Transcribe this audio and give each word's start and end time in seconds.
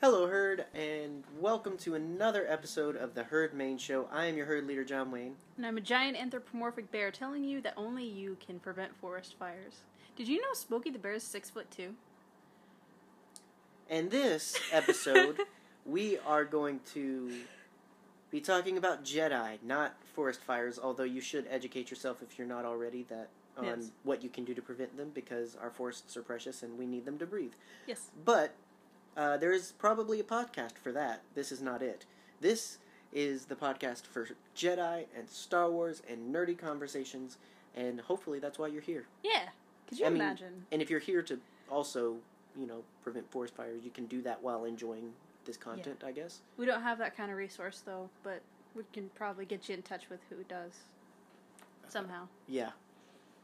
Hello, 0.00 0.28
Herd, 0.28 0.64
and 0.74 1.24
welcome 1.40 1.76
to 1.78 1.94
another 1.96 2.46
episode 2.48 2.94
of 2.96 3.14
the 3.14 3.24
Herd 3.24 3.52
Main 3.52 3.78
Show. 3.78 4.08
I 4.12 4.26
am 4.26 4.36
your 4.36 4.46
Herd 4.46 4.66
leader, 4.66 4.84
John 4.84 5.10
Wayne. 5.10 5.34
And 5.56 5.66
I'm 5.66 5.76
a 5.76 5.80
giant 5.80 6.16
anthropomorphic 6.16 6.92
bear 6.92 7.10
telling 7.10 7.42
you 7.42 7.60
that 7.62 7.74
only 7.76 8.04
you 8.04 8.36
can 8.44 8.60
prevent 8.60 8.94
forest 8.96 9.34
fires. 9.38 9.80
Did 10.16 10.28
you 10.28 10.40
know 10.40 10.52
Smokey 10.54 10.90
the 10.90 10.98
Bear 11.00 11.12
is 11.14 11.24
six 11.24 11.50
foot 11.50 11.68
two? 11.70 11.94
And 13.90 14.10
this 14.10 14.56
episode, 14.72 15.40
we 15.84 16.18
are 16.18 16.44
going 16.44 16.78
to 16.94 17.32
be 18.30 18.40
talking 18.40 18.76
about 18.78 19.04
Jedi, 19.04 19.58
not 19.64 19.96
forest 20.14 20.40
fires, 20.42 20.78
although 20.80 21.02
you 21.04 21.20
should 21.20 21.46
educate 21.50 21.90
yourself 21.90 22.22
if 22.22 22.38
you're 22.38 22.46
not 22.46 22.64
already 22.64 23.04
that 23.08 23.30
on 23.56 23.64
Yes. 23.64 23.90
what 24.04 24.22
you 24.22 24.28
can 24.28 24.44
do 24.44 24.54
to 24.54 24.62
prevent 24.62 24.96
them 24.96 25.10
because 25.12 25.56
our 25.60 25.70
forests 25.70 26.16
are 26.16 26.22
precious 26.22 26.62
and 26.62 26.78
we 26.78 26.86
need 26.86 27.04
them 27.04 27.18
to 27.18 27.26
breathe. 27.26 27.54
Yes. 27.88 28.10
But 28.24 28.54
uh, 29.18 29.36
there 29.36 29.52
is 29.52 29.72
probably 29.72 30.20
a 30.20 30.24
podcast 30.24 30.78
for 30.82 30.92
that. 30.92 31.20
This 31.34 31.52
is 31.52 31.60
not 31.60 31.82
it. 31.82 32.06
This 32.40 32.78
is 33.12 33.46
the 33.46 33.54
podcast 33.56 34.06
for 34.06 34.28
Jedi 34.56 35.04
and 35.16 35.28
Star 35.28 35.70
Wars 35.70 36.02
and 36.08 36.34
nerdy 36.34 36.56
conversations, 36.56 37.36
and 37.74 38.00
hopefully 38.00 38.38
that's 38.38 38.58
why 38.58 38.68
you're 38.68 38.80
here. 38.82 39.06
Yeah. 39.22 39.48
Could 39.88 39.98
you 39.98 40.06
I 40.06 40.08
mean- 40.10 40.20
imagine? 40.22 40.66
And 40.72 40.80
if 40.80 40.88
you're 40.88 41.00
here 41.00 41.22
to 41.22 41.38
also, 41.70 42.16
you 42.58 42.66
know, 42.66 42.82
prevent 43.02 43.30
forest 43.30 43.54
fires, 43.56 43.82
you 43.84 43.90
can 43.90 44.06
do 44.06 44.22
that 44.22 44.42
while 44.42 44.64
enjoying 44.64 45.12
this 45.44 45.56
content, 45.56 46.02
I 46.06 46.12
guess. 46.12 46.40
We 46.56 46.64
don't 46.66 46.82
have 46.82 46.98
that 46.98 47.16
kind 47.16 47.30
of 47.30 47.36
resource 47.36 47.82
though, 47.84 48.08
but 48.22 48.40
we 48.74 48.82
can 48.92 49.10
probably 49.14 49.46
get 49.46 49.68
you 49.68 49.74
in 49.74 49.82
touch 49.82 50.08
with 50.10 50.20
who 50.30 50.36
does. 50.44 50.72
Somehow. 51.88 52.28
Yeah. 52.46 52.70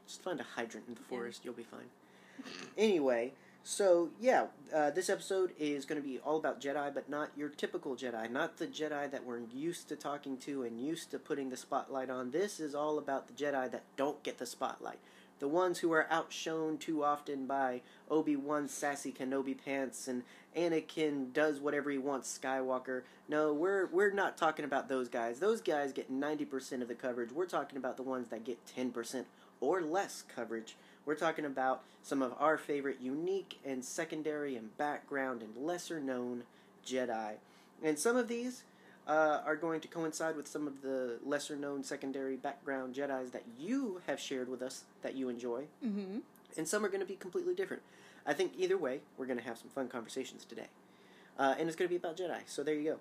Just 0.07 0.23
find 0.23 0.39
a 0.39 0.45
hydrant 0.45 0.87
in 0.87 0.95
the 0.95 1.01
Yeah. 1.01 1.07
forest, 1.09 1.45
you'll 1.45 1.55
be 1.55 1.63
fine. 1.65 1.89
Anyway, 2.77 3.33
so 3.67 4.11
yeah, 4.21 4.47
uh, 4.75 4.91
this 4.91 5.09
episode 5.09 5.53
is 5.59 5.87
going 5.87 6.01
to 6.01 6.07
be 6.07 6.19
all 6.19 6.37
about 6.37 6.61
Jedi, 6.61 6.93
but 6.93 7.09
not 7.09 7.31
your 7.35 7.49
typical 7.49 7.97
Jedi, 7.97 8.31
not 8.31 8.59
the 8.59 8.67
Jedi 8.67 9.11
that 9.11 9.25
we're 9.25 9.41
used 9.41 9.89
to 9.89 9.97
talking 9.97 10.37
to 10.39 10.63
and 10.63 10.79
used 10.79 11.11
to 11.13 11.19
putting 11.19 11.49
the 11.49 11.57
spotlight 11.57 12.11
on. 12.11 12.31
This 12.31 12.61
is 12.61 12.75
all 12.75 12.99
about 12.99 13.27
the 13.27 13.33
Jedi 13.33 13.71
that 13.71 13.85
don't 13.97 14.23
get 14.23 14.37
the 14.37 14.45
spotlight. 14.45 14.99
The 15.39 15.49
ones 15.49 15.79
who 15.79 15.93
are 15.93 16.07
outshone 16.11 16.77
too 16.77 17.03
often 17.03 17.47
by 17.47 17.81
Obi 18.11 18.37
Wan 18.37 18.69
sassy 18.69 19.13
Kenobi 19.13 19.57
pants 19.57 20.07
and 20.09 20.25
Anakin 20.55 21.33
does 21.33 21.59
whatever 21.59 21.91
he 21.91 21.99
wants 21.99 22.39
Skywalker. 22.39 23.03
No, 23.29 23.55
we're 23.55 23.87
we're 23.87 24.13
not 24.13 24.37
talking 24.37 24.67
about 24.67 24.91
those 24.91 25.09
guys. 25.09 25.41
Those 25.41 25.63
guys 25.63 25.93
get 25.93 26.11
ninety 26.11 26.45
percent 26.45 26.83
of 26.83 26.89
the 26.89 26.95
coverage. 26.95 27.33
We're 27.33 27.47
talking 27.47 27.79
about 27.79 27.97
the 27.97 28.03
ones 28.03 28.29
that 28.29 28.45
get 28.45 28.65
ten 28.67 28.91
percent 28.91 29.27
or 29.61 29.81
less 29.81 30.23
coverage. 30.23 30.77
We're 31.07 31.15
talking 31.15 31.45
about 31.45 31.83
some 32.03 32.23
of 32.23 32.35
our 32.39 32.57
favorite 32.57 32.99
unique 33.01 33.59
and 33.65 33.85
secondary 33.85 34.57
and 34.57 34.77
background 34.77 35.43
and 35.43 35.67
lesser 35.67 36.01
known 36.01 36.45
Jedi. 36.87 37.35
And 37.83 37.99
some 37.99 38.17
of 38.17 38.29
these 38.29 38.63
uh, 39.07 39.41
are 39.45 39.57
going 39.57 39.81
to 39.81 39.89
coincide 39.89 40.37
with 40.37 40.49
some 40.49 40.67
of 40.67 40.83
the 40.83 41.19
lesser 41.25 41.57
known 41.57 41.85
secondary 41.85 42.37
background 42.37 42.95
Jedi's 42.95 43.33
that 43.33 43.45
you 43.59 44.01
have 44.07 44.19
shared 44.19 44.49
with 44.49 44.63
us 44.63 44.85
that 45.03 45.15
you 45.15 45.29
enjoy. 45.29 45.65
Mm-hmm. 45.85 46.19
And 46.57 46.69
some 46.69 46.85
are 46.85 46.89
going 46.89 47.01
to 47.01 47.07
be 47.07 47.17
completely 47.17 47.55
different. 47.55 47.83
I 48.27 48.33
think 48.33 48.53
either 48.57 48.79
way, 48.79 49.01
we're 49.19 49.27
going 49.27 49.39
to 49.39 49.45
have 49.45 49.59
some 49.59 49.69
fun 49.69 49.89
conversations 49.89 50.45
today. 50.45 50.69
Uh, 51.39 51.55
and 51.59 51.69
it's 51.69 51.77
going 51.77 51.89
to 51.89 51.93
be 51.93 51.97
about 51.97 52.17
Jedi. 52.17 52.39
So 52.47 52.63
there 52.63 52.75
you 52.75 52.93
go. 52.93 52.99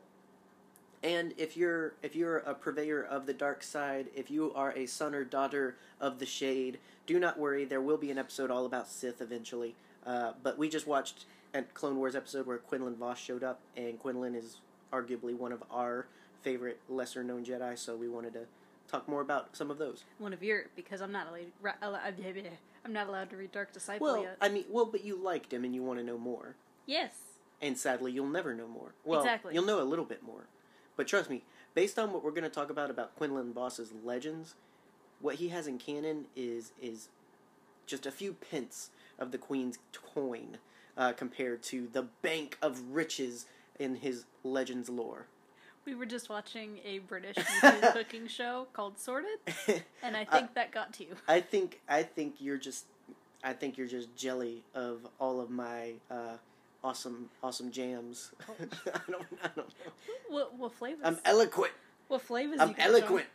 And 1.04 1.34
if 1.38 1.58
you're 1.58 1.94
if 2.02 2.16
you're 2.16 2.38
a 2.38 2.54
purveyor 2.54 3.04
of 3.04 3.26
the 3.26 3.34
dark 3.34 3.62
side, 3.62 4.08
if 4.16 4.32
you 4.32 4.54
are 4.54 4.72
a 4.72 4.86
son 4.86 5.14
or 5.14 5.26
daughter 5.26 5.76
of 6.00 6.20
the 6.20 6.26
shade, 6.26 6.80
do 7.06 7.20
not 7.20 7.38
worry. 7.40 7.66
There 7.66 7.82
will 7.82 7.98
be 7.98 8.12
an 8.12 8.18
episode 8.18 8.50
all 8.52 8.66
about 8.66 8.88
Sith 8.88 9.22
eventually. 9.22 9.76
Uh, 10.06 10.34
but 10.42 10.58
we 10.58 10.70
just 10.70 10.86
watched 10.88 11.26
a 11.54 11.62
Clone 11.64 11.98
Wars 11.98 12.16
episode 12.16 12.46
where 12.46 12.58
Quinlan 12.58 12.96
Vos 12.96 13.18
showed 13.18 13.44
up, 13.44 13.60
and 13.78 14.00
Quinlan 14.00 14.36
is 14.36 14.58
arguably 14.92 15.36
one 15.36 15.52
of 15.52 15.64
our 15.72 16.08
favorite 16.42 16.80
lesser 16.90 17.24
known 17.24 17.46
Jedi. 17.46 17.78
So 17.78 17.96
we 17.96 18.10
wanted 18.10 18.34
to 18.34 18.42
talk 18.90 19.08
more 19.08 19.22
about 19.22 19.56
some 19.56 19.72
of 19.72 19.78
those. 19.78 20.04
One 20.18 20.34
of 20.34 20.44
your 20.44 20.66
because 20.76 21.02
I'm 21.02 21.12
not 21.12 21.28
allowed. 21.28 21.52
I'm 22.86 22.92
not 22.94 23.08
allowed 23.08 23.30
to 23.30 23.38
read 23.38 23.52
Dark 23.54 23.72
Disciple 23.72 24.06
Well, 24.06 24.22
yet. 24.24 24.38
I 24.42 24.50
mean, 24.50 24.66
well, 24.70 24.86
but 24.86 25.06
you 25.06 25.16
liked 25.16 25.54
him 25.54 25.64
and 25.64 25.74
you 25.74 25.82
want 25.84 26.00
to 26.00 26.06
know 26.06 26.18
more. 26.18 26.56
yes. 26.86 27.12
and 27.62 27.78
sadly 27.78 28.12
you'll 28.12 28.28
never 28.28 28.54
know 28.54 28.68
more. 28.68 28.94
Well, 29.06 29.22
Exactly. 29.22 29.54
you'll 29.54 29.64
know 29.66 29.82
a 29.82 29.86
little 29.88 30.04
bit 30.04 30.22
more. 30.22 30.48
But 30.98 31.08
trust 31.08 31.30
me, 31.30 31.44
based 31.74 31.98
on 31.98 32.12
what 32.12 32.24
we're 32.26 32.32
going 32.32 32.44
to 32.44 32.50
talk 32.50 32.70
about 32.70 32.90
about 32.90 33.16
Quinlan 33.16 33.54
Vos's 33.54 33.94
legends, 34.04 34.56
what 35.24 35.36
he 35.36 35.50
has 35.50 35.66
in 35.66 35.80
canon 35.80 36.26
is 36.36 36.74
is 36.80 37.08
just 37.88 38.06
a 38.06 38.12
few 38.12 38.34
pence 38.34 38.92
of 39.18 39.32
the 39.32 39.38
Queen's 39.38 39.80
coin 40.14 40.58
uh, 40.98 41.14
compared 41.14 41.64
to 41.64 41.88
the 41.92 42.04
bank 42.22 42.58
of 42.62 42.80
riches 42.92 43.46
in 43.80 43.96
his 43.96 44.26
legends 44.44 44.90
lore. 44.90 45.28
We 45.86 45.96
were 45.96 46.06
just 46.06 46.30
watching 46.30 46.80
a 46.86 47.00
British 47.00 47.36
YouTube 47.36 47.94
cooking 47.94 48.28
show 48.28 48.68
called 48.74 49.00
Sorted, 49.00 49.40
and 50.04 50.16
I 50.16 50.24
think 50.26 50.54
that 50.54 50.72
got 50.72 50.94
to 50.94 51.04
you. 51.04 51.16
I 51.28 51.40
think 51.40 51.82
I 51.88 52.04
think 52.04 52.36
you're 52.40 52.58
just 52.58 52.86
I 53.44 53.54
think 53.54 53.78
you're 53.78 53.88
just 53.88 54.16
jelly 54.16 54.64
of 54.76 55.08
all 55.20 55.40
of 55.40 55.50
my 55.50 55.94
uh, 56.12 56.38
awesome 56.84 57.30
awesome 57.42 57.72
jams. 57.72 58.32
I 58.50 59.12
don't 59.12 59.26
I 59.42 59.48
don't 59.56 59.58
know. 59.58 59.74
What 60.30 60.58
what 60.58 60.74
flavors? 60.74 61.02
I'm 61.06 61.18
eloquent. 61.24 61.72
what 62.10 62.22
flavors? 62.22 62.60
I'm 62.60 62.70
you 62.70 62.76
got, 62.76 62.86
John? 62.86 62.96
eloquent. 62.96 63.26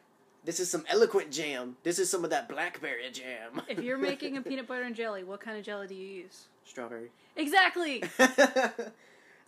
This 0.44 0.60
is 0.60 0.71
some 0.71 0.84
eloquent 0.88 1.31
jam. 1.31 1.76
This 1.82 1.99
is 1.99 2.09
some 2.09 2.25
of 2.25 2.31
that 2.31 2.49
blackberry 2.49 3.10
jam. 3.12 3.60
If 3.69 3.81
you're 3.81 3.99
making 3.99 4.37
a 4.37 4.43
peanut 4.43 4.66
butter 4.66 4.82
and 4.82 4.94
jelly, 4.94 5.25
what 5.25 5.41
kind 5.41 5.59
of 5.59 5.65
jelly 5.65 5.87
do 5.87 5.94
you 5.94 6.06
use? 6.06 6.47
strawberry. 6.65 7.10
Exactly. 7.37 8.03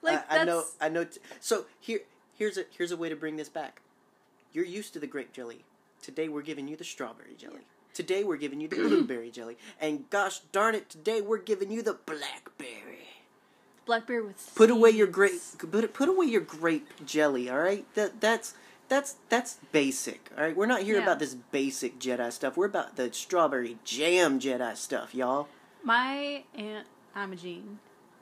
Like 0.03 0.25
I, 0.31 0.41
I 0.41 0.45
know. 0.45 0.65
I 0.81 0.89
know. 0.89 1.05
T- 1.05 1.21
so 1.41 1.67
here, 1.79 2.01
here's 2.37 2.57
a 2.57 2.65
here's 2.77 2.91
a 2.91 2.97
way 2.97 3.09
to 3.09 3.17
bring 3.17 3.37
this 3.37 3.49
back. 3.49 3.83
You're 4.53 4.65
used 4.65 4.93
to 4.95 4.99
the 4.99 5.07
grape 5.07 5.33
jelly. 5.33 5.65
Today 6.03 6.29
we're 6.29 6.43
giving 6.43 6.69
you 6.69 6.77
the 6.77 6.85
strawberry 6.85 7.35
jelly. 7.37 7.61
Today 7.93 8.25
we're 8.25 8.39
giving 8.39 8.61
you 8.61 8.69
the 8.69 8.77
blueberry 8.89 9.31
jelly. 9.31 9.59
And 9.81 10.09
gosh 10.11 10.41
darn 10.53 10.75
it, 10.75 10.89
today 10.89 11.21
we're 11.21 11.39
giving 11.39 11.71
you 11.71 11.83
the 11.83 11.99
blackberry. 12.07 13.09
Blackberry 13.85 14.23
with 14.23 14.53
Put 14.55 14.71
away 14.71 14.91
your 14.91 15.07
grape. 15.07 15.41
Put 15.71 15.93
put 15.93 16.09
away 16.09 16.27
your 16.27 16.41
grape 16.41 16.89
jelly. 17.05 17.51
All 17.51 17.59
right. 17.59 17.85
That 17.95 18.21
that's 18.21 18.55
that's 18.91 19.17
that's 19.31 19.57
basic. 19.73 20.31
All 20.37 20.45
right. 20.45 20.55
We're 20.55 20.67
not 20.67 20.83
here 20.83 20.97
Yeah. 20.97 21.05
about 21.05 21.19
this 21.21 21.35
basic 21.35 21.99
Jedi 21.99 22.31
stuff. 22.31 22.57
We're 22.59 22.67
about 22.67 22.97
the 22.97 23.11
strawberry 23.13 23.79
jam 23.85 24.39
Jedi 24.39 24.77
stuff, 24.77 25.15
y'all. 25.15 25.49
My 25.83 26.45
aunt 26.55 26.87
Imogene 27.17 27.79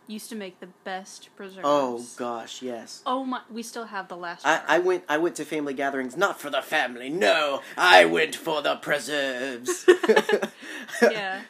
used 0.06 0.28
to 0.30 0.36
make 0.36 0.60
the 0.60 0.68
best 0.84 1.30
preserves. 1.36 1.64
Oh 1.64 2.06
gosh, 2.16 2.62
yes. 2.62 3.02
Oh 3.04 3.24
my! 3.24 3.40
We 3.50 3.62
still 3.62 3.86
have 3.86 4.08
the 4.08 4.16
last. 4.16 4.46
I. 4.46 4.60
I 4.68 4.78
went 4.78 5.04
I 5.08 5.18
went 5.18 5.36
to 5.36 5.44
family 5.44 5.74
gatherings 5.74 6.16
not 6.16 6.40
for 6.40 6.50
the 6.50 6.62
family. 6.62 7.08
No, 7.10 7.60
I 7.76 8.04
went 8.04 8.36
for 8.36 8.62
the 8.62 8.76
preserves. 8.76 9.84
yeah, 11.02 11.42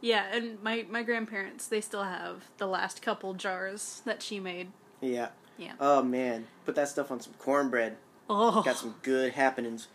yeah, 0.00 0.24
and 0.32 0.62
my 0.62 0.86
my 0.88 1.02
grandparents 1.02 1.66
they 1.66 1.80
still 1.80 2.04
have 2.04 2.44
the 2.58 2.66
last 2.66 3.02
couple 3.02 3.34
jars 3.34 4.02
that 4.04 4.22
she 4.22 4.40
made. 4.40 4.68
yeah. 5.00 5.28
Yeah. 5.58 5.72
Oh 5.78 6.02
man, 6.02 6.46
put 6.64 6.74
that 6.76 6.88
stuff 6.88 7.10
on 7.10 7.20
some 7.20 7.34
cornbread. 7.38 7.96
Oh, 8.30 8.62
Got 8.62 8.76
some 8.76 8.94
good 9.02 9.32
happenings. 9.32 9.88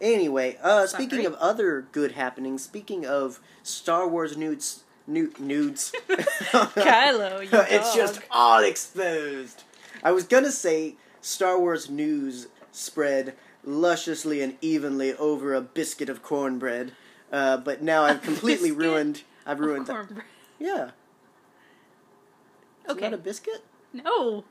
Anyway, 0.00 0.58
uh, 0.62 0.86
Sorry. 0.86 1.04
speaking 1.04 1.26
of 1.26 1.34
other 1.34 1.86
good 1.92 2.12
happenings, 2.12 2.62
speaking 2.62 3.06
of 3.06 3.40
Star 3.62 4.08
Wars 4.08 4.36
nudes, 4.36 4.82
nu- 5.06 5.32
nudes. 5.38 5.92
Kylo, 6.08 7.46
it's 7.70 7.94
just 7.94 8.20
all 8.30 8.62
exposed. 8.64 9.62
I 10.02 10.10
was 10.12 10.24
gonna 10.24 10.50
say 10.50 10.96
Star 11.20 11.58
Wars 11.60 11.88
news 11.90 12.48
spread 12.72 13.34
lusciously 13.64 14.42
and 14.42 14.56
evenly 14.60 15.14
over 15.14 15.54
a 15.54 15.60
biscuit 15.60 16.08
of 16.08 16.22
cornbread, 16.22 16.92
uh, 17.30 17.58
but 17.58 17.82
now 17.82 18.02
I've 18.02 18.22
completely 18.22 18.72
ruined. 18.72 19.22
I've 19.46 19.60
ruined 19.60 19.86
cornbread. 19.86 20.24
Yeah. 20.58 20.90
It's 22.84 22.92
Okay. 22.94 23.02
not 23.02 23.14
a 23.14 23.18
biscuit. 23.18 23.62
No, 23.92 24.42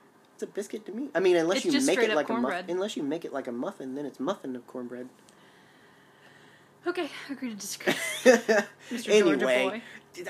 It's 0.41 0.49
a 0.49 0.53
biscuit 0.55 0.87
to 0.87 0.91
me. 0.91 1.09
I 1.13 1.19
mean, 1.19 1.35
unless 1.35 1.57
It's 1.57 1.65
you 1.65 1.71
just 1.71 1.85
make 1.85 1.99
straight 1.99 2.09
it 2.09 2.13
up 2.13 2.15
like 2.15 2.29
a 2.29 2.33
muffin. 2.33 2.65
Unless 2.69 2.97
you 2.97 3.03
make 3.03 3.25
it 3.25 3.31
like 3.31 3.45
a 3.45 3.51
muffin, 3.51 3.93
then 3.93 4.07
it's 4.07 4.19
muffin 4.19 4.55
of 4.55 4.65
cornbread. 4.65 5.07
okay, 6.87 7.09
agree 7.29 7.49
to 7.51 7.55
disagree. 7.55 7.93
Mr. 8.23 9.19
Georgia 9.19 9.47
anyway. 9.51 9.81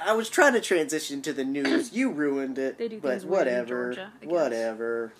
I 0.03 0.11
was 0.11 0.29
trying 0.29 0.51
to 0.53 0.59
transition 0.59 1.21
to 1.21 1.31
the 1.31 1.45
news. 1.45 1.93
You 1.93 2.11
ruined 2.11 2.59
it. 2.59 2.77
They 2.77 2.89
do 2.89 2.99
but 2.99 3.11
things 3.11 3.25
weird 3.25 3.47
in 3.47 3.53
whatever. 3.53 3.85
Georgia, 3.93 4.11
I 4.21 4.25
guess. 4.25 4.31
whatever. 4.33 5.13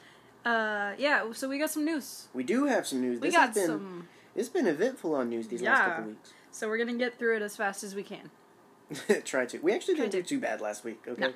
Uh, 0.44 0.92
yeah. 0.98 1.32
So 1.32 1.48
we 1.48 1.58
got 1.58 1.70
some 1.72 1.86
news. 1.86 2.28
We 2.34 2.44
do 2.44 2.66
have 2.66 2.86
some 2.86 3.00
news. 3.00 3.22
We 3.22 3.30
this 3.30 3.36
got 3.36 3.48
has 3.48 3.56
been 3.56 3.68
some. 3.68 4.08
it's 4.36 4.50
been 4.50 4.68
eventful 4.68 5.16
on 5.16 5.30
news 5.30 5.48
these 5.48 5.62
last 5.62 5.78
Yeah. 5.80 5.86
couple 5.96 6.10
weeks. 6.10 6.34
So 6.52 6.68
we're 6.68 6.78
gonna 6.80 6.96
get 6.98 7.18
through 7.18 7.38
it 7.38 7.42
as 7.42 7.56
fast 7.56 7.82
as 7.86 7.96
we 7.96 8.04
can. 8.04 8.30
Try 9.24 9.46
to. 9.46 9.58
We 9.60 9.72
actually 9.74 9.96
Try 9.96 10.08
didn't 10.08 10.12
do 10.12 10.22
to. 10.24 10.28
too 10.28 10.40
bad 10.42 10.60
last 10.60 10.84
week. 10.84 11.02
Okay. 11.08 11.34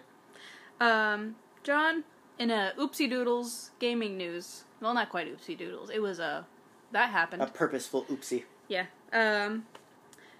Um, 0.81 1.35
John, 1.63 2.03
in 2.39 2.51
a 2.51 2.73
oopsie 2.77 3.09
doodles 3.09 3.71
gaming 3.79 4.17
news. 4.17 4.63
Well, 4.81 4.93
not 4.93 5.09
quite 5.09 5.27
oopsie 5.33 5.57
doodles. 5.57 5.89
It 5.89 6.01
was 6.01 6.19
a 6.19 6.45
that 6.91 7.09
happened. 7.09 7.41
A 7.41 7.47
purposeful 7.47 8.03
oopsie. 8.05 8.43
Yeah. 8.67 8.85
Um, 9.13 9.65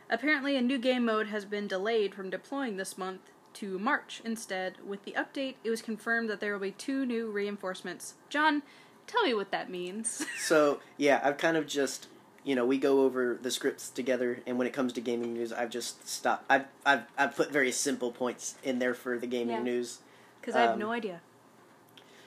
apparently, 0.09 0.55
a 0.55 0.61
new 0.61 0.77
game 0.77 1.05
mode 1.05 1.27
has 1.27 1.45
been 1.45 1.67
delayed 1.67 2.13
from 2.13 2.29
deploying 2.29 2.77
this 2.77 2.97
month 2.97 3.21
to 3.55 3.79
March 3.79 4.21
instead. 4.25 4.75
With 4.85 5.03
the 5.05 5.13
update, 5.13 5.55
it 5.63 5.69
was 5.69 5.81
confirmed 5.81 6.29
that 6.29 6.39
there 6.39 6.53
will 6.53 6.59
be 6.59 6.71
two 6.71 7.05
new 7.05 7.29
reinforcements. 7.31 8.15
John, 8.29 8.63
tell 9.07 9.23
me 9.23 9.33
what 9.33 9.51
that 9.51 9.69
means. 9.69 10.25
So 10.39 10.79
yeah, 10.97 11.21
I've 11.23 11.37
kind 11.37 11.57
of 11.57 11.65
just 11.67 12.07
you 12.43 12.55
know 12.55 12.65
we 12.65 12.77
go 12.77 13.01
over 13.01 13.39
the 13.41 13.49
scripts 13.51 13.89
together, 13.89 14.41
and 14.45 14.57
when 14.57 14.67
it 14.67 14.73
comes 14.73 14.93
to 14.93 15.01
gaming 15.01 15.33
news, 15.33 15.51
I've 15.51 15.69
just 15.71 16.07
stopped. 16.07 16.45
I've 16.49 16.65
I've 16.85 17.03
I've 17.17 17.35
put 17.35 17.51
very 17.51 17.71
simple 17.71 18.11
points 18.11 18.55
in 18.63 18.79
there 18.79 18.93
for 18.93 19.17
the 19.17 19.27
gaming 19.27 19.55
Yeah. 19.57 19.63
news. 19.63 19.99
Because 20.41 20.55
I 20.55 20.61
have 20.61 20.71
Um, 20.73 20.79
no 20.79 20.91
idea. 20.91 21.21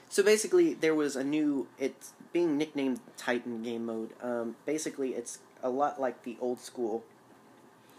So 0.09 0.23
basically, 0.23 0.73
there 0.73 0.95
was 0.95 1.15
a 1.15 1.23
new. 1.23 1.67
It's 1.77 2.13
being 2.33 2.57
nicknamed 2.57 2.99
Titan 3.15 3.61
game 3.61 3.85
mode. 3.85 4.09
Um, 4.21 4.55
basically, 4.65 5.09
it's 5.09 5.39
a 5.61 5.69
lot 5.69 6.01
like 6.01 6.23
the 6.23 6.35
old 6.41 6.59
school 6.59 7.03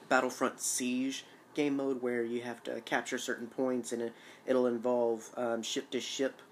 Battlefront 0.09 0.61
Siege 0.61 1.25
game 1.55 1.77
mode, 1.77 2.03
where 2.03 2.25
you 2.25 2.43
have 2.43 2.63
to 2.65 2.81
capture 2.81 3.17
certain 3.17 3.47
points, 3.47 3.93
and 3.93 4.03
it, 4.03 4.13
it'll 4.45 4.67
involve 4.67 5.31
um, 5.37 5.63
ship 5.63 5.91
to 5.91 6.01
ship 6.01 6.43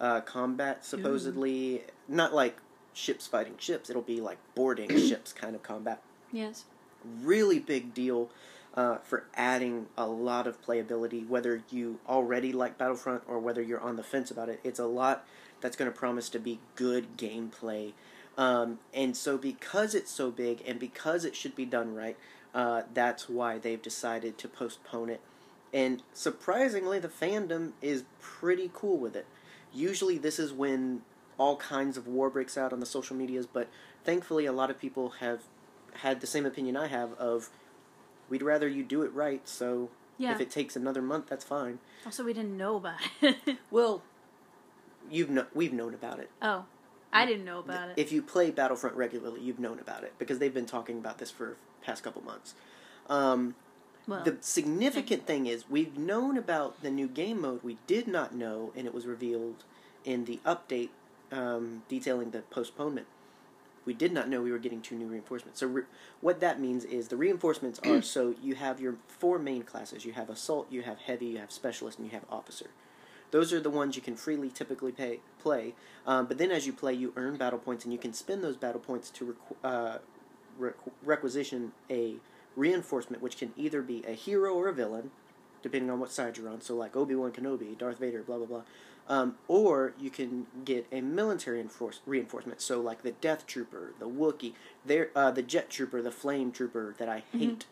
uh, 0.00 0.20
combat. 0.20 0.84
Supposedly, 0.84 1.82
not 2.08 2.32
like 2.32 2.56
ships 2.94 3.26
fighting 3.26 3.54
ships. 3.58 3.90
It'll 3.90 4.02
be 4.02 4.20
like 4.20 4.38
boarding 4.54 4.88
ships 5.08 5.32
kind 5.32 5.56
of 5.56 5.64
combat. 5.64 6.00
Yes. 6.32 6.64
Really 7.22 7.58
big 7.58 7.92
deal. 7.92 8.30
Uh, 8.78 8.98
for 8.98 9.24
adding 9.34 9.86
a 9.96 10.06
lot 10.06 10.46
of 10.46 10.64
playability, 10.64 11.26
whether 11.26 11.64
you 11.68 11.98
already 12.08 12.52
like 12.52 12.78
Battlefront 12.78 13.24
or 13.26 13.40
whether 13.40 13.60
you're 13.60 13.80
on 13.80 13.96
the 13.96 14.04
fence 14.04 14.30
about 14.30 14.48
it, 14.48 14.60
it's 14.62 14.78
a 14.78 14.86
lot 14.86 15.26
that's 15.60 15.74
going 15.74 15.90
to 15.90 15.98
promise 15.98 16.28
to 16.28 16.38
be 16.38 16.60
good 16.76 17.16
gameplay. 17.16 17.92
Um, 18.36 18.78
and 18.94 19.16
so, 19.16 19.36
because 19.36 19.96
it's 19.96 20.12
so 20.12 20.30
big 20.30 20.62
and 20.64 20.78
because 20.78 21.24
it 21.24 21.34
should 21.34 21.56
be 21.56 21.64
done 21.64 21.96
right, 21.96 22.16
uh, 22.54 22.82
that's 22.94 23.28
why 23.28 23.58
they've 23.58 23.82
decided 23.82 24.38
to 24.38 24.46
postpone 24.46 25.10
it. 25.10 25.22
And 25.74 26.04
surprisingly, 26.12 27.00
the 27.00 27.08
fandom 27.08 27.72
is 27.82 28.04
pretty 28.20 28.70
cool 28.72 28.96
with 28.96 29.16
it. 29.16 29.26
Usually, 29.74 30.18
this 30.18 30.38
is 30.38 30.52
when 30.52 31.02
all 31.36 31.56
kinds 31.56 31.96
of 31.96 32.06
war 32.06 32.30
breaks 32.30 32.56
out 32.56 32.72
on 32.72 32.78
the 32.78 32.86
social 32.86 33.16
medias, 33.16 33.44
but 33.44 33.66
thankfully, 34.04 34.46
a 34.46 34.52
lot 34.52 34.70
of 34.70 34.78
people 34.78 35.14
have 35.18 35.40
had 35.94 36.20
the 36.20 36.28
same 36.28 36.46
opinion 36.46 36.76
I 36.76 36.86
have 36.86 37.14
of 37.14 37.50
we'd 38.28 38.42
rather 38.42 38.68
you 38.68 38.82
do 38.84 39.02
it 39.02 39.12
right, 39.12 39.46
so 39.48 39.90
Yeah. 40.18 40.32
if 40.32 40.40
it 40.40 40.50
takes 40.50 40.76
another 40.76 41.02
month, 41.02 41.26
that's 41.28 41.44
fine. 41.44 41.78
Also, 42.06 42.24
we 42.24 42.32
didn't 42.32 42.56
know 42.56 42.76
about 42.76 42.98
it. 43.22 43.36
Well, 43.70 44.02
you've 45.10 45.30
kno- 45.30 45.46
we've 45.54 45.72
known 45.72 45.94
about 45.94 46.18
it. 46.20 46.30
oh, 46.42 46.64
I 47.12 47.24
didn't 47.24 47.44
know 47.46 47.60
about 47.60 47.88
it. 47.90 47.94
If 47.96 48.12
you 48.12 48.20
play 48.20 48.50
Battlefront 48.50 48.94
regularly, 48.96 49.40
you've 49.40 49.58
known 49.58 49.78
about 49.78 50.04
it 50.04 50.12
because 50.18 50.38
they've 50.38 50.52
been 50.52 50.66
talking 50.66 50.98
about 50.98 51.18
this 51.18 51.30
for 51.30 51.56
past 51.82 52.02
couple 52.02 52.22
months. 52.22 52.54
Um, 53.08 53.54
well, 54.06 54.22
the 54.24 54.36
significant 54.40 55.26
thing 55.26 55.46
is 55.46 55.68
we've 55.70 55.96
known 55.96 56.36
about 56.36 56.82
the 56.82 56.90
new 56.90 57.08
game 57.08 57.40
mode. 57.40 57.62
We 57.62 57.78
did 57.86 58.06
not 58.08 58.34
know, 58.34 58.72
and 58.76 58.86
it 58.86 58.92
was 58.92 59.06
revealed 59.06 59.64
in 60.04 60.24
the 60.26 60.38
update 60.44 60.90
um, 61.32 61.82
detailing 61.88 62.30
the 62.32 62.40
postponement. 62.42 63.06
We 63.88 63.94
did 63.94 64.12
not 64.12 64.28
know 64.28 64.42
we 64.42 64.52
were 64.52 64.58
getting 64.58 64.82
two 64.82 64.96
new 64.96 65.06
reinforcements. 65.06 65.60
So 65.60 65.66
re- 65.66 65.82
what 66.20 66.40
that 66.40 66.60
means 66.60 66.84
is 66.84 67.08
the 67.08 67.16
reinforcements 67.16 67.80
are 67.86 68.02
so 68.14 68.34
you 68.42 68.54
have 68.54 68.82
your 68.82 68.96
four 69.06 69.38
main 69.38 69.62
classes. 69.62 70.04
You 70.04 70.12
have 70.12 70.28
assault, 70.28 70.66
you 70.70 70.82
have 70.82 70.98
heavy, 70.98 71.24
you 71.24 71.38
have 71.38 71.50
specialist, 71.50 71.98
and 71.98 72.06
you 72.06 72.12
have 72.12 72.26
officer. 72.30 72.66
Those 73.30 73.50
are 73.50 73.60
the 73.60 73.70
ones 73.70 73.96
you 73.96 74.02
can 74.02 74.14
freely 74.14 74.50
typically 74.50 74.92
pay, 74.92 75.20
play. 75.38 75.74
Um, 76.06 76.26
but 76.26 76.36
then 76.36 76.50
as 76.50 76.66
you 76.66 76.72
play, 76.74 76.92
you 76.92 77.14
earn 77.16 77.38
battle 77.38 77.58
points, 77.58 77.84
and 77.84 77.92
you 77.92 77.98
can 77.98 78.12
spend 78.12 78.44
those 78.44 78.58
battle 78.58 78.80
points 78.80 79.08
to 79.08 79.34
requ- 79.34 79.56
uh, 79.64 79.98
requ- 80.60 80.92
requisition 81.02 81.72
a 81.88 82.16
reinforcement, 82.56 83.22
which 83.22 83.38
can 83.38 83.54
either 83.56 83.80
be 83.80 84.04
a 84.06 84.12
hero 84.12 84.52
or 84.52 84.68
a 84.68 84.74
villain, 84.74 85.12
depending 85.62 85.90
on 85.90 85.98
what 85.98 86.12
side 86.12 86.36
you're 86.36 86.50
on. 86.50 86.60
So, 86.60 86.74
like 86.74 86.94
Obi 86.94 87.14
Wan 87.14 87.32
Kenobi, 87.32 87.76
Darth 87.78 87.98
Vader, 87.98 88.22
blah 88.22 88.36
blah 88.36 88.46
blah. 88.46 88.62
Um, 89.08 89.36
or 89.48 89.94
you 89.98 90.10
can 90.10 90.46
get 90.66 90.86
a 90.92 91.00
military 91.00 91.60
enforce- 91.60 92.00
reinforcement. 92.04 92.60
So, 92.60 92.78
like 92.80 93.02
the 93.02 93.12
Death 93.12 93.46
Trooper, 93.46 93.94
the 93.98 94.06
Wookie, 94.08 94.52
uh, 95.16 95.30
the 95.30 95.42
Jet 95.42 95.70
Trooper, 95.70 96.02
the 96.02 96.10
Flame 96.10 96.52
Trooper 96.52 96.94
that 96.98 97.08
I 97.08 97.22
hate. 97.32 97.64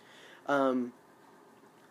Um, 0.46 0.92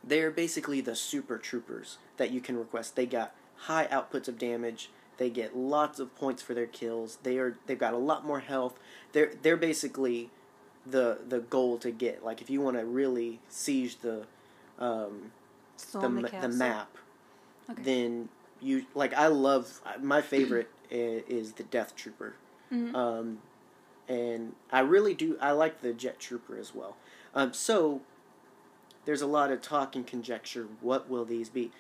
they're 0.04 0.32
basically 0.32 0.82
the 0.82 0.96
super 0.96 1.38
troopers 1.38 1.98
that 2.18 2.32
you 2.32 2.42
can 2.42 2.58
request. 2.58 2.96
They 2.96 3.06
got 3.06 3.34
high 3.58 3.88
outputs 3.88 4.28
of 4.28 4.38
damage. 4.38 4.90
They 5.18 5.30
get 5.30 5.56
lots 5.56 6.00
of 6.00 6.16
points 6.16 6.42
for 6.42 6.54
their 6.54 6.66
kills. 6.68 7.18
They 7.24 7.38
are 7.38 7.58
they've 7.68 7.80
got 7.80 7.94
a 7.94 7.98
lot 7.98 8.26
more 8.26 8.40
health. 8.42 8.78
They're 9.14 9.32
they're 9.42 9.58
basically 9.58 10.30
the 10.86 11.20
the 11.28 11.40
goal 11.40 11.78
to 11.80 11.92
get. 11.92 12.24
Like 12.26 12.42
if 12.42 12.50
you 12.50 12.62
want 12.62 12.78
to 12.78 12.86
really 12.86 13.40
siege 13.48 13.98
the 14.02 14.26
um, 14.80 15.32
the 15.92 16.00
the, 16.00 16.30
the 16.42 16.48
map, 16.50 16.98
Okay. 17.70 17.82
then 17.82 18.30
you 18.62 18.86
like 18.94 19.14
I 19.14 19.28
love 19.28 19.82
my 20.02 20.22
favorite 20.22 20.70
is 20.90 21.54
the 21.54 21.64
Death 21.64 21.96
Trooper. 21.96 22.36
Mhm. 22.72 22.96
Um, 22.96 23.40
and 24.08 24.56
I 24.72 24.80
really 24.82 25.14
do. 25.14 25.38
I 25.42 25.52
like 25.52 25.82
the 25.82 25.94
Jet 25.94 26.20
Trooper 26.20 26.58
as 26.58 26.74
well. 26.76 26.96
Um, 27.34 27.54
so 27.54 28.02
there's 29.06 29.22
a 29.22 29.28
lot 29.28 29.52
of 29.52 29.62
talk 29.62 29.96
and 29.96 30.06
conjecture. 30.06 30.68
What 30.82 31.10
will 31.10 31.26
these 31.26 31.50
be? 31.50 31.72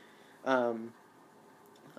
Um, 0.43 0.93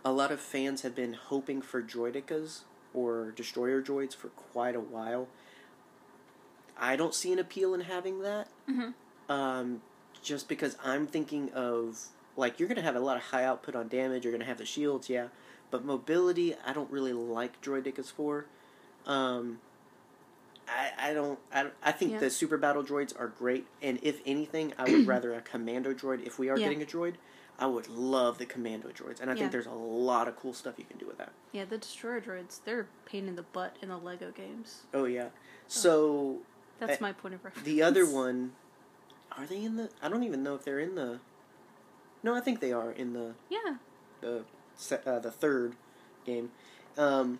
a 0.05 0.13
lot 0.13 0.31
of 0.31 0.41
fans 0.41 0.83
have 0.83 0.95
been 0.95 1.15
hoping 1.15 1.61
for 1.63 1.83
droidekas 1.83 2.61
or 2.95 3.33
destroyer 3.33 3.83
droids 3.83 4.15
for 4.15 4.29
quite 4.29 4.77
a 4.77 4.81
while. 4.81 5.29
I 6.79 6.97
don't 6.97 7.15
see 7.15 7.33
an 7.33 7.39
appeal 7.39 7.73
in 7.75 7.81
having 7.83 8.21
that. 8.21 8.49
Mhm. 8.69 8.95
Um, 9.29 9.83
just 10.23 10.49
because 10.49 10.77
I'm 10.85 11.07
thinking 11.07 11.51
of 11.53 12.07
like 12.37 12.59
you're 12.61 12.69
gonna 12.69 12.83
have 12.83 12.97
a 12.97 13.01
lot 13.01 13.17
of 13.17 13.23
high 13.25 13.45
output 13.45 13.75
on 13.75 13.89
damage. 13.89 14.25
You're 14.25 14.33
gonna 14.33 14.45
have 14.45 14.59
the 14.59 14.65
shields, 14.67 15.09
yeah, 15.09 15.29
but 15.71 15.85
mobility 15.85 16.55
I 16.67 16.73
don't 16.73 16.91
really 16.91 17.13
like 17.13 17.61
droidekas 17.63 18.11
for. 18.13 18.47
Um, 19.07 19.59
I, 20.69 21.11
I 21.11 21.15
don't 21.15 21.39
I, 21.53 21.67
I 21.83 21.93
think 21.93 22.13
Yeah. 22.13 22.19
the 22.21 22.31
super 22.31 22.57
battle 22.57 22.83
droids 22.85 23.19
are 23.19 23.29
great, 23.29 23.67
and 23.83 23.99
if 24.03 24.21
anything, 24.27 24.73
I 24.79 24.85
would 24.91 25.07
rather 25.07 25.33
a 25.35 25.41
commando 25.41 25.95
droid. 25.95 26.27
If 26.27 26.39
we 26.39 26.49
are 26.49 26.59
Yeah. 26.59 26.65
getting 26.65 26.83
a 26.83 26.87
droid, 26.87 27.15
I 27.59 27.67
would 27.67 27.89
love 27.89 28.39
the 28.39 28.47
commando 28.47 28.89
droids, 28.89 29.21
and 29.21 29.31
I 29.31 29.35
Yeah. 29.35 29.41
think 29.41 29.53
there's 29.53 29.67
a 29.67 29.71
lot 29.71 30.29
of 30.29 30.37
cool 30.37 30.53
stuff 30.53 30.75
you 30.79 30.85
can 30.85 30.99
do 30.99 31.07
with 31.07 31.19
that. 31.19 31.33
Yeah, 31.53 31.65
the 31.65 31.79
destroyer 31.79 32.21
droids, 32.21 32.59
they're 32.65 32.87
pain 33.07 33.29
in 33.29 33.37
the 33.37 33.43
butt 33.43 33.77
in 33.81 33.89
the 33.89 33.97
Lego 33.97 34.31
games. 34.31 34.81
Oh 34.93 35.05
yeah, 35.05 35.29
so 35.69 36.39
That's 36.79 37.01
Uh, 37.01 37.05
my 37.05 37.13
point 37.13 37.35
of 37.35 37.45
reference. 37.45 37.65
the 37.67 37.83
other 37.83 38.05
one, 38.05 38.53
are 39.39 39.47
they 39.47 39.63
in 39.63 39.77
the? 39.77 39.89
I 40.03 40.09
don't 40.09 40.25
even 40.25 40.43
know 40.43 40.55
if 40.55 40.65
they're 40.65 40.81
in 40.81 40.97
the. 40.97 41.21
No, 42.23 42.35
I 42.35 42.41
think 42.41 42.61
they 42.61 42.73
are 42.73 42.91
in 42.91 43.13
the 43.13 43.35
Yeah. 43.49 43.77
the 44.21 44.45
uh, 45.07 45.19
the 45.19 45.31
third 45.31 45.77
game. 46.25 46.51
Um, 46.99 47.39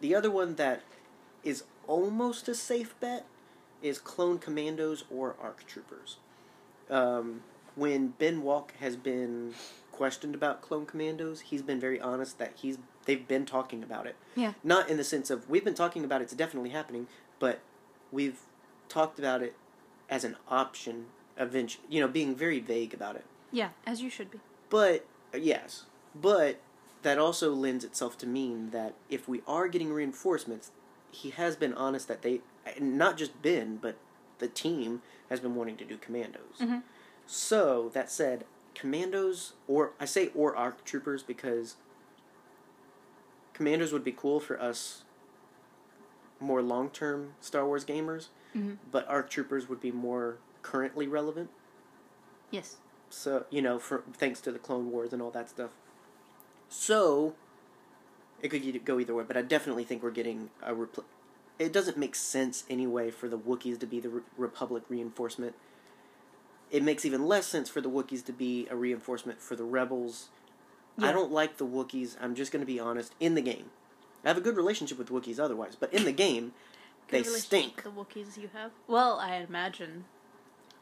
the 0.00 0.14
other 0.14 0.30
one 0.30 0.56
that 0.56 0.82
is 1.44 1.64
almost 1.86 2.48
a 2.48 2.54
safe 2.54 2.98
bet 3.00 3.24
is 3.82 3.98
Clone 3.98 4.38
Commandos 4.38 5.04
or 5.10 5.36
ARC 5.40 5.64
Troopers. 5.66 6.16
Um, 6.90 7.42
when 7.74 8.08
Ben 8.08 8.42
Walke 8.42 8.72
has 8.80 8.96
been 8.96 9.54
questioned 9.92 10.34
about 10.34 10.62
Clone 10.62 10.86
Commandos, 10.86 11.40
he's 11.42 11.62
been 11.62 11.78
very 11.80 12.00
honest 12.00 12.38
that 12.38 12.52
he's 12.56 12.78
they've 13.04 13.26
been 13.28 13.46
talking 13.46 13.82
about 13.82 14.06
it. 14.06 14.16
Yeah. 14.34 14.54
Not 14.64 14.88
in 14.90 14.96
the 14.96 15.04
sense 15.04 15.30
of 15.30 15.48
we've 15.48 15.64
been 15.64 15.74
talking 15.74 16.04
about 16.04 16.20
it, 16.20 16.24
it's 16.24 16.34
definitely 16.34 16.70
happening, 16.70 17.06
but 17.38 17.60
we've 18.10 18.40
talked 18.88 19.18
about 19.18 19.42
it 19.42 19.54
as 20.10 20.24
an 20.24 20.36
option. 20.48 21.06
Eventually, 21.38 21.84
you 21.90 22.00
know, 22.00 22.08
being 22.08 22.34
very 22.34 22.60
vague 22.60 22.94
about 22.94 23.14
it. 23.16 23.24
Yeah, 23.52 23.70
as 23.86 24.02
you 24.02 24.10
should 24.10 24.30
be. 24.30 24.40
But 24.70 25.06
yes, 25.34 25.84
but 26.14 26.60
that 27.02 27.18
also 27.18 27.52
lends 27.52 27.84
itself 27.84 28.18
to 28.18 28.26
mean 28.26 28.70
that 28.70 28.94
if 29.08 29.28
we 29.28 29.42
are 29.46 29.68
getting 29.68 29.92
reinforcements, 29.92 30.70
he 31.10 31.30
has 31.30 31.56
been 31.56 31.72
honest 31.74 32.08
that 32.08 32.22
they, 32.22 32.40
not 32.80 33.16
just 33.16 33.40
Ben, 33.42 33.76
but 33.76 33.96
the 34.38 34.48
team 34.48 35.02
has 35.30 35.40
been 35.40 35.54
wanting 35.54 35.76
to 35.76 35.84
do 35.84 35.96
commandos. 35.96 36.58
Mhm. 36.60 36.82
So 37.26 37.88
that 37.90 38.10
said, 38.10 38.44
commandos 38.74 39.52
or 39.66 39.92
I 39.98 40.04
say 40.04 40.30
or 40.34 40.54
arc 40.54 40.84
troopers 40.84 41.22
because 41.22 41.76
commandos 43.54 43.92
would 43.92 44.04
be 44.04 44.12
cool 44.12 44.40
for 44.40 44.60
us 44.60 45.04
more 46.38 46.60
long 46.60 46.90
term 46.90 47.34
Star 47.40 47.64
Wars 47.66 47.84
gamers, 47.84 48.28
Mhm. 48.54 48.78
but 48.90 49.06
arc 49.08 49.30
troopers 49.30 49.68
would 49.68 49.80
be 49.80 49.90
more 49.92 50.36
currently 50.62 51.06
relevant. 51.06 51.50
Yes. 52.50 52.76
So 53.10 53.46
you 53.50 53.62
know, 53.62 53.78
for 53.78 54.02
thanks 54.14 54.40
to 54.42 54.52
the 54.52 54.58
Clone 54.58 54.90
Wars 54.90 55.12
and 55.12 55.22
all 55.22 55.30
that 55.30 55.48
stuff. 55.48 55.70
So 56.68 57.34
it 58.42 58.48
could 58.48 58.84
go 58.84 58.98
either 58.98 59.14
way, 59.14 59.24
but 59.26 59.36
I 59.36 59.42
definitely 59.42 59.84
think 59.84 60.02
we're 60.02 60.10
getting 60.10 60.50
a 60.62 60.72
repl- 60.72 61.04
It 61.58 61.72
doesn't 61.72 61.96
make 61.96 62.14
sense 62.14 62.64
anyway 62.68 63.10
for 63.10 63.28
the 63.28 63.38
Wookiees 63.38 63.78
to 63.80 63.86
be 63.86 64.00
the 64.00 64.08
Re- 64.08 64.22
Republic 64.36 64.82
reinforcement. 64.88 65.54
It 66.70 66.82
makes 66.82 67.04
even 67.04 67.26
less 67.26 67.46
sense 67.46 67.68
for 67.68 67.80
the 67.80 67.88
Wookiees 67.88 68.24
to 68.26 68.32
be 68.32 68.66
a 68.70 68.76
reinforcement 68.76 69.40
for 69.40 69.54
the 69.54 69.64
Rebels. 69.64 70.28
I 70.98 71.12
don't 71.12 71.30
like 71.30 71.58
the 71.58 71.66
Wookiees. 71.66 72.16
I'm 72.20 72.34
just 72.34 72.52
going 72.52 72.60
to 72.60 72.66
be 72.66 72.80
honest. 72.80 73.14
In 73.20 73.34
the 73.34 73.42
game, 73.42 73.66
I 74.24 74.28
have 74.28 74.38
a 74.38 74.40
good 74.40 74.56
relationship 74.56 74.98
with 74.98 75.10
Wookiees 75.10 75.38
otherwise, 75.38 75.76
but 75.78 75.92
in 75.92 76.04
the 76.04 76.12
game, 76.12 76.52
Good 77.08 77.24
they 77.24 77.28
stink. 77.28 77.82
The 77.82 77.90
Wookiees 77.90 78.36
you 78.36 78.50
have. 78.54 78.72
Well, 78.88 79.18
I 79.18 79.36
imagine. 79.36 80.06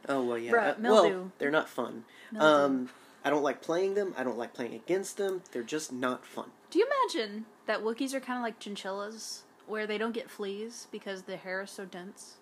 Oh 0.08 0.22
well, 0.22 0.38
yeah. 0.38 0.54
Uh, 0.54 0.74
well, 0.80 1.32
they're 1.38 1.50
not 1.50 1.68
fun. 1.68 2.04
Um, 2.38 2.90
I 3.24 3.30
don't 3.30 3.42
like 3.42 3.62
playing 3.62 3.94
them. 3.94 4.14
I 4.16 4.24
don't 4.24 4.36
like 4.36 4.52
playing 4.52 4.74
against 4.74 5.16
them. 5.16 5.42
They're 5.52 5.62
just 5.62 5.92
not 5.92 6.26
fun. 6.26 6.50
Do 6.70 6.78
you 6.78 6.86
imagine 6.86 7.46
that 7.66 7.82
Wookiees 7.82 8.12
are 8.12 8.20
kind 8.20 8.38
of 8.38 8.42
like 8.42 8.58
chinchillas, 8.58 9.42
where 9.66 9.86
they 9.86 9.96
don't 9.98 10.12
get 10.12 10.30
fleas 10.30 10.88
because 10.90 11.22
the 11.22 11.36
hair 11.36 11.62
is 11.62 11.70
so 11.70 11.84
dense? 11.84 12.36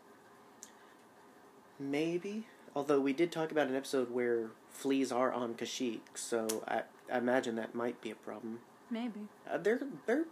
Maybe. 1.79 2.47
Although 2.75 3.01
we 3.01 3.13
did 3.13 3.31
talk 3.31 3.53
about 3.53 3.69
an 3.69 3.77
episode 3.77 4.11
where 4.11 4.51
fleas 4.71 5.13
are 5.13 5.33
on 5.33 5.55
Kashyyyk, 5.55 6.01
so 6.15 6.47
I, 6.67 6.83
I 7.13 7.19
imagine 7.19 7.55
that 7.57 7.75
might 7.75 8.01
be 8.01 8.11
a 8.11 8.15
problem. 8.15 8.61
Maybe. 8.91 9.29
Uh, 9.51 9.59
their 9.59 9.81
their 10.07 10.25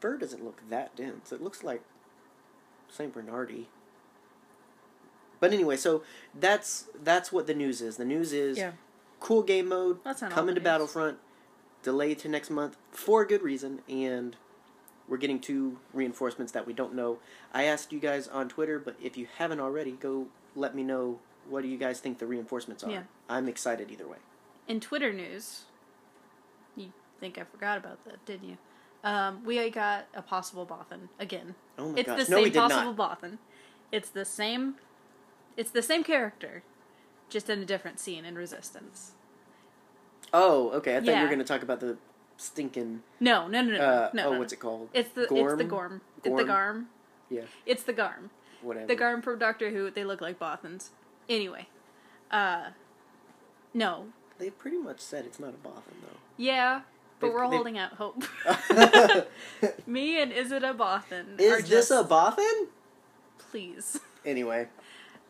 fur 0.00 0.16
doesn't 0.16 0.44
look 0.44 0.62
that 0.70 0.96
dense. 0.96 1.32
It 1.32 1.42
looks 1.42 1.62
like 1.64 1.82
Saint 2.88 3.12
Bernardi. 3.12 3.68
But 5.40 5.52
anyway, 5.52 5.76
so 5.76 6.02
that's 6.38 6.86
that's 7.02 7.32
what 7.32 7.46
the 7.46 7.54
news 7.54 7.80
is. 7.80 7.96
The 7.96 8.04
news 8.04 8.32
is 8.32 8.58
Yeah. 8.58 8.72
cool 9.20 9.42
game 9.42 9.68
mode 9.68 10.02
That's 10.04 10.22
not 10.22 10.30
all 10.32 10.34
coming 10.34 10.54
to. 10.54 10.60
Battlefront, 10.60 11.18
delayed 11.82 12.18
to 12.20 12.28
next 12.28 12.50
month 12.50 12.76
for 12.90 13.22
a 13.22 13.26
good 13.26 13.42
reason, 13.42 13.82
and 13.88 14.36
we're 15.08 15.16
getting 15.16 15.40
two 15.40 15.78
reinforcements 15.94 16.52
that 16.52 16.66
we 16.66 16.72
don't 16.72 16.94
know. 16.94 17.18
I 17.54 17.64
asked 17.64 17.92
you 17.92 17.98
guys 18.00 18.28
on 18.28 18.48
Twitter, 18.48 18.78
but 18.78 18.96
if 19.02 19.16
you 19.16 19.26
haven't 19.38 19.60
already, 19.60 19.92
go 19.92 20.26
let 20.54 20.74
me 20.74 20.82
know 20.82 21.20
what 21.48 21.62
do 21.62 21.68
you 21.68 21.78
guys 21.78 22.00
think 22.00 22.18
the 22.18 22.26
reinforcements 22.26 22.84
are. 22.84 22.90
Yeah. 22.90 23.02
I'm 23.28 23.48
excited 23.48 23.90
either 23.90 24.06
way. 24.06 24.18
In 24.66 24.80
Twitter 24.80 25.12
news, 25.12 25.62
you 26.76 26.92
think 27.20 27.38
I 27.38 27.44
forgot 27.44 27.78
about 27.78 28.04
that, 28.04 28.24
didn't 28.26 28.48
you? 28.48 28.58
Um, 29.04 29.44
we 29.44 29.70
got 29.70 30.06
a 30.14 30.20
possible 30.22 30.66
Bothan 30.66 31.08
again. 31.18 31.54
Oh 31.78 31.90
my 31.90 32.00
it's 32.00 32.06
gosh, 32.06 32.24
the 32.26 32.30
no, 32.30 32.36
same 32.38 32.44
we 32.44 32.50
did 32.50 32.58
possible 32.58 32.92
not. 32.94 33.20
Bothan. 33.22 33.38
It's 33.92 34.10
the 34.10 34.24
same. 34.24 34.74
It's 35.58 35.70
the 35.72 35.82
same 35.82 36.04
character, 36.04 36.62
just 37.28 37.50
in 37.50 37.58
a 37.60 37.64
different 37.64 37.98
scene 37.98 38.24
in 38.24 38.36
Resistance. 38.36 39.12
Oh, 40.32 40.70
okay. 40.70 40.92
I 40.96 41.00
thought 41.00 41.06
you 41.06 41.12
Yeah. 41.12 41.22
were 41.22 41.26
going 41.28 41.40
to 41.40 41.44
talk 41.44 41.62
about 41.62 41.80
the 41.80 41.98
stinking. 42.36 43.02
No, 43.18 43.48
no, 43.48 43.60
no, 43.62 43.72
no, 43.76 43.78
Uh, 43.84 44.10
no. 44.14 44.28
oh, 44.28 44.32
no, 44.34 44.38
what's 44.38 44.52
it 44.52 44.60
called? 44.60 44.88
It's 44.94 45.10
the 45.10 45.26
Gorm? 45.26 45.48
it's 45.50 45.58
the 45.58 45.64
Gorm. 45.64 46.00
It's 46.18 46.24
the 46.24 46.30
Gorm? 46.30 46.46
Garm. 46.46 46.88
Yeah, 47.28 47.42
It's 47.66 47.82
the 47.82 47.92
Garm. 47.92 48.30
whatever. 48.62 48.86
The 48.86 48.94
Garm 48.94 49.20
from 49.20 49.38
Doctor 49.40 49.70
Who. 49.70 49.90
They 49.90 50.04
look 50.04 50.20
like 50.20 50.38
Bothans. 50.38 50.90
Anyway, 51.28 51.66
uh, 52.30 52.70
no, 53.74 54.12
They 54.38 54.50
pretty 54.50 54.78
much 54.78 55.00
said 55.00 55.24
it's 55.26 55.40
not 55.40 55.50
a 55.54 55.68
Bothan 55.68 56.00
though. 56.02 56.16
yeah, 56.36 56.82
but 57.18 57.26
They've- 57.26 57.34
we're 57.34 57.40
they've- 57.42 57.54
holding 57.56 57.76
out 57.78 57.94
hope. 57.94 58.22
Me 59.86 60.22
and 60.22 60.32
Is 60.32 60.52
it 60.52 60.62
a 60.62 60.72
Bothan? 60.72 61.38
are 61.38 61.42
Is 61.42 61.68
this 61.68 61.88
just- 61.88 61.90
a 61.90 62.04
Bothan? 62.04 62.68
please? 63.50 63.98
Anyway, 64.24 64.68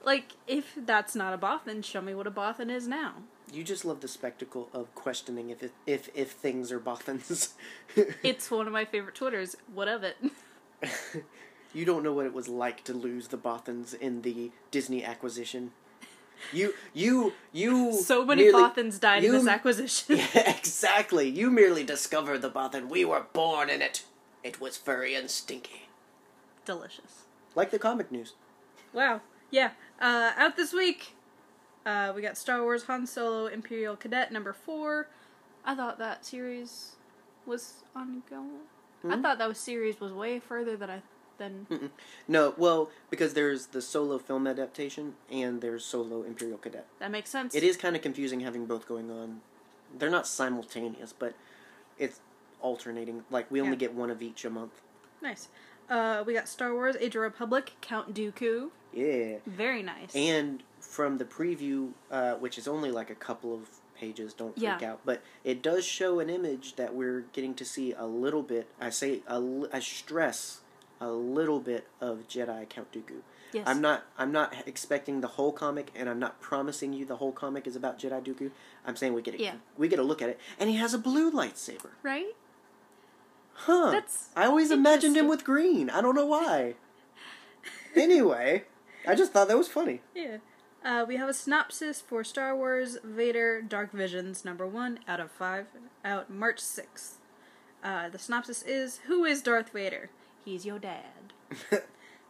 Like, 0.05 0.33
if 0.47 0.75
that's 0.77 1.15
not 1.15 1.35
a 1.35 1.39
Bothan, 1.39 1.85
show 1.85 2.01
me 2.01 2.15
what 2.15 2.27
a 2.27 2.31
Bothan 2.31 2.71
is 2.71 2.87
now. 2.89 3.15
you 3.53 3.65
just 3.65 3.85
love 3.85 4.01
the 4.01 4.09
spectacle 4.09 4.69
of 4.73 4.95
questioning 4.95 5.51
if 5.51 5.63
it, 5.63 5.73
if 5.87 6.09
if 6.15 6.33
things 6.33 6.71
are 6.73 6.81
Bothans. 6.81 7.53
It's 8.23 8.51
one 8.51 8.67
of 8.67 8.73
my 8.73 8.85
favorite 8.85 9.15
Twitters. 9.17 9.57
What 9.75 9.89
of 9.89 10.03
it? 10.05 10.17
you 11.75 11.85
don't 11.85 12.03
know 12.03 12.13
what 12.13 12.27
it 12.27 12.35
was 12.35 12.49
like 12.49 12.85
to 12.85 12.93
lose 12.95 13.29
the 13.29 13.37
Bothans 13.39 13.95
in 13.99 14.23
the 14.23 14.51
Disney 14.71 15.03
acquisition. 15.05 15.73
You 16.53 16.73
you 16.95 17.33
you 17.53 17.93
So 17.95 18.25
many 18.25 18.45
merely- 18.45 18.63
Bothans 18.63 19.01
died 19.01 19.25
in 19.25 19.33
this 19.33 19.47
acquisition. 19.47 20.17
Yeah, 20.35 20.51
exactly. 20.57 21.29
You 21.29 21.51
merely 21.51 21.85
discovered 21.85 22.43
the 22.43 22.51
Bothan. 22.51 22.89
We 22.89 23.05
were 23.05 23.27
born 23.33 23.69
in 23.71 23.83
it. 23.83 24.05
It 24.45 24.61
was 24.61 24.77
furry 24.77 25.15
and 25.17 25.29
stinky. 25.31 25.89
Delicious. 26.65 27.25
Like 27.57 27.71
the 27.71 27.79
comic 27.79 28.13
news. 28.13 28.35
Wow. 28.93 29.21
Yeah. 29.51 29.71
Uh, 30.01 30.33
out 30.37 30.57
this 30.57 30.73
week, 30.73 31.15
uh, 31.87 32.13
we 32.15 32.23
got 32.23 32.37
Star 32.37 32.63
Wars 32.63 32.85
Han 32.85 33.07
Solo 33.07 33.47
Imperial 33.47 33.97
Cadet 33.97 34.31
number 34.33 34.53
four. 34.53 35.09
I 35.65 35.75
thought 35.75 35.99
that 35.99 36.25
series 36.25 36.97
was 37.47 37.83
ongoing. 37.97 38.61
I 39.05 39.15
Hmm? 39.15 39.23
thought 39.23 39.39
that 39.39 39.49
was 39.49 39.59
series 39.59 40.01
was 40.01 40.13
way 40.13 40.39
further 40.39 40.77
than 40.77 40.91
I 40.91 41.03
than. 41.39 41.67
Mm-mm. 41.71 41.91
No, 42.27 42.53
well, 42.57 42.91
because 43.11 43.35
there's 43.35 43.67
the 43.67 43.81
solo 43.81 44.19
film 44.19 44.47
adaptation 44.49 45.15
and 45.31 45.61
there's 45.61 45.85
solo 45.85 46.23
Imperial 46.25 46.59
Cadet. 46.59 46.85
That 46.99 47.13
makes 47.13 47.31
sense. 47.31 47.55
It 47.55 47.63
is 47.63 47.77
kind 47.77 47.95
of 47.95 48.03
confusing 48.03 48.41
having 48.41 48.67
both 48.67 48.89
going 48.89 49.09
on. 49.11 49.41
They're 49.97 50.11
not 50.11 50.27
simultaneous, 50.27 51.13
but 51.17 51.35
it's 51.97 52.19
alternating. 52.61 53.25
Like 53.31 53.49
we 53.53 53.61
only 53.61 53.73
Yeah. 53.75 53.77
get 53.79 53.95
one 53.95 54.11
of 54.11 54.21
each 54.21 54.45
a 54.45 54.51
month. 54.51 54.83
nice. 55.23 55.49
Uh, 55.89 56.23
we 56.27 56.35
got 56.35 56.47
Star 56.49 56.75
Wars 56.75 56.97
Age 57.01 57.17
of 57.17 57.23
Republic 57.23 57.73
Count 57.81 58.13
Dooku. 58.15 58.71
Yeah. 58.93 59.37
Very 59.47 59.83
nice. 59.83 60.15
And 60.15 60.63
from 60.81 61.19
the 61.19 61.25
preview, 61.25 61.91
uh, 62.11 62.35
which 62.35 62.59
is 62.59 62.67
only 62.67 62.91
like 62.91 63.11
a 63.11 63.15
couple 63.15 63.55
of 63.55 63.69
pages, 63.97 64.33
don't 64.33 64.55
freak 64.55 64.81
Yeah. 64.81 64.93
out, 64.93 65.01
but 65.05 65.23
it 65.45 65.61
does 65.63 65.85
show 65.85 66.21
an 66.21 66.31
image 66.31 66.77
that 66.77 66.95
we're 66.95 67.23
getting 67.33 67.55
to 67.55 67.65
see 67.65 67.93
a 67.93 68.07
little 68.07 68.43
bit. 68.43 68.69
I 68.81 68.91
say 68.91 69.23
a 69.27 69.43
I 69.73 69.81
stress 69.81 70.61
a 71.01 71.11
little 71.11 71.61
bit 71.61 71.87
of 72.01 72.27
Jedi 72.29 72.69
Count 72.69 72.91
Dooku. 72.93 73.21
yes. 73.53 73.65
I'm 73.69 73.81
not 73.81 74.05
I'm 74.17 74.33
not 74.33 74.55
expecting 74.67 75.21
the 75.21 75.29
whole 75.29 75.53
comic, 75.53 75.91
and 75.95 76.09
I'm 76.09 76.19
not 76.19 76.41
promising 76.41 76.93
you 76.93 77.05
the 77.05 77.17
whole 77.17 77.33
comic 77.33 77.67
is 77.67 77.77
about 77.77 77.99
Jedi 77.99 78.23
Dooku. 78.25 78.51
I'm 78.87 78.97
saying 78.97 79.13
we 79.15 79.23
get 79.23 79.35
a, 79.35 79.39
Yeah. 79.41 79.55
we 79.77 79.89
get 79.89 79.99
a 79.99 80.03
look 80.03 80.23
at 80.23 80.29
it, 80.29 80.39
and 80.59 80.71
he 80.71 80.77
has 80.77 80.95
a 80.95 80.99
blue 80.99 81.31
lightsaber. 81.31 81.91
right. 82.03 82.35
Huh? 83.55 83.91
That's 83.91 84.29
I 84.37 84.47
always 84.47 84.71
imagined 84.71 85.17
him 85.17 85.27
with 85.29 85.45
green. 85.45 85.91
I 85.91 86.01
don't 86.01 86.15
know 86.15 86.27
why. 86.27 86.75
anyway, 87.97 88.65
I 89.09 89.15
just 89.15 89.33
thought 89.33 89.49
that 89.49 89.57
was 89.59 89.69
funny. 89.69 90.01
Yeah. 90.15 90.39
Uh, 90.85 91.05
we 91.09 91.17
have 91.17 91.29
a 91.29 91.35
synopsis 91.35 92.01
for 92.01 92.23
Star 92.23 92.55
Wars 92.55 92.99
Vader 93.03 93.61
Dark 93.63 93.91
Visions 93.91 94.45
number 94.45 94.67
one 94.67 95.01
out 95.09 95.19
of 95.19 95.31
five, 95.33 95.67
out 96.05 96.31
March 96.31 96.59
6th. 96.59 97.15
Uh, 97.83 98.09
the 98.09 98.19
synopsis 98.19 98.63
is 98.63 98.99
Who 99.07 99.25
is 99.25 99.43
Darth 99.43 99.71
Vader? 99.73 100.11
He's 100.45 100.65
your 100.65 100.79
dad. 100.79 101.33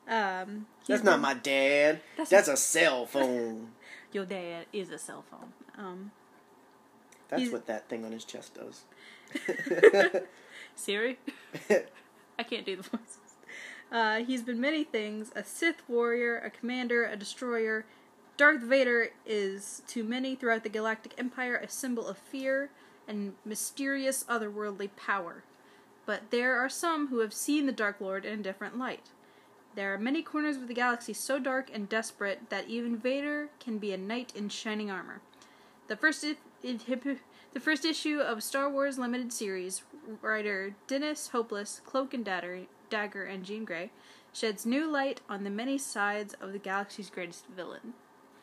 Um, 0.08 0.66
not 0.88 1.20
my 1.20 1.34
dad. 1.34 2.00
That's- 2.16 2.30
That's, 2.30 2.48
a 2.48 2.56
cell 2.56 3.04
phone. 3.04 3.72
Your 4.12 4.24
dad 4.24 4.64
is 4.72 4.88
a 4.90 4.98
cell 4.98 5.22
phone. 5.30 5.52
Um, 5.76 6.12
That's 7.28 7.52
what 7.52 7.66
that 7.66 7.90
thing 7.90 8.06
on 8.06 8.12
his 8.12 8.24
chest 8.24 8.54
does. 8.54 8.84
Siri? 10.74 11.18
I 12.38 12.42
can't 12.42 12.64
do 12.64 12.76
the 12.76 12.82
voices. 12.84 13.18
Uh, 13.90 14.18
he's 14.18 14.42
been 14.42 14.60
many 14.60 14.84
things 14.84 15.32
a 15.34 15.42
Sith 15.42 15.82
warrior, 15.88 16.38
a 16.38 16.50
commander, 16.50 17.04
a 17.04 17.16
destroyer. 17.16 17.84
Darth 18.36 18.60
Vader 18.60 19.08
is, 19.26 19.82
to 19.88 20.04
many 20.04 20.36
throughout 20.36 20.62
the 20.62 20.68
Galactic 20.68 21.14
Empire, 21.18 21.56
a 21.56 21.68
symbol 21.68 22.06
of 22.06 22.18
fear 22.18 22.70
and 23.08 23.34
mysterious 23.44 24.24
otherworldly 24.28 24.90
power. 24.96 25.42
But 26.06 26.30
there 26.30 26.56
are 26.56 26.68
some 26.68 27.08
who 27.08 27.18
have 27.18 27.32
seen 27.34 27.66
the 27.66 27.72
Dark 27.72 28.00
Lord 28.00 28.24
in 28.24 28.40
a 28.40 28.42
different 28.42 28.78
light. 28.78 29.06
There 29.74 29.92
are 29.92 29.98
many 29.98 30.22
corners 30.22 30.56
of 30.56 30.68
the 30.68 30.74
galaxy 30.74 31.12
so 31.12 31.38
dark 31.38 31.70
and 31.72 31.88
desperate 31.88 32.50
that 32.50 32.68
even 32.68 32.96
Vader 32.96 33.48
can 33.60 33.78
be 33.78 33.92
a 33.92 33.98
knight 33.98 34.32
in 34.34 34.48
shining 34.48 34.90
armor. 34.90 35.20
The 35.88 35.96
first 35.96 36.24
i- 36.24 36.36
the 36.62 37.60
first 37.60 37.84
issue 37.84 38.20
of 38.20 38.42
Star 38.42 38.68
Wars 38.68 38.98
limited 38.98 39.32
series 39.32 39.82
writer 40.20 40.74
Dennis 40.86 41.28
Hopeless, 41.28 41.80
Cloak 41.84 42.12
and 42.12 42.24
Dagger, 42.24 42.66
Dagger 42.90 43.24
and 43.24 43.44
Jean 43.44 43.64
Grey 43.64 43.90
sheds 44.32 44.64
new 44.66 44.90
light 44.90 45.20
on 45.28 45.44
the 45.44 45.50
many 45.50 45.78
sides 45.78 46.34
of 46.40 46.52
the 46.52 46.58
galaxy's 46.58 47.10
greatest 47.10 47.46
villain. 47.46 47.94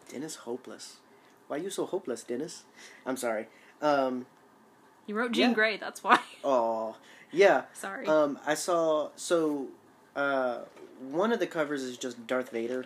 Dennis 0.09 0.35
hopeless. 0.35 0.97
Why 1.47 1.57
are 1.57 1.59
you 1.59 1.69
so 1.69 1.85
hopeless, 1.85 2.23
Dennis? 2.23 2.63
I'm 3.05 3.17
sorry. 3.17 3.47
Um. 3.81 4.25
He 5.07 5.13
wrote 5.13 5.31
Jean 5.33 5.49
Yeah. 5.49 5.55
Grey, 5.55 5.77
that's 5.77 6.03
why. 6.03 6.19
Oh. 6.43 6.95
Yeah. 7.31 7.63
Sorry. 7.73 8.05
Um. 8.07 8.39
I 8.45 8.53
saw. 8.55 9.09
So. 9.15 9.67
Uh. 10.15 10.59
One 10.99 11.31
of 11.33 11.39
the 11.39 11.47
covers 11.47 11.83
is 11.83 11.97
just 11.97 12.25
Darth 12.25 12.51
Vader. 12.51 12.85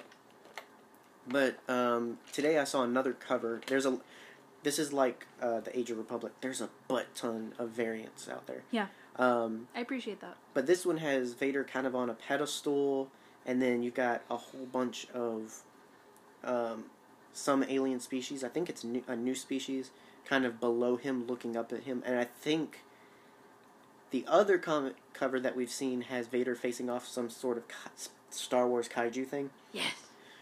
But 1.27 1.59
um, 1.69 2.17
today 2.33 2.57
I 2.57 2.63
saw 2.63 2.83
another 2.83 3.13
cover. 3.13 3.61
There's 3.67 3.85
a. 3.85 3.99
This 4.63 4.79
is 4.79 4.91
like 4.91 5.27
uh, 5.41 5.59
the 5.61 5.77
Age 5.77 5.91
of 5.91 5.97
Republic. 5.97 6.33
There's 6.41 6.59
a 6.59 6.69
butt 6.87 7.13
ton 7.15 7.53
of 7.59 7.69
variants 7.69 8.27
out 8.27 8.47
there. 8.47 8.63
Yeah. 8.71 8.87
Um, 9.19 9.67
I 9.75 9.81
appreciate 9.81 10.21
that. 10.21 10.37
but 10.53 10.65
this 10.65 10.85
one 10.85 10.97
has 10.97 11.33
Vader 11.33 11.63
kind 11.63 11.85
of 11.85 11.93
on 11.95 12.09
a 12.09 12.13
pedestal, 12.13 13.09
and 13.45 13.61
then 13.61 13.83
you've 13.83 13.93
got 13.93 14.21
a 14.29 14.37
whole 14.37 14.65
bunch 14.65 15.07
of 15.13 15.61
um, 16.43 16.85
some 17.33 17.63
alien 17.63 17.99
species. 17.99 18.43
I 18.43 18.47
think 18.47 18.69
it's 18.69 18.83
new, 18.83 19.03
a 19.07 19.15
new 19.15 19.35
species, 19.35 19.91
kind 20.25 20.45
of 20.45 20.59
below 20.59 20.95
him, 20.95 21.27
looking 21.27 21.57
up 21.57 21.73
at 21.73 21.83
him. 21.83 22.01
And 22.05 22.17
I 22.17 22.23
think 22.23 22.79
the 24.11 24.23
other 24.27 24.57
comic 24.57 24.95
cover 25.13 25.39
that 25.39 25.55
we've 25.55 25.69
seen 25.69 26.01
has 26.03 26.27
Vader 26.27 26.55
facing 26.55 26.89
off 26.89 27.07
some 27.07 27.29
sort 27.29 27.57
of 27.57 27.63
Star 28.29 28.67
Wars 28.67 28.87
kaiju 28.87 29.27
thing. 29.27 29.49
Yes. 29.73 29.93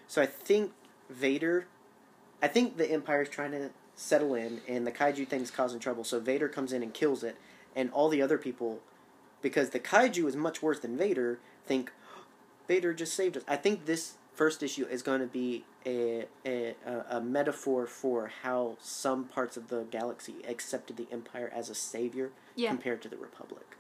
So 0.08 0.22
I 0.22 0.26
think 0.26 0.72
Vader, 1.10 1.66
I 2.42 2.48
think 2.48 2.78
the 2.78 2.90
Empire's 2.90 3.30
trying 3.30 3.52
to 3.52 3.72
settle 3.96 4.36
in, 4.36 4.62
and 4.68 4.86
the 4.86 4.92
kaiju 4.92 5.28
thing's 5.28 5.50
causing 5.52 5.80
trouble. 5.80 6.04
So 6.04 6.20
Vader 6.20 6.48
comes 6.48 6.72
in 6.72 6.84
and 6.84 6.94
kills 6.94 7.24
it, 7.24 7.36
and 7.78 7.92
all 7.92 8.10
the 8.10 8.22
other 8.22 8.38
people, 8.38 8.80
because 9.42 9.70
the 9.70 9.80
kaiju 9.80 10.28
is 10.28 10.36
much 10.36 10.62
worse 10.62 10.80
than 10.80 10.98
Vader, 10.98 11.40
think 11.66 11.94
Vader 12.68 12.94
just 12.94 13.14
saved 13.14 13.38
us. 13.38 13.44
I 13.48 13.56
think 13.56 13.86
this 13.86 14.16
first 14.34 14.62
issue 14.62 14.86
is 14.86 15.02
going 15.02 15.22
to 15.22 15.28
be 15.28 15.64
a, 15.86 16.26
a 16.46 16.76
a, 17.10 17.22
metaphor 17.22 17.88
for 17.88 18.32
how 18.44 18.76
some 18.82 19.24
parts 19.24 19.56
of 19.58 19.70
the 19.70 19.86
galaxy 19.90 20.36
accepted 20.48 20.98
the 20.98 21.08
Empire 21.12 21.52
as 21.56 21.70
a 21.70 21.76
savior 21.76 22.32
Yeah. 22.56 22.70
compared 22.70 23.02
to 23.04 23.10
the 23.10 23.18
Republic. 23.18 23.78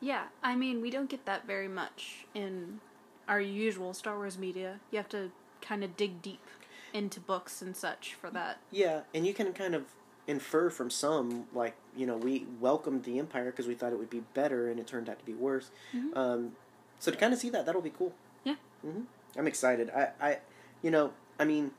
Yeah, 0.00 0.24
I 0.42 0.56
mean, 0.56 0.80
we 0.80 0.90
don't 0.90 1.10
get 1.10 1.26
that 1.26 1.46
very 1.46 1.68
much 1.68 2.26
in 2.34 2.80
our 3.28 3.40
usual 3.40 3.92
Star 3.94 4.16
Wars 4.16 4.38
media. 4.38 4.80
You 4.90 4.98
have 4.98 5.08
to 5.10 5.30
kind 5.60 5.84
of 5.84 5.96
dig 5.96 6.22
deep 6.22 6.46
into 6.92 7.20
books 7.20 7.62
and 7.62 7.76
such 7.76 8.14
for 8.14 8.30
that. 8.30 8.58
Yeah, 8.70 9.00
and 9.14 9.26
you 9.26 9.34
can 9.34 9.52
kind 9.52 9.74
of 9.74 9.84
infer 10.26 10.70
from 10.70 10.88
some, 10.90 11.46
like, 11.52 11.74
you 11.96 12.06
know, 12.06 12.16
we 12.16 12.46
welcomed 12.60 13.04
the 13.04 13.18
Empire 13.18 13.50
because 13.50 13.66
we 13.66 13.74
thought 13.74 13.92
it 13.92 13.98
would 13.98 14.10
be 14.10 14.22
better, 14.34 14.70
and 14.70 14.78
it 14.78 14.86
turned 14.86 15.08
out 15.08 15.18
to 15.18 15.24
be 15.24 15.34
worse. 15.34 15.70
Mhm. 15.94 16.16
Um, 16.16 16.56
so 17.00 17.10
to 17.10 17.16
kind 17.16 17.32
of 17.32 17.38
see 17.38 17.50
that, 17.50 17.66
that'll 17.66 17.82
be 17.82 17.90
cool. 17.90 18.12
Yeah. 18.44 18.56
hmm 18.82 19.02
I'm 19.36 19.46
excited. 19.46 19.90
I, 19.90 20.10
I, 20.20 20.38
you 20.82 20.90
know, 20.90 21.12
I 21.40 21.44
mean, 21.44 21.72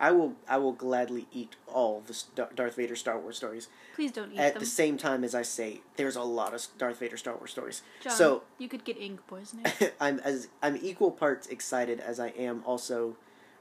I 0.00 0.10
will, 0.10 0.34
I 0.48 0.56
will 0.58 0.72
gladly 0.72 1.26
eat 1.32 1.54
all 1.68 2.02
the 2.06 2.20
Darth 2.56 2.74
Vader 2.74 2.96
Star 2.96 3.18
Wars 3.18 3.36
stories 3.36 3.68
Please 3.94 4.10
don't 4.10 4.32
eat 4.32 4.38
at 4.38 4.54
them. 4.54 4.60
the 4.60 4.66
same 4.66 4.96
time 4.98 5.22
as 5.22 5.32
I 5.34 5.42
say 5.42 5.80
there's 5.96 6.16
a 6.16 6.22
lot 6.24 6.52
of 6.54 6.66
Darth 6.76 6.98
Vader 6.98 7.16
Star 7.16 7.36
Wars 7.36 7.52
stories. 7.52 7.82
John, 8.02 8.12
So 8.12 8.42
you 8.58 8.68
could 8.68 8.82
get 8.84 8.98
ink 9.00 9.20
poisoning. 9.28 9.64
I'm 10.00 10.18
as 10.20 10.48
I'm 10.60 10.76
equal 10.82 11.12
parts 11.12 11.46
excited 11.46 12.00
as 12.00 12.18
I 12.18 12.28
am 12.30 12.62
also 12.66 13.16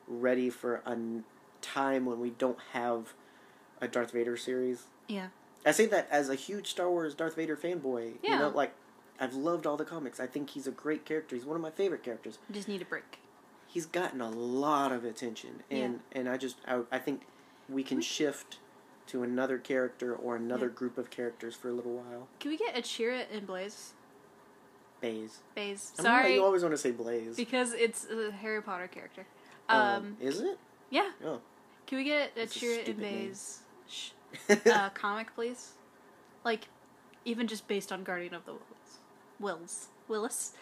ready 0.08 0.50
for 0.50 0.82
a 0.86 0.98
time 1.62 2.06
when 2.06 2.20
we 2.20 2.32
don't 2.32 2.58
have 2.74 3.14
a 3.82 3.88
Darth 3.88 4.12
Vader 4.12 4.38
series. 4.38 4.84
yeah. 5.08 5.28
I 5.64 5.72
say 5.72 5.86
that 5.88 6.08
as 6.10 6.28
a 6.30 6.34
huge 6.34 6.72
Star 6.72 6.90
Wars 6.90 7.14
Darth 7.14 7.36
Vader 7.36 7.56
fanboy. 7.56 8.14
Yeah. 8.24 8.32
You 8.34 8.40
know, 8.40 8.50
like 8.50 8.74
I've 9.20 9.36
loved 9.36 9.68
all 9.68 9.78
the 9.78 9.86
comics. 9.86 10.20
I 10.20 10.26
think 10.26 10.50
he's 10.52 10.66
a 10.66 10.72
great 10.72 11.06
character. 11.06 11.36
He's 11.36 11.46
one 11.46 11.56
of 11.56 11.62
my 11.62 11.70
favorite 11.70 12.02
characters. 12.04 12.40
You 12.50 12.56
just 12.56 12.68
need 12.68 12.82
a 12.82 12.86
break. 12.86 13.20
He's 13.68 13.86
gotten 13.86 14.22
a 14.22 14.30
lot 14.32 14.92
of 14.92 15.06
attention, 15.06 15.62
and 15.70 16.00
and 16.14 16.28
I 16.28 16.38
just 16.38 16.58
I, 16.68 16.82
I 16.92 16.98
think 16.98 17.22
we 17.70 17.84
can 17.84 17.98
We- 17.98 18.04
shift 18.04 18.58
to 19.08 19.22
another 19.22 19.60
character 19.60 20.16
or 20.16 20.36
another 20.36 20.66
Yeah. 20.68 20.74
group 20.74 20.98
of 20.98 21.10
characters 21.12 21.54
for 21.56 21.70
a 21.70 21.74
little 21.74 21.94
while. 21.98 22.28
Can 22.40 22.50
we 22.52 22.58
get 22.58 22.76
a 22.76 22.82
Chirrut 22.82 23.26
and 23.32 23.46
Blaze? 23.46 23.94
Baze. 25.00 25.40
Baze. 25.56 25.92
I 26.00 26.04
don't 26.04 26.12
why 26.12 26.22
Sorry. 26.22 26.34
you 26.36 26.44
always 26.44 26.62
want 26.64 26.74
to 26.74 26.78
say 26.78 26.92
Blaze. 26.92 27.36
Because 27.36 27.74
it's 27.74 28.08
a 28.10 28.32
Harry 28.32 28.62
Potter 28.64 28.88
character. 28.88 29.26
Um, 29.70 29.80
Um, 29.80 30.18
is 30.20 30.40
it? 30.42 30.58
yeah. 30.90 31.12
Oh. 31.24 31.40
Can 31.88 31.98
we 32.00 32.04
get 32.04 32.32
a 32.36 32.42
Chirrut 32.42 32.78
and 32.78 32.84
stupid 32.84 33.00
name. 33.00 33.36
Baze 34.48 34.58
sh- 34.60 34.68
uh, 34.72 34.90
comic, 34.92 35.34
please? 35.36 35.72
Like, 36.44 36.68
even 37.26 37.48
just 37.48 37.68
based 37.68 37.92
on 37.92 38.04
Guardian 38.04 38.34
of 38.34 38.46
the 38.46 38.54
Whills. 38.54 39.00
Whills. 39.40 39.86
Willis. 40.08 40.54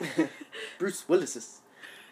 Bruce 0.78 1.08
Willis's. 1.08 1.60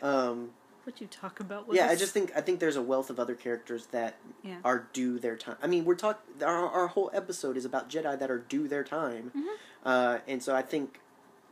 Um, 0.00 0.50
what 0.84 1.00
you 1.00 1.06
talk 1.06 1.40
about? 1.40 1.68
Willis? 1.68 1.80
yeah, 1.82 1.88
I 1.90 1.94
just 1.96 2.12
think 2.12 2.32
I 2.36 2.40
think 2.40 2.58
there's 2.60 2.76
a 2.76 2.82
wealth 2.82 3.08
of 3.10 3.20
other 3.20 3.34
characters 3.34 3.86
that 3.92 4.16
Yeah. 4.42 4.56
are 4.64 4.88
due 4.92 5.18
their 5.18 5.36
time. 5.36 5.56
I 5.62 5.66
mean, 5.68 5.84
we're 5.84 5.94
talking 5.94 6.42
our, 6.42 6.68
our 6.68 6.86
whole 6.88 7.10
episode 7.14 7.56
is 7.56 7.64
about 7.64 7.88
Jedi 7.88 8.18
that 8.18 8.30
are 8.30 8.38
due 8.38 8.66
their 8.68 8.82
time, 8.84 9.30
Mhm. 9.36 9.54
uh, 9.84 10.18
and 10.26 10.42
so 10.42 10.54
I 10.56 10.62
think 10.62 10.98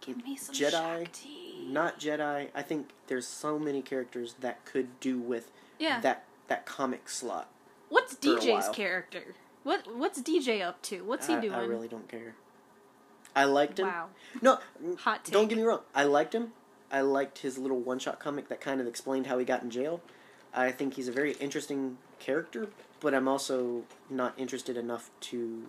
Give 0.01 0.17
me 0.25 0.37
some 0.37 0.55
Jedi, 0.55 0.71
Shaak 0.73 1.13
Ti. 1.13 1.67
not 1.69 2.01
Jedi. 2.01 2.49
I 2.55 2.63
think 2.63 2.91
there's 3.07 3.27
so 3.27 3.59
many 3.59 3.83
characters 3.83 4.35
that 4.41 4.65
could 4.65 4.99
do 5.01 5.19
with 5.19 5.51
Yeah. 5.79 6.01
that 6.01 6.25
that 6.49 6.67
comic 6.67 7.09
slot. 7.09 7.49
What's 7.91 8.15
DJ's 8.15 8.69
character? 8.71 9.35
What 9.63 9.95
What's 9.95 10.23
DJ 10.23 10.63
up 10.67 10.81
to? 10.83 11.05
What's 11.05 11.27
he 11.27 11.35
I, 11.35 11.41
doing? 11.41 11.53
I 11.55 11.65
really 11.65 11.89
don't 11.89 12.09
care. 12.09 12.35
I 13.37 13.45
liked 13.45 13.79
him. 13.79 13.87
Wow. 13.89 14.09
No, 14.41 14.59
Hot 15.01 15.25
take. 15.25 15.33
don't 15.33 15.49
get 15.49 15.59
me 15.59 15.65
wrong. 15.65 15.81
I 15.95 16.05
liked 16.05 16.35
him. 16.35 16.53
I 16.91 17.03
liked 17.03 17.39
his 17.39 17.59
little 17.59 17.79
one-shot 17.79 18.19
comic 18.19 18.49
that 18.49 18.61
kind 18.61 18.81
of 18.81 18.87
explained 18.89 19.27
how 19.29 19.39
he 19.39 19.45
got 19.45 19.63
in 19.63 19.71
jail. 19.71 20.01
I 20.53 20.73
think 20.73 20.95
he's 20.95 21.07
a 21.07 21.13
very 21.13 21.33
interesting 21.35 21.99
character, 22.19 22.69
but 22.99 23.15
I'm 23.15 23.29
also 23.29 23.85
not 24.09 24.35
interested 24.37 24.77
enough 24.77 25.11
to 25.21 25.67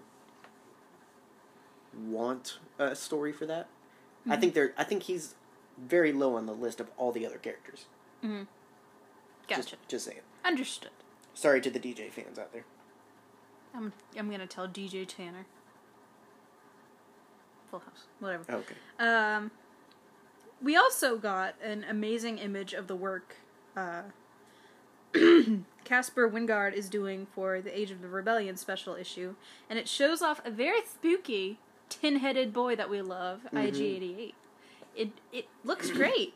want 2.08 2.58
a 2.80 2.96
story 2.96 3.32
for 3.32 3.46
that. 3.46 3.68
I 4.28 4.36
Mhm. 4.36 4.40
think 4.40 4.54
there. 4.54 4.74
I 4.78 4.84
think 4.84 5.04
he's 5.04 5.36
very 5.78 6.12
low 6.12 6.36
on 6.36 6.46
the 6.46 6.54
list 6.54 6.80
of 6.80 6.90
all 6.98 7.12
the 7.12 7.26
other 7.26 7.38
characters. 7.38 7.86
Mhm. 8.24 8.48
Gotcha. 9.48 9.62
Just, 9.62 9.88
just 9.88 10.06
saying. 10.06 10.22
Understood. 10.46 10.92
Sorry 11.34 11.62
to 11.62 11.70
the 11.70 11.80
DJ 11.80 12.12
fans 12.12 12.38
out 12.38 12.52
there. 12.54 12.66
I'm 13.76 13.94
I'm 14.18 14.30
gonna 14.30 14.48
tell 14.48 14.68
DJ 14.68 15.08
Tanner. 15.08 15.46
Full 17.70 17.80
House. 17.80 18.06
Whatever. 18.20 18.44
Okay. 18.50 18.76
Um, 19.00 19.52
we 20.62 20.76
also 20.76 21.18
got 21.18 21.56
an 21.64 21.86
amazing 21.90 22.38
image 22.38 22.74
of 22.74 22.88
the 22.88 22.96
work 22.96 23.38
uh, 23.78 24.04
Caspar 25.86 26.30
Wijngaard 26.30 26.74
is 26.74 26.90
doing 26.90 27.28
for 27.34 27.62
the 27.62 27.78
Age 27.78 27.92
of 27.92 28.02
the 28.02 28.08
Rebellion 28.10 28.58
special 28.58 28.96
issue, 28.96 29.36
and 29.70 29.80
it 29.80 29.88
shows 29.88 30.22
off 30.22 30.42
a 30.46 30.52
very 30.52 30.82
spooky 30.86 31.58
tin-headed 31.90 32.54
boy 32.54 32.76
that 32.76 32.90
we 32.90 33.02
love, 33.02 33.42
Mhm. 33.54 33.70
IG88. 33.74 34.34
It 34.96 35.12
it 35.32 35.48
looks 35.64 35.90
great. 35.92 36.34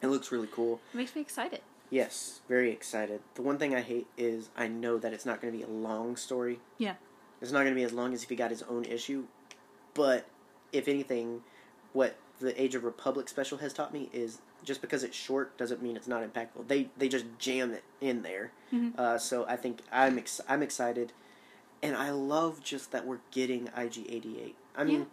It 0.00 0.06
looks 0.06 0.30
really 0.32 0.48
cool. 0.50 0.80
It 0.94 0.96
makes 0.96 1.14
me 1.14 1.20
excited. 1.20 1.60
Yes, 1.90 2.40
very 2.48 2.70
excited. 2.70 3.20
The 3.34 3.42
one 3.42 3.58
thing 3.58 3.74
I 3.74 3.80
hate 3.80 4.06
is 4.16 4.48
I 4.56 4.68
know 4.68 4.96
that 4.98 5.12
it's 5.12 5.26
not 5.26 5.40
going 5.40 5.52
to 5.52 5.58
be 5.58 5.64
a 5.64 5.68
long 5.68 6.16
story. 6.16 6.60
Yeah. 6.78 6.94
It's 7.40 7.50
not 7.52 7.60
going 7.60 7.72
to 7.72 7.78
be 7.78 7.82
as 7.82 7.92
long 7.92 8.12
as 8.14 8.22
if 8.22 8.28
he 8.28 8.36
got 8.36 8.50
his 8.50 8.62
own 8.62 8.84
issue. 8.84 9.24
But 9.94 10.26
if 10.72 10.86
anything, 10.86 11.42
what 11.92 12.16
the 12.38 12.60
Age 12.60 12.74
of 12.76 12.84
Republic 12.84 13.28
special 13.28 13.58
has 13.58 13.72
taught 13.72 13.92
me 13.92 14.08
is 14.12 14.38
just 14.62 14.80
because 14.82 15.02
it's 15.02 15.16
short 15.16 15.56
doesn't 15.58 15.82
mean 15.82 15.96
it's 15.96 16.06
not 16.06 16.22
impactful. 16.22 16.68
They 16.68 16.90
they 16.96 17.08
just 17.08 17.24
jam 17.38 17.72
it 17.72 17.82
in 18.00 18.22
there. 18.22 18.52
Mhm. 18.72 18.96
Uh, 18.98 19.18
so 19.18 19.44
I 19.46 19.56
think 19.56 19.80
I'm 19.90 20.16
ex- 20.18 20.40
I'm 20.48 20.62
excited, 20.62 21.12
and 21.82 21.96
I 21.96 22.10
love 22.10 22.62
just 22.62 22.92
that 22.92 23.04
we're 23.06 23.20
getting 23.30 23.68
IG88. 23.68 24.54
I 24.76 24.84
mean, 24.84 25.00
Yeah. 25.00 25.04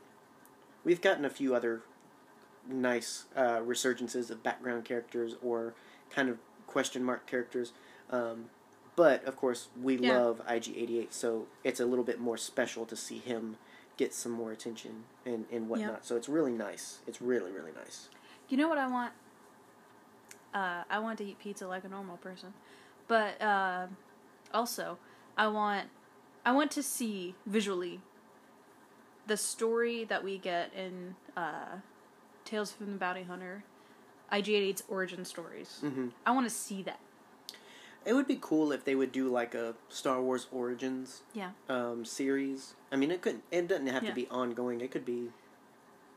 we've 0.83 1.01
gotten 1.01 1.25
a 1.25 1.29
few 1.29 1.55
other 1.55 1.81
nice 2.69 3.25
uh, 3.35 3.59
resurgences 3.59 4.29
of 4.29 4.43
background 4.43 4.83
characters 4.85 5.35
or 5.41 5.73
kind 6.09 6.29
of 6.29 6.37
question 6.67 7.03
mark 7.03 7.25
characters. 7.25 7.71
Um, 8.11 8.49
but 8.95 9.23
of 9.25 9.35
course, 9.35 9.67
we 9.81 9.97
Yeah. 9.97 10.17
love 10.17 10.41
IG88, 10.47 11.13
so 11.13 11.47
it's 11.63 11.79
a 11.79 11.85
little 11.85 12.05
bit 12.05 12.19
more 12.19 12.37
special 12.37 12.85
to 12.85 12.95
see 12.95 13.17
him 13.19 13.57
get 13.95 14.13
some 14.13 14.31
more 14.31 14.51
attention 14.51 15.05
and, 15.25 15.45
and 15.51 15.69
whatnot. 15.69 16.05
So 16.05 16.15
it's 16.15 16.29
really 16.29 16.51
nice. 16.51 16.99
It's 17.07 17.21
really, 17.21 17.51
really 17.51 17.71
nice. 17.71 18.09
You 18.49 18.57
know 18.57 18.67
what 18.69 18.77
I 18.77 18.87
want? 18.87 19.13
Uh, 20.53 20.83
I 20.89 20.99
want 20.99 21.17
to 21.19 21.25
eat 21.25 21.39
pizza 21.39 21.67
like 21.67 21.83
a 21.83 21.89
normal 21.89 22.17
person, 22.17 22.53
but 23.07 23.39
uh, 23.41 23.87
also 24.53 24.97
I 25.37 25.47
want 25.47 25.89
I 26.45 26.51
want 26.53 26.71
to 26.71 26.83
see 26.83 27.35
visually 27.45 27.99
the 29.27 29.35
story 29.37 30.05
that 30.05 30.23
we 30.23 30.37
get 30.37 30.73
in 30.73 31.15
uh, 31.35 31.79
Tales 32.45 32.71
from 32.71 32.93
the 32.93 32.97
Bounty 32.97 33.23
Hunter, 33.23 33.63
IG88's 34.31 34.83
origin 34.89 35.25
stories. 35.25 35.77
hmm 35.81 36.09
I 36.25 36.31
want 36.31 36.45
to 36.47 36.53
see 36.53 36.81
that. 36.83 36.99
It 38.05 38.13
would 38.13 38.27
be 38.27 38.37
cool 38.39 38.71
if 38.71 38.85
they 38.85 38.95
would 38.95 39.11
do 39.11 39.27
like 39.29 39.53
a 39.53 39.75
Star 39.89 40.21
Wars 40.21 40.47
Origins 40.51 41.23
Yeah. 41.33 41.51
um, 41.67 42.05
series. 42.05 42.73
I 42.91 42.95
mean, 42.95 43.11
it 43.11 43.21
could. 43.21 43.41
It 43.51 43.67
doesn't 43.67 43.87
have 43.87 44.03
Yeah. 44.03 44.09
to 44.09 44.15
be 44.15 44.27
ongoing. 44.29 44.79
It 44.81 44.91
could 44.91 45.05
be 45.05 45.31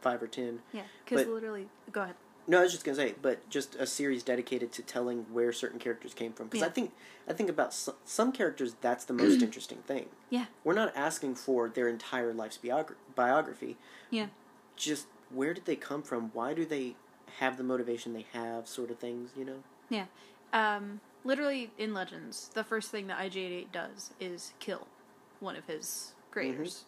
five 0.00 0.22
or 0.22 0.28
ten. 0.28 0.62
Yeah, 0.72 0.82
because 1.04 1.26
literally, 1.26 1.68
go 1.90 2.02
ahead. 2.02 2.14
No, 2.46 2.58
I 2.60 2.62
was 2.62 2.72
just 2.72 2.84
gonna 2.84 2.96
say, 2.96 3.14
but 3.20 3.48
just 3.50 3.74
a 3.74 3.86
series 3.86 4.22
dedicated 4.22 4.72
to 4.72 4.82
telling 4.82 5.26
where 5.32 5.52
certain 5.52 5.78
characters 5.78 6.14
came 6.14 6.32
from. 6.32 6.46
Because 6.48 6.66
I 6.66 6.70
think 6.70 6.92
I 7.28 7.32
think 7.32 7.50
about 7.50 7.74
some, 7.74 7.94
some 8.04 8.30
characters, 8.32 8.76
that's 8.80 9.04
the 9.04 9.12
most 9.12 9.42
interesting 9.42 9.78
thing. 9.78 10.08
Yeah. 10.30 10.46
We're 10.64 10.74
not 10.74 10.92
asking 10.96 11.34
for 11.36 11.68
their 11.68 11.88
entire 11.88 12.32
life's 12.32 12.58
biogra- 12.58 12.94
biography. 13.16 13.76
Yeah. 14.10 14.28
Just 14.76 15.06
where 15.30 15.54
did 15.54 15.64
they 15.64 15.76
come 15.76 16.02
from? 16.02 16.30
Why 16.34 16.54
do 16.54 16.64
they 16.64 16.94
have 17.38 17.56
the 17.56 17.62
motivation 17.64 18.12
they 18.12 18.26
have? 18.32 18.66
Sort 18.66 18.90
of 18.90 18.98
things, 18.98 19.30
you 19.36 19.44
know. 19.44 19.62
Yeah. 19.88 20.06
Um, 20.52 21.00
literally 21.24 21.70
in 21.78 21.94
Legends, 21.94 22.50
the 22.54 22.64
first 22.64 22.90
thing 22.90 23.06
that 23.08 23.18
IG88 23.18 23.72
does 23.72 24.10
is 24.20 24.52
kill 24.58 24.86
one 25.40 25.56
of 25.56 25.66
his 25.66 26.12
creators, 26.30 26.84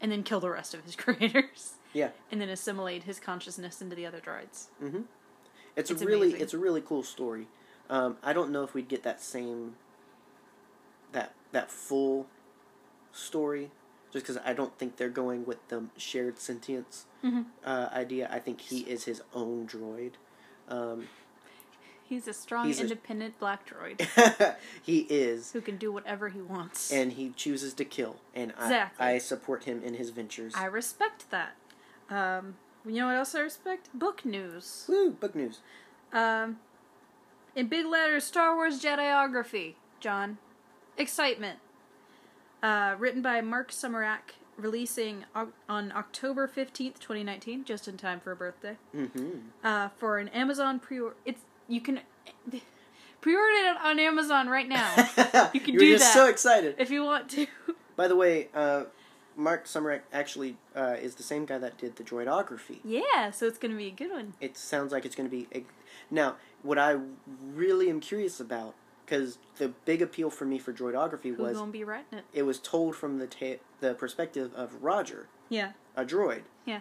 and 0.00 0.10
then 0.12 0.22
kill 0.22 0.40
the 0.40 0.50
rest 0.50 0.74
of 0.74 0.84
his 0.84 0.96
creators. 0.96 1.74
Yeah. 1.92 2.10
and 2.30 2.40
then 2.40 2.48
assimilate 2.48 3.02
his 3.02 3.18
consciousness 3.18 3.82
into 3.82 3.96
the 3.96 4.06
other 4.06 4.20
droids. 4.20 4.66
Mm-hmm. 4.80 5.00
It's, 5.74 5.90
It's 5.90 6.02
a 6.02 6.06
really 6.06 6.28
amazing. 6.28 6.40
it's 6.40 6.54
a 6.54 6.58
really 6.58 6.80
cool 6.80 7.02
story. 7.02 7.48
Um, 7.88 8.16
I 8.22 8.32
don't 8.32 8.52
know 8.52 8.62
if 8.62 8.74
we'd 8.74 8.86
get 8.86 9.02
that 9.02 9.20
same 9.20 9.74
that 11.10 11.34
that 11.50 11.70
full 11.72 12.26
story, 13.12 13.70
just 14.12 14.24
because 14.24 14.40
I 14.44 14.52
don't 14.52 14.78
think 14.78 14.96
they're 14.98 15.08
going 15.08 15.44
with 15.44 15.66
the 15.68 15.84
shared 15.96 16.38
sentience 16.38 17.06
Mhm. 17.24 17.46
uh, 17.64 17.88
idea. 17.92 18.28
I 18.32 18.38
think 18.38 18.60
he 18.60 18.80
is 18.80 19.04
his 19.04 19.22
own 19.34 19.66
droid. 19.66 20.12
Um, 20.68 21.08
He's 22.02 22.26
a 22.26 22.32
strong, 22.32 22.66
He's 22.66 22.80
a- 22.80 22.82
independent 22.82 23.38
black 23.38 23.64
droid 23.68 24.56
he 24.82 25.00
is, 25.08 25.52
who 25.52 25.60
can 25.60 25.76
do 25.76 25.92
whatever 25.92 26.28
he 26.28 26.40
wants. 26.42 26.90
and 26.92 27.12
he 27.12 27.30
chooses 27.36 27.72
to 27.74 27.84
kill, 27.84 28.16
and 28.34 28.50
Exactly. 28.50 29.06
I, 29.06 29.10
I 29.12 29.18
support 29.18 29.62
him 29.64 29.80
in 29.84 29.94
his 29.94 30.10
ventures. 30.10 30.52
I 30.56 30.64
respect 30.64 31.30
that. 31.30 31.54
Um, 32.08 32.56
you 32.84 32.94
know 32.94 33.06
what 33.06 33.14
else 33.14 33.34
I 33.36 33.40
respect? 33.42 33.90
Book 33.96 34.24
news. 34.24 34.86
Woo! 34.88 35.10
Book 35.12 35.36
news. 35.36 35.60
Um, 36.12 36.58
In 37.54 37.68
big 37.68 37.86
letters, 37.86 38.24
Star 38.24 38.56
Wars 38.56 38.82
Jediography. 38.82 39.74
John, 40.00 40.38
excitement. 40.96 41.60
Uh, 42.62 42.96
written 42.98 43.22
by 43.22 43.40
Marc 43.40 43.70
Sumerak, 43.70 44.34
releasing 44.60 45.24
on 45.68 45.92
October 45.92 46.46
fifteenth, 46.46 47.00
twenty 47.00 47.24
nineteen, 47.24 47.64
just 47.64 47.88
in 47.88 47.96
time 47.96 48.20
for 48.20 48.32
a 48.32 48.36
birthday. 48.36 48.76
Mm-hmm. 48.94 49.30
Uh, 49.64 49.88
for 49.98 50.18
an 50.18 50.28
Amazon 50.28 50.78
pre 50.78 51.00
it's 51.24 51.42
you 51.68 51.80
can 51.80 52.00
pre-order 53.20 53.54
it 53.70 53.76
on 53.82 53.98
Amazon 53.98 54.48
right 54.48 54.68
now 54.68 54.94
You 55.52 55.60
can 55.60 55.74
You're 55.74 55.80
do 55.82 55.92
just 55.92 56.04
that. 56.04 56.14
so 56.14 56.28
excited. 56.28 56.76
if 56.78 56.90
you 56.90 57.04
want 57.04 57.28
to. 57.30 57.46
By 57.96 58.08
the 58.08 58.16
way, 58.16 58.48
uh, 58.54 58.84
Marc 59.36 59.66
Sumerak 59.66 60.00
actually 60.12 60.56
uh, 60.74 60.96
is 61.00 61.14
the 61.16 61.22
same 61.22 61.44
guy 61.44 61.58
that 61.58 61.78
did 61.78 61.96
the 61.96 62.02
droidography. 62.02 62.78
yeah, 62.84 63.30
so 63.30 63.46
it's 63.46 63.58
gonna 63.58 63.76
be 63.76 63.86
a 63.86 63.90
good 63.92 64.10
one. 64.10 64.34
It 64.40 64.56
sounds 64.56 64.92
like 64.92 65.04
it's 65.04 65.14
going 65.14 65.28
to 65.28 65.34
be. 65.36 65.46
A... 65.54 65.64
Now, 66.10 66.36
what 66.62 66.78
I 66.78 66.96
really 67.54 67.88
am 67.90 68.00
curious 68.00 68.40
about, 68.40 68.74
because 69.04 69.38
the 69.56 69.68
big 69.84 70.02
appeal 70.02 70.30
for 70.30 70.44
me 70.44 70.58
for 70.58 70.72
droidography 70.72 71.30
Who's 71.30 71.38
was 71.38 71.58
gonna 71.58 71.70
be 71.72 71.84
writing 71.84 72.18
it? 72.18 72.24
it 72.32 72.42
was 72.42 72.58
told 72.58 72.96
from 72.96 73.18
the 73.18 73.26
ta- 73.26 73.60
the 73.80 73.94
perspective 73.94 74.52
of 74.54 74.82
Roger, 74.82 75.26
Yeah. 75.48 75.72
a 75.96 76.04
droid. 76.04 76.42
Yeah. 76.64 76.80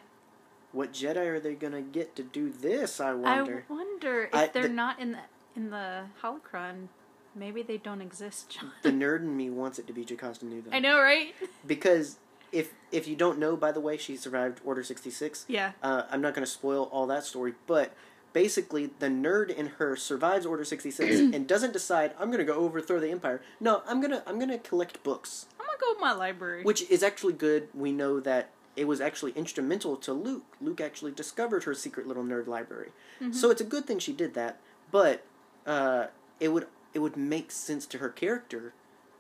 What 0.72 0.94
Jedi 0.94 1.26
are 1.28 1.40
they 1.40 1.56
to 1.74 1.82
get 1.82 2.16
to 2.18 2.24
do 2.24 2.50
this? 2.52 3.00
I 3.00 3.14
wonder. 3.14 3.66
I 3.70 3.74
wonder 3.74 4.24
if 4.26 4.36
I- 4.36 4.48
they're 4.48 4.64
the- 4.64 4.70
not 4.70 5.00
in 5.00 5.14
the 5.14 5.20
in 5.56 5.70
the 5.72 6.06
holocron. 6.22 6.88
Maybe 7.36 7.62
they 7.64 7.78
don't 7.78 8.02
exist, 8.02 8.50
John. 8.52 8.72
the 8.82 8.92
nerd 8.92 9.20
in 9.22 9.36
me 9.36 9.50
wants 9.50 9.80
it 9.80 9.88
to 9.88 9.94
be 9.94 10.04
Jocasta 10.06 10.46
though. 10.62 10.72
I 10.76 10.80
know, 10.80 11.00
right? 11.02 11.34
Because 11.66 12.18
if 12.52 12.74
if 12.92 13.08
you 13.08 13.16
don't 13.16 13.38
know, 13.40 13.56
by 13.56 13.72
the 13.72 13.80
way, 13.80 13.98
she 13.98 14.16
survived 14.16 14.62
Order 14.66 14.84
sixty 14.84 15.10
six. 15.12 15.46
Yeah. 15.48 15.72
Uh, 15.82 16.04
I'm 16.12 16.22
not 16.22 16.34
to 16.46 16.52
spoil 16.52 16.84
all 16.92 17.08
that 17.08 17.24
story, 17.26 17.56
but 17.68 17.94
basically, 18.34 18.92
the 19.00 19.08
nerd 19.08 19.50
in 19.56 19.68
her 19.78 19.96
survives 19.96 20.46
Order 20.46 20.64
sixty 20.66 20.92
six 20.92 21.20
and 21.20 21.48
doesn't 21.48 21.74
decide 21.74 22.14
I'm 22.20 22.30
to 22.40 22.46
go 22.46 22.54
overthrow 22.56 23.00
the 23.00 23.10
Empire. 23.12 23.42
No, 23.60 23.82
I'm 23.88 24.02
gonna 24.02 24.24
I'm 24.28 24.38
gonna 24.40 24.58
collect 24.60 25.02
books, 25.04 25.46
gonna 25.58 25.59
go 25.80 26.00
my 26.00 26.12
library. 26.14 26.64
which 26.64 26.90
is 26.90 27.04
actually 27.04 27.34
good. 27.34 27.68
We 27.74 27.92
know 27.92 28.20
that 28.20 28.50
it 28.76 28.86
was 28.86 29.02
actually 29.02 29.32
instrumental 29.32 29.98
to 29.98 30.14
Luke. 30.14 30.56
Luke 30.62 30.80
actually 30.82 31.12
discovered 31.12 31.64
her 31.66 31.74
secret 31.74 32.08
little 32.08 32.24
nerd 32.24 32.48
library, 32.48 32.92
so 33.32 33.50
it's 33.52 33.62
a 33.62 33.66
good 33.66 33.86
thing 33.86 34.00
she 34.00 34.14
did 34.14 34.34
that. 34.36 34.60
But 34.92 35.26
uh, 35.66 36.08
it 36.40 36.50
would 36.50 36.68
it 36.94 37.00
would 37.00 37.18
make 37.18 37.52
sense 37.52 37.86
to 37.88 37.98
her 38.00 38.10
character 38.10 38.74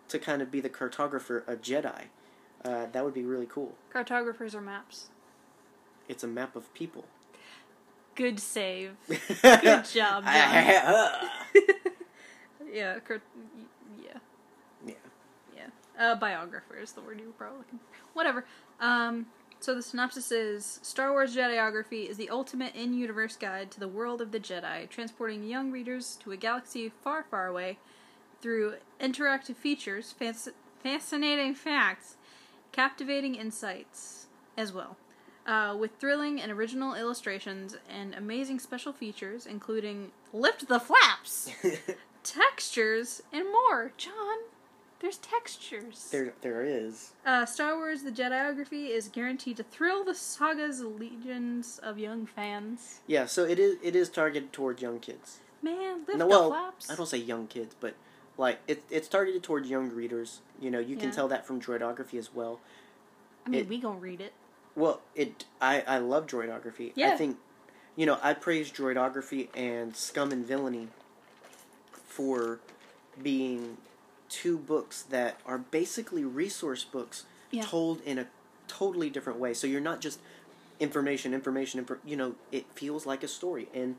to 0.07 0.17
kind 0.19 0.41
of 0.41 0.49
be 0.49 0.59
the 0.61 0.69
cartographer 0.69 1.47
of 1.47 1.61
Jedi. 1.61 2.05
Uh, 2.63 2.87
that 2.91 3.03
would 3.05 3.13
be 3.13 3.23
really 3.23 3.45
cool. 3.45 3.75
Cartographers 3.93 4.55
are 4.55 4.61
maps. 4.61 5.09
It's 6.07 6.23
a 6.23 6.27
map 6.27 6.55
of 6.55 6.73
people. 6.73 7.05
Good 8.15 8.39
save. 8.39 8.95
Good 9.07 9.85
job, 9.85 10.23
John. 10.23 10.23
yeah. 12.73 12.99
Cart-. 12.99 13.21
Uh, 15.99 16.15
biographer 16.15 16.77
is 16.77 16.93
the 16.93 17.01
word 17.01 17.19
you 17.19 17.27
were 17.27 17.33
probably 17.33 17.57
looking 17.59 17.79
for. 17.79 17.85
Whatever. 18.13 18.45
Um, 18.79 19.25
so 19.59 19.75
the 19.75 19.81
synopsis 19.81 20.31
is 20.31 20.79
Star 20.81 21.11
Wars 21.11 21.35
Jediography 21.35 22.09
is 22.09 22.15
the 22.15 22.29
ultimate 22.29 22.73
in 22.73 22.93
universe 22.93 23.35
guide 23.35 23.69
to 23.71 23.79
the 23.79 23.89
world 23.89 24.21
of 24.21 24.31
the 24.31 24.39
Jedi, 24.39 24.87
transporting 24.89 25.43
young 25.43 25.69
readers 25.71 26.17
to 26.23 26.31
a 26.31 26.37
galaxy 26.37 26.91
far, 27.03 27.23
far 27.29 27.47
away 27.47 27.77
through 28.41 28.75
interactive 29.01 29.57
features, 29.57 30.15
fasc- 30.19 30.53
fascinating 30.81 31.53
facts, 31.53 32.15
captivating 32.71 33.35
insights 33.35 34.27
as 34.57 34.71
well. 34.71 34.95
Uh, 35.45 35.75
with 35.77 35.91
thrilling 35.99 36.39
and 36.39 36.51
original 36.51 36.93
illustrations 36.93 37.75
and 37.89 38.13
amazing 38.13 38.59
special 38.59 38.93
features, 38.93 39.45
including 39.45 40.11
Lift 40.31 40.67
the 40.67 40.79
Flaps, 40.79 41.49
textures, 42.23 43.23
and 43.33 43.45
more. 43.45 43.91
John, 43.97 44.37
there's 45.01 45.17
textures. 45.17 46.09
there, 46.11 46.33
there 46.41 46.63
is. 46.63 47.11
Uh, 47.25 47.45
Star 47.45 47.75
Wars 47.77 48.03
The 48.03 48.11
Jediography 48.11 48.89
is 48.89 49.07
guaranteed 49.07 49.57
to 49.57 49.63
thrill 49.63 50.03
the 50.03 50.13
saga's 50.15 50.81
legions 50.83 51.79
of 51.81 51.97
young 51.97 52.25
fans. 52.25 52.99
Yeah, 53.07 53.25
so 53.25 53.43
it 53.45 53.59
is. 53.59 53.77
It 53.81 53.95
is 53.95 54.09
targeted 54.09 54.51
towards 54.53 54.81
young 54.81 54.99
kids. 54.99 55.39
Man, 55.61 55.99
lift 56.07 56.19
no, 56.19 56.27
well. 56.27 56.73
I 56.89 56.95
don't 56.95 57.05
say 57.07 57.17
young 57.17 57.47
kids, 57.47 57.75
but 57.79 57.95
like 58.37 58.59
it, 58.67 58.83
it's 58.89 59.07
targeted 59.07 59.43
towards 59.43 59.69
young 59.69 59.89
readers. 59.89 60.41
You 60.61 60.71
know, 60.71 60.79
you 60.79 60.95
can 60.95 61.11
tell 61.11 61.27
that 61.29 61.45
from 61.45 61.61
droidography 61.61 62.17
as 62.17 62.33
well. 62.33 62.59
I 63.45 63.49
mean, 63.49 63.61
it- 63.61 63.67
we 63.69 63.79
gonna 63.79 63.99
read 63.99 64.21
it. 64.21 64.33
Well, 64.75 65.01
it. 65.15 65.45
I 65.61 65.81
I 65.87 65.97
love 65.97 66.27
droidography. 66.27 66.93
Yeah. 66.95 67.13
I 67.13 67.17
think, 67.17 67.37
you 67.95 68.05
know, 68.05 68.17
I 68.21 68.33
praise 68.33 68.71
droidography 68.71 69.49
and 69.55 69.95
Scum 69.95 70.31
and 70.31 70.45
Villainy 70.45 70.87
for 71.91 72.59
being 73.21 73.77
two 74.29 74.57
books 74.57 75.01
that 75.03 75.39
are 75.45 75.57
basically 75.57 76.23
resource 76.23 76.83
books 76.83 77.25
Yeah. 77.51 77.63
told 77.63 78.01
in 78.01 78.17
a 78.19 78.27
totally 78.67 79.09
different 79.09 79.39
way. 79.39 79.53
So 79.53 79.65
you're 79.67 79.81
not 79.81 79.99
just 80.01 80.19
information, 80.79 81.33
information, 81.33 81.83
infor- 81.83 81.97
you 82.05 82.15
know, 82.15 82.35
it 82.51 82.65
feels 82.73 83.05
like 83.05 83.23
a 83.23 83.27
story. 83.27 83.67
And, 83.73 83.95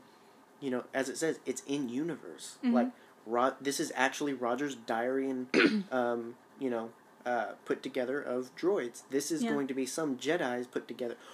you 0.59 0.71
know, 0.71 0.85
as 0.93 1.09
it 1.09 1.17
says, 1.17 1.39
it's 1.45 1.61
in 1.67 1.89
universe. 1.89 2.57
Mhm. 2.63 2.73
Like, 2.73 2.91
Ro- 3.25 3.55
this 3.61 3.79
is 3.79 3.91
actually 3.95 4.33
Roger's 4.33 4.73
diary 4.75 5.29
and, 5.29 5.47
um, 5.91 6.35
you 6.59 6.69
know, 6.69 6.91
uh, 7.25 7.53
put 7.65 7.83
together 7.83 8.19
of 8.21 8.55
droids. 8.55 9.03
This 9.11 9.31
is 9.31 9.43
Yeah. 9.43 9.51
going 9.51 9.67
to 9.67 9.73
be 9.75 9.85
some 9.85 10.17
Jedi's 10.17 10.65
put 10.65 10.87
together. 10.87 11.17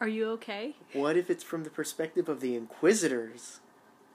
Are 0.00 0.08
you 0.08 0.28
okay? 0.30 0.76
What 0.92 1.16
if 1.16 1.30
it's 1.30 1.42
from 1.44 1.64
the 1.64 1.70
perspective 1.70 2.28
of 2.28 2.40
the 2.40 2.54
Inquisitors? 2.54 3.60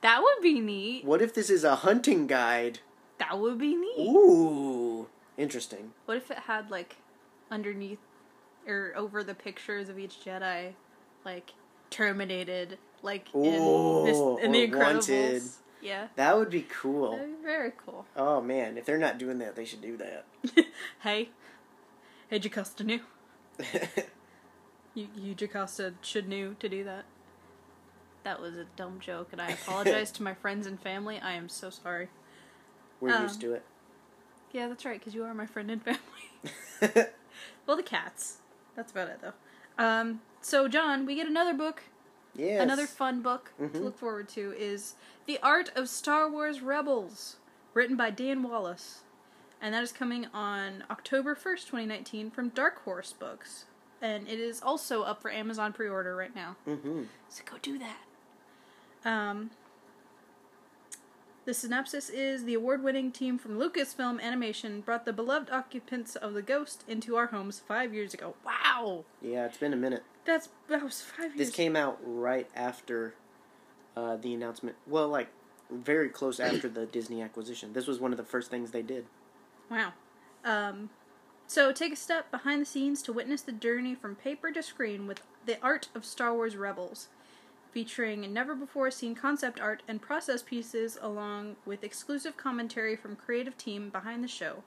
That 0.01 0.21
would 0.21 0.41
be 0.41 0.59
neat. 0.59 1.03
What 1.05 1.21
if 1.21 1.33
this 1.33 1.49
is 1.49 1.63
a 1.63 1.77
hunting 1.77 2.25
guide? 2.27 2.79
That 3.17 3.37
would 3.39 3.57
be 3.57 3.75
neat. 3.75 4.09
Ooh, 4.09 5.07
interesting. 5.37 5.91
What 6.05 6.17
if 6.17 6.31
it 6.31 6.39
had 6.39 6.71
like 6.71 6.97
underneath 7.51 7.99
or 8.67 8.93
over 8.95 9.23
the 9.23 9.35
pictures 9.35 9.89
of 9.89 9.99
each 9.99 10.23
Jedi, 10.23 10.73
like 11.25 11.51
terminated, 11.89 12.77
like 13.01 13.27
in 13.33 14.03
this 14.05 14.17
in 14.43 14.51
the 14.53 14.67
Incredibles? 14.67 15.09
wanted. 15.09 15.43
Yeah, 15.81 16.07
That 16.17 16.37
would 16.37 16.49
be 16.49 16.65
cool. 16.69 17.11
that'd 17.13 17.39
be 17.39 17.45
very 17.45 17.71
cool. 17.85 18.05
Oh 18.15 18.41
man, 18.41 18.77
if 18.77 18.85
they're 18.85 18.97
not 18.97 19.17
doing 19.17 19.37
that, 19.39 19.55
they 19.55 19.63
should 19.63 19.81
do 19.81 19.95
that. 19.97 20.25
hey, 21.03 21.29
hey, 22.29 22.39
Jocasta 22.39 22.83
knew. 22.83 22.99
You, 24.95 25.07
you 25.15 25.35
Jocasta 25.35 25.93
should 26.01 26.27
knew 26.27 26.55
to 26.59 26.67
do 26.67 26.83
that. 26.83 27.05
That 28.23 28.41
was 28.41 28.55
a 28.55 28.65
dumb 28.75 28.99
joke, 28.99 29.29
and 29.31 29.41
I 29.41 29.51
apologize 29.51 30.11
to 30.13 30.23
my 30.23 30.33
friends 30.33 30.67
and 30.67 30.79
family. 30.79 31.19
I 31.19 31.33
am 31.33 31.47
so 31.49 31.69
sorry. 31.69 32.09
We're 32.99 33.13
Um, 33.15 33.23
used 33.23 33.39
to 33.41 33.53
it. 33.53 33.63
Yeah, 34.51 34.67
that's 34.67 34.83
right, 34.85 34.99
because 34.99 35.13
you 35.15 35.23
are 35.23 35.33
my 35.33 35.45
friend 35.45 35.71
and 35.71 35.81
family. 35.81 35.99
well, 37.65 37.77
the 37.77 37.83
cats. 37.83 38.37
That's 38.75 38.91
about 38.91 39.09
it, 39.09 39.19
though. 39.21 39.33
Um, 39.83 40.21
so, 40.41 40.67
John, 40.67 41.05
we 41.05 41.15
get 41.15 41.27
another 41.27 41.53
book. 41.53 41.83
yes. 42.35 42.61
Another 42.61 42.87
fun 42.87 43.21
book 43.21 43.51
to 43.57 43.63
Mhm. 43.69 43.83
look 43.83 43.97
forward 43.97 44.27
to 44.29 44.53
is 44.57 44.95
The 45.25 45.39
Art 45.41 45.69
of 45.75 45.89
Star 45.89 46.29
Wars 46.29 46.61
Rebels, 46.61 47.37
written 47.73 47.95
by 47.95 48.11
Dan 48.11 48.43
Wallace. 48.43 49.01
And 49.61 49.73
that 49.73 49.83
is 49.83 49.91
coming 49.91 50.27
on 50.33 50.83
October 50.89 51.35
1st, 51.35 51.67
2019, 51.67 52.31
from 52.31 52.49
Dark 52.49 52.83
Horse 52.83 53.11
Books. 53.13 53.65
And 54.01 54.27
it 54.29 54.39
is 54.39 54.61
also 54.61 55.03
up 55.03 55.21
for 55.21 55.29
Amazon 55.31 55.73
pre 55.73 55.89
order 55.89 56.15
right 56.15 56.33
now. 56.33 56.55
Mm-hmm. 56.65 57.03
So 57.27 57.43
go 57.49 57.57
do 57.61 57.77
that. 57.79 57.97
Um, 59.05 59.51
the 61.45 61.53
synopsis 61.53 62.09
is 62.09 62.43
the 62.43 62.53
award 62.53 62.83
winning 62.83 63.11
team 63.11 63.37
from 63.39 63.57
Lucasfilm 63.57 64.21
Animation 64.21 64.81
brought 64.81 65.05
the 65.05 65.13
beloved 65.13 65.49
occupants 65.49 66.15
of 66.15 66.33
the 66.33 66.41
Ghost 66.41 66.83
into 66.87 67.15
our 67.15 67.27
homes 67.27 67.59
five 67.59 67.93
years 67.93 68.13
ago. 68.13 68.35
Wow! 68.45 69.05
Yeah, 69.21 69.45
it's 69.45 69.57
been 69.57 69.73
a 69.73 69.77
minute. 69.77 70.03
That's 70.25 70.49
that 70.67 70.83
was 70.83 71.01
five 71.01 71.35
years 71.35 71.37
This 71.37 71.49
came 71.49 71.75
out 71.75 71.99
right 72.03 72.47
after 72.55 73.15
uh, 73.97 74.17
the 74.17 74.33
announcement. 74.33 74.75
Well, 74.85 75.07
like 75.07 75.29
very 75.71 76.09
close 76.09 76.39
after 76.39 76.67
the 76.69 76.85
Disney 76.85 77.21
acquisition. 77.21 77.73
This 77.73 77.87
was 77.87 77.99
one 77.99 78.11
of 78.11 78.17
the 78.17 78.23
first 78.23 78.51
things 78.51 78.71
they 78.71 78.81
did. 78.81 79.05
Wow. 79.69 79.93
Um, 80.43 80.89
so 81.47 81.71
take 81.71 81.93
a 81.93 81.95
step 81.95 82.29
behind 82.31 82.61
the 82.61 82.65
scenes 82.65 83.01
to 83.03 83.13
witness 83.13 83.41
the 83.41 83.51
journey 83.51 83.95
from 83.95 84.15
paper 84.15 84.51
to 84.51 84.61
screen 84.61 85.07
with 85.07 85.21
the 85.45 85.57
art 85.61 85.87
of 85.95 86.05
Star 86.05 86.33
Wars 86.33 86.55
Rebels, 86.55 87.07
featuring 87.71 88.31
never 88.33 88.55
before 88.55 88.91
seen 88.91 89.15
concept 89.15 89.59
art 89.59 89.83
and 89.87 90.01
process 90.01 90.41
pieces, 90.41 90.97
along 91.01 91.55
with 91.65 91.83
exclusive 91.83 92.37
commentary 92.37 92.95
from 92.95 93.15
creative 93.15 93.57
team 93.57 93.89
behind 93.89 94.23
the 94.23 94.27
show. 94.27 94.63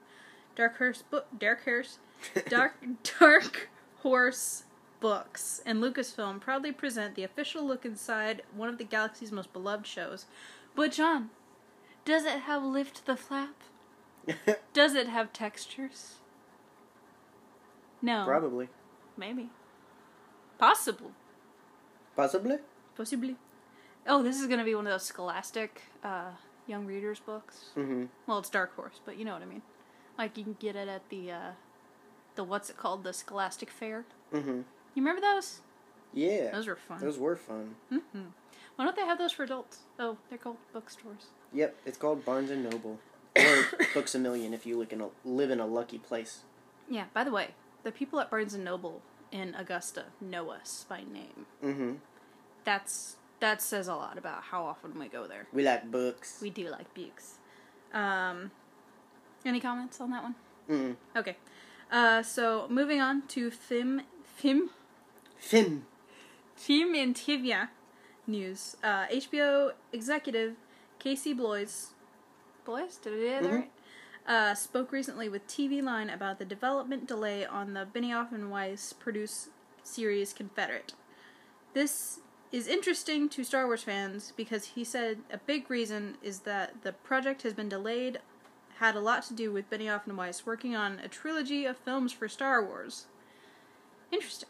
Dark 0.55 0.77
Horse, 0.77 1.01
book, 1.01 1.27
Dark 1.37 1.65
Horse, 1.65 1.99
Dark 2.49 2.75
Dark 3.19 3.69
Horse 3.99 4.63
Books 4.99 5.61
and 5.65 5.81
Lucasfilm 5.81 6.39
proudly 6.39 6.71
present 6.71 7.15
the 7.15 7.23
official 7.23 7.65
look 7.65 7.83
inside 7.85 8.43
one 8.55 8.69
of 8.69 8.77
the 8.77 8.83
galaxy's 8.83 9.31
most 9.31 9.51
beloved 9.51 9.85
shows. 9.85 10.25
But 10.75 10.93
John, 10.93 11.29
does 12.05 12.23
it 12.25 12.41
have 12.41 12.63
lift 12.63 13.05
the 13.05 13.17
flap? 13.17 13.55
Does 14.73 14.95
it 14.95 15.07
have 15.09 15.33
textures? 15.33 16.15
No. 18.01 18.25
Oh, 24.07 24.23
this 24.23 24.39
is 24.39 24.47
gonna 24.47 24.63
be 24.63 24.75
one 24.75 24.87
of 24.87 24.91
those 24.91 25.05
Scholastic 25.05 25.81
uh, 26.03 26.31
young 26.67 26.85
readers 26.85 27.19
books. 27.19 27.65
Mm-hmm. 27.77 28.05
Well, 28.27 28.39
it's 28.39 28.49
Dark 28.49 28.75
Horse, 28.75 28.99
but 29.05 29.17
you 29.17 29.25
know 29.25 29.33
what 29.33 29.41
I 29.41 29.45
mean. 29.45 29.61
Like 30.17 30.37
you 30.37 30.43
can 30.43 30.55
get 30.59 30.75
it 30.75 30.87
at 30.87 31.09
the 31.09 31.31
uh, 31.31 31.51
the 32.35 32.43
what's 32.43 32.69
it 32.69 32.77
called, 32.77 33.03
the 33.03 33.13
Scholastic 33.13 33.69
Fair. 33.69 34.05
Mm-hmm. 34.33 34.49
You 34.95 35.01
remember 35.01 35.21
those? 35.21 35.61
Yeah. 36.13 36.51
Those 36.51 36.67
were 36.67 36.75
fun. 36.75 36.99
Those 36.99 37.17
were 37.17 37.35
fun. 37.35 37.75
hmm 37.89 37.97
Why 38.75 38.85
don't 38.85 38.95
they 38.95 39.05
have 39.05 39.17
those 39.17 39.31
for 39.31 39.43
adults? 39.43 39.79
Oh, 39.99 40.17
they're 40.29 40.37
called 40.37 40.57
bookstores. 40.71 41.27
Yep, 41.51 41.75
it's 41.85 41.97
called 41.97 42.23
Barnes 42.25 42.51
and 42.51 42.63
Noble. 42.69 42.99
Or 43.35 43.65
Books 43.95 44.13
a 44.13 44.19
Million 44.19 44.53
if 44.53 44.63
you 44.67 44.77
look 44.77 44.93
in 44.93 45.01
a, 45.01 45.07
live 45.25 45.49
in 45.49 45.59
a 45.59 45.65
lucky 45.65 45.97
place. 45.97 46.43
Yeah. 46.87 47.05
By 47.15 47.23
the 47.23 47.31
way, 47.31 47.55
the 47.81 47.91
people 47.91 48.19
at 48.19 48.29
Barnes 48.29 48.53
and 48.53 48.63
Noble 48.63 49.01
in 49.31 49.55
Augusta 49.55 50.05
know 50.21 50.51
us 50.51 50.85
by 50.87 50.99
name. 50.99 51.47
Mm-hmm. 51.63 51.93
That's 52.63 53.17
that 53.39 53.61
says 53.61 53.87
a 53.87 53.95
lot 53.95 54.17
about 54.17 54.43
how 54.43 54.63
often 54.63 54.97
we 54.97 55.07
go 55.09 55.27
there. 55.27 55.47
We 55.51 55.63
like 55.63 55.91
books. 55.91 56.39
We 56.41 56.49
do 56.49 56.69
like 56.69 56.93
books. 56.93 57.39
Um, 57.93 58.51
any 59.45 59.59
comments 59.59 59.99
on 59.99 60.11
that 60.11 60.23
one? 60.23 60.35
Mm. 60.69 60.95
Okay. 61.15 61.35
Uh, 61.91 62.23
so 62.23 62.67
moving 62.69 63.01
on 63.01 63.27
to 63.27 63.51
film, 63.51 64.01
film, 64.23 64.69
Finn. 65.37 65.83
film 66.55 66.95
and 66.95 67.15
trivia 67.15 67.69
news. 68.25 68.77
Uh, 68.81 69.05
HBO 69.07 69.73
executive 69.91 70.55
Casey 70.99 71.33
Bloys, 71.33 71.89
Bloys, 72.63 72.95
did 72.95 73.13
I 73.13 73.17
get 73.17 73.43
that 73.43 73.51
Mhm. 73.51 73.55
right? 73.59 73.71
Uh, 74.25 74.55
spoke 74.55 74.93
recently 74.93 75.27
with 75.27 75.45
TV 75.47 75.81
Line 75.81 76.09
about 76.09 76.39
the 76.39 76.45
development 76.45 77.05
delay 77.07 77.45
on 77.45 77.73
the 77.73 77.85
Benioff 77.85 78.31
and 78.31 78.49
Weiss 78.49 78.93
produced 78.93 79.49
series 79.83 80.31
Confederate. 80.31 80.93
This 81.73 82.21
is 82.53 82.67
interesting 82.67 83.27
to 83.27 83.43
Star 83.43 83.65
Wars 83.65 83.81
fans 83.81 84.31
because 84.37 84.65
he 84.65 84.83
said 84.83 85.17
a 85.31 85.39
big 85.39 85.69
reason 85.71 86.17
is 86.21 86.41
that 86.41 86.83
the 86.83 86.93
project 86.93 87.41
has 87.41 87.53
been 87.53 87.67
delayed 87.67 88.19
had 88.77 88.95
a 88.95 88.99
lot 88.99 89.23
to 89.23 89.33
do 89.33 89.51
with 89.51 89.69
Benioff 89.71 90.05
and 90.05 90.15
Weiss 90.15 90.45
working 90.45 90.75
on 90.75 90.99
a 90.99 91.07
trilogy 91.07 91.65
of 91.65 91.77
films 91.77 92.13
for 92.13 92.27
Star 92.27 92.63
Wars. 92.63 93.07
Interesting. 94.11 94.49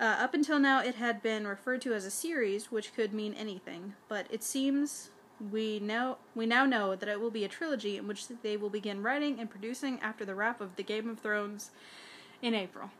Uh, 0.00 0.16
up 0.18 0.32
until 0.32 0.58
now, 0.58 0.80
it 0.80 0.94
had 0.94 1.22
been 1.22 1.46
referred 1.46 1.82
to 1.82 1.92
as 1.92 2.06
a 2.06 2.10
series, 2.10 2.72
which 2.72 2.94
could 2.94 3.12
mean 3.12 3.34
anything, 3.34 3.94
but 4.08 4.26
it 4.30 4.42
seems 4.42 5.10
we 5.52 5.78
now 5.80 6.16
we 6.34 6.46
now 6.46 6.64
know 6.64 6.96
that 6.96 7.08
it 7.08 7.20
will 7.20 7.30
be 7.30 7.44
a 7.44 7.48
trilogy 7.48 7.96
in 7.96 8.06
which 8.06 8.26
they 8.42 8.56
will 8.56 8.70
begin 8.70 9.02
writing 9.02 9.38
and 9.38 9.50
producing 9.50 10.00
after 10.00 10.24
the 10.24 10.34
wrap 10.34 10.60
of 10.60 10.76
the 10.76 10.82
Game 10.82 11.10
of 11.10 11.18
Thrones 11.20 11.70
in 12.40 12.54
April. 12.54 12.90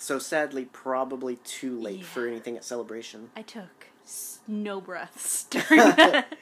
So 0.00 0.18
sadly, 0.18 0.64
probably 0.66 1.36
too 1.44 1.78
late 1.78 1.98
Yeah. 2.00 2.04
for 2.04 2.26
anything 2.26 2.56
at 2.56 2.64
Celebration. 2.64 3.30
I 3.36 3.42
took 3.42 3.86
no 4.46 4.80
breaths 4.80 5.44
during 5.50 5.66
that. 5.96 6.36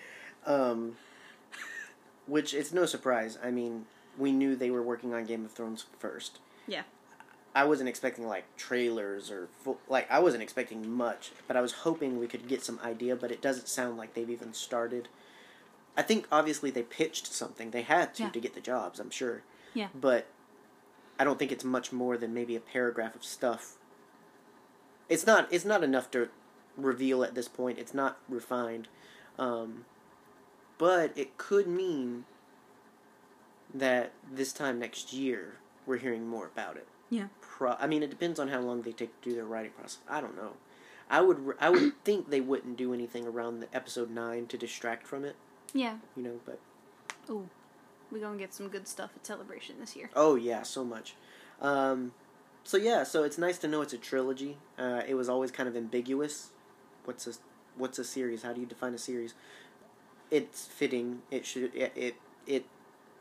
Um, 0.46 0.96
which 2.26 2.54
it's 2.54 2.72
no 2.72 2.86
surprise. 2.86 3.38
I 3.42 3.50
mean, 3.50 3.86
we 4.18 4.32
knew 4.32 4.56
they 4.56 4.70
were 4.70 4.82
working 4.82 5.14
on 5.14 5.24
Game 5.24 5.44
of 5.44 5.52
Thrones 5.52 5.86
first. 5.98 6.38
yeah. 6.66 6.82
I 7.54 7.64
wasn't 7.64 7.88
expecting 7.88 8.26
like 8.26 8.44
trailers 8.58 9.30
or 9.30 9.48
full, 9.62 9.80
like 9.88 10.10
I 10.10 10.18
wasn't 10.18 10.42
expecting 10.42 10.90
much, 10.90 11.32
but 11.48 11.56
I 11.56 11.62
was 11.62 11.72
hoping 11.72 12.18
we 12.20 12.26
could 12.26 12.46
get 12.48 12.62
some 12.62 12.78
idea. 12.84 13.16
But 13.16 13.32
it 13.32 13.40
doesn't 13.40 13.66
sound 13.66 13.96
like 13.96 14.12
they've 14.12 14.28
even 14.28 14.52
started. 14.52 15.08
I 15.96 16.02
think 16.02 16.26
obviously 16.30 16.70
they 16.70 16.82
pitched 16.82 17.28
something. 17.32 17.70
They 17.70 17.80
had 17.80 18.14
to 18.16 18.24
Yeah. 18.24 18.28
to 18.28 18.40
get 18.40 18.54
the 18.54 18.60
jobs. 18.60 19.00
I'm 19.00 19.08
sure. 19.08 19.40
Yeah. 19.72 19.88
But 19.98 20.26
I 21.18 21.24
don't 21.24 21.38
think 21.38 21.52
it's 21.52 21.64
much 21.64 21.92
more 21.92 22.16
than 22.16 22.34
maybe 22.34 22.56
a 22.56 22.60
paragraph 22.60 23.14
of 23.14 23.24
stuff. 23.24 23.76
It's 25.08 25.26
not. 25.26 25.48
It's 25.50 25.64
not 25.64 25.82
enough 25.82 26.10
to 26.12 26.28
reveal 26.76 27.22
at 27.24 27.34
this 27.34 27.48
point. 27.48 27.78
It's 27.78 27.94
not 27.94 28.18
refined, 28.28 28.88
um, 29.38 29.84
but 30.78 31.12
it 31.16 31.38
could 31.38 31.66
mean 31.66 32.24
that 33.72 34.12
this 34.30 34.52
time 34.52 34.78
next 34.78 35.12
year 35.12 35.56
we're 35.86 35.98
hearing 35.98 36.26
more 36.26 36.46
about 36.46 36.76
it. 36.76 36.86
Yeah. 37.08 37.28
Pro- 37.40 37.76
I 37.78 37.86
mean, 37.86 38.02
it 38.02 38.10
depends 38.10 38.40
on 38.40 38.48
how 38.48 38.60
long 38.60 38.82
they 38.82 38.92
take 38.92 39.20
to 39.22 39.30
do 39.30 39.36
their 39.36 39.44
writing 39.44 39.72
process. 39.72 39.98
I 40.08 40.20
don't 40.20 40.36
know. 40.36 40.52
I 41.08 41.20
would. 41.20 41.54
I 41.60 41.70
would 41.70 42.04
think 42.04 42.30
they 42.30 42.40
wouldn't 42.40 42.76
do 42.76 42.92
anything 42.92 43.26
around 43.26 43.60
the 43.60 43.68
episode 43.74 44.10
nine 44.10 44.46
to 44.48 44.58
distract 44.58 45.06
from 45.06 45.24
it. 45.24 45.36
Yeah. 45.72 45.98
You 46.16 46.22
know, 46.22 46.40
but 46.44 46.58
Ooh. 47.30 47.48
We're 48.10 48.20
gonna 48.20 48.38
get 48.38 48.54
some 48.54 48.68
good 48.68 48.86
stuff 48.86 49.10
at 49.16 49.26
Celebration 49.26 49.76
this 49.80 49.96
year. 49.96 50.10
Oh 50.14 50.36
yeah, 50.36 50.62
so 50.62 50.84
much. 50.84 51.14
Um, 51.60 52.12
so 52.64 52.76
yeah, 52.76 53.02
so 53.04 53.24
it's 53.24 53.38
nice 53.38 53.58
to 53.58 53.68
know 53.68 53.82
it's 53.82 53.92
a 53.92 53.98
trilogy. 53.98 54.58
Uh, 54.78 55.02
it 55.06 55.14
was 55.14 55.28
always 55.28 55.50
kind 55.50 55.68
of 55.68 55.76
ambiguous. 55.76 56.50
What's 57.04 57.26
a 57.26 57.32
what's 57.76 57.98
a 57.98 58.04
series? 58.04 58.42
How 58.42 58.52
do 58.52 58.60
you 58.60 58.66
define 58.66 58.94
a 58.94 58.98
series? 58.98 59.34
It's 60.30 60.66
fitting. 60.66 61.22
It 61.30 61.46
should 61.46 61.74
it 61.74 61.92
it 61.94 62.16
it, 62.46 62.64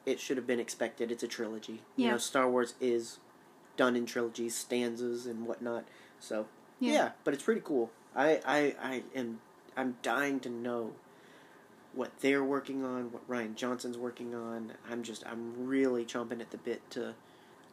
it 0.06 0.20
should 0.20 0.38
have 0.38 0.48
been 0.48 0.60
expected. 0.60 1.12
It's 1.12 1.24
a 1.24 1.28
trilogy. 1.28 1.82
You 1.96 2.06
Yeah. 2.06 2.12
know, 2.12 2.18
Star 2.18 2.50
Wars 2.50 2.76
is 2.80 3.20
done 3.78 3.96
in 3.96 4.06
trilogies, 4.06 4.56
stanzas 4.56 5.26
and 5.26 5.46
whatnot. 5.46 5.86
So 6.20 6.48
Yeah. 6.80 6.94
yeah, 6.94 7.12
but 7.24 7.34
it's 7.34 7.44
pretty 7.44 7.62
cool. 7.64 7.92
I 8.16 8.40
I 8.46 8.76
I 8.82 9.04
am 9.16 9.42
I'm 9.78 9.98
dying 10.02 10.40
to 10.42 10.50
know 10.50 10.94
what 11.96 12.12
they're 12.20 12.44
working 12.44 12.84
on, 12.84 13.12
what 13.12 13.28
Rian 13.30 13.56
Johnson's 13.56 13.98
working 13.98 14.36
on. 14.36 14.74
I'm 14.90 15.04
just 15.04 15.26
I'm 15.26 15.66
really 15.66 16.06
chomping 16.06 16.42
at 16.42 16.52
the 16.52 16.58
bit 16.58 16.88
to 16.92 17.14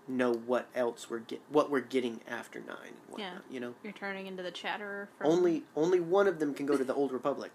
know 0.08 0.32
what 0.32 0.66
else 0.74 1.08
we're 1.08 1.20
get 1.20 1.40
what 1.48 1.70
we're 1.70 1.80
getting 1.80 2.20
after 2.28 2.60
nine 2.60 2.76
and 2.86 2.96
whatnot. 3.08 3.32
Yeah. 3.34 3.38
You 3.54 3.60
know, 3.60 3.74
You're 3.84 3.92
turning 3.92 4.26
into 4.26 4.42
the 4.42 4.50
chatterer. 4.50 5.08
From... 5.18 5.26
only 5.28 5.62
only 5.76 6.00
one 6.00 6.26
of 6.26 6.38
them 6.38 6.54
can 6.54 6.66
go 6.66 6.76
to 6.76 6.84
the 6.84 6.94
Old 6.94 7.12
Republic, 7.12 7.52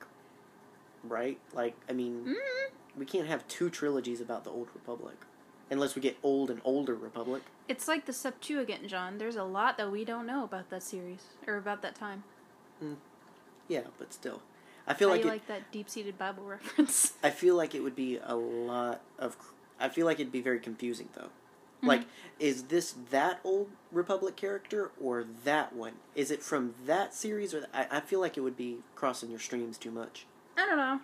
right? 1.03 1.39
Like 1.53 1.75
I 1.89 1.93
mean, 1.93 2.25
Mm. 2.27 2.71
we 2.97 3.05
can't 3.05 3.27
have 3.27 3.47
two 3.47 3.69
trilogies 3.69 4.21
about 4.21 4.43
the 4.43 4.49
Old 4.49 4.67
Republic, 4.73 5.15
unless 5.69 5.95
we 5.95 6.01
get 6.01 6.17
Old 6.23 6.49
and 6.49 6.61
Older 6.63 6.95
Republic. 6.95 7.43
It's 7.67 7.87
like 7.87 8.05
the 8.05 8.13
Septuagint, 8.13 8.87
John. 8.87 9.17
There's 9.17 9.35
a 9.35 9.43
lot 9.43 9.77
that 9.77 9.91
we 9.91 10.05
don't 10.05 10.25
know 10.25 10.43
about 10.43 10.69
that 10.69 10.83
series 10.83 11.23
or 11.45 11.57
about 11.57 11.81
that 11.81 11.95
time. 11.95 12.23
Yeah, 13.67 13.81
but 13.99 14.13
still, 14.13 14.41
I 14.87 14.93
feel 14.93 15.09
How 15.09 15.15
like 15.15 15.23
you 15.23 15.29
it, 15.29 15.33
like 15.33 15.47
that 15.47 15.71
deep-seated 15.71 16.17
Bible 16.17 16.43
reference? 16.45 17.13
I 17.23 17.29
feel 17.29 17.55
like 17.55 17.75
it 17.75 17.81
would 17.81 17.95
be 17.95 18.19
a 18.23 18.35
lot 18.35 19.01
of. 19.19 19.35
I 19.79 19.89
feel 19.89 20.05
like 20.05 20.19
it'd 20.19 20.31
be 20.31 20.41
very 20.41 20.59
confusing 20.59 21.09
though. 21.13 21.23
Mm-hmm. 21.23 21.87
Like, 21.87 22.01
is 22.39 22.63
this 22.63 22.95
that 23.11 23.39
old 23.43 23.69
Republic 23.91 24.35
character 24.35 24.91
or 24.99 25.25
that 25.43 25.73
one? 25.73 25.93
Is 26.15 26.31
it 26.31 26.41
from 26.41 26.73
that 26.85 27.13
series 27.13 27.53
or? 27.53 27.67
I, 27.73 27.87
I 27.91 27.99
feel 27.99 28.19
like 28.19 28.37
it 28.37 28.41
would 28.41 28.57
be 28.57 28.77
crossing 28.95 29.29
your 29.29 29.39
streams 29.39 29.77
too 29.77 29.91
much. 29.91 30.25
I 30.57 30.65
don't 30.65 30.77
know. 30.77 30.99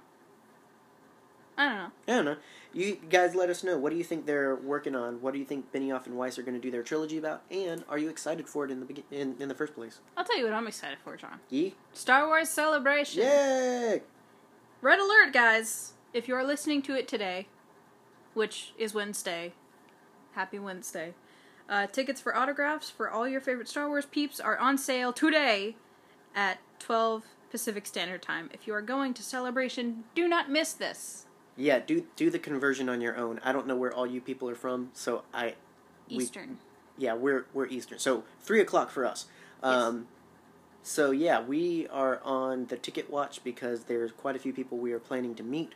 I 1.58 1.65
don't 1.65 1.76
know. 1.76 1.91
I 2.08 2.12
don't 2.15 2.26
know. 2.26 2.38
You 2.76 2.98
guys, 3.10 3.36
let 3.36 3.52
us 3.52 3.64
know. 3.64 3.78
What 3.78 3.92
do 3.92 3.98
you 3.98 4.04
think 4.04 4.26
they're 4.26 4.56
working 4.56 4.96
on? 4.96 5.22
What 5.22 5.34
do 5.34 5.40
you 5.40 5.46
think 5.46 5.72
Benioff 5.72 6.08
and 6.08 6.18
Weiss 6.18 6.40
are 6.40 6.42
going 6.42 6.56
to 6.56 6.62
do 6.62 6.72
their 6.72 6.82
trilogy 6.82 7.20
about? 7.20 7.44
And 7.52 7.84
are 7.88 8.00
you 8.00 8.10
excited 8.10 8.50
for 8.50 8.66
it 8.66 8.72
in 8.72 8.80
the 8.80 8.86
begin- 8.86 9.04
in 9.12 9.36
in 9.40 9.48
the 9.48 9.54
first 9.54 9.76
place? 9.76 10.00
I'll 10.18 10.24
tell 10.26 10.38
you 10.38 10.46
what 10.46 10.54
I'm 10.54 10.66
excited 10.68 10.98
for, 11.04 11.16
John. 11.16 11.40
Yee! 11.50 11.76
Star 11.94 12.26
Wars 12.26 12.50
Celebration. 12.50 13.22
Yay! 13.22 14.02
Red 14.82 15.00
alert, 15.00 15.34
guys! 15.34 15.94
If 16.14 16.28
you're 16.28 16.44
listening 16.44 16.82
to 16.84 16.96
it 16.96 17.08
today, 17.08 17.48
which 18.34 18.74
is 18.78 18.94
Wednesday, 18.94 19.54
happy 20.34 20.58
Wednesday. 20.58 21.14
Uh, 21.70 21.86
tickets 21.88 22.20
for 22.20 22.36
autographs 22.36 22.90
for 22.90 23.10
all 23.10 23.28
your 23.28 23.40
favorite 23.40 23.70
Star 23.70 23.88
Wars 23.88 24.06
peeps 24.06 24.40
are 24.40 24.58
on 24.58 24.78
sale 24.78 25.14
today 25.14 25.76
at 26.36 26.60
12 26.80 27.24
Pacific 27.52 27.86
Standard 27.86 28.22
Time. 28.22 28.50
If 28.52 28.68
you 28.68 28.74
are 28.74 28.82
going 28.82 29.14
to 29.14 29.24
Celebration, 29.24 30.04
do 30.16 30.28
not 30.28 30.50
miss 30.50 30.74
this. 30.74 31.26
Yeah, 31.56 31.80
do 31.80 32.06
do 32.16 32.30
the 32.30 32.39
conversion 32.39 32.89
on 32.89 33.00
your 33.02 33.16
own. 33.18 33.39
I 33.44 33.52
don't 33.52 33.68
know 33.68 33.76
where 33.76 33.94
all 33.94 34.08
you 34.08 34.22
people 34.22 34.50
are 34.50 34.56
from, 34.56 34.89
so 34.94 35.24
I 35.34 35.56
We- 36.10 36.18
Eastern. 36.24 36.58
yeah 36.98 37.13
we're 37.13 37.46
we're 37.54 37.68
Eastern, 37.68 38.00
so 38.00 38.24
three 38.42 38.60
o'clock 38.62 38.89
for 38.89 39.06
us. 39.06 39.26
Um, 39.62 40.08
so 40.82 41.12
yeah, 41.12 41.42
we 41.42 41.88
are 41.89 42.20
on 42.24 42.66
the 42.66 42.76
ticket 42.78 43.10
watch 43.10 43.44
because 43.44 43.86
there's 43.86 44.12
quite 44.12 44.36
a 44.36 44.39
few 44.39 44.52
people 44.54 44.78
we 44.78 44.92
are 44.94 45.00
planning 45.00 45.36
to 45.36 45.44
meet, 45.44 45.74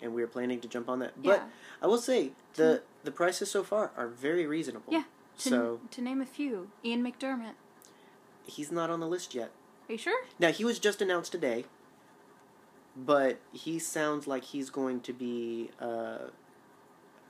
and 0.00 0.14
we 0.14 0.22
are 0.22 0.26
planning 0.28 0.60
to 0.60 0.68
jump 0.68 0.88
on 0.88 1.00
that. 1.00 1.20
But 1.22 1.38
Yeah. 1.40 1.44
I 1.82 1.86
will 1.86 1.98
say 1.98 2.32
the 2.54 2.82
the 3.04 3.10
prices 3.10 3.50
so 3.50 3.62
far 3.64 3.90
are 3.96 4.06
very 4.08 4.46
reasonable. 4.46 4.92
Yeah. 4.92 5.04
To, 5.38 5.48
So 5.50 5.80
to 5.90 6.00
name 6.00 6.22
a 6.22 6.26
few, 6.26 6.70
Ian 6.84 7.02
McDiarmid. 7.04 7.54
he's 8.46 8.70
not 8.72 8.88
on 8.90 9.00
the 9.00 9.06
list 9.08 9.34
yet. 9.34 9.50
Are 9.88 9.92
you 9.92 9.98
sure? 9.98 10.24
Now 10.38 10.50
he 10.50 10.64
was 10.64 10.78
just 10.78 11.02
announced 11.02 11.32
today, 11.32 11.66
but 12.96 13.38
he 13.52 13.78
sounds 13.78 14.26
like 14.26 14.44
he's 14.44 14.70
going 14.70 15.00
to 15.02 15.12
be 15.12 15.70
uh, 15.80 16.18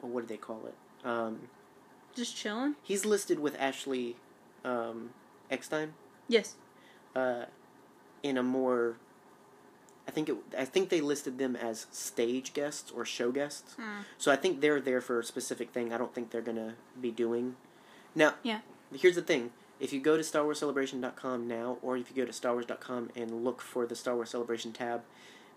what 0.01 0.21
do 0.23 0.27
they 0.27 0.37
call 0.37 0.61
it? 0.67 0.75
Um, 1.07 1.49
Just 2.15 2.37
chilling? 2.37 2.77
he's 2.83 3.05
listed 3.05 3.39
with 3.41 3.57
Ashley 3.59 4.17
um, 4.65 5.11
Eckstein 5.51 5.95
Yes. 6.29 6.55
uh, 7.15 7.45
in 8.23 8.37
a 8.39 8.43
more. 8.43 8.97
I 10.09 10.13
think 10.13 10.29
it. 10.29 10.37
I 10.57 10.65
think 10.65 10.89
they 10.89 11.01
listed 11.01 11.39
them 11.39 11.57
as 11.57 11.87
stage 11.91 12.53
guests 12.53 12.93
or 12.95 13.05
show 13.05 13.33
guests. 13.33 13.75
Hmm. 13.75 14.03
So 14.19 14.31
I 14.31 14.37
think 14.37 14.61
they're 14.61 14.81
there 14.81 15.01
for 15.01 15.19
a 15.19 15.25
specific 15.25 15.71
thing. 15.73 15.93
I 15.93 15.99
don't 15.99 16.15
think 16.15 16.31
they're 16.31 16.41
gonna 16.43 16.75
be 17.01 17.11
doing. 17.11 17.57
Now, 18.15 18.35
Yeah. 18.45 18.61
Here's 18.95 19.17
the 19.17 19.23
thing: 19.23 19.51
if 19.81 19.93
you 19.93 20.01
go 20.01 20.17
to 20.17 20.23
StarWarsCelebration.com 20.23 21.49
now, 21.49 21.79
or 21.83 21.97
if 21.97 22.09
you 22.11 22.17
go 22.17 22.25
to 22.25 22.33
StarWars.com 22.33 23.11
and 23.17 23.45
look 23.45 23.61
for 23.61 23.85
the 23.85 23.97
Star 23.97 24.15
Wars 24.15 24.31
Celebration 24.31 24.73
tab, 24.73 25.03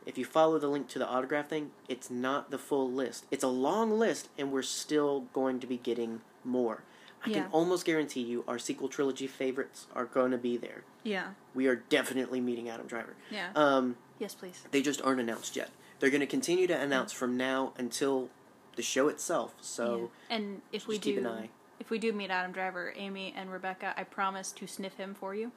if 0.05 0.17
you 0.17 0.25
follow 0.25 0.57
the 0.59 0.67
link 0.67 0.87
to 0.89 0.99
the 0.99 1.07
autograph 1.07 1.47
thing, 1.49 1.71
it's 1.87 2.09
not 2.09 2.51
the 2.51 2.57
full 2.57 2.91
list. 2.91 3.25
It's 3.31 3.43
a 3.43 3.47
long 3.49 3.97
list, 3.99 4.29
and 4.37 4.51
we're 4.51 4.61
still 4.63 5.21
going 5.33 5.59
to 5.59 5.67
be 5.67 5.77
getting 5.77 6.21
more. 6.43 6.83
I 7.25 7.29
Yeah. 7.29 7.41
can 7.43 7.51
almost 7.51 7.85
guarantee 7.85 8.21
you 8.21 8.43
our 8.47 8.57
sequel 8.57 8.87
trilogy 8.87 9.27
favorites 9.27 9.87
are 9.93 10.05
going 10.05 10.31
to 10.31 10.37
be 10.37 10.55
there. 10.57 10.83
Yeah. 11.03 11.31
We 11.53 11.67
are 11.67 11.75
definitely 11.75 12.39
meeting 12.39 12.69
Adam 12.69 12.87
Driver. 12.87 13.15
Yeah. 13.29 13.49
Um, 13.55 13.97
yes, 14.19 14.33
please. 14.35 14.63
they 14.71 14.81
just 14.81 15.01
aren't 15.01 15.19
announced 15.19 15.55
yet. 15.55 15.69
They're 15.99 16.09
going 16.09 16.21
to 16.21 16.27
continue 16.27 16.65
to 16.67 16.79
announce 16.79 17.11
from 17.11 17.35
now 17.35 17.73
until 17.77 18.29
the 18.77 18.81
show 18.81 19.09
itself. 19.09 19.53
So 19.59 20.11
Yeah. 20.29 20.35
and 20.37 20.61
if 20.71 20.87
we 20.87 20.95
just 20.95 21.03
keep 21.03 21.15
do, 21.15 21.21
an 21.21 21.27
eye. 21.27 21.49
if 21.79 21.89
we 21.89 21.99
do 21.99 22.13
meet 22.13 22.29
Adam 22.31 22.53
Driver, 22.53 22.93
Amy 22.95 23.33
and 23.35 23.51
Rebecca, 23.51 23.93
I 23.97 24.05
promise 24.05 24.53
to 24.53 24.65
sniff 24.65 24.95
him 24.95 25.13
for 25.13 25.35
you. 25.35 25.51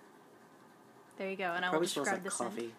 There 1.18 1.30
you 1.30 1.36
go, 1.36 1.52
and 1.52 1.64
I 1.64 1.70
will 1.70 1.78
describe 1.80 2.06
like 2.08 2.24
the 2.24 2.30
scent. 2.32 2.72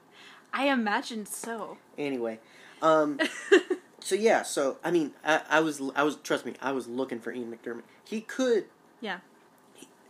I 0.53 0.67
imagine 0.69 1.25
so. 1.25 1.77
Anyway, 1.97 2.39
um, 2.81 3.19
so 3.99 4.15
yeah, 4.15 4.43
so 4.43 4.77
I 4.83 4.91
mean, 4.91 5.11
I, 5.25 5.41
I 5.49 5.59
was, 5.61 5.81
I 5.95 6.03
was, 6.03 6.17
trust 6.17 6.45
me, 6.45 6.53
I 6.61 6.71
was 6.71 6.87
looking 6.87 7.19
for 7.19 7.31
Ian 7.33 7.51
McDiarmid. 7.51 7.81
He 8.05 8.21
could. 8.21 8.65
Yeah. 9.01 9.19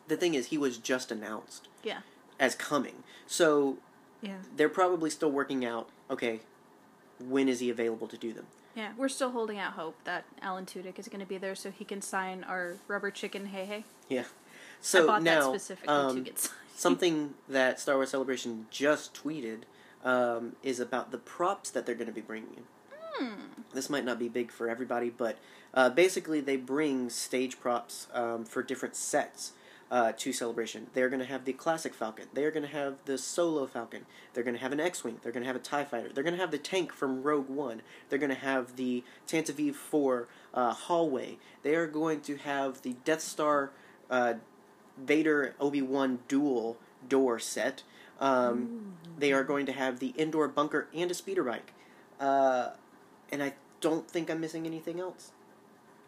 The 0.08 0.18
thing 0.18 0.34
is, 0.34 0.48
he 0.48 0.58
was 0.58 0.78
just 0.78 1.12
announced 1.12 1.70
Yeah. 1.84 2.00
as 2.40 2.56
coming, 2.56 3.04
so 3.26 3.78
Yeah. 4.22 4.38
they're 4.56 4.70
probably 4.70 5.10
still 5.10 5.32
working 5.32 5.64
out. 5.66 5.88
Okay, 6.12 6.42
when 7.20 7.48
is 7.48 7.60
he 7.62 7.70
available 7.70 8.08
to 8.10 8.18
do 8.18 8.34
them? 8.34 8.48
Yeah. 8.76 8.92
We're 8.98 9.08
still 9.10 9.32
holding 9.32 9.60
out 9.60 9.74
hope 9.74 9.96
that 10.04 10.26
Alan 10.42 10.66
Tudyk 10.66 10.98
is 11.00 11.08
going 11.08 11.20
to 11.22 11.26
be 11.28 11.38
there 11.38 11.56
so 11.56 11.70
he 11.72 11.86
can 11.86 12.02
sign 12.02 12.44
our 12.44 12.76
rubber 12.88 13.12
chicken 13.12 13.46
hey 13.48 13.66
hey. 13.66 13.86
Yeah. 14.10 14.24
So 14.82 15.04
I 15.04 15.08
bought 15.08 15.24
now, 15.24 15.52
that 15.52 15.62
specifically 15.62 15.88
um, 15.96 16.16
to 16.18 16.22
get 16.24 16.40
signed. 16.40 16.56
something 16.76 17.34
that 17.48 17.80
Star 17.80 17.96
Wars 17.96 18.10
Celebration 18.10 18.66
just 18.70 19.14
tweeted 19.14 19.60
um, 20.04 20.56
is 20.64 20.80
about 20.80 21.12
the 21.12 21.18
props 21.18 21.70
that 21.72 21.86
they're 21.86 21.96
going 21.96 22.08
to 22.08 22.14
be 22.14 22.22
bringing 22.22 22.50
in. 22.58 22.64
Hmm. 23.16 23.34
This 23.74 23.90
might 23.90 24.06
not 24.06 24.20
be 24.20 24.28
big 24.28 24.52
for 24.52 24.70
everybody, 24.70 25.10
but 25.10 25.38
uh, 25.74 25.90
basically 25.90 26.42
they 26.42 26.58
bring 26.58 27.10
stage 27.10 27.60
props 27.60 28.08
um, 28.14 28.46
for 28.46 28.64
different 28.64 28.96
sets 28.96 29.54
uh, 29.94 30.12
to 30.18 30.34
Celebration. 30.34 30.88
They're 30.94 31.10
going 31.10 31.20
to 31.20 31.26
have 31.26 31.46
the 31.46 31.54
classic 31.54 31.94
Falcon. 31.94 32.26
They're 32.34 32.50
going 32.50 32.66
to 32.66 32.72
have 32.72 32.96
the 33.06 33.18
solo 33.18 33.68
Falcon. 33.68 34.08
They're 34.34 34.44
going 34.44 34.56
to 34.56 34.62
have 34.62 34.72
an 34.72 34.80
X-wing. 34.80 35.20
They're 35.22 35.32
going 35.32 35.44
to 35.44 35.48
have 35.48 35.56
a 35.56 35.60
Tie 35.60 35.84
Fighter. 35.84 36.10
They're 36.12 36.24
going 36.24 36.36
to 36.36 36.42
have 36.42 36.50
the 36.50 36.58
tank 36.58 36.92
from 36.92 37.22
Rogue 37.22 37.48
One. 37.48 37.84
They're 38.10 38.18
going 38.18 38.34
to 38.34 38.36
have 38.36 38.76
the 38.76 39.04
Tantive 39.28 39.76
4 39.76 40.28
uh, 40.54 40.74
hallway. 40.74 41.38
They 41.62 41.76
are 41.76 41.86
going 41.86 42.22
to 42.22 42.38
have 42.38 42.82
the 42.82 42.96
Death 43.06 43.22
Star 43.22 43.70
uh, 44.10 44.36
Vader 44.98 45.54
Obi 45.60 45.84
Wan 45.84 46.20
duel 46.28 46.78
door 47.08 47.38
set. 47.38 47.84
Um, 48.24 48.96
they 49.18 49.34
are 49.34 49.44
going 49.44 49.66
to 49.66 49.72
have 49.74 50.00
the 50.00 50.14
indoor 50.18 50.48
bunker 50.48 50.88
and 50.94 51.12
a 51.12 51.14
speeder 51.14 51.44
bike. 51.44 51.74
Uh, 52.20 52.70
and 53.32 53.44
I 53.44 53.54
don't 53.82 54.10
think 54.10 54.30
I'm 54.32 54.40
missing 54.40 54.66
anything 54.66 55.00
else. 55.00 55.32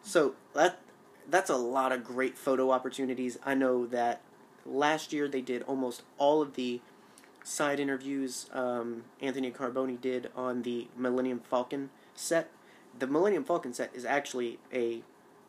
So 0.02 0.34
that 0.54 0.80
that's 1.28 1.50
a 1.50 1.56
lot 1.56 1.92
of 1.92 2.04
great 2.04 2.38
photo 2.38 2.70
opportunities. 2.70 3.38
I 3.44 3.54
know 3.54 3.86
that 3.86 4.20
last 4.64 5.12
year 5.12 5.28
they 5.28 5.40
did 5.40 5.62
almost 5.62 6.02
all 6.18 6.40
of 6.40 6.54
the 6.54 6.80
side 7.44 7.78
interviews 7.78 8.48
um, 8.52 9.04
Anthony 9.20 9.50
Carboni 9.50 10.00
did 10.00 10.30
on 10.34 10.62
the 10.62 10.88
Millennium 10.96 11.40
Falcon 11.40 11.90
set. 12.14 12.50
The 12.98 13.06
Millennium 13.06 13.44
Falcon 13.44 13.74
set 13.74 13.90
is 13.94 14.04
actually 14.04 14.58
a 14.72 15.02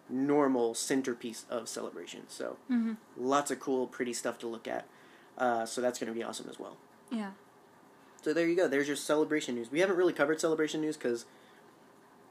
normal 0.09 0.73
centerpiece 0.73 1.45
of 1.49 1.67
Celebration. 1.69 2.23
So 2.27 2.57
hmm 2.67 2.93
lots 3.15 3.51
of 3.51 3.59
cool, 3.59 3.87
pretty 3.87 4.13
stuff 4.13 4.37
to 4.39 4.47
look 4.47 4.67
at. 4.67 4.85
Uh, 5.37 5.65
so 5.65 5.81
that's 5.81 5.99
going 5.99 6.11
to 6.11 6.17
be 6.17 6.23
awesome 6.23 6.47
as 6.49 6.59
well. 6.59 6.77
Yeah. 7.11 7.31
So 8.21 8.33
there 8.33 8.47
you 8.47 8.55
go. 8.55 8.67
There's 8.67 8.87
your 8.87 8.95
celebration 8.97 9.55
news. 9.55 9.71
We 9.71 9.79
haven't 9.79 9.95
really 9.97 10.13
covered 10.13 10.41
celebration 10.41 10.81
news 10.81 10.97
because 10.97 11.25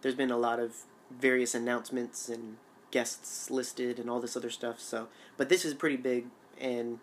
there's 0.03 0.15
been 0.17 0.31
a 0.31 0.37
lot 0.37 0.59
of 0.59 0.75
various 1.11 1.55
announcements 1.55 2.29
and 2.29 2.57
guests 2.91 3.51
listed 3.51 3.99
and 3.99 4.11
all 4.11 4.21
this 4.21 4.37
other 4.37 4.51
stuff. 4.51 4.81
So, 4.81 5.09
but 5.37 5.49
this 5.49 5.65
is 5.65 5.75
pretty 5.75 5.97
big 5.97 6.27
and 6.61 6.99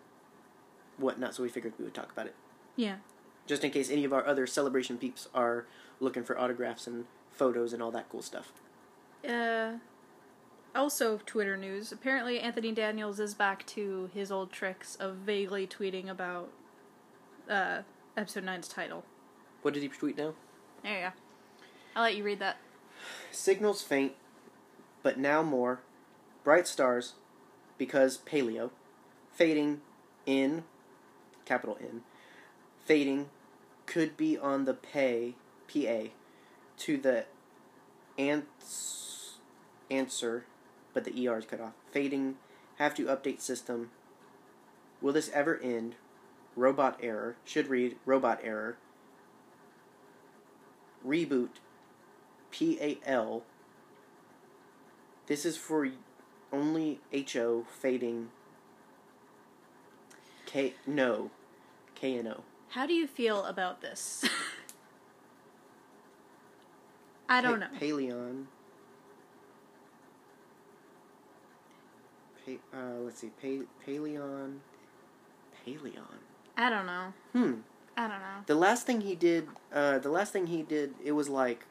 whatnot. 0.98 1.34
So 1.34 1.42
we 1.42 1.48
figured 1.48 1.72
we 1.78 1.84
would 1.84 1.94
talk 1.94 2.12
about 2.12 2.26
it 2.26 2.34
Yeah. 2.76 2.96
just 3.46 3.64
in 3.64 3.70
case 3.70 3.90
any 3.90 4.04
of 4.04 4.12
our 4.12 4.26
other 4.26 4.46
celebration 4.46 4.98
peeps 4.98 5.28
are 5.34 5.66
looking 6.00 6.22
for 6.24 6.38
autographs 6.38 6.86
and 6.86 7.06
photos 7.32 7.72
and 7.72 7.82
all 7.82 7.90
that 7.92 8.08
cool 8.10 8.22
stuff. 8.22 8.52
Uh, 9.26 9.74
also, 10.74 11.18
Twitter 11.24 11.56
news. 11.56 11.92
Apparently, 11.92 12.40
Anthony 12.40 12.72
Daniels 12.72 13.20
is 13.20 13.34
back 13.34 13.64
to 13.68 14.10
his 14.12 14.32
old 14.32 14.50
tricks 14.50 14.96
of 14.96 15.16
vaguely 15.16 15.66
tweeting 15.66 16.08
about 16.08 16.50
uh, 17.48 17.82
episode 18.16 18.44
9's 18.44 18.68
title. 18.68 19.04
What 19.62 19.74
did 19.74 19.82
he 19.82 19.88
tweet 19.88 20.18
now? 20.18 20.34
There 20.82 20.94
you 20.96 21.06
go. 21.06 21.12
I'll 21.96 22.02
let 22.02 22.16
you 22.16 22.24
read 22.24 22.40
that. 22.40 22.56
Signals 23.30 23.82
faint, 23.82 24.12
but 25.02 25.18
now 25.18 25.42
more. 25.42 25.80
Bright 26.42 26.66
stars, 26.66 27.14
because 27.78 28.18
paleo. 28.18 28.70
Fading 29.32 29.80
in, 30.26 30.64
capital 31.44 31.78
N. 31.80 32.02
Fading 32.84 33.30
could 33.86 34.16
be 34.16 34.36
on 34.36 34.64
the 34.64 34.74
pay, 34.74 35.34
PA, 35.72 36.10
to 36.78 36.96
the 36.96 37.24
ans- 38.18 39.38
answer, 39.90 40.46
but 40.94 41.04
the 41.04 41.28
ER 41.28 41.36
is 41.36 41.44
cut 41.44 41.60
off. 41.60 41.72
Fading, 41.90 42.36
have 42.76 42.94
to 42.94 43.06
update 43.06 43.40
system. 43.40 43.90
Will 45.02 45.12
this 45.12 45.30
ever 45.34 45.60
end? 45.60 45.96
Robot 46.56 46.98
error. 47.02 47.36
Should 47.44 47.68
read 47.68 47.96
robot 48.06 48.40
error. 48.42 48.78
Reboot. 51.06 51.50
PAL. 52.52 53.42
This 55.26 55.44
is 55.44 55.56
for 55.56 55.88
only 56.52 57.00
HO 57.12 57.66
fading. 57.68 58.30
K 60.46 60.74
no. 60.86 61.30
KNO. 62.00 62.42
How 62.70 62.86
do 62.86 62.92
you 62.92 63.06
feel 63.06 63.44
about 63.44 63.80
this? 63.80 64.24
I 67.28 67.40
don't 67.40 67.60
know. 67.60 67.68
Paleon. 67.80 68.46
Pa- 72.44 72.76
uh, 72.78 73.00
let's 73.04 73.20
see. 73.20 73.30
Pa- 73.40 73.66
Paleon. 73.86 74.58
Paleon. 75.66 76.18
I 76.56 76.70
don't 76.70 76.86
know. 76.86 77.12
Hmm. 77.32 77.52
I 77.96 78.02
don't 78.08 78.18
know. 78.20 78.42
The 78.46 78.54
last 78.54 78.86
thing 78.86 79.00
he 79.00 79.14
did, 79.14 79.46
uh, 79.72 79.98
the 79.98 80.10
last 80.10 80.32
thing 80.32 80.46
he 80.48 80.62
did, 80.62 80.94
it 81.04 81.12
was 81.12 81.28
like, 81.28 81.64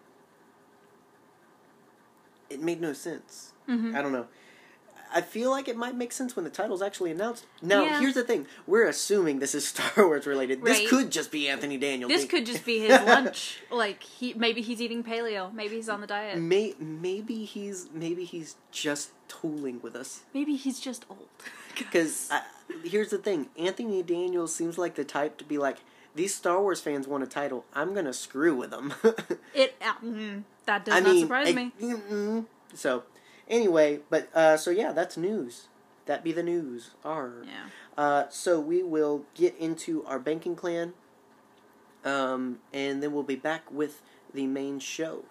it 2.49 2.61
made 2.61 2.79
no 2.81 2.93
sense. 2.93 3.53
hmm 3.65 3.95
I 3.95 4.01
don't 4.01 4.11
know. 4.11 4.27
I 5.13 5.21
feel 5.21 5.49
like 5.51 5.67
it 5.67 5.77
might 5.77 5.95
make 5.95 6.11
sense 6.11 6.35
when 6.35 6.43
the 6.43 6.49
title's 6.51 6.81
actually 6.81 7.11
announced. 7.11 7.45
Now, 7.61 7.83
Yeah. 7.83 7.99
here's 7.99 8.13
the 8.15 8.23
thing: 8.23 8.47
we're 8.67 8.87
assuming 8.87 9.39
this 9.39 9.53
is 9.55 9.67
Star 9.73 10.05
Wars 10.07 10.25
related. 10.25 10.63
This 10.63 10.89
could 10.89 11.11
just 11.11 11.31
be 11.31 11.47
Anthony 11.47 11.77
Daniels. 11.77 12.11
This 12.11 12.21
They- 12.23 12.27
could 12.27 12.45
just 12.45 12.65
be 12.65 12.79
his 12.79 12.99
lunch. 13.07 13.59
Like 13.71 14.01
he, 14.03 14.33
maybe 14.33 14.61
he's 14.61 14.81
eating 14.81 15.03
paleo. 15.03 15.53
Maybe 15.53 15.75
he's 15.75 15.89
on 15.89 16.01
the 16.01 16.07
diet. 16.07 16.37
May, 16.39 16.75
maybe 16.79 17.45
he's 17.45 17.87
maybe 17.93 18.25
he's 18.25 18.55
just 18.71 19.11
tooling 19.27 19.79
with 19.81 19.95
us. 19.95 20.21
Maybe 20.33 20.55
he's 20.55 20.79
just 20.79 21.05
old. 21.09 21.27
Because 21.75 22.29
here's 22.83 23.09
the 23.09 23.17
thing: 23.17 23.47
Anthony 23.57 24.03
Daniels 24.03 24.53
seems 24.53 24.77
like 24.77 24.93
the 24.93 25.03
type 25.03 25.37
to 25.39 25.43
be 25.43 25.57
like, 25.57 25.77
these 26.13 26.33
Star 26.35 26.61
Wars 26.61 26.79
fans 26.79 27.07
want 27.07 27.23
a 27.23 27.27
title. 27.27 27.65
I'm 27.73 27.95
gonna 27.95 28.13
screw 28.13 28.55
with 28.55 28.69
them. 28.69 28.93
it 29.55 29.75
uh, 29.81 29.93
mm, 30.05 30.43
that 30.67 30.85
does 30.85 30.93
I 30.93 30.99
not 30.99 31.09
mean, 31.13 31.21
surprise 31.23 31.47
I- 31.49 31.51
me. 31.53 31.71
mm-mm. 31.81 32.45
So, 32.75 33.03
anyway, 33.47 33.99
but 34.09 34.29
uh, 34.35 34.57
so 34.57 34.71
yeah, 34.71 34.91
that's 34.91 35.17
news. 35.17 35.67
That 36.05 36.23
be 36.23 36.31
the 36.31 36.43
news. 36.43 36.91
R. 37.03 37.43
Yeah. 37.45 37.69
Uh, 37.97 38.25
so 38.29 38.59
we 38.59 38.83
will 38.83 39.23
get 39.35 39.55
into 39.57 40.03
our 40.05 40.19
banking 40.19 40.55
clan, 40.55 40.93
um, 42.03 42.59
and 42.73 43.01
then 43.01 43.13
we'll 43.13 43.23
be 43.23 43.35
back 43.35 43.71
with 43.71 44.01
the 44.33 44.47
main 44.47 44.79
show. 44.79 45.23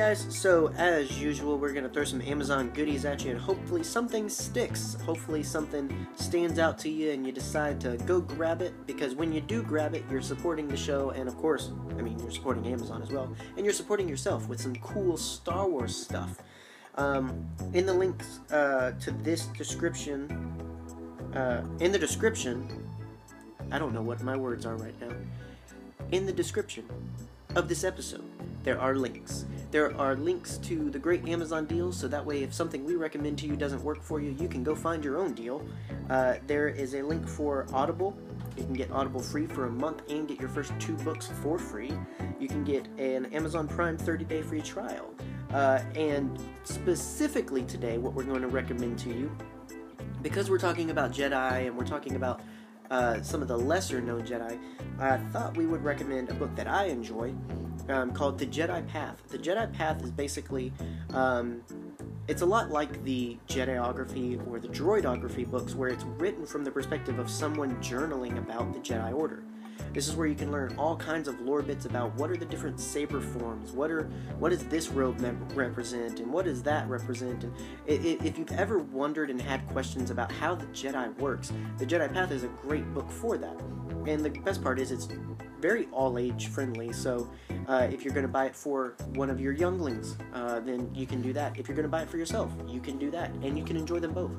Guys, 0.00 0.24
so 0.30 0.68
as 0.78 1.20
usual, 1.20 1.58
we're 1.58 1.74
gonna 1.74 1.86
throw 1.86 2.04
some 2.04 2.22
Amazon 2.22 2.70
goodies 2.70 3.04
at 3.04 3.22
you, 3.22 3.32
and 3.32 3.38
hopefully 3.38 3.82
something 3.82 4.30
sticks. 4.30 4.96
Hopefully 5.04 5.42
something 5.42 6.06
stands 6.14 6.58
out 6.58 6.78
to 6.78 6.88
you, 6.88 7.10
and 7.10 7.26
you 7.26 7.32
decide 7.32 7.78
to 7.82 7.98
go 8.06 8.18
grab 8.18 8.62
it. 8.62 8.72
Because 8.86 9.14
when 9.14 9.30
you 9.30 9.42
do 9.42 9.62
grab 9.62 9.94
it, 9.94 10.02
you're 10.10 10.22
supporting 10.22 10.68
the 10.68 10.76
show, 10.76 11.10
and 11.10 11.28
of 11.28 11.36
course, 11.36 11.72
I 11.98 12.00
mean, 12.00 12.18
you're 12.18 12.30
supporting 12.30 12.66
Amazon 12.66 13.02
as 13.02 13.10
well, 13.10 13.30
and 13.58 13.66
you're 13.66 13.74
supporting 13.74 14.08
yourself 14.08 14.48
with 14.48 14.58
some 14.58 14.74
cool 14.76 15.18
Star 15.18 15.68
Wars 15.68 15.94
stuff. 15.94 16.38
Um, 16.94 17.46
in 17.74 17.84
the 17.84 17.92
links 17.92 18.40
uh, 18.50 18.92
to 18.92 19.10
this 19.10 19.48
description, 19.48 20.30
uh, 21.34 21.62
in 21.80 21.92
the 21.92 21.98
description, 21.98 22.66
I 23.70 23.78
don't 23.78 23.92
know 23.92 24.02
what 24.02 24.22
my 24.22 24.34
words 24.34 24.64
are 24.64 24.76
right 24.76 24.98
now. 24.98 25.14
In 26.10 26.24
the 26.24 26.32
description 26.32 26.88
of 27.56 27.68
this 27.68 27.84
episode, 27.84 28.24
there 28.62 28.80
are 28.80 28.94
links. 28.94 29.46
There 29.70 29.96
are 29.96 30.16
links 30.16 30.58
to 30.58 30.90
the 30.90 30.98
great 30.98 31.26
Amazon 31.28 31.66
deals, 31.66 31.96
so 31.96 32.08
that 32.08 32.24
way, 32.24 32.42
if 32.42 32.52
something 32.52 32.84
we 32.84 32.96
recommend 32.96 33.38
to 33.38 33.46
you 33.46 33.56
doesn't 33.56 33.82
work 33.82 34.02
for 34.02 34.20
you, 34.20 34.36
you 34.38 34.48
can 34.48 34.62
go 34.62 34.74
find 34.74 35.04
your 35.04 35.16
own 35.16 35.32
deal. 35.32 35.64
Uh, 36.08 36.34
there 36.46 36.68
is 36.68 36.94
a 36.94 37.02
link 37.02 37.26
for 37.26 37.66
Audible. 37.72 38.16
You 38.56 38.64
can 38.64 38.74
get 38.74 38.90
Audible 38.90 39.20
free 39.20 39.46
for 39.46 39.66
a 39.66 39.70
month 39.70 40.02
and 40.10 40.26
get 40.28 40.40
your 40.40 40.48
first 40.48 40.72
two 40.78 40.94
books 40.98 41.30
for 41.42 41.58
free. 41.58 41.92
You 42.38 42.48
can 42.48 42.64
get 42.64 42.86
an 42.98 43.26
Amazon 43.26 43.68
Prime 43.68 43.96
30 43.96 44.24
day 44.24 44.42
free 44.42 44.60
trial. 44.60 45.14
Uh, 45.52 45.80
and 45.94 46.38
specifically 46.64 47.62
today, 47.62 47.98
what 47.98 48.14
we're 48.14 48.24
going 48.24 48.42
to 48.42 48.48
recommend 48.48 48.98
to 49.00 49.08
you, 49.08 49.30
because 50.22 50.50
we're 50.50 50.58
talking 50.58 50.90
about 50.90 51.12
Jedi 51.12 51.66
and 51.66 51.76
we're 51.76 51.86
talking 51.86 52.16
about 52.16 52.40
uh, 52.90 53.22
some 53.22 53.40
of 53.40 53.48
the 53.48 53.56
lesser 53.56 54.00
known 54.00 54.22
Jedi, 54.22 54.58
I 54.98 55.18
thought 55.32 55.56
we 55.56 55.66
would 55.66 55.82
recommend 55.82 56.28
a 56.30 56.34
book 56.34 56.54
that 56.56 56.66
I 56.66 56.86
enjoy 56.86 57.34
um, 57.88 58.12
called 58.12 58.38
The 58.38 58.46
Jedi 58.46 58.86
Path. 58.88 59.22
The 59.28 59.38
Jedi 59.38 59.72
Path 59.72 60.02
is 60.02 60.10
basically, 60.10 60.72
um, 61.14 61.62
it's 62.28 62.42
a 62.42 62.46
lot 62.46 62.70
like 62.70 63.02
the 63.04 63.38
Jediography 63.48 64.46
or 64.48 64.58
the 64.58 64.68
Droidography 64.68 65.48
books, 65.48 65.74
where 65.74 65.88
it's 65.88 66.04
written 66.04 66.44
from 66.46 66.64
the 66.64 66.70
perspective 66.70 67.18
of 67.18 67.30
someone 67.30 67.76
journaling 67.82 68.38
about 68.38 68.72
the 68.72 68.80
Jedi 68.80 69.14
Order. 69.14 69.42
This 69.92 70.08
is 70.08 70.16
where 70.16 70.26
you 70.26 70.34
can 70.34 70.50
learn 70.50 70.74
all 70.76 70.96
kinds 70.96 71.28
of 71.28 71.40
lore 71.40 71.62
bits 71.62 71.84
about 71.84 72.14
what 72.14 72.30
are 72.30 72.36
the 72.36 72.44
different 72.44 72.80
saber 72.80 73.20
forms, 73.20 73.72
what 73.72 73.90
are 73.90 74.04
what 74.38 74.50
does 74.50 74.64
this 74.64 74.88
robe 74.88 75.20
represent, 75.54 76.20
and 76.20 76.32
what 76.32 76.44
does 76.44 76.62
that 76.62 76.88
represent. 76.88 77.44
And 77.44 77.54
if 77.86 78.38
you've 78.38 78.52
ever 78.52 78.78
wondered 78.78 79.30
and 79.30 79.40
had 79.40 79.66
questions 79.68 80.10
about 80.10 80.30
how 80.30 80.54
the 80.54 80.66
Jedi 80.66 81.16
works, 81.18 81.52
the 81.78 81.86
Jedi 81.86 82.12
Path 82.12 82.30
is 82.30 82.44
a 82.44 82.48
great 82.48 82.92
book 82.94 83.10
for 83.10 83.36
that. 83.38 83.60
And 84.06 84.24
the 84.24 84.30
best 84.30 84.62
part 84.62 84.78
is 84.78 84.90
it's 84.90 85.08
very 85.60 85.88
all 85.92 86.18
age 86.18 86.48
friendly. 86.48 86.92
So 86.92 87.30
uh, 87.68 87.88
if 87.92 88.04
you're 88.04 88.14
going 88.14 88.26
to 88.26 88.32
buy 88.32 88.46
it 88.46 88.56
for 88.56 88.94
one 89.14 89.30
of 89.30 89.40
your 89.40 89.52
younglings, 89.52 90.16
uh, 90.34 90.60
then 90.60 90.90
you 90.94 91.06
can 91.06 91.20
do 91.22 91.32
that. 91.34 91.58
If 91.58 91.68
you're 91.68 91.76
going 91.76 91.84
to 91.84 91.90
buy 91.90 92.02
it 92.02 92.10
for 92.10 92.16
yourself, 92.16 92.50
you 92.66 92.80
can 92.80 92.98
do 92.98 93.10
that, 93.10 93.30
and 93.42 93.58
you 93.58 93.64
can 93.64 93.76
enjoy 93.76 94.00
them 94.00 94.12
both. 94.12 94.32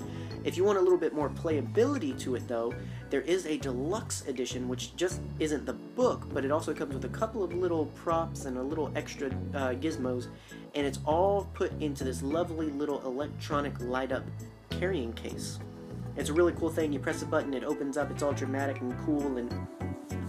If 0.43 0.57
you 0.57 0.63
want 0.63 0.77
a 0.77 0.81
little 0.81 0.97
bit 0.97 1.13
more 1.13 1.29
playability 1.29 2.17
to 2.21 2.35
it, 2.35 2.47
though, 2.47 2.73
there 3.09 3.21
is 3.21 3.45
a 3.45 3.57
deluxe 3.57 4.27
edition, 4.27 4.67
which 4.67 4.95
just 4.95 5.21
isn't 5.39 5.65
the 5.65 5.73
book, 5.73 6.27
but 6.33 6.43
it 6.43 6.51
also 6.51 6.73
comes 6.73 6.93
with 6.93 7.05
a 7.05 7.09
couple 7.09 7.43
of 7.43 7.53
little 7.53 7.85
props 7.87 8.45
and 8.45 8.57
a 8.57 8.61
little 8.61 8.91
extra 8.95 9.27
uh, 9.29 9.73
gizmos, 9.73 10.27
and 10.75 10.87
it's 10.87 10.99
all 11.05 11.49
put 11.53 11.71
into 11.81 12.03
this 12.03 12.23
lovely 12.23 12.69
little 12.71 13.01
electronic 13.05 13.79
light 13.81 14.11
up 14.11 14.23
carrying 14.69 15.13
case. 15.13 15.59
It's 16.17 16.29
a 16.29 16.33
really 16.33 16.53
cool 16.53 16.69
thing. 16.69 16.91
You 16.91 16.99
press 16.99 17.21
a 17.21 17.25
button, 17.25 17.53
it 17.53 17.63
opens 17.63 17.95
up. 17.97 18.11
It's 18.11 18.23
all 18.23 18.33
dramatic 18.33 18.81
and 18.81 18.97
cool 19.05 19.37
and 19.37 19.67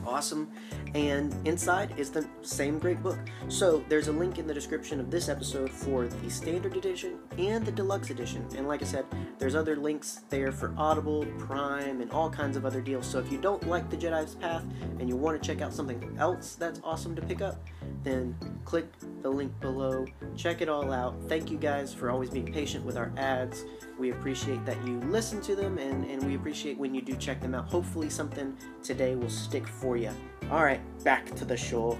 awesome. 0.06 0.50
And 0.94 1.34
inside 1.46 1.94
is 1.98 2.10
the 2.10 2.26
same 2.42 2.78
great 2.78 3.02
book. 3.02 3.18
So 3.48 3.82
there's 3.88 4.08
a 4.08 4.12
link 4.12 4.38
in 4.38 4.46
the 4.46 4.52
description 4.52 5.00
of 5.00 5.10
this 5.10 5.28
episode 5.28 5.70
for 5.70 6.06
the 6.06 6.30
standard 6.30 6.76
edition 6.76 7.18
and 7.38 7.64
the 7.64 7.72
deluxe 7.72 8.10
edition. 8.10 8.46
And 8.56 8.68
like 8.68 8.82
I 8.82 8.84
said, 8.84 9.06
there's 9.38 9.54
other 9.54 9.76
links 9.76 10.20
there 10.28 10.52
for 10.52 10.74
Audible, 10.76 11.24
Prime, 11.38 12.02
and 12.02 12.10
all 12.10 12.28
kinds 12.28 12.56
of 12.56 12.66
other 12.66 12.82
deals. 12.82 13.06
So 13.06 13.18
if 13.18 13.32
you 13.32 13.38
don't 13.38 13.66
like 13.66 13.88
the 13.88 13.96
Jedi's 13.96 14.34
Path 14.34 14.64
and 14.98 15.08
you 15.08 15.16
want 15.16 15.40
to 15.40 15.46
check 15.46 15.62
out 15.62 15.72
something 15.72 16.14
else 16.18 16.56
that's 16.56 16.80
awesome 16.84 17.16
to 17.16 17.22
pick 17.22 17.40
up, 17.40 17.56
then 18.02 18.36
click 18.64 18.86
the 19.22 19.30
link 19.30 19.58
below. 19.60 20.06
Check 20.36 20.60
it 20.60 20.68
all 20.68 20.92
out. 20.92 21.14
Thank 21.28 21.50
you 21.50 21.56
guys 21.56 21.94
for 21.94 22.10
always 22.10 22.28
being 22.28 22.52
patient 22.52 22.84
with 22.84 22.96
our 22.96 23.12
ads. 23.16 23.64
We 23.98 24.10
appreciate 24.10 24.64
that 24.66 24.84
you 24.86 25.00
listen 25.00 25.40
to 25.42 25.54
them 25.54 25.78
and, 25.78 26.04
and 26.04 26.22
we 26.24 26.34
appreciate 26.34 26.76
when 26.76 26.94
you 26.94 27.00
do 27.00 27.14
check 27.16 27.40
them 27.40 27.54
out. 27.54 27.68
Hopefully, 27.68 28.10
something 28.10 28.56
today 28.82 29.14
will 29.14 29.30
stick 29.30 29.66
for 29.66 29.96
you. 29.96 30.10
All 30.50 30.62
right, 30.64 30.80
back 31.02 31.34
to 31.36 31.44
the 31.44 31.56
show. 31.56 31.98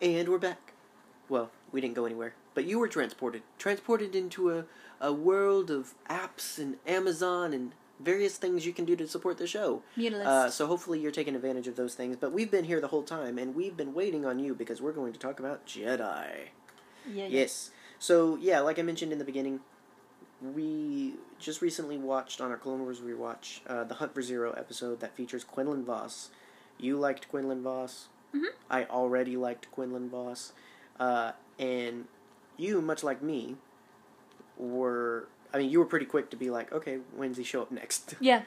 And 0.00 0.28
we're 0.28 0.38
back. 0.38 0.72
Well, 1.28 1.50
we 1.72 1.80
didn't 1.80 1.94
go 1.94 2.04
anywhere, 2.04 2.34
but 2.54 2.66
you 2.66 2.78
were 2.78 2.86
transported. 2.88 3.42
Transported 3.58 4.14
into 4.14 4.50
a, 4.50 4.64
a 5.00 5.12
world 5.12 5.70
of 5.70 5.94
apps 6.08 6.58
and 6.58 6.76
Amazon 6.86 7.52
and 7.52 7.72
various 7.98 8.36
things 8.36 8.64
you 8.66 8.72
can 8.72 8.84
do 8.84 8.94
to 8.96 9.08
support 9.08 9.38
the 9.38 9.46
show. 9.46 9.82
Uh, 10.26 10.50
so 10.50 10.66
hopefully 10.66 11.00
you're 11.00 11.10
taking 11.10 11.34
advantage 11.34 11.66
of 11.66 11.74
those 11.76 11.94
things. 11.94 12.16
But 12.16 12.32
we've 12.32 12.50
been 12.50 12.64
here 12.64 12.80
the 12.80 12.88
whole 12.88 13.02
time, 13.02 13.38
and 13.38 13.54
we've 13.56 13.76
been 13.76 13.94
waiting 13.94 14.24
on 14.24 14.38
you 14.38 14.54
because 14.54 14.80
we're 14.80 14.92
going 14.92 15.12
to 15.12 15.18
talk 15.18 15.40
about 15.40 15.66
Jedi. 15.66 15.98
yeah, 15.98 16.32
yeah. 17.12 17.26
Yes. 17.26 17.70
So 17.98 18.36
yeah, 18.36 18.60
like 18.60 18.78
I 18.78 18.82
mentioned 18.82 19.12
in 19.12 19.18
the 19.18 19.24
beginning, 19.24 19.60
we 20.42 21.14
just 21.38 21.62
recently 21.62 21.96
watched 21.96 22.40
on 22.40 22.50
our 22.50 22.56
Clone 22.56 22.80
Wars 22.80 23.00
rewatch 23.00 23.60
uh, 23.66 23.84
the 23.84 23.94
Hunt 23.94 24.14
for 24.14 24.22
Zero 24.22 24.52
episode 24.52 25.00
that 25.00 25.14
features 25.16 25.44
Quinlan 25.44 25.84
Vos. 25.84 26.30
You 26.78 26.96
liked 26.96 27.28
Quinlan 27.28 27.62
Vos. 27.62 28.08
Mhm. 28.34 28.48
I 28.68 28.84
already 28.84 29.36
liked 29.36 29.70
Quinlan 29.70 30.08
Vos, 30.10 30.52
uh, 30.98 31.32
and 31.58 32.06
you, 32.56 32.80
much 32.82 33.02
like 33.04 33.22
me, 33.22 33.56
were. 34.56 35.28
I 35.52 35.58
mean, 35.58 35.70
you 35.70 35.78
were 35.78 35.84
pretty 35.84 36.06
quick 36.06 36.30
to 36.30 36.36
be 36.36 36.50
like, 36.50 36.72
okay, 36.72 36.98
when's 37.16 37.36
he 37.36 37.44
show 37.44 37.62
up 37.62 37.70
next? 37.70 38.14
Yeah. 38.20 38.42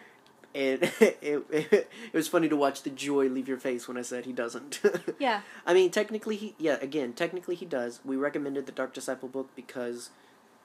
And 0.56 0.82
it, 1.00 1.18
it, 1.22 1.46
it 1.52 1.90
was 2.14 2.28
funny 2.28 2.50
to 2.50 2.56
watch 2.56 2.82
the 2.84 2.90
joy 2.90 3.28
leave 3.28 3.48
your 3.48 3.58
face 3.58 3.88
when 3.88 3.96
I 3.98 4.02
said 4.02 4.26
he 4.26 4.34
doesn't. 4.34 4.82
Yeah. 5.20 5.42
I 5.66 5.74
mean, 5.74 5.90
technically, 5.92 6.36
he 6.36 6.56
yeah. 6.58 6.78
Again, 6.82 7.14
technically, 7.14 7.56
he 7.56 7.66
does. 7.66 8.00
We 8.04 8.16
recommended 8.18 8.66
the 8.66 8.72
Dark 8.72 8.94
Disciple 8.94 9.30
book 9.30 9.50
because 9.56 10.10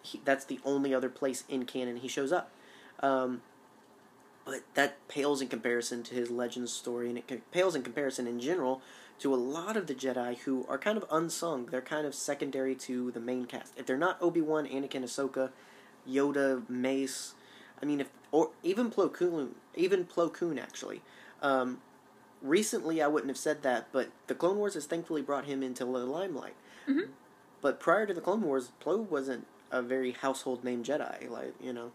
he, 0.02 0.20
that's 0.24 0.44
the 0.44 0.60
only 0.64 0.94
other 0.94 1.08
place 1.08 1.44
in 1.48 1.64
canon 1.64 1.96
he 1.96 2.08
shows 2.08 2.32
up. 2.32 2.50
Um, 3.00 3.42
but 4.44 4.62
that 4.74 5.06
pales 5.08 5.40
in 5.40 5.48
comparison 5.48 6.02
to 6.04 6.14
his 6.14 6.30
Legends 6.30 6.72
story, 6.72 7.08
and 7.08 7.18
it 7.18 7.50
pales 7.52 7.74
in 7.74 7.82
comparison 7.82 8.26
in 8.26 8.40
general 8.40 8.82
to 9.20 9.32
a 9.32 9.36
lot 9.36 9.76
of 9.76 9.86
the 9.86 9.94
Jedi 9.94 10.38
who 10.38 10.66
are 10.68 10.78
kind 10.78 10.98
of 10.98 11.04
unsung. 11.10 11.66
They're 11.66 11.80
kind 11.80 12.06
of 12.06 12.14
secondary 12.14 12.74
to 12.76 13.12
the 13.12 13.20
main 13.20 13.44
cast. 13.44 13.72
If 13.76 13.86
they're 13.86 13.96
not 13.96 14.20
Obi 14.20 14.40
Wan, 14.40 14.66
Anakin, 14.66 15.04
Ahsoka, 15.04 15.50
Yoda, 16.08 16.68
Mace, 16.68 17.34
I 17.80 17.86
mean, 17.86 18.00
if 18.00 18.10
or 18.30 18.50
even 18.62 18.90
Plo 18.90 19.12
Koon, 19.12 19.54
even 19.74 20.04
Plo 20.04 20.32
Koon 20.32 20.58
actually. 20.58 21.02
Um, 21.40 21.80
recently, 22.40 23.02
I 23.02 23.06
wouldn't 23.06 23.30
have 23.30 23.36
said 23.36 23.62
that, 23.62 23.88
but 23.92 24.10
the 24.26 24.34
Clone 24.34 24.56
Wars 24.56 24.74
has 24.74 24.86
thankfully 24.86 25.22
brought 25.22 25.44
him 25.44 25.62
into 25.62 25.84
the 25.84 25.90
limelight. 25.90 26.54
Mhm. 26.88 27.10
But 27.60 27.78
prior 27.78 28.06
to 28.06 28.14
the 28.14 28.20
Clone 28.20 28.42
Wars, 28.42 28.72
Plo 28.80 29.08
wasn't 29.08 29.46
a 29.72 29.82
very 29.82 30.12
household 30.12 30.62
name 30.62 30.84
Jedi. 30.84 31.28
Like 31.28 31.54
you 31.60 31.72
know, 31.72 31.90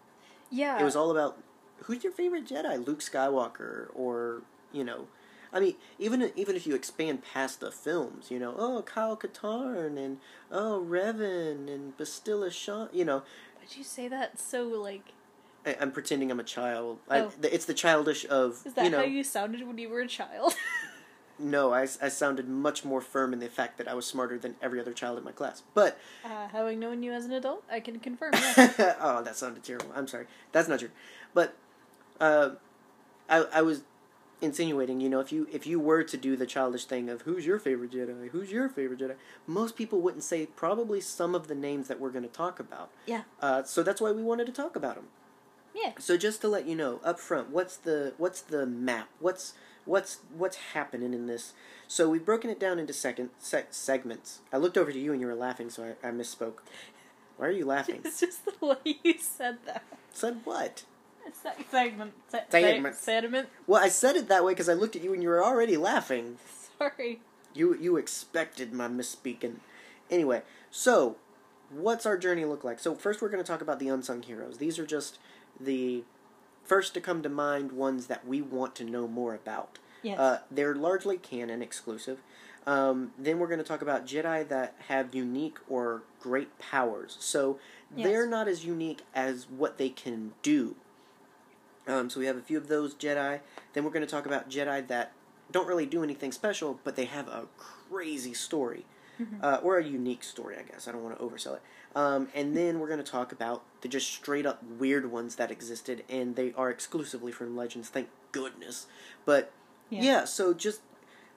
Yeah. 0.50 0.80
it 0.80 0.84
was 0.84 0.96
all 0.96 1.12
about 1.12 1.38
who's 1.84 2.04
your 2.04 2.12
favorite 2.12 2.46
Jedi, 2.46 2.86
Luke 2.86 3.00
Skywalker, 3.00 3.88
or 3.96 4.42
you 4.74 4.84
know, 4.84 5.08
I 5.54 5.60
mean, 5.62 5.76
even 6.00 6.32
even 6.36 6.56
if 6.58 6.68
you 6.68 6.76
expand 6.76 7.24
past 7.34 7.60
the 7.62 7.72
films, 7.72 8.30
you 8.32 8.40
know, 8.40 8.54
oh 8.58 8.82
Kyle 8.82 9.16
Katarn 9.16 9.98
and 9.98 10.18
oh 10.52 10.86
Revan 10.88 11.74
and 11.74 11.98
Bastila 11.98 12.52
Shan, 12.52 12.90
you 12.92 13.06
know, 13.06 13.20
Why'd 13.60 13.78
you 13.78 13.84
say 13.84 14.08
that 14.10 14.40
so 14.40 14.64
like? 14.64 15.14
I, 15.66 15.76
I'm 15.82 15.92
pretending 15.92 16.32
I'm 16.32 16.40
a 16.40 16.44
child. 16.44 17.00
I, 17.10 17.22
Oh. 17.22 17.32
it's 17.44 17.66
the 17.66 17.74
childish 17.74 18.26
of 18.30 18.62
Is 18.66 18.74
that 18.74 18.86
you 18.86 18.90
know. 18.90 19.00
how 19.00 19.04
you 19.04 19.24
sounded 19.24 19.66
when 19.68 19.78
you 19.78 19.90
were 19.90 20.02
a 20.02 20.08
child? 20.08 20.54
No, 21.40 21.74
I, 21.74 21.82
I 21.82 22.10
sounded 22.10 22.48
much 22.50 22.84
more 22.84 23.00
firm 23.02 23.32
in 23.34 23.40
the 23.40 23.48
fact 23.48 23.78
that 23.78 23.88
I 23.88 23.94
was 23.94 24.06
smarter 24.08 24.40
than 24.40 24.56
every 24.62 24.80
other 24.80 24.94
child 24.94 25.18
in 25.18 25.24
my 25.24 25.32
class. 25.32 25.62
But 25.74 26.00
uh, 26.26 26.48
having 26.48 26.80
known 26.80 27.04
you 27.04 27.12
as 27.14 27.26
an 27.26 27.32
adult, 27.34 27.64
I 27.72 27.80
can 27.80 28.00
confirm. 28.00 28.34
Yeah. 28.34 28.96
oh, 29.02 29.22
that 29.24 29.36
sounded 29.36 29.64
terrible. 29.64 29.92
I'm 29.96 30.08
sorry. 30.08 30.26
That's 30.52 30.68
not 30.68 30.80
true. 30.80 30.90
But 31.34 31.56
uh, 32.20 32.52
I 33.30 33.46
I 33.54 33.62
was 33.62 33.84
insinuating, 34.42 35.02
you 35.02 35.10
know, 35.10 35.20
if 35.20 35.32
you 35.32 35.48
if 35.52 35.66
you 35.68 35.80
were 35.80 36.04
to 36.04 36.18
do 36.18 36.36
the 36.36 36.46
childish 36.46 36.86
thing 36.86 37.10
of 37.10 37.22
who's 37.24 37.46
your 37.46 37.60
favorite 37.60 37.92
Jedi, 37.92 38.30
who's 38.30 38.52
your 38.52 38.68
favorite 38.70 39.00
Jedi, 39.00 39.16
most 39.46 39.76
people 39.76 40.02
wouldn't 40.02 40.24
say 40.24 40.46
probably 40.48 41.02
some 41.02 41.36
of 41.36 41.48
the 41.48 41.56
names 41.56 41.88
that 41.88 42.00
we're 42.00 42.12
going 42.12 42.24
to 42.24 42.30
talk 42.30 42.60
about. 42.60 42.90
Yeah. 43.06 43.24
Uh, 43.42 43.64
so 43.64 43.84
that's 43.84 44.02
why 44.02 44.12
we 44.12 44.24
wanted 44.24 44.46
to 44.48 44.52
talk 44.52 44.76
about 44.76 44.96
them. 44.96 45.08
yeah. 45.76 45.92
So 46.00 46.18
just 46.18 46.42
to 46.42 46.48
let 46.48 46.68
you 46.68 46.76
know 46.76 47.00
up 47.04 47.20
front, 47.20 47.50
what's 47.52 47.78
the 47.78 48.14
what's 48.18 48.42
the 48.42 48.66
map? 48.66 49.10
What's 49.20 49.54
what's 49.88 50.20
what's 50.38 50.58
happening 50.74 51.14
in 51.14 51.26
this? 51.26 51.54
So 51.88 52.10
we've 52.10 52.26
broken 52.26 52.50
it 52.50 52.60
down 52.60 52.78
into 52.80 52.94
second 52.94 53.30
se- 53.40 53.66
segments. 53.72 54.42
I 54.54 54.58
looked 54.58 54.78
over 54.78 54.92
to 54.92 55.00
you 55.00 55.12
and 55.14 55.22
you 55.22 55.28
were 55.28 55.36
laughing, 55.36 55.70
so 55.70 55.96
I, 56.04 56.08
I 56.08 56.12
misspoke. 56.12 56.58
Why 57.38 57.48
are 57.48 57.52
you 57.52 57.66
laughing? 57.66 58.02
It's 58.04 58.20
just 58.20 58.46
the 58.46 58.66
way 58.66 58.98
you 59.04 59.16
said 59.20 59.58
that. 59.66 59.84
Said 60.14 60.42
what? 60.44 60.84
That 61.44 61.58
segment. 61.70 62.14
Se- 62.30 62.44
Segment. 62.50 62.96
se- 62.96 63.02
sediment. 63.02 63.50
Well, 63.66 63.84
I 63.84 63.90
said 63.90 64.16
it 64.16 64.28
that 64.30 64.44
way 64.44 64.52
because 64.54 64.70
I 64.70 64.74
looked 64.74 64.96
at 64.96 65.04
you 65.04 65.14
and 65.14 65.22
you 65.24 65.30
were 65.30 65.44
already 65.44 65.78
laughing. 65.78 66.38
Sorry. 66.78 67.22
You 67.54 67.76
you 67.76 67.98
expected 67.98 68.74
my 68.74 68.88
misspeaking. 68.88 69.56
Anyway, 70.12 70.42
so 70.72 71.18
what's 71.70 72.06
our 72.06 72.18
journey 72.18 72.46
look 72.46 72.64
like? 72.64 72.80
So 72.80 72.96
first 72.96 73.22
we're 73.22 73.30
going 73.30 73.44
to 73.44 73.48
talk 73.50 73.62
about 73.62 73.80
the 73.80 73.88
unsung 73.90 74.22
heroes. 74.24 74.58
These 74.58 74.78
are 74.80 74.86
just 74.86 75.20
the 75.60 76.04
first 76.68 76.94
to 76.94 77.02
come 77.02 77.24
to 77.24 77.30
mind 77.30 77.72
ones 77.72 78.08
that 78.08 78.28
we 78.28 78.42
want 78.42 78.76
to 78.76 78.84
know 78.84 79.08
more 79.08 79.34
about. 79.34 79.80
Yes. 80.04 80.20
Uh, 80.20 80.40
they're 80.52 80.76
largely 80.76 81.18
canon 81.18 81.62
exclusive. 81.62 82.20
Um, 82.68 83.12
then 83.18 83.40
we're 83.40 83.48
going 83.48 83.60
to 83.60 83.66
talk 83.66 83.82
about 83.82 84.06
Jedi 84.06 84.48
that 84.50 84.76
have 84.90 85.16
unique 85.16 85.58
or 85.70 86.04
great 86.20 86.60
powers. 86.60 87.16
So 87.20 87.60
they're 87.96 88.28
not 88.28 88.50
as 88.50 88.66
unique 88.66 89.00
as 89.16 89.48
what 89.50 89.78
they 89.78 89.90
can 89.90 90.34
do. 90.42 90.76
Um, 91.88 92.10
so 92.10 92.20
we 92.20 92.26
have 92.26 92.36
a 92.36 92.42
few 92.42 92.58
of 92.58 92.68
those 92.68 92.94
Jedi. 92.94 93.40
Then 93.72 93.86
we're 93.86 93.92
going 93.92 94.06
to 94.06 94.12
talk 94.12 94.26
about 94.26 94.50
Jedi 94.50 94.86
that 94.88 95.14
don't 95.50 95.68
really 95.68 95.86
do 95.86 96.04
anything 96.04 96.34
special, 96.34 96.80
but 96.84 96.98
they 96.98 97.06
have 97.06 97.30
a 97.30 97.48
crazy 97.58 98.34
story. 98.34 98.86
Mm-hmm. 99.20 99.38
Uh, 99.42 99.58
or 99.64 99.80
a 99.80 99.84
unique 99.84 100.24
story, 100.24 100.58
I 100.60 100.62
guess. 100.62 100.88
I 100.88 100.92
don't 100.92 101.04
want 101.04 101.18
to 101.18 101.24
oversell 101.26 101.56
it. 101.56 101.62
Um, 101.96 102.28
and 102.36 102.56
then 102.56 102.80
we're 102.80 102.88
going 102.88 103.04
to 103.04 103.12
talk 103.12 103.32
about 103.32 103.64
the 103.88 103.92
just 103.98 104.12
straight 104.12 104.46
up 104.46 104.64
weird 104.64 105.12
ones 105.12 105.36
that 105.36 105.52
existed, 105.52 106.04
and 106.10 106.36
they 106.36 106.54
are 106.54 106.70
exclusively 106.70 107.32
from 107.32 107.56
Legends, 107.56 107.90
thank 107.90 108.10
goodness. 108.32 108.88
But 109.26 109.52
Yeah. 109.90 110.02
yeah, 110.02 110.26
so 110.26 110.54
just 110.54 110.82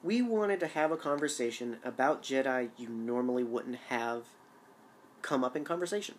we 0.03 0.23
wanted 0.23 0.61
to 0.61 0.67
have 0.67 0.91
a 0.91 0.97
conversation 0.97 1.79
about 1.85 2.23
Jedi 2.23 2.71
you 2.77 2.89
normally 2.89 3.45
wouldn't 3.45 3.77
have 3.89 4.25
come 5.23 5.45
up 5.45 5.55
in 5.57 5.65
conversation. 5.65 6.17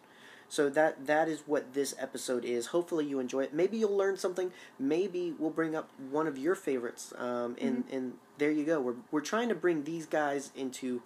So 0.48 0.70
that 0.70 1.08
that 1.08 1.28
is 1.30 1.44
what 1.46 1.74
this 1.74 1.96
episode 1.98 2.44
is. 2.46 2.68
Hopefully 2.68 3.06
you 3.06 3.20
enjoy 3.20 3.44
it. 3.44 3.54
Maybe 3.54 3.78
you'll 3.78 3.96
learn 3.96 4.18
something. 4.18 4.52
Maybe 4.78 5.34
we'll 5.40 5.50
bring 5.50 5.76
up 5.76 5.90
one 6.10 6.28
of 6.28 6.38
your 6.38 6.56
favorites. 6.56 7.14
Um, 7.18 7.56
and 7.60 7.86
and 7.92 8.14
there 8.38 8.52
you 8.52 8.66
go. 8.66 8.80
We're 8.82 8.96
we're 9.12 9.22
trying 9.22 9.50
to 9.50 9.56
bring 9.56 9.86
these 9.86 10.06
guys 10.06 10.52
into 10.56 11.02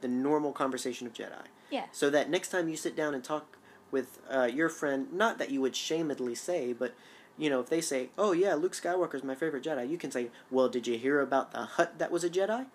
the 0.00 0.08
normal 0.08 0.52
conversation 0.52 1.06
of 1.06 1.12
Jedi. 1.12 1.44
Yeah. 1.70 1.86
So 1.92 2.08
that 2.10 2.30
next 2.30 2.48
time 2.48 2.68
you 2.68 2.76
sit 2.76 2.96
down 2.96 3.14
and 3.14 3.22
talk 3.22 3.58
with 3.90 4.18
uh, 4.30 4.44
your 4.44 4.68
friend, 4.68 5.12
not 5.12 5.38
that 5.38 5.50
you 5.50 5.60
would 5.60 5.74
shamedly 5.76 6.34
say, 6.34 6.72
but 6.72 6.94
you 7.38 7.48
know, 7.50 7.60
if 7.60 7.68
they 7.70 7.80
say, 7.80 8.10
"Oh 8.18 8.32
yeah, 8.32 8.54
Luke 8.54 8.72
Skywalker's 8.72 9.24
my 9.24 9.34
favorite 9.34 9.64
Jedi," 9.64 9.88
you 9.88 9.96
can 9.98 10.10
say, 10.10 10.30
"Well, 10.50 10.68
did 10.68 10.86
you 10.86 10.98
hear 10.98 11.20
about 11.20 11.52
the 11.52 11.58
hut 11.62 11.98
that 11.98 12.10
was 12.10 12.22
a 12.24 12.30
Jedi?" 12.30 12.66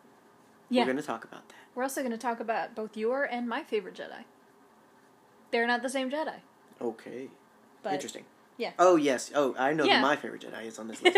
Yeah. 0.70 0.82
We're 0.82 0.86
going 0.86 0.98
to 0.98 1.04
talk 1.04 1.24
about 1.24 1.48
that. 1.50 1.56
We're 1.76 1.84
also 1.84 2.02
going 2.02 2.12
to 2.12 2.18
talk 2.18 2.40
about 2.40 2.74
both 2.74 2.98
your 2.98 3.24
and 3.26 3.48
my 3.48 3.64
favorite 3.64 3.94
Jedi. 3.96 4.24
They're 5.52 5.68
not 5.68 5.82
the 5.84 5.90
same 5.90 6.10
Jedi, 6.10 6.36
Okay. 6.82 7.30
but 7.84 7.94
Interesting. 7.94 8.26
yeah. 8.58 8.72
Oh 8.80 8.96
yes. 8.96 9.32
Oh, 9.36 9.56
I 9.58 9.74
know 9.74 9.86
Yeah. 9.86 9.98
who 9.98 10.02
my 10.02 10.16
favorite 10.16 10.42
Jedi 10.42 10.66
is 10.66 10.80
on 10.80 10.88
this 10.88 11.02
list. 11.04 11.18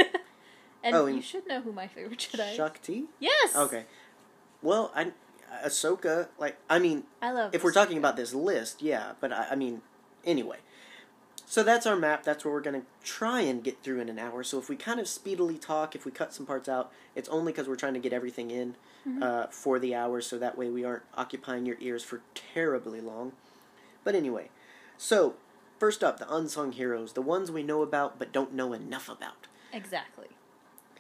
and 0.83 0.95
Oh, 0.95 1.05
you 1.05 1.21
should 1.21 1.47
know 1.47 1.61
who 1.61 1.71
my 1.71 1.87
favorite 1.87 2.19
Jedi 2.19 2.49
is. 2.51 2.55
Shaak 2.57 2.81
Ti. 2.81 3.05
Yes. 3.19 3.55
Okay. 3.55 3.85
Well, 4.61 4.91
I 4.95 5.13
Ahsoka. 5.65 6.27
Like, 6.37 6.57
I 6.69 6.77
mean, 6.79 7.03
I 7.21 7.31
love. 7.31 7.55
if 7.55 7.63
we're 7.63 7.71
talking 7.71 7.97
about 7.97 8.17
this 8.17 8.33
list, 8.33 8.81
yeah. 8.81 9.13
But 9.21 9.31
I, 9.31 9.47
I 9.51 9.55
mean, 9.55 9.81
anyway. 10.27 10.57
So 11.47 11.63
that's 11.63 11.87
our 11.87 11.95
map. 11.95 12.23
That's 12.23 12.43
what 12.43 12.51
we're 12.51 12.61
going 12.61 12.81
to 12.81 12.87
try 13.03 13.39
and 13.41 13.63
get 13.63 13.81
through 13.81 14.01
in 14.01 14.09
an 14.09 14.19
hour. 14.19 14.43
So 14.43 14.59
if 14.59 14.67
we 14.67 14.75
kind 14.75 14.99
of 14.99 15.07
speedily 15.07 15.57
talk, 15.57 15.95
if 15.95 16.05
we 16.05 16.11
cut 16.11 16.33
some 16.33 16.45
parts 16.45 16.67
out, 16.67 16.91
it's 17.15 17.29
only 17.29 17.53
because 17.53 17.69
we're 17.69 17.77
trying 17.77 17.93
to 17.93 17.99
get 17.99 18.13
everything 18.13 18.51
in 18.51 18.75
Mm-hmm. 19.07 19.23
uh, 19.23 19.47
for 19.47 19.79
the 19.79 19.95
hour, 19.95 20.19
so 20.19 20.37
that 20.37 20.57
way 20.57 20.69
we 20.69 20.83
aren't 20.83 21.03
occupying 21.15 21.65
your 21.65 21.77
ears 21.79 22.03
for 22.03 22.19
terribly 22.35 22.99
long. 22.99 23.31
But 24.03 24.15
anyway, 24.15 24.49
so 24.97 25.35
first 25.79 26.03
up, 26.03 26.19
the 26.19 26.29
unsung 26.33 26.73
heroes, 26.73 27.13
the 27.13 27.21
ones 27.21 27.49
we 27.49 27.63
know 27.63 27.81
about 27.83 28.19
but 28.19 28.33
don't 28.33 28.53
know 28.53 28.73
enough 28.73 29.07
about. 29.07 29.47
exactly. 29.71 30.27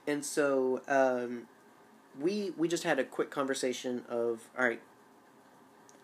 And 0.05 0.23
so 0.23 0.81
um, 0.87 1.47
we 2.17 2.53
we 2.55 2.69
just 2.69 2.83
had 2.85 2.97
a 2.97 3.03
quick 3.03 3.29
conversation 3.29 4.03
of 4.07 4.47
all 4.57 4.63
right, 4.63 4.81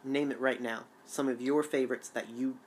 name 0.04 0.30
it 0.30 0.42
right 0.42 0.62
now. 0.62 0.84
Some 1.06 1.30
of 1.30 1.42
your 1.42 1.64
favorites 1.64 2.10
that 2.10 2.30
you 2.30 2.58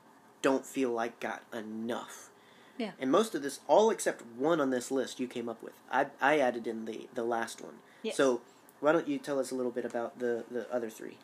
don't 0.47 0.65
feel 0.65 0.91
like 0.91 1.19
got 1.19 1.43
enough. 1.53 2.31
Yeah. 2.79 2.93
And 3.01 3.11
most 3.11 3.35
of 3.35 3.43
this, 3.43 3.59
all 3.67 3.91
except 3.91 4.23
one 4.39 4.61
on 4.61 4.71
this 4.71 4.91
list, 4.93 5.19
you 5.19 5.27
came 5.27 5.49
up 5.49 5.61
with. 5.61 5.73
I 5.91 6.07
I 6.21 6.39
added 6.39 6.67
in 6.69 6.85
the 6.85 7.09
the 7.15 7.25
last 7.25 7.61
one. 7.61 7.77
Yes. 8.03 8.17
So 8.17 8.43
why 8.81 8.93
don't 8.93 9.09
you 9.09 9.19
tell 9.19 9.39
us 9.41 9.51
a 9.51 9.57
little 9.57 9.73
bit 9.73 9.85
about 9.85 10.19
the 10.21 10.45
the 10.51 10.63
other 10.73 10.89
three? 10.99 11.17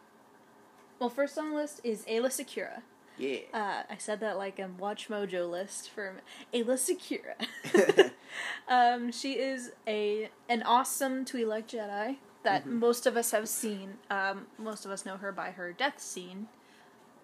Well, 0.99 1.11
first 1.11 1.39
on 1.39 1.51
the 1.51 1.57
list 1.57 1.81
is 1.85 2.05
Aayla 2.07 2.31
Secura. 2.39 2.83
Yeah. 3.19 3.41
Uh, 3.55 3.83
I 3.95 3.97
said 3.99 4.19
that 4.21 4.37
like 4.39 4.59
a 4.59 4.69
Watch 4.85 5.09
Mojo 5.09 5.49
list 5.49 5.91
for 5.91 6.15
Aayla 6.55 6.77
Secura. 6.87 8.11
um, 8.69 9.13
she 9.13 9.33
is 9.39 9.73
a 9.87 10.31
an 10.49 10.63
awesome 10.65 11.25
Twi'lek 11.25 11.67
Jedi 11.69 12.17
that 12.43 12.65
Mhm. 12.65 12.81
most 12.87 13.07
of 13.07 13.17
us 13.17 13.31
have 13.31 13.49
seen. 13.49 13.99
Um, 14.11 14.47
most 14.59 14.85
of 14.87 14.91
us 14.91 15.05
know 15.07 15.17
her 15.19 15.31
by 15.33 15.51
her 15.53 15.73
death 15.73 16.01
scene 16.01 16.49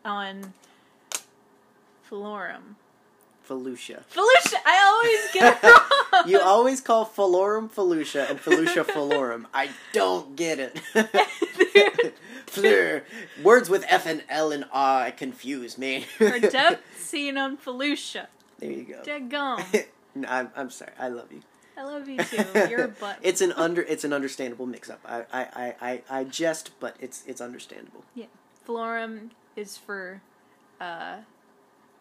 on 0.04 0.52
Florrum. 2.08 2.76
Felucia. 3.48 4.02
Felucia! 4.12 4.58
I 4.66 4.78
always 4.84 5.32
get 5.32 5.58
it 5.62 6.12
wrong! 6.12 6.28
You 6.28 6.40
always 6.40 6.80
call 6.82 7.06
Falorum 7.06 7.70
Felucia 7.70 8.28
and 8.28 8.38
Felucia 8.38 8.84
Falorum. 8.84 9.46
I 9.54 9.70
don't 9.92 10.36
get 10.36 10.58
it. 10.58 10.78
Fleur. 12.46 13.04
Words 13.42 13.70
with 13.70 13.84
F 13.88 14.06
and 14.06 14.22
L 14.28 14.52
and 14.52 14.66
R 14.70 15.10
confuse 15.12 15.78
me. 15.78 16.04
her 16.18 16.38
death 16.40 16.80
scene 16.98 17.38
on 17.38 17.56
Felucia. 17.56 18.26
There 18.58 18.70
you 18.70 18.82
go. 18.82 19.02
Daggum. 19.02 19.86
no, 20.14 20.28
I'm, 20.28 20.50
I'm 20.54 20.70
sorry. 20.70 20.92
I 20.98 21.08
love 21.08 21.32
you. 21.32 21.40
I 21.76 21.84
love 21.84 22.08
you 22.08 22.18
too. 22.18 22.44
You're 22.68 22.84
a 22.84 22.88
butt. 22.88 23.18
it's 23.22 23.40
an 23.40 23.52
under. 23.52 23.82
It's 23.82 24.02
an 24.02 24.12
understandable 24.12 24.66
mix-up. 24.66 24.98
I, 25.06 25.24
I, 25.32 25.40
I, 25.40 25.74
I, 25.80 26.02
I 26.10 26.24
jest, 26.24 26.72
but 26.80 26.96
it's 26.98 27.22
it's 27.26 27.40
understandable. 27.40 28.02
Yeah, 28.16 28.26
Florrum 28.66 29.30
is 29.54 29.76
for 29.76 30.20
uh, 30.80 31.18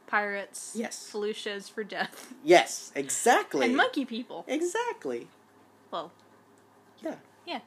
pirates. 0.07 0.73
Yes. 0.75 1.09
Felucia 1.11 1.55
is 1.55 1.69
for 1.69 1.83
death. 1.83 2.33
Yes, 2.43 2.91
exactly. 2.95 3.65
And 3.65 3.75
monkey 3.75 4.05
people. 4.05 4.45
Exactly. 4.47 5.27
Well, 5.91 6.11
Yeah. 7.01 7.15
Yeah, 7.45 7.59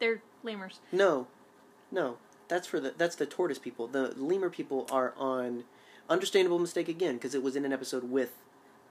they're 0.00 0.22
lemurs. 0.42 0.80
No, 0.92 1.28
no. 1.90 2.18
That's 2.48 2.66
for 2.66 2.78
the 2.78 2.94
that's 2.96 3.16
the 3.16 3.26
tortoise 3.26 3.58
people. 3.58 3.86
The 3.86 4.12
lemur 4.16 4.50
people 4.50 4.86
are 4.90 5.14
on 5.16 5.64
understandable 6.08 6.58
mistake 6.58 6.88
again 6.88 7.14
because 7.14 7.34
it 7.34 7.42
was 7.42 7.56
in 7.56 7.64
an 7.64 7.72
episode 7.72 8.10
with 8.10 8.34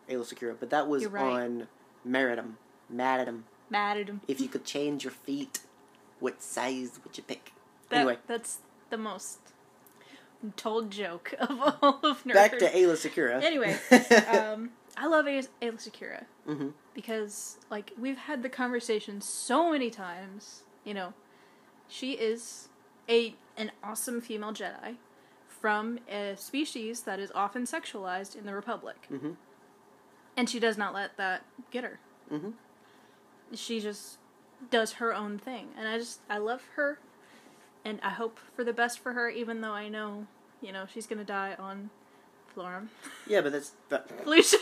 Aayla 0.09 0.33
Secura, 0.33 0.55
but 0.59 0.69
that 0.71 0.87
was 0.87 1.05
right. 1.05 1.23
on 1.23 1.67
Maridun. 2.07 2.53
Maridun. 2.93 3.43
Mad 3.69 3.97
at 3.97 4.07
them. 4.07 4.21
If 4.27 4.39
you 4.39 4.47
could 4.47 4.65
change 4.65 5.03
your 5.03 5.11
feet, 5.11 5.59
what 6.19 6.41
size 6.41 6.99
would 7.03 7.17
you 7.17 7.23
pick? 7.23 7.51
That, 7.89 7.97
anyway, 7.97 8.17
That's 8.27 8.59
the 8.89 8.97
most 8.97 9.39
told 10.55 10.91
joke 10.91 11.33
of 11.39 11.59
all 11.81 11.99
of 12.03 12.23
nerd. 12.23 12.33
back 12.33 12.51
to 12.59 12.69
Aayla 12.69 12.95
Secura. 12.95 13.41
Anyway, 13.41 13.77
um, 14.27 14.71
I 14.97 15.07
love 15.07 15.25
Aayla 15.25 15.47
Secura 15.61 16.23
hmm 16.45 16.69
because, 16.93 17.57
like, 17.69 17.91
we've 17.99 18.17
had 18.17 18.41
the 18.41 18.49
conversation 18.49 19.19
so 19.19 19.69
many 19.71 19.89
times. 19.89 20.61
You 20.85 20.93
know, 20.93 21.13
she 21.87 22.13
is 22.13 22.69
a 23.09 23.35
an 23.57 23.71
awesome 23.83 24.21
female 24.21 24.53
Jedi 24.53 24.95
from 25.47 25.99
a 26.09 26.35
species 26.37 27.01
that 27.01 27.19
is 27.19 27.31
often 27.35 27.63
sexualized 27.63 28.35
in 28.37 28.45
the 28.45 28.53
Republic, 28.53 29.07
hmm 29.09 29.31
and 30.37 30.49
she 30.49 30.59
does 30.59 30.77
not 30.77 30.93
let 30.93 31.15
that 31.17 31.43
get 31.71 31.83
her. 31.83 31.99
hmm 32.29 32.51
She 33.53 33.79
just 33.79 34.17
does 34.69 34.93
her 34.93 35.13
own 35.13 35.37
thing, 35.37 35.69
and 35.77 35.87
I 35.87 35.97
just 35.97 36.19
I 36.29 36.37
love 36.37 36.61
her, 36.75 36.99
and 37.83 37.99
I 38.03 38.09
hope 38.09 38.39
for 38.55 38.63
the 38.63 38.73
best 38.73 38.99
for 38.99 39.13
her, 39.13 39.29
even 39.29 39.61
though 39.61 39.71
I 39.73 39.89
know, 39.89 40.27
you 40.65 40.71
know, 40.71 40.85
she's 40.91 41.05
gonna 41.05 41.23
die 41.23 41.55
on 41.59 41.89
Florrum. 42.55 42.87
Yeah, 43.27 43.41
but 43.41 43.51
that's 43.51 43.73
but, 43.89 44.09
Lucia. 44.25 44.57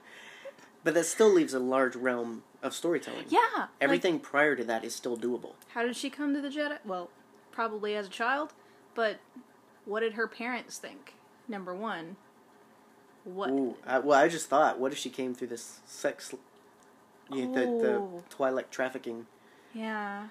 but 0.84 0.94
that 0.94 1.04
still 1.04 1.32
leaves 1.32 1.52
a 1.54 1.58
large 1.58 1.94
realm 1.94 2.42
of 2.62 2.74
storytelling. 2.74 3.26
yeah. 3.28 3.40
like, 3.56 3.68
Everything 3.80 4.18
prior 4.18 4.56
to 4.56 4.64
that 4.64 4.84
is 4.84 4.94
still 4.94 5.16
doable. 5.16 5.52
how 5.74 5.82
did 5.82 5.96
she 5.96 6.10
come 6.10 6.34
to 6.34 6.40
the 6.40 6.48
Jedi? 6.48 6.78
Well, 6.84 7.10
probably 7.52 7.94
as 7.94 8.06
a 8.06 8.10
child, 8.10 8.52
but 8.94 9.18
what 9.84 10.00
did 10.00 10.14
her 10.14 10.26
parents 10.26 10.78
think? 10.78 11.14
Number 11.46 11.74
one. 11.74 12.16
What? 13.24 13.50
Ooh, 13.50 13.76
I, 13.86 13.98
well, 13.98 14.18
I 14.18 14.28
just 14.28 14.48
thought, 14.48 14.78
what 14.78 14.92
if 14.92 14.98
she 14.98 15.10
came 15.10 15.34
through 15.34 15.48
this 15.48 15.80
sex, 15.86 16.34
you 17.30 17.46
know, 17.46 17.54
the, 17.54 17.60
the. 17.60 18.34
Twi'lek 18.34 18.70
trafficking? 18.70 19.26
Yeah. 19.74 20.28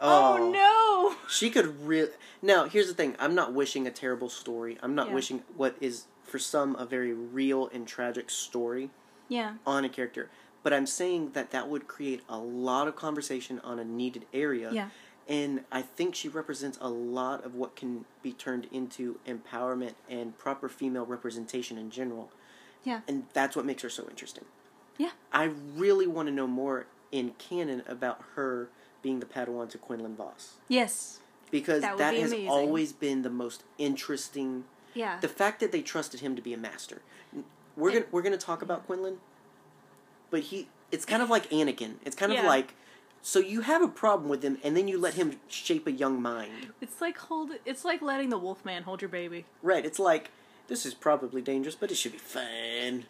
Oh, 0.00 0.36
Oh, 0.38 0.50
no. 0.50 1.16
She 1.28 1.50
could 1.50 1.86
really. 1.86 2.10
Now, 2.42 2.64
here's 2.64 2.88
the 2.88 2.94
thing. 2.94 3.16
I'm 3.18 3.34
not 3.34 3.52
wishing 3.52 3.86
a 3.86 3.90
terrible 3.90 4.28
story. 4.28 4.78
I'm 4.82 4.94
not 4.94 5.08
Yeah. 5.08 5.14
wishing 5.14 5.42
what 5.56 5.76
is 5.80 6.06
for 6.24 6.38
some 6.38 6.74
a 6.76 6.84
very 6.84 7.12
real 7.12 7.68
and 7.68 7.86
tragic 7.86 8.30
story 8.30 8.90
Yeah. 9.28 9.54
on 9.66 9.84
a 9.84 9.88
character. 9.88 10.30
But 10.62 10.72
I'm 10.72 10.86
saying 10.86 11.32
that 11.32 11.50
that 11.50 11.68
would 11.68 11.86
create 11.86 12.22
a 12.28 12.38
lot 12.38 12.88
of 12.88 12.96
conversation 12.96 13.60
on 13.60 13.78
a 13.78 13.84
needed 13.84 14.26
area. 14.32 14.70
Yeah. 14.72 14.88
And 15.28 15.64
I 15.72 15.80
think 15.82 16.14
she 16.14 16.28
represents 16.28 16.76
a 16.80 16.88
lot 16.88 17.44
of 17.44 17.54
what 17.54 17.76
can 17.76 18.04
be 18.22 18.32
turned 18.32 18.66
into 18.70 19.20
empowerment 19.26 19.94
and 20.08 20.36
proper 20.36 20.68
female 20.68 21.06
representation 21.06 21.78
in 21.78 21.90
general. 21.90 22.30
Yeah. 22.82 23.00
And 23.08 23.26
that's 23.32 23.56
what 23.56 23.64
makes 23.64 23.82
her 23.82 23.88
so 23.90 24.06
interesting. 24.08 24.44
Yeah. 24.98 25.12
I 25.32 25.44
really 25.44 26.06
want 26.06 26.28
to 26.28 26.32
know 26.32 26.46
more 26.46 26.86
in 27.10 27.30
canon 27.38 27.82
about 27.86 28.22
her 28.34 28.68
being 29.04 29.20
the 29.20 29.26
Padawan 29.26 29.68
to 29.70 29.78
Quinlan 29.78 30.16
Vos. 30.16 30.54
Yes. 30.66 31.20
Because 31.50 31.82
That 31.82 31.98
that, 31.98 32.14
be 32.14 32.20
has 32.22 32.32
amazing. 32.32 32.48
always 32.48 32.92
been 32.92 33.20
the 33.22 33.30
most 33.30 33.62
interesting. 33.78 34.64
Yeah. 34.94 35.20
The 35.20 35.28
fact 35.28 35.60
that 35.60 35.70
they 35.70 35.82
trusted 35.82 36.20
him 36.20 36.34
to 36.36 36.42
be 36.42 36.54
a 36.54 36.56
master. 36.56 37.02
We're 37.76 37.92
gonna 37.92 38.06
we're 38.10 38.22
gonna 38.22 38.38
talk 38.38 38.62
about 38.62 38.86
Quinlan, 38.86 39.18
but 40.30 40.40
he 40.40 40.68
it's 40.90 41.04
kind 41.04 41.22
of 41.22 41.28
like 41.28 41.50
Anakin. 41.50 41.94
It's 42.04 42.16
kind 42.16 42.32
Yeah. 42.32 42.40
of 42.40 42.46
like 42.46 42.74
so 43.20 43.38
you 43.40 43.60
have 43.62 43.82
a 43.82 43.88
problem 43.88 44.28
with 44.28 44.42
him, 44.42 44.58
and 44.62 44.76
then 44.76 44.86
you 44.88 44.98
let 44.98 45.14
him 45.14 45.38
shape 45.48 45.86
a 45.86 45.92
young 45.92 46.20
mind. 46.22 46.72
It's 46.80 47.00
like 47.00 47.18
hold. 47.18 47.50
It's 47.64 47.84
like 47.84 48.00
letting 48.02 48.30
the 48.30 48.38
Wolfman 48.38 48.84
hold 48.84 49.02
your 49.02 49.08
baby. 49.10 49.44
Right? 49.62 49.84
It's 49.84 49.98
like 49.98 50.30
this 50.68 50.86
is 50.86 50.94
probably 50.94 51.42
dangerous, 51.42 51.74
but 51.74 51.90
it 51.90 51.96
should 51.96 52.12
be 52.12 52.18
fun. 52.18 53.04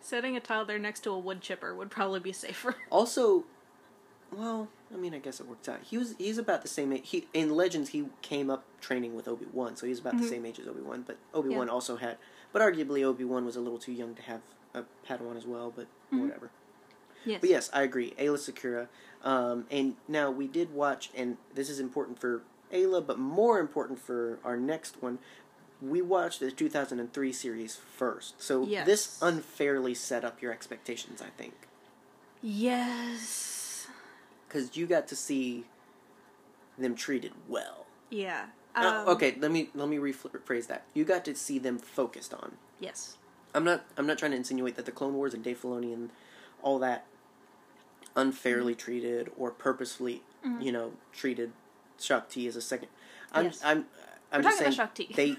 Setting 0.00 0.36
a 0.36 0.40
toddler 0.40 0.78
next 0.78 1.00
to 1.00 1.10
a 1.10 1.18
wood 1.18 1.40
chipper 1.40 1.74
would 1.74 1.90
probably 1.90 2.20
be 2.20 2.32
safer. 2.32 2.76
Also, 2.90 3.44
well, 4.32 4.68
I 4.92 4.96
mean, 4.96 5.14
I 5.14 5.18
guess 5.18 5.38
it 5.40 5.46
worked 5.48 5.68
out. 5.68 5.80
He 5.88 5.96
was 5.98 6.14
he's 6.18 6.38
about 6.38 6.62
the 6.62 6.68
same 6.68 6.92
age. 6.92 7.02
He 7.04 7.26
in 7.32 7.50
Legends 7.54 7.90
he 7.90 8.06
came 8.22 8.50
up 8.50 8.64
training 8.80 9.14
with 9.14 9.28
Obi 9.28 9.46
Wan, 9.52 9.76
so 9.76 9.86
he's 9.86 10.00
about 10.00 10.14
Mhm. 10.14 10.22
the 10.22 10.28
same 10.28 10.44
age 10.46 10.58
as 10.58 10.66
Obi 10.66 10.80
Wan. 10.80 11.02
But 11.06 11.16
Obi 11.32 11.48
Wan 11.50 11.68
also 11.68 11.96
had, 11.96 12.18
but 12.52 12.60
arguably 12.60 13.02
Obi 13.04 13.24
Wan 13.24 13.44
was 13.44 13.56
a 13.56 13.60
little 13.60 13.78
too 13.78 13.92
young 13.92 14.14
to 14.16 14.22
have 14.22 14.40
a 14.74 14.82
Padawan 15.06 15.36
as 15.36 15.46
well. 15.46 15.72
But 15.74 15.86
Mhm. 16.12 16.22
whatever. 16.22 16.50
Yes. 17.24 17.40
But 17.40 17.50
yes, 17.50 17.70
I 17.72 17.82
agree. 17.82 18.12
Aayla 18.18 18.38
Secura. 18.38 18.88
Um, 19.22 19.66
and 19.70 19.96
now 20.08 20.30
we 20.30 20.46
did 20.46 20.72
watch, 20.72 21.10
and 21.14 21.36
this 21.54 21.68
is 21.68 21.78
important 21.78 22.18
for 22.18 22.42
Ayla, 22.72 23.06
but 23.06 23.18
more 23.18 23.58
important 23.60 23.98
for 24.00 24.38
our 24.42 24.56
next 24.56 25.02
one. 25.02 25.18
We 25.82 26.00
watched 26.02 26.40
the 26.40 26.50
2003 26.50 27.32
series 27.32 27.76
first, 27.76 28.40
so 28.40 28.62
Yes. 28.64 28.86
this 28.86 29.18
unfairly 29.22 29.94
set 29.94 30.24
up 30.24 30.40
your 30.42 30.50
expectations. 30.52 31.20
I 31.22 31.28
think 31.36 31.54
Yes. 32.42 33.59
Because 34.50 34.76
you 34.76 34.86
got 34.88 35.06
to 35.08 35.14
see 35.16 35.64
them 36.76 36.96
treated 36.96 37.32
well. 37.48 37.86
Yeah. 38.10 38.46
Uh, 38.74 39.04
Um, 39.06 39.08
okay, 39.14 39.36
let 39.38 39.52
me 39.52 39.70
let 39.74 39.88
me 39.88 39.98
rephrase 39.98 40.66
that. 40.66 40.82
You 40.92 41.04
got 41.04 41.24
to 41.26 41.34
see 41.36 41.58
them 41.60 41.78
focused 41.78 42.34
on. 42.34 42.56
Yes. 42.80 43.16
I'm 43.54 43.62
not 43.64 43.84
I'm 43.96 44.06
not 44.06 44.18
trying 44.18 44.32
to 44.32 44.36
insinuate 44.36 44.74
that 44.76 44.86
the 44.86 44.92
Clone 44.92 45.14
Wars 45.14 45.34
and 45.34 45.44
Dave 45.44 45.60
Filoni 45.62 45.92
and 45.94 46.10
all 46.62 46.78
that 46.80 47.06
unfairly 48.16 48.74
treated 48.74 49.30
or 49.36 49.50
purposefully, 49.52 50.22
Mhm. 50.44 50.62
you 50.64 50.72
know, 50.72 50.92
treated 51.12 51.52
Shock 51.98 52.24
Shaak 52.24 52.28
Ti 52.30 52.46
as 52.48 52.56
a 52.56 52.60
second. 52.62 52.88
I'm 53.32 53.44
Yes. 53.46 53.60
I'm 53.64 53.86
I'm 54.32 54.42
We're 54.42 54.50
just 54.50 54.58
saying 54.78 55.08
they 55.14 55.36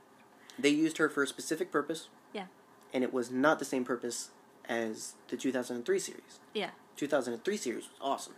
they 0.58 0.68
used 0.68 0.98
her 0.98 1.08
for 1.08 1.22
a 1.24 1.26
specific 1.26 1.72
purpose. 1.72 2.08
Yeah. 2.32 2.46
And 2.92 3.02
it 3.02 3.12
was 3.12 3.30
not 3.32 3.58
the 3.58 3.64
same 3.64 3.84
purpose 3.84 4.30
as 4.68 5.14
the 5.28 5.36
2003 5.36 5.98
series. 5.98 6.38
yeah. 6.54 6.70
2003 6.96 7.56
series 7.56 7.88
was 7.88 7.98
awesome. 8.00 8.34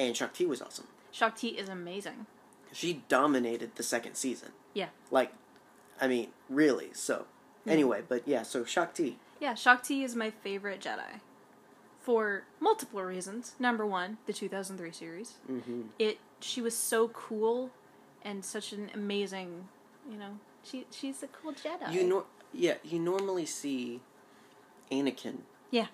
Yeah. 0.00 0.06
And 0.06 0.16
Shaak 0.16 0.32
Ti 0.34 0.46
was 0.46 0.62
awesome. 0.62 0.86
Shaak 1.12 1.36
Ti 1.36 1.48
is 1.48 1.68
amazing. 1.68 2.26
She 2.72 3.02
dominated 3.08 3.74
the 3.76 3.82
second 3.82 4.14
season. 4.14 4.50
Yeah. 4.74 4.88
Like, 5.10 5.32
I 6.00 6.06
mean, 6.08 6.28
really. 6.48 6.90
So, 6.94 7.26
Yeah. 7.64 7.72
anyway, 7.74 8.02
but 8.08 8.26
yeah, 8.26 8.42
so 8.42 8.64
Shaak 8.64 8.94
Ti. 8.94 9.18
Yeah, 9.40 9.54
Shaak 9.54 9.82
Ti 9.82 10.04
is 10.04 10.14
my 10.16 10.30
favorite 10.30 10.80
Jedi. 10.80 11.20
For 12.00 12.44
multiple 12.60 13.02
reasons. 13.02 13.54
Number 13.58 13.84
one, 13.86 14.18
the 14.26 14.32
2003 14.32 14.90
series. 14.92 15.34
Mm-hmm. 15.50 15.82
It 15.98 16.18
she 16.40 16.62
was 16.62 16.74
so 16.74 17.08
cool 17.08 17.70
and 18.22 18.42
such 18.44 18.72
an 18.72 18.90
amazing, 18.94 19.68
you 20.10 20.16
know, 20.16 20.38
she 20.62 20.86
she's 20.90 21.22
a 21.22 21.26
cool 21.26 21.52
Jedi. 21.52 21.92
You 21.92 22.04
nor- 22.06 22.24
yeah, 22.54 22.74
you 22.82 22.98
normally 22.98 23.44
see 23.46 24.00
Anakin 24.90 25.40
Yeah. 25.70 25.88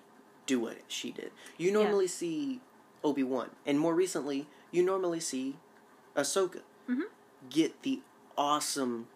do 0.45 0.61
what 0.61 0.77
she 0.87 1.11
did. 1.11 1.31
You 1.57 1.71
normally 1.73 2.07
see 2.07 2.61
Obi 3.07 3.23
Wan, 3.23 3.49
and 3.65 3.79
more 3.79 3.95
recently, 3.95 4.47
you 4.69 4.83
normally 4.83 5.19
see 5.21 5.55
Ahsoka 6.15 6.61
Mhm. 6.89 7.03
get 7.49 7.81
the 7.83 8.01
awesome 8.37 9.07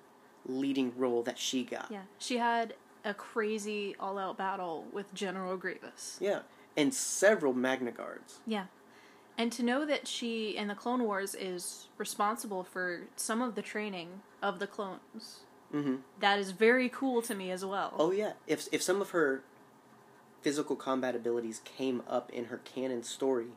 leading 0.46 0.98
role 0.98 1.22
that 1.24 1.38
she 1.38 1.64
got. 1.66 1.92
Yeah. 1.92 2.04
She 2.18 2.38
had 2.38 2.76
a 3.04 3.14
crazy 3.14 3.96
all 4.00 4.18
out 4.18 4.38
battle 4.38 4.86
with 4.94 5.14
General 5.14 5.58
Grievous. 5.58 6.18
Yeah, 6.22 6.44
and 6.78 6.94
several 6.94 7.54
Magna 7.54 7.92
Guards. 7.92 8.40
Yeah. 8.48 8.68
And 9.38 9.52
to 9.54 9.64
know 9.64 9.86
that 9.86 10.08
she 10.08 10.56
in 10.56 10.68
the 10.68 10.76
Clone 10.76 11.04
Wars 11.04 11.36
is 11.36 11.88
responsible 11.98 12.64
for 12.64 13.08
some 13.16 13.42
of 13.42 13.56
the 13.56 13.62
training 13.62 14.22
of 14.42 14.60
the 14.60 14.68
clones. 14.68 15.42
Mm-hmm. 15.74 15.98
That 16.20 16.38
is 16.40 16.52
very 16.52 16.90
cool 16.90 17.22
to 17.24 17.34
me 17.36 17.52
as 17.52 17.64
well. 17.66 17.94
Oh 17.98 18.12
yeah, 18.12 18.34
if 18.48 18.68
if 18.72 18.82
some 18.82 19.02
of 19.02 19.10
her 19.12 19.44
physical 20.42 20.76
combat 20.76 21.16
abilities 21.16 21.62
came 21.64 22.02
up 22.08 22.30
in 22.32 22.46
her 22.46 22.58
canon 22.58 23.04
story, 23.04 23.52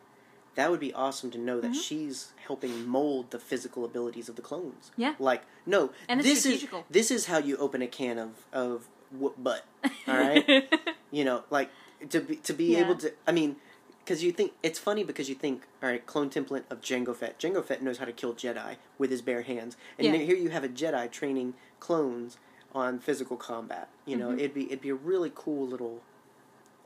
that 0.55 0.70
would 0.70 0.80
be 0.80 0.92
awesome 0.92 1.30
to 1.32 1.38
know 1.38 1.61
that 1.61 1.72
Mhm. 1.72 1.82
she's 1.82 2.32
helping 2.46 2.86
mold 2.86 3.30
the 3.30 3.38
physical 3.38 3.84
abilities 3.84 4.28
of 4.28 4.36
the 4.36 4.42
clones. 4.42 4.90
Yeah. 4.96 5.14
Like, 5.18 5.42
no, 5.66 5.90
And 6.09 6.20
this 6.20 6.46
is 6.46 6.66
this 6.90 7.11
is 7.11 7.26
how 7.26 7.38
you 7.38 7.57
open 7.57 7.82
a 7.82 7.86
can 7.88 8.18
of 8.18 8.46
of 8.52 8.88
whoop 9.11 9.34
butt. 9.42 9.64
All 10.09 10.16
right, 10.16 10.68
you 11.11 11.24
know, 11.24 11.44
like 11.50 11.70
to 12.11 12.20
be 12.20 12.36
to 12.36 12.52
be 12.52 12.66
Yeah. 12.72 12.80
able 12.80 12.96
to. 12.96 13.12
I 13.26 13.32
mean, 13.32 13.57
because 14.00 14.22
you 14.22 14.32
think 14.32 14.52
it's 14.62 14.78
funny 14.78 15.02
because 15.02 15.28
you 15.30 15.34
think, 15.34 15.66
all 15.82 15.88
right, 15.88 16.05
clone 16.05 16.28
template 16.28 16.64
of 16.68 16.80
Jango 16.82 17.16
Fett. 17.16 17.38
Jango 17.38 17.64
Fett 17.64 17.82
knows 17.82 17.96
how 17.98 18.05
to 18.05 18.12
kill 18.12 18.34
Jedi 18.34 18.76
with 18.98 19.11
his 19.11 19.22
bare 19.22 19.42
hands, 19.42 19.76
and 19.98 20.07
Yeah. 20.07 20.12
here 20.16 20.36
you 20.36 20.50
have 20.50 20.62
a 20.64 20.68
Jedi 20.68 21.11
training 21.11 21.55
clones 21.80 22.36
on 22.74 22.98
physical 22.98 23.36
combat. 23.38 23.88
You 24.05 24.16
know, 24.16 24.28
Mhm. 24.30 24.38
it'd 24.38 24.55
be 24.55 24.64
it'd 24.66 24.80
be 24.82 24.90
a 24.90 24.94
really 24.94 25.32
cool 25.34 25.66
little 25.66 26.02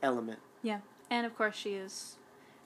element. 0.01 0.39
yeah. 0.63 0.79
And 1.09 1.25
of 1.25 1.35
course 1.35 1.55
she 1.55 1.73
is 1.73 2.15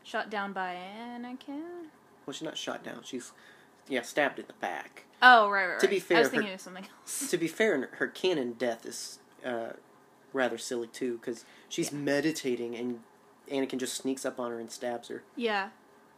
shot 0.03 0.29
down 0.29 0.53
by 0.53 0.75
Anakin. 0.75 1.87
Well, 2.25 2.33
she's 2.33 2.41
not 2.41 2.57
shot 2.57 2.83
down. 2.83 3.01
She's 3.03 3.31
yeah 3.89 4.01
stabbed 4.01 4.39
in 4.39 4.45
the 4.47 4.53
back. 4.53 5.05
Oh, 5.21 5.49
right, 5.49 5.65
right, 5.65 5.71
right. 5.73 5.79
To 5.79 5.87
be 5.87 5.97
I 5.97 5.99
fair, 5.99 6.19
was 6.19 6.27
her- 6.27 6.31
thinking 6.37 6.53
of 6.53 6.61
something 6.61 6.85
else. 7.01 7.29
To 7.29 7.37
be 7.37 7.47
fair, 7.47 7.89
her 7.93 8.07
canon 8.07 8.53
death 8.53 8.85
is 8.85 9.19
uh, 9.45 9.73
rather 10.33 10.57
silly 10.57 10.87
too 10.87 11.17
because 11.17 11.45
she's 11.69 11.91
Yeah. 11.91 11.99
meditating 11.99 12.75
and 12.75 12.99
Anakin 13.51 13.77
just 13.77 13.95
sneaks 13.95 14.25
up 14.25 14.39
on 14.39 14.51
her 14.51 14.59
and 14.59 14.71
stabs 14.71 15.07
her. 15.09 15.23
Yeah. 15.35 15.69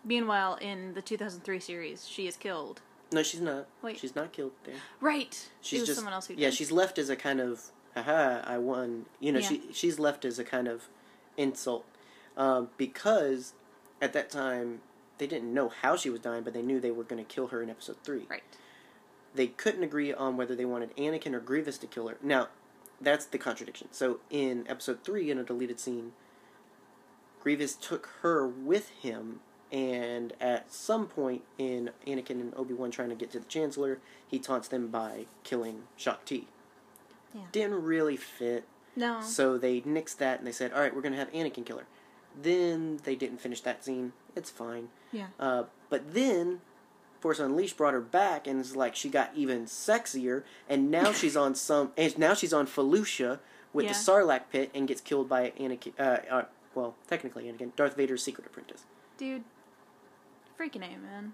Meanwhile, 0.03 0.55
in 0.61 0.93
the 0.93 1.01
2003 1.01 1.59
series, 1.59 2.07
she 2.07 2.27
is 2.27 2.37
killed. 2.37 2.81
No, 3.11 3.23
she's 3.23 3.41
not. 3.41 3.67
Wait. 3.81 3.97
she's 3.99 4.15
not 4.15 4.31
killed 4.31 4.51
there. 4.63 4.75
Right. 5.01 5.49
She's 5.61 5.79
was 5.81 5.87
just 5.87 5.97
someone 5.97 6.13
else 6.13 6.27
who 6.27 6.35
yeah. 6.35 6.49
did. 6.49 6.55
She's 6.55 6.71
left 6.71 6.97
as 6.99 7.09
a 7.09 7.15
kind 7.15 7.39
of 7.39 7.71
haha, 7.95 8.41
I 8.45 8.57
won. 8.59 9.05
You 9.19 9.31
know, 9.31 9.39
Yeah. 9.39 9.47
she 9.49 9.61
she's 9.73 9.97
left 9.99 10.23
as 10.25 10.37
a 10.37 10.43
kind 10.43 10.67
of 10.67 10.89
insult 11.37 11.85
um, 12.37 12.69
because 12.77 13.53
at 14.01 14.13
that 14.13 14.29
time 14.29 14.81
they 15.17 15.27
didn't 15.27 15.53
know 15.53 15.69
how 15.69 15.95
she 15.95 16.09
was 16.09 16.19
dying, 16.19 16.43
but 16.43 16.53
they 16.53 16.61
knew 16.61 16.79
they 16.79 16.91
were 16.91 17.03
going 17.05 17.23
to 17.23 17.33
kill 17.33 17.47
her 17.47 17.61
in 17.63 17.69
episode 17.69 17.97
three. 18.03 18.25
Right. 18.29 18.43
They 19.33 19.47
couldn't 19.47 19.83
agree 19.83 20.13
on 20.13 20.35
whether 20.37 20.55
they 20.55 20.65
wanted 20.65 20.95
Anakin 20.97 21.33
or 21.33 21.39
Grievous 21.39 21.77
to 21.79 21.87
kill 21.87 22.07
her. 22.09 22.17
Now, 22.21 22.49
that's 22.99 23.25
the 23.25 23.37
contradiction. 23.37 23.87
So 23.91 24.19
in 24.29 24.65
episode 24.67 25.03
three, 25.03 25.29
in 25.31 25.37
a 25.37 25.43
deleted 25.43 25.79
scene, 25.79 26.11
Grievous 27.41 27.75
took 27.75 28.09
her 28.21 28.47
with 28.47 28.89
him, 28.89 29.39
and 29.71 30.33
at 30.41 30.71
some 30.71 31.05
point 31.07 31.43
in 31.57 31.91
Anakin 32.07 32.41
and 32.41 32.53
Obi 32.55 32.73
Wan 32.73 32.91
trying 32.91 33.09
to 33.09 33.15
get 33.15 33.31
to 33.31 33.39
the 33.39 33.45
Chancellor, 33.45 33.99
he 34.27 34.39
taunts 34.39 34.67
them 34.67 34.87
by 34.87 35.25
killing 35.43 35.83
Shaak 35.95 36.25
Ti. 36.25 36.47
Yeah. 37.33 37.41
Didn't 37.51 37.83
really 37.83 38.17
fit, 38.17 38.63
No. 38.95 39.21
so 39.21 39.57
they 39.57 39.81
nixed 39.81 40.17
that 40.17 40.39
and 40.39 40.47
they 40.47 40.51
said, 40.53 40.71
"All 40.73 40.79
right, 40.79 40.95
we're 40.95 41.01
gonna 41.01 41.17
have 41.17 41.31
Anakin 41.33 41.65
kill 41.65 41.77
her." 41.79 41.87
Then 42.41 42.99
they 43.03 43.15
didn't 43.15 43.39
finish 43.39 43.61
that 43.61 43.83
scene. 43.85 44.13
It's 44.35 44.49
fine. 44.49 44.89
Yeah. 45.11 45.27
Uh, 45.39 45.63
but 45.89 46.13
then 46.13 46.61
Force 47.21 47.39
Unleashed 47.39 47.77
brought 47.77 47.93
her 47.93 48.01
back, 48.01 48.45
and 48.47 48.59
it's 48.59 48.75
like 48.75 48.95
she 48.95 49.09
got 49.09 49.31
even 49.35 49.65
sexier, 49.65 50.43
and 50.69 50.91
now 50.91 51.11
she's 51.19 51.37
on 51.37 51.55
some, 51.55 51.91
and 51.97 52.17
now 52.17 52.33
she's 52.33 52.53
on 52.53 52.67
Felucia 52.67 53.39
with 53.73 53.85
Yeah. 53.85 53.91
the 53.93 53.97
Sarlacc 53.97 54.41
pit 54.51 54.69
and 54.75 54.87
gets 54.87 55.01
killed 55.01 55.29
by 55.29 55.51
Anakin. 55.59 55.93
Uh, 55.99 56.17
uh, 56.29 56.45
well, 56.73 56.95
technically 57.07 57.45
Anakin, 57.45 57.75
Darth 57.75 57.95
Vader's 57.95 58.23
secret 58.23 58.45
apprentice. 58.47 58.83
Dude. 59.17 59.43
Freaking 60.59 60.77
A, 60.77 60.97
man. 60.97 61.33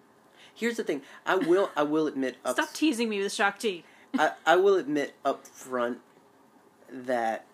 Here's 0.54 0.78
the 0.78 0.84
thing: 0.84 1.02
I 1.26 1.36
will, 1.36 1.70
I 1.76 1.84
will 1.84 2.08
admit 2.08 2.38
up, 2.46 2.56
Stop 2.56 2.74
teasing 2.74 3.10
me 3.10 3.20
with 3.22 3.32
Shaak 3.34 3.58
Ti. 3.60 3.84
I, 4.18 4.32
I 4.46 4.56
will 4.58 4.76
admit 4.76 5.16
up 5.24 5.48
front 5.48 6.00
that 6.92 7.46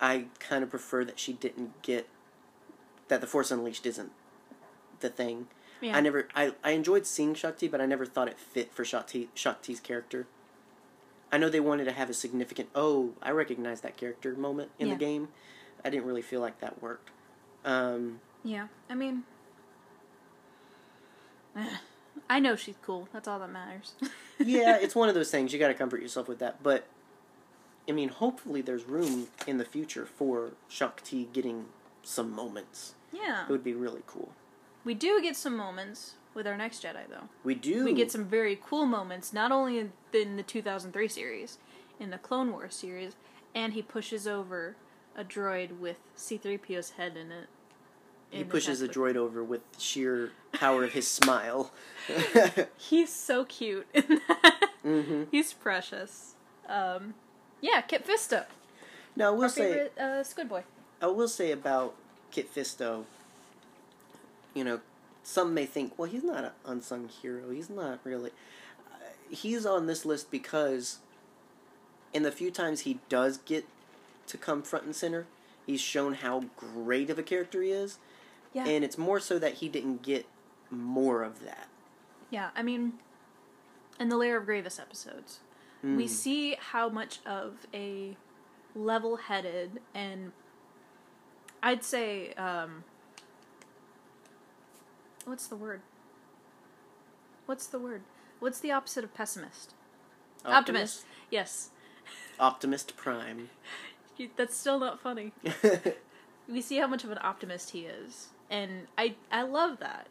I 0.00 0.26
kind 0.38 0.62
of 0.62 0.70
prefer 0.70 1.04
that 1.04 1.18
she 1.18 1.32
didn't 1.32 1.80
get 1.82 2.08
that 3.08 3.20
the 3.20 3.26
Force 3.26 3.50
Unleashed 3.50 3.86
isn't 3.86 4.12
the 5.00 5.08
thing. 5.08 5.48
Yeah. 5.80 5.96
I 5.96 6.00
never 6.00 6.28
I, 6.34 6.52
I 6.64 6.72
enjoyed 6.72 7.06
seeing 7.06 7.34
Shaak 7.34 7.58
Ti, 7.58 7.68
but 7.68 7.80
I 7.80 7.86
never 7.86 8.04
thought 8.06 8.28
it 8.28 8.38
fit 8.38 8.72
for 8.72 8.84
Shaak 8.84 9.06
Ti 9.08 9.28
Shakti's 9.34 9.80
character. 9.80 10.26
I 11.30 11.38
know 11.38 11.48
they 11.48 11.60
wanted 11.60 11.84
to 11.84 11.92
have 11.92 12.08
a 12.10 12.14
significant 12.14 12.68
oh, 12.74 13.12
I 13.22 13.30
recognize 13.30 13.80
that 13.82 13.96
character 13.96 14.34
moment 14.34 14.70
in 14.78 14.88
Yeah. 14.88 14.94
the 14.94 14.98
game. 15.00 15.28
I 15.84 15.90
didn't 15.90 16.06
really 16.06 16.22
feel 16.22 16.40
like 16.40 16.60
that 16.60 16.82
worked. 16.82 17.10
Um, 17.64 18.20
Yeah. 18.44 18.68
I 18.90 18.94
mean. 18.94 19.24
I 22.30 22.40
know 22.40 22.56
she's 22.56 22.76
cool. 22.82 23.08
That's 23.12 23.28
all 23.28 23.38
that 23.38 23.50
matters. 23.50 23.94
yeah, 24.38 24.76
it's 24.76 24.94
one 24.94 25.08
of 25.08 25.14
those 25.14 25.30
things 25.30 25.52
you 25.52 25.58
got 25.58 25.68
to 25.68 25.74
comfort 25.74 26.02
yourself 26.02 26.28
with 26.28 26.40
that, 26.40 26.62
but 26.62 26.86
I 27.88 27.92
mean, 27.92 28.08
hopefully 28.10 28.60
there's 28.60 28.84
room 28.84 29.28
in 29.46 29.58
the 29.58 29.64
future 29.64 30.04
for 30.06 30.52
Shaak 30.68 31.02
Ti 31.02 31.28
getting 31.32 31.66
some 32.02 32.30
moments. 32.32 32.94
yeah. 33.12 33.44
It 33.44 33.50
would 33.50 33.64
be 33.64 33.74
really 33.74 34.02
cool. 34.06 34.30
We 34.84 34.94
do 34.94 35.20
get 35.22 35.36
some 35.36 35.56
moments 35.56 36.14
with 36.34 36.46
our 36.46 36.56
next 36.56 36.82
Jedi, 36.82 37.08
though. 37.08 37.28
We 37.44 37.54
do. 37.54 37.84
We 37.84 37.92
get 37.94 38.10
some 38.12 38.24
very 38.24 38.58
cool 38.62 38.86
moments, 38.86 39.32
not 39.32 39.50
only 39.52 39.78
in, 39.78 39.92
in 40.12 40.36
the 40.36 40.42
2003 40.42 41.08
series, 41.08 41.58
in 41.98 42.10
the 42.10 42.18
Clone 42.18 42.52
Wars 42.52 42.74
series, 42.74 43.14
and 43.54 43.72
he 43.72 43.82
pushes 43.82 44.26
over 44.26 44.76
a 45.16 45.24
droid 45.24 45.78
with 45.78 45.98
C3PO's 46.16 46.90
head 46.90 47.16
in 47.16 47.32
it. 47.32 47.48
He 48.30 48.40
in 48.42 48.48
pushes 48.48 48.82
a 48.82 48.88
droid 48.88 49.16
over 49.16 49.42
with 49.42 49.62
sheer 49.78 50.32
power 50.52 50.84
of 50.84 50.92
his 50.92 51.08
smile. 51.08 51.72
He's 52.76 53.10
so 53.12 53.44
cute 53.44 53.86
in 53.94 54.20
that. 54.28 54.68
hmm 54.82 55.24
He's 55.30 55.52
precious. 55.54 56.34
Um, 56.68 57.14
yeah, 57.60 57.80
Kit 57.80 58.06
Fisto, 58.06 58.46
Now 59.16 59.28
I 59.28 59.30
will 59.30 59.42
our 59.44 59.48
say, 59.48 59.72
favorite 59.72 59.98
uh, 59.98 60.24
Squid 60.24 60.48
Boy. 60.48 60.64
I 61.00 61.06
will 61.06 61.28
say 61.28 61.52
about 61.52 61.94
Kit 62.30 62.52
Fisto, 62.54 63.04
you 64.54 64.64
know, 64.64 64.80
some 65.22 65.52
may 65.54 65.66
think, 65.66 65.98
well, 65.98 66.08
he's 66.10 66.24
not 66.24 66.44
an 66.44 66.50
unsung 66.64 67.08
hero. 67.08 67.50
He's 67.50 67.68
not 67.70 68.00
really. 68.04 68.30
Uh, 68.90 69.10
he's 69.30 69.66
on 69.66 69.86
this 69.86 70.04
list 70.04 70.30
because, 70.30 70.98
in 72.14 72.22
the 72.22 72.32
few 72.32 72.50
times 72.50 72.80
he 72.80 72.98
does 73.08 73.38
get 73.38 73.66
to 74.26 74.36
come 74.36 74.62
front 74.62 74.86
and 74.86 74.96
center, 74.96 75.26
he's 75.66 75.80
shown 75.80 76.14
how 76.14 76.44
great 76.56 77.10
of 77.10 77.18
a 77.18 77.22
character 77.22 77.62
he 77.62 77.70
is. 77.70 77.98
Yeah. 78.54 78.66
And 78.66 78.82
it's 78.82 78.96
more 78.96 79.20
so 79.20 79.38
that 79.38 79.54
he 79.54 79.68
didn't 79.68 80.02
get 80.02 80.26
more 80.70 81.22
of 81.22 81.44
that. 81.44 81.68
Yeah, 82.30 82.50
I 82.56 82.62
mean, 82.62 82.94
in 84.00 84.08
the 84.08 84.16
Lair 84.16 84.38
of 84.38 84.46
Grievous 84.46 84.78
episodes, 84.78 85.40
we 85.82 86.04
Mm. 86.04 86.08
see 86.08 86.54
how 86.54 86.88
much 86.88 87.20
of 87.24 87.66
a 87.72 88.16
level 88.74 89.16
headed 89.16 89.80
and 89.94 90.32
I'd 91.62 91.82
say, 91.84 92.32
um, 92.34 92.84
what's 95.24 95.46
the 95.46 95.56
word? 95.56 95.82
What's 97.46 97.66
the 97.66 97.78
word? 97.78 98.02
What's 98.38 98.60
the 98.60 98.70
opposite 98.70 99.04
of 99.04 99.14
pessimist? 99.14 99.74
Optimist. 100.44 101.04
Yes. 101.30 101.70
Optimist 102.38 102.96
Prime. 102.96 103.50
That's 104.36 104.56
still 104.56 104.78
not 104.78 105.00
funny. 105.00 105.32
we 106.48 106.60
see 106.60 106.78
how 106.78 106.86
much 106.86 107.04
of 107.04 107.10
an 107.10 107.18
optimist 107.20 107.70
he 107.70 107.80
is 107.80 108.28
and 108.50 108.86
i 108.96 109.14
i 109.30 109.42
love 109.42 109.78
that 109.80 110.06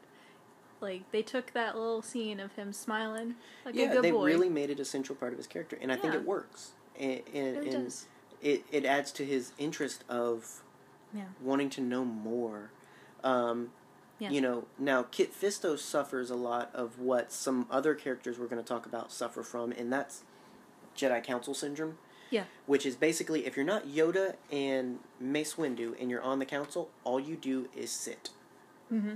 like 0.82 1.10
they 1.12 1.22
took 1.22 1.54
that 1.54 1.76
little 1.78 2.02
scene 2.02 2.40
of 2.40 2.54
him 2.54 2.72
smiling 2.74 3.36
like 3.66 3.76
a 3.76 3.78
yeah, 3.80 3.94
good 3.94 4.04
they 4.04 4.12
boy 4.12 4.26
really 4.26 4.50
made 4.50 4.70
it 4.70 4.80
a 4.80 4.86
central 4.86 5.16
part 5.16 5.32
of 5.34 5.38
his 5.38 5.48
character, 5.48 5.78
and 5.82 5.92
I 5.92 5.96
think 5.96 6.14
it 6.14 6.26
works. 6.26 6.72
And, 7.00 7.22
and, 7.34 7.58
It 7.58 7.74
and 7.74 7.84
does. 7.86 8.06
it 8.42 8.64
it 8.72 8.86
adds 8.86 9.12
to 9.14 9.26
his 9.26 9.52
interest 9.58 10.04
of 10.10 10.64
yeah 11.14 11.26
wanting 11.42 11.70
to 11.72 11.82
know 11.82 12.04
more. 12.06 12.72
Um, 13.24 13.72
Yeah. 14.20 14.32
You 14.32 14.42
know, 14.42 14.66
now 14.80 15.04
Kit 15.04 15.32
Fisto 15.34 15.78
suffers 15.78 16.30
a 16.32 16.36
lot 16.36 16.72
of 16.74 17.00
what 17.00 17.32
some 17.32 17.68
other 17.70 17.94
characters 17.94 18.40
we're 18.40 18.48
going 18.48 18.64
to 18.64 18.68
talk 18.68 18.86
about 18.88 19.12
suffer 19.12 19.44
from, 19.44 19.72
and 19.74 19.94
that's 19.94 20.24
Jedi 20.98 21.24
Council 21.24 21.54
syndrome. 21.54 21.98
Yeah. 22.32 22.46
Which 22.66 22.86
is 22.86 22.96
basically 22.96 23.46
if 23.46 23.56
you're 23.56 23.66
not 23.66 23.88
Yoda 23.88 24.36
and 24.52 25.00
Mace 25.20 25.54
Windu 25.54 25.96
and 26.02 26.10
you're 26.12 26.22
on 26.24 26.40
the 26.40 26.46
council, 26.46 26.90
all 27.04 27.20
you 27.20 27.36
do 27.36 27.70
is 27.76 27.92
sit. 27.92 28.32
mm-hmm. 28.92 29.16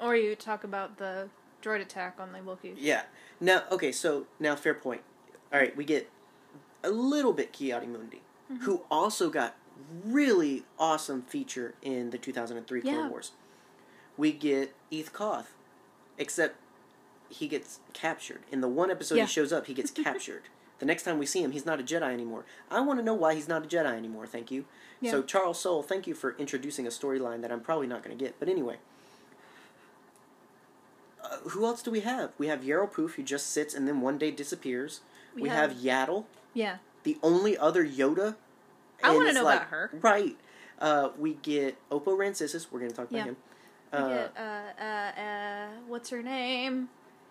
Or 0.00 0.14
you 0.16 0.34
talk 0.36 0.64
about 0.64 0.98
the 0.98 1.28
droid 1.62 1.80
attack 1.80 2.16
on 2.18 2.32
the 2.32 2.38
Wookiees. 2.38 2.74
Yeah. 2.78 3.02
Now, 3.40 3.64
okay, 3.70 3.92
so 3.92 4.26
now 4.38 4.54
fair 4.56 4.74
point. 4.74 5.02
All 5.52 5.58
right, 5.58 5.76
we 5.76 5.84
get 5.84 6.10
a 6.84 6.90
little 6.90 7.32
bit 7.32 7.52
Ki-Adi-Mundi, 7.52 8.22
Mm-hmm. 8.52 8.64
who 8.64 8.80
also 8.90 9.28
got 9.28 9.56
really 10.04 10.64
awesome 10.78 11.20
feature 11.22 11.74
in 11.82 12.10
the 12.10 12.16
2003 12.18 12.80
Clone 12.80 12.94
Yeah. 12.94 13.08
Wars. 13.08 13.32
We 14.16 14.32
get 14.32 14.74
Eeth 14.90 15.12
Koth, 15.12 15.54
except 16.16 16.56
he 17.28 17.46
gets 17.46 17.80
captured. 17.92 18.40
In 18.50 18.62
the 18.62 18.68
one 18.68 18.90
episode 18.90 19.16
Yeah. 19.16 19.24
he 19.26 19.30
shows 19.30 19.52
up, 19.52 19.66
he 19.66 19.74
gets 19.74 19.90
captured. 20.04 20.44
The 20.78 20.86
next 20.86 21.02
time 21.02 21.18
we 21.18 21.26
see 21.26 21.42
him, 21.42 21.50
he's 21.50 21.66
not 21.66 21.78
a 21.78 21.82
Jedi 21.82 22.10
anymore. 22.12 22.44
I 22.70 22.80
want 22.80 22.98
to 23.00 23.04
know 23.04 23.12
why 23.14 23.34
he's 23.34 23.48
not 23.48 23.64
a 23.64 23.68
Jedi 23.68 23.94
anymore. 23.94 24.26
Thank 24.26 24.50
you. 24.50 24.64
Yeah. 25.00 25.10
So 25.10 25.22
Charles 25.22 25.60
Soule, 25.60 25.82
thank 25.82 26.06
you 26.06 26.14
for 26.14 26.34
introducing 26.38 26.86
a 26.86 26.90
storyline 26.90 27.42
that 27.42 27.52
I'm 27.52 27.60
probably 27.60 27.86
not 27.86 28.02
going 28.02 28.16
to 28.16 28.24
get. 28.24 28.38
But 28.38 28.48
anyway, 28.48 28.76
uh, 31.30 31.36
who 31.50 31.64
else 31.66 31.82
do 31.82 31.90
we 31.90 32.00
have? 32.00 32.30
We 32.38 32.46
have 32.48 32.60
Yarael 32.62 32.90
Poof, 32.92 33.14
who 33.14 33.22
just 33.22 33.48
sits 33.48 33.74
and 33.74 33.86
then 33.88 34.00
one 34.00 34.18
day 34.18 34.30
disappears. 34.30 35.00
We, 35.34 35.42
We 35.42 35.48
have, 35.50 35.70
have- 35.72 35.80
Yaddle, 35.80 36.24
Yeah. 36.54 36.78
the 37.04 37.18
only 37.22 37.56
other 37.56 37.86
Yoda. 37.86 38.36
I 39.02 39.08
and 39.10 39.16
wanna 39.18 39.32
know 39.32 39.44
like- 39.44 39.58
about 39.58 39.68
her. 39.70 39.90
Right. 40.00 40.36
Uh, 40.80 41.10
we 41.18 41.34
get 41.34 41.76
Oppo 41.90 42.16
Rancisis. 42.16 42.66
We're 42.70 42.78
going 42.80 42.90
to 42.92 42.96
talk 42.96 43.10
about 43.10 43.16
Yeah. 43.18 43.24
him. 43.24 43.36
We 43.92 43.98
Uh, 43.98 44.08
get, 44.08 44.32
uh, 44.38 44.82
uh, 44.82 45.20
uh, 45.20 45.68
what's 45.88 46.10
her 46.10 46.22
name? 46.22 46.88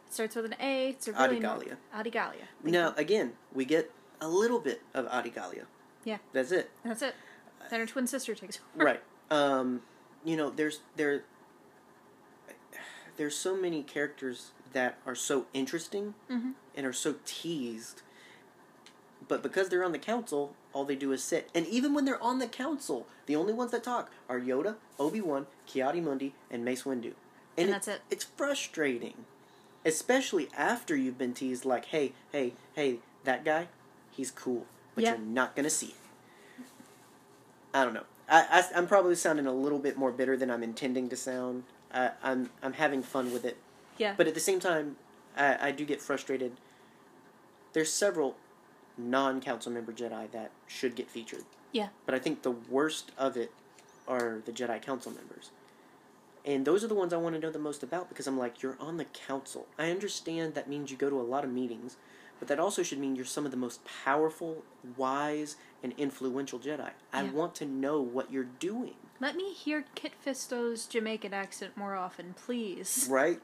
It 0.08 0.14
starts 0.14 0.36
with 0.36 0.46
an 0.46 0.56
A. 0.60 0.90
It's 0.90 1.08
a 1.08 1.14
really 1.14 1.24
Adi 1.26 1.40
Gallia. 1.40 1.78
Adigalia. 1.94 2.48
Thank 2.62 2.74
now, 2.74 2.90
you. 2.90 2.94
again, 2.98 3.38
we 3.54 3.64
get 3.66 3.92
a 4.20 4.28
little 4.28 4.60
bit 4.60 4.82
of 4.94 5.08
Adi 5.08 5.30
Gallia. 5.30 5.66
Yeah. 6.04 6.18
That's 6.34 6.52
it. 6.52 6.72
That's 6.84 7.02
it. 7.02 7.16
Then 7.70 7.80
her 7.82 7.86
twin 7.86 8.08
sister 8.08 8.34
takes 8.36 8.60
over. 8.76 8.86
right. 8.86 9.04
Um, 9.30 9.82
you 10.26 10.36
know, 10.38 10.50
there's 10.50 10.80
there. 10.96 11.24
There's 13.18 13.36
so 13.36 13.56
many 13.56 13.84
characters 13.84 14.52
that 14.74 14.98
are 15.06 15.16
so 15.16 15.48
interesting 15.54 16.14
Mhm. 16.30 16.54
and 16.76 16.86
are 16.86 16.94
so 16.94 17.16
teased, 17.26 18.02
but 19.28 19.42
because 19.44 19.70
they're 19.70 19.84
on 19.84 19.92
the 19.92 20.00
council, 20.00 20.56
all 20.74 20.86
they 20.86 20.96
do 20.96 21.12
is 21.12 21.24
sit. 21.24 21.50
And 21.56 21.66
even 21.68 21.94
when 21.94 22.06
they're 22.06 22.22
on 22.22 22.40
the 22.40 22.48
council, 22.48 23.08
the 23.26 23.36
only 23.36 23.54
ones 23.54 23.72
that 23.72 23.84
talk 23.84 24.12
are 24.30 24.40
Yoda, 24.40 24.76
Obi 25.00 25.20
Wan, 25.22 25.48
Ki-Adi-Mundi, 25.66 26.34
and 26.52 26.64
Mace 26.64 26.84
Windu. 26.84 27.14
And 27.58 27.70
it- 27.70 27.72
that's 27.72 27.88
it. 27.88 28.02
It's 28.12 28.24
frustrating, 28.24 29.26
especially 29.84 30.50
after 30.56 30.96
you've 30.96 31.18
been 31.18 31.34
teased 31.34 31.66
like, 31.66 31.86
"Hey, 31.86 32.14
hey, 32.32 32.54
hey, 32.76 33.00
that 33.24 33.44
guy, 33.44 33.70
he's 34.12 34.30
cool, 34.30 34.68
but 34.94 35.04
Yeah. 35.04 35.12
you're 35.12 35.20
not 35.26 35.56
gonna 35.56 35.70
see 35.72 35.88
it." 35.88 36.66
I 37.74 37.84
don't 37.84 37.94
know. 37.94 38.06
I, 38.30 38.42
I, 38.74 38.78
I'm 38.78 38.88
probably 38.88 39.16
sounding 39.16 39.48
a 39.48 39.54
little 39.54 39.80
bit 39.80 39.98
more 39.98 40.12
bitter 40.12 40.38
than 40.38 40.52
I'm 40.52 40.62
intending 40.64 41.10
to 41.10 41.16
sound. 41.16 41.64
I, 41.94 42.12
I'm 42.24 42.50
I'm 42.62 42.74
having 42.74 43.02
fun 43.04 43.32
with 43.32 43.46
it, 43.46 43.58
Yeah. 43.98 44.14
but 44.18 44.28
at 44.28 44.34
the 44.34 44.40
same 44.40 44.60
time, 44.60 44.98
I, 45.36 45.68
I 45.68 45.72
do 45.72 45.86
get 45.86 46.02
frustrated. 46.02 46.54
There's 47.74 47.92
several 47.92 48.36
non-council 48.98 49.72
member 49.72 49.94
Jedi 49.94 50.32
that 50.32 50.52
should 50.68 50.96
get 50.96 51.10
featured. 51.10 51.44
Yeah. 51.72 51.90
But 52.06 52.16
I 52.16 52.20
think 52.20 52.42
the 52.42 52.52
worst 52.52 53.12
of 53.18 53.38
it 53.38 53.52
are 54.08 54.42
the 54.46 54.52
Jedi 54.52 54.82
Council 54.82 55.12
members. 55.12 55.52
And 56.46 56.66
those 56.66 56.84
are 56.84 56.88
the 56.88 56.96
ones 56.96 57.12
I 57.14 57.18
want 57.18 57.36
to 57.36 57.42
know 57.42 57.52
the 57.52 57.60
most 57.60 57.84
about 57.84 58.08
because 58.10 58.26
I'm 58.26 58.38
like, 58.38 58.64
you're 58.64 58.78
on 58.80 58.98
the 58.98 59.06
council. 59.06 59.68
I 59.78 59.92
understand 59.92 60.56
that 60.56 60.70
means 60.70 60.90
you 60.90 60.98
go 60.98 61.10
to 61.10 61.20
a 61.20 61.22
lot 61.22 61.44
of 61.44 61.52
meetings, 61.52 61.98
but 62.40 62.48
that 62.48 62.60
also 62.60 62.84
should 62.84 63.00
mean 63.00 63.16
you're 63.16 63.26
some 63.26 63.44
of 63.46 63.52
the 63.52 63.58
most 63.58 63.82
powerful, 64.06 64.64
wise, 64.96 65.58
and 65.84 65.94
influential 65.98 66.58
Jedi. 66.58 66.92
I 67.14 67.24
Yeah. 67.24 67.32
want 67.32 67.54
to 67.56 67.66
know 67.66 68.00
what 68.02 68.32
you're 68.32 68.46
doing, 68.46 68.96
Let 69.20 69.36
me 69.36 69.54
hear 69.54 69.86
Kit 69.96 70.14
Fisto's 70.24 70.86
Jamaican 70.86 71.34
accent 71.34 71.76
more 71.76 71.96
often, 71.96 72.34
please. 72.36 73.08
right? 73.10 73.40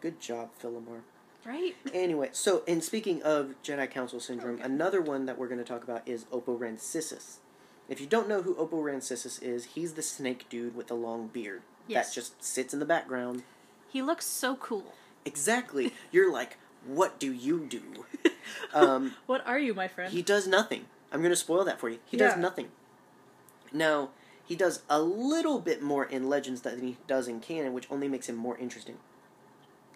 Good 0.00 0.20
job, 0.20 0.50
Philomar. 0.60 1.02
Right? 1.44 1.76
Anyway, 1.92 2.30
so 2.32 2.62
and 2.68 2.82
speaking 2.82 3.22
of 3.22 3.54
Jedi 3.64 3.90
Council 3.90 4.20
syndrome, 4.20 4.54
Okay. 4.56 4.64
another 4.64 5.00
one 5.00 5.26
that 5.26 5.38
we're 5.38 5.48
going 5.48 5.58
to 5.58 5.64
talk 5.64 5.82
about 5.84 6.06
is 6.06 6.24
Oppo 6.26 6.58
Rancisis. 6.58 7.36
If 7.88 8.00
you 8.00 8.06
don't 8.06 8.28
know 8.28 8.42
who 8.42 8.54
Oppo 8.54 8.82
Rancisis 8.82 9.42
is, 9.42 9.64
he's 9.74 9.94
the 9.94 10.02
snake 10.02 10.48
dude 10.48 10.74
with 10.76 10.86
the 10.88 10.94
long 10.94 11.28
beard 11.28 11.62
Yes. 11.88 12.08
that 12.08 12.14
just 12.14 12.42
sits 12.44 12.72
in 12.72 12.80
the 12.80 12.86
background. 12.86 13.42
He 13.88 14.02
looks 14.02 14.24
so 14.26 14.56
cool. 14.56 14.94
Exactly. 15.24 15.92
You're 16.12 16.32
like, 16.32 16.58
what 16.86 17.18
do 17.20 17.32
you 17.32 17.60
do? 17.60 18.06
Um, 18.74 19.14
What 19.26 19.46
are 19.46 19.58
you, 19.58 19.72
my 19.74 19.86
friend? 19.88 20.12
he 20.12 20.20
does 20.22 20.46
nothing. 20.48 20.86
I'm 21.12 21.20
going 21.20 21.30
to 21.30 21.36
spoil 21.36 21.64
that 21.64 21.78
for 21.78 21.88
you. 21.88 21.98
He 22.06 22.16
does 22.16 22.36
nothing. 22.36 22.68
Now, 23.72 24.10
he 24.44 24.56
does 24.56 24.82
a 24.88 25.00
little 25.00 25.58
bit 25.60 25.82
more 25.82 26.04
in 26.04 26.28
Legends 26.28 26.62
than 26.62 26.80
he 26.82 26.96
does 27.06 27.28
in 27.28 27.40
canon, 27.40 27.72
which 27.72 27.90
only 27.90 28.08
makes 28.08 28.28
him 28.28 28.36
more 28.36 28.58
interesting. 28.58 28.96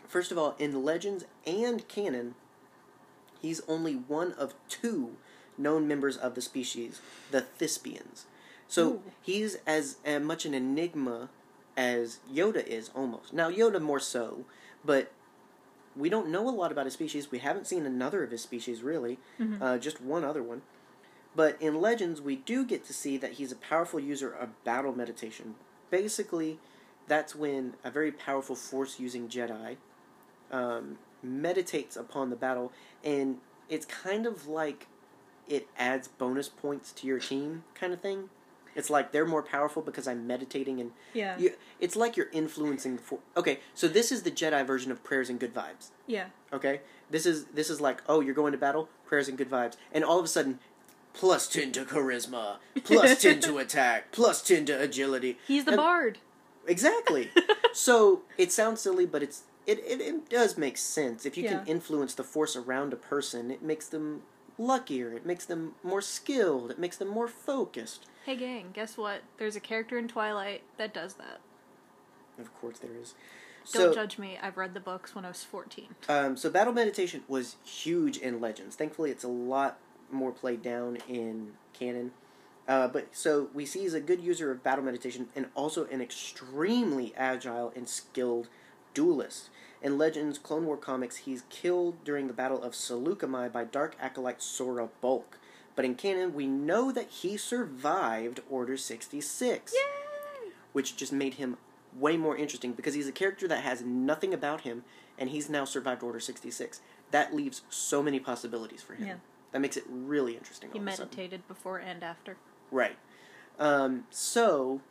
First 0.08 0.30
of 0.30 0.38
all, 0.38 0.54
in 0.58 0.84
Legends 0.84 1.24
and 1.46 1.86
canon, 1.88 2.34
he's 3.42 3.60
only 3.68 3.94
one 3.94 4.32
of 4.32 4.54
two 4.68 5.16
known 5.58 5.88
members 5.88 6.16
of 6.16 6.34
the 6.34 6.40
species, 6.40 7.00
the 7.30 7.44
Thisspiasians. 7.58 8.24
So 8.68 8.88
Ooh. 8.88 9.02
he's 9.22 9.58
as 9.66 9.96
much 10.22 10.44
an 10.44 10.54
enigma 10.54 11.28
as 11.76 12.18
Yoda 12.32 12.64
is, 12.66 12.90
almost. 12.94 13.32
Now, 13.32 13.50
Yoda 13.50 13.80
more 13.80 14.00
so, 14.00 14.44
but 14.84 15.12
we 15.94 16.08
don't 16.08 16.28
know 16.30 16.48
a 16.48 16.50
lot 16.50 16.72
about 16.72 16.84
his 16.84 16.94
species. 16.94 17.30
We 17.30 17.38
haven't 17.38 17.66
seen 17.66 17.84
another 17.86 18.22
of 18.22 18.30
his 18.30 18.42
species, 18.42 18.82
really, 18.82 19.18
Mhm. 19.38 19.60
uh, 19.60 19.78
just 19.78 20.00
one 20.00 20.24
other 20.24 20.42
one. 20.42 20.62
But 21.36 21.60
in 21.60 21.82
Legends, 21.82 22.22
we 22.22 22.36
do 22.36 22.64
get 22.64 22.84
to 22.86 22.94
see 22.94 23.18
that 23.18 23.32
he's 23.32 23.52
a 23.52 23.56
powerful 23.56 24.00
user 24.00 24.32
of 24.32 24.64
battle 24.64 24.96
meditation. 24.96 25.54
Basically, 25.90 26.58
that's 27.06 27.36
when 27.36 27.74
a 27.84 27.90
very 27.90 28.10
powerful 28.10 28.56
force 28.56 28.98
using 28.98 29.28
Jedi 29.28 29.76
um, 30.50 30.98
meditates 31.22 31.94
upon 31.94 32.30
the 32.30 32.36
battle, 32.36 32.72
and 33.04 33.36
it's 33.68 33.84
kind 33.84 34.24
of 34.24 34.48
like 34.48 34.86
it 35.46 35.68
adds 35.78 36.08
bonus 36.08 36.48
points 36.48 36.90
to 36.92 37.06
your 37.06 37.18
team, 37.18 37.64
kind 37.74 37.92
of 37.92 38.00
thing. 38.00 38.30
It's 38.74 38.90
like 38.90 39.12
they're 39.12 39.26
more 39.26 39.42
powerful 39.42 39.82
because 39.82 40.08
I'm 40.08 40.26
meditating, 40.26 40.80
and 40.80 40.92
yeah. 41.12 41.38
you, 41.38 41.52
it's 41.80 41.96
like 41.96 42.16
you're 42.16 42.30
influencing. 42.32 42.96
The 42.96 43.02
for, 43.02 43.18
okay, 43.36 43.60
so 43.74 43.88
this 43.88 44.10
is 44.10 44.22
the 44.22 44.30
Jedi 44.30 44.66
version 44.66 44.90
of 44.90 45.04
prayers 45.04 45.30
and 45.30 45.38
good 45.38 45.54
vibes. 45.54 45.90
Yeah. 46.06 46.26
Okay, 46.52 46.80
this 47.10 47.26
is 47.26 47.46
this 47.46 47.70
is 47.70 47.80
like 47.80 48.02
oh 48.08 48.20
you're 48.20 48.34
going 48.34 48.52
to 48.52 48.58
battle, 48.58 48.88
prayers 49.06 49.28
and 49.28 49.38
good 49.38 49.50
vibes, 49.50 49.76
and 49.92 50.04
all 50.04 50.18
of 50.18 50.24
a 50.24 50.28
sudden, 50.28 50.58
plus 51.16 51.48
ten 51.48 51.72
to 51.72 51.84
charisma, 51.84 52.56
plus 52.84 53.20
ten 53.22 53.40
to 53.40 53.58
attack, 53.58 54.12
plus 54.12 54.42
ten 54.42 54.64
to 54.66 54.80
agility. 54.80 55.38
He's 55.46 55.64
the 55.64 55.72
And- 55.72 55.78
bard. 55.78 56.18
Exactly. 56.68 57.30
so 57.72 58.22
it 58.36 58.50
sounds 58.52 58.80
silly, 58.80 59.06
but 59.06 59.22
it's 59.22 59.42
it, 59.66 59.78
it, 59.80 60.00
it 60.00 60.28
does 60.28 60.56
make 60.58 60.76
sense. 60.76 61.24
If 61.26 61.36
you 61.36 61.44
Yeah. 61.44 61.58
can 61.58 61.66
influence 61.66 62.14
the 62.14 62.24
force 62.24 62.54
around 62.56 62.92
a 62.92 62.96
person, 62.96 63.50
it 63.50 63.62
makes 63.62 63.86
them 63.88 64.22
luckier. 64.58 65.12
It 65.12 65.24
makes 65.26 65.44
them 65.44 65.74
more 65.82 66.00
skilled. 66.00 66.70
It 66.70 66.78
makes 66.78 66.96
them 66.96 67.08
more 67.08 67.28
focused. 67.28 68.06
Hey, 68.24 68.36
gang, 68.36 68.70
guess 68.72 68.96
what? 68.96 69.22
There's 69.38 69.54
a 69.56 69.60
character 69.60 69.96
in 69.98 70.08
Twilight 70.08 70.62
that 70.76 70.92
does 70.94 71.14
that. 71.14 71.40
Of 72.38 72.52
course 72.60 72.78
there 72.80 72.90
is. 73.00 73.14
Don't 73.72 73.92
So, 73.92 73.94
judge 73.94 74.18
me. 74.18 74.38
I've 74.40 74.56
read 74.56 74.74
the 74.74 74.80
books 74.80 75.14
when 75.14 75.24
I 75.24 75.28
was 75.28 75.42
14. 75.44 75.86
um, 76.08 76.36
so 76.36 76.48
battle 76.50 76.72
meditation 76.72 77.22
was 77.28 77.56
huge 77.64 78.16
in 78.18 78.40
Legends. 78.40 78.76
Thankfully, 78.76 79.10
it's 79.10 79.24
a 79.24 79.28
lot 79.28 79.78
more 80.10 80.32
played 80.32 80.62
down 80.62 80.98
in 81.08 81.52
canon. 81.72 82.12
Uh, 82.68 82.88
but 82.88 83.08
so 83.12 83.48
we 83.54 83.64
see 83.64 83.80
he's 83.80 83.94
a 83.94 84.00
good 84.00 84.20
user 84.20 84.50
of 84.50 84.62
battle 84.62 84.84
meditation 84.84 85.28
and 85.36 85.46
also 85.54 85.86
an 85.86 86.00
extremely 86.00 87.14
agile 87.16 87.72
and 87.76 87.88
skilled 87.88 88.48
duelist. 88.92 89.50
In 89.82 89.98
Legends 89.98 90.38
Clone 90.38 90.66
War 90.66 90.76
comics, 90.76 91.18
he's 91.18 91.44
killed 91.48 92.02
during 92.02 92.26
the 92.26 92.32
Battle 92.32 92.62
of 92.62 92.72
Saleucami 92.72 93.52
by 93.52 93.62
Dark 93.62 93.94
Acolyte 94.00 94.42
Sora 94.42 94.88
Bulq. 95.02 95.38
But 95.76 95.84
in 95.84 95.94
canon, 95.94 96.34
we 96.34 96.46
know 96.46 96.90
that 96.90 97.10
he 97.10 97.36
survived 97.36 98.40
Order 98.50 98.76
66 98.76 99.72
Yay! 99.72 100.50
which 100.72 100.96
just 100.96 101.12
made 101.12 101.34
him 101.34 101.58
way 101.94 102.16
more 102.16 102.36
interesting 102.36 102.72
because 102.72 102.94
he's 102.94 103.06
a 103.06 103.12
character 103.12 103.46
that 103.48 103.62
has 103.62 103.82
nothing 103.82 104.34
about 104.34 104.62
him 104.62 104.84
and 105.18 105.30
he's 105.30 105.48
now 105.48 105.64
survived 105.64 106.02
Order 106.02 106.20
66. 106.20 106.80
That 107.10 107.34
leaves 107.34 107.62
so 107.70 108.02
many 108.02 108.18
possibilities 108.18 108.82
for 108.82 108.94
him. 108.94 109.06
Yeah. 109.06 109.14
That 109.56 109.60
makes 109.60 109.78
it 109.78 109.84
really 109.88 110.36
interesting. 110.36 110.68
He 110.70 110.78
all 110.78 110.86
of 110.86 110.98
a 110.98 111.00
meditated 111.00 111.48
before 111.48 111.78
and 111.78 112.02
after. 112.02 112.36
Right. 112.70 112.98
Um, 113.58 114.04
so, 114.10 114.82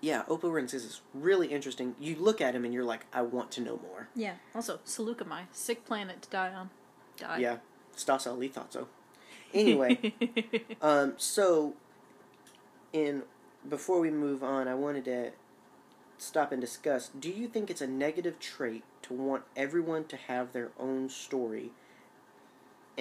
yeah, 0.00 0.22
Oppo 0.28 0.42
Rancisis 0.42 0.74
is 0.74 1.00
really 1.12 1.48
interesting. 1.48 1.96
You 1.98 2.14
look 2.14 2.40
at 2.40 2.54
him 2.54 2.64
and 2.64 2.72
you're 2.72 2.84
like, 2.84 3.04
I 3.12 3.22
want 3.22 3.50
to 3.50 3.60
know 3.60 3.80
more. 3.82 4.06
Yeah. 4.14 4.34
Also, 4.54 4.78
Saleucami, 4.86 5.46
sick 5.50 5.84
planet 5.84 6.22
to 6.22 6.30
die 6.30 6.54
on. 6.54 6.70
Die. 7.16 7.38
Yeah, 7.38 7.56
Stass 7.96 8.28
Allie 8.28 8.46
thought 8.46 8.72
so. 8.72 8.86
Anyway, 9.52 10.14
um, 10.80 11.14
so 11.16 11.74
in 12.92 13.24
before 13.68 13.98
we 13.98 14.12
move 14.12 14.44
on, 14.44 14.68
I 14.68 14.74
wanted 14.74 15.06
to 15.06 15.32
stop 16.16 16.52
and 16.52 16.60
discuss. 16.60 17.08
Do 17.08 17.28
you 17.28 17.48
think 17.48 17.70
it's 17.70 17.82
a 17.82 17.88
negative 17.88 18.38
trait 18.38 18.84
to 19.02 19.14
want 19.14 19.42
everyone 19.56 20.04
to 20.04 20.16
have 20.16 20.52
their 20.52 20.70
own 20.78 21.08
story 21.08 21.72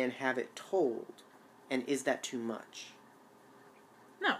and 0.02 0.14
have 0.14 0.38
it 0.38 0.56
told? 0.56 1.24
And 1.70 1.88
is 1.88 2.04
that 2.04 2.24
too 2.24 2.38
much? 2.38 2.88
No. 4.22 4.36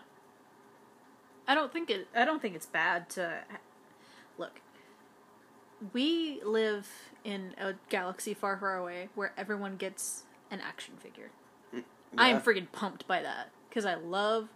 I 1.48 1.56
don't 1.56 1.72
think 1.72 1.90
it. 1.90 2.08
I 2.16 2.26
don't 2.26 2.42
think 2.42 2.56
it's 2.56 2.66
bad 2.66 3.10
to 3.12 3.44
look. 4.38 4.62
We 5.94 6.42
live 6.46 6.88
in 7.24 7.56
a 7.58 7.74
galaxy 7.90 8.34
far, 8.34 8.58
far 8.58 8.78
away 8.78 9.10
where 9.16 9.34
everyone 9.38 9.78
gets 9.78 10.24
an 10.52 10.62
action 10.62 10.96
figure. 10.98 11.32
I 12.18 12.28
am 12.28 12.42
freaking 12.42 12.70
pumped 12.72 13.08
by 13.08 13.22
that 13.22 13.50
because 13.70 13.86
I 13.86 13.96
love 13.96 14.50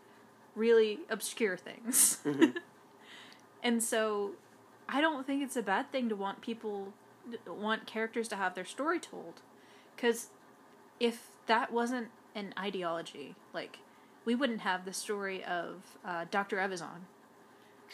really 0.55 0.99
obscure 1.09 1.55
things. 1.57 2.19
Mhm. 2.25 2.57
and 3.63 3.81
so, 3.81 4.31
I 4.89 4.99
don't 5.01 5.25
think 5.25 5.41
it's 5.41 5.55
a 5.55 5.61
bad 5.63 5.91
thing 5.91 6.09
to 6.09 6.15
want 6.15 6.41
people 6.41 6.93
want 7.47 7.87
characters 7.87 8.27
to 8.27 8.35
have 8.35 8.53
their 8.55 8.65
story 8.65 8.99
told, 8.99 9.41
because 9.95 10.29
if 10.99 11.27
that 11.47 11.71
wasn't 11.71 12.07
an 12.33 12.53
ideology, 12.57 13.35
like 13.53 13.79
we 14.25 14.35
wouldn't 14.35 14.61
have 14.61 14.85
the 14.85 14.93
story 14.93 15.43
of 15.43 15.97
uh, 16.03 16.25
Doctor 16.31 16.57
Evazan. 16.57 17.01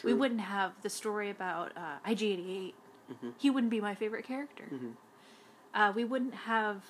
We 0.02 0.14
wouldn't 0.14 0.40
have 0.40 0.72
the 0.82 0.90
story 0.90 1.30
about 1.30 1.72
uh, 1.76 1.98
IG88. 2.06 2.72
Mhm. 3.12 3.32
He 3.38 3.50
wouldn't 3.50 3.70
be 3.70 3.80
my 3.80 3.94
favorite 3.94 4.24
character. 4.24 4.64
Mhm. 4.72 4.94
Uh, 5.74 5.92
we 5.94 6.04
wouldn't 6.04 6.34
have, 6.34 6.82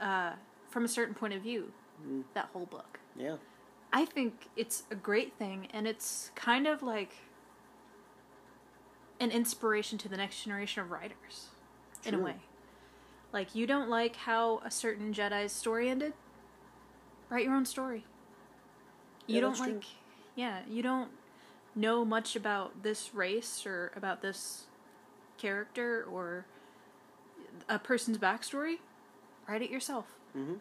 uh, 0.00 0.32
from 0.68 0.84
a 0.84 0.88
certain 0.88 1.14
point 1.14 1.34
of 1.34 1.42
view, 1.42 1.72
Mhm. 2.02 2.24
that 2.34 2.46
whole 2.52 2.66
book. 2.66 2.98
Yeah. 3.14 3.36
I 3.92 4.04
think 4.04 4.48
it's 4.56 4.84
a 4.90 4.94
great 4.94 5.34
thing, 5.34 5.66
and 5.72 5.86
it's 5.86 6.30
kind 6.34 6.66
of 6.66 6.82
like 6.82 7.16
an 9.20 9.30
inspiration 9.30 9.98
to 9.98 10.08
the 10.08 10.16
next 10.16 10.42
generation 10.42 10.82
of 10.82 10.90
writers, 10.90 11.50
in 12.04 12.14
a 12.14 12.18
way. 12.18 12.36
Like, 13.32 13.54
you 13.54 13.66
don't 13.66 13.88
like 13.88 14.16
how 14.16 14.60
a 14.64 14.70
certain 14.70 15.12
Jedi's 15.14 15.52
story 15.52 15.88
ended? 15.88 16.12
Write 17.28 17.44
your 17.44 17.54
own 17.54 17.64
story. 17.64 18.04
You 19.26 19.36
Yeah, 19.36 19.40
don't 19.42 19.50
that's 19.50 19.60
true. 19.62 19.74
like, 19.74 19.84
yeah, 20.34 20.58
you 20.68 20.82
don't 20.82 21.10
know 21.76 22.04
much 22.04 22.34
about 22.34 22.82
this 22.82 23.14
race 23.14 23.64
or 23.64 23.92
about 23.94 24.20
this 24.22 24.64
character 25.38 26.04
or 26.10 26.44
a 27.68 27.78
person's 27.78 28.18
backstory. 28.18 28.76
Write 29.48 29.62
it 29.62 29.70
yourself. 29.70 30.06
hmm 30.32 30.54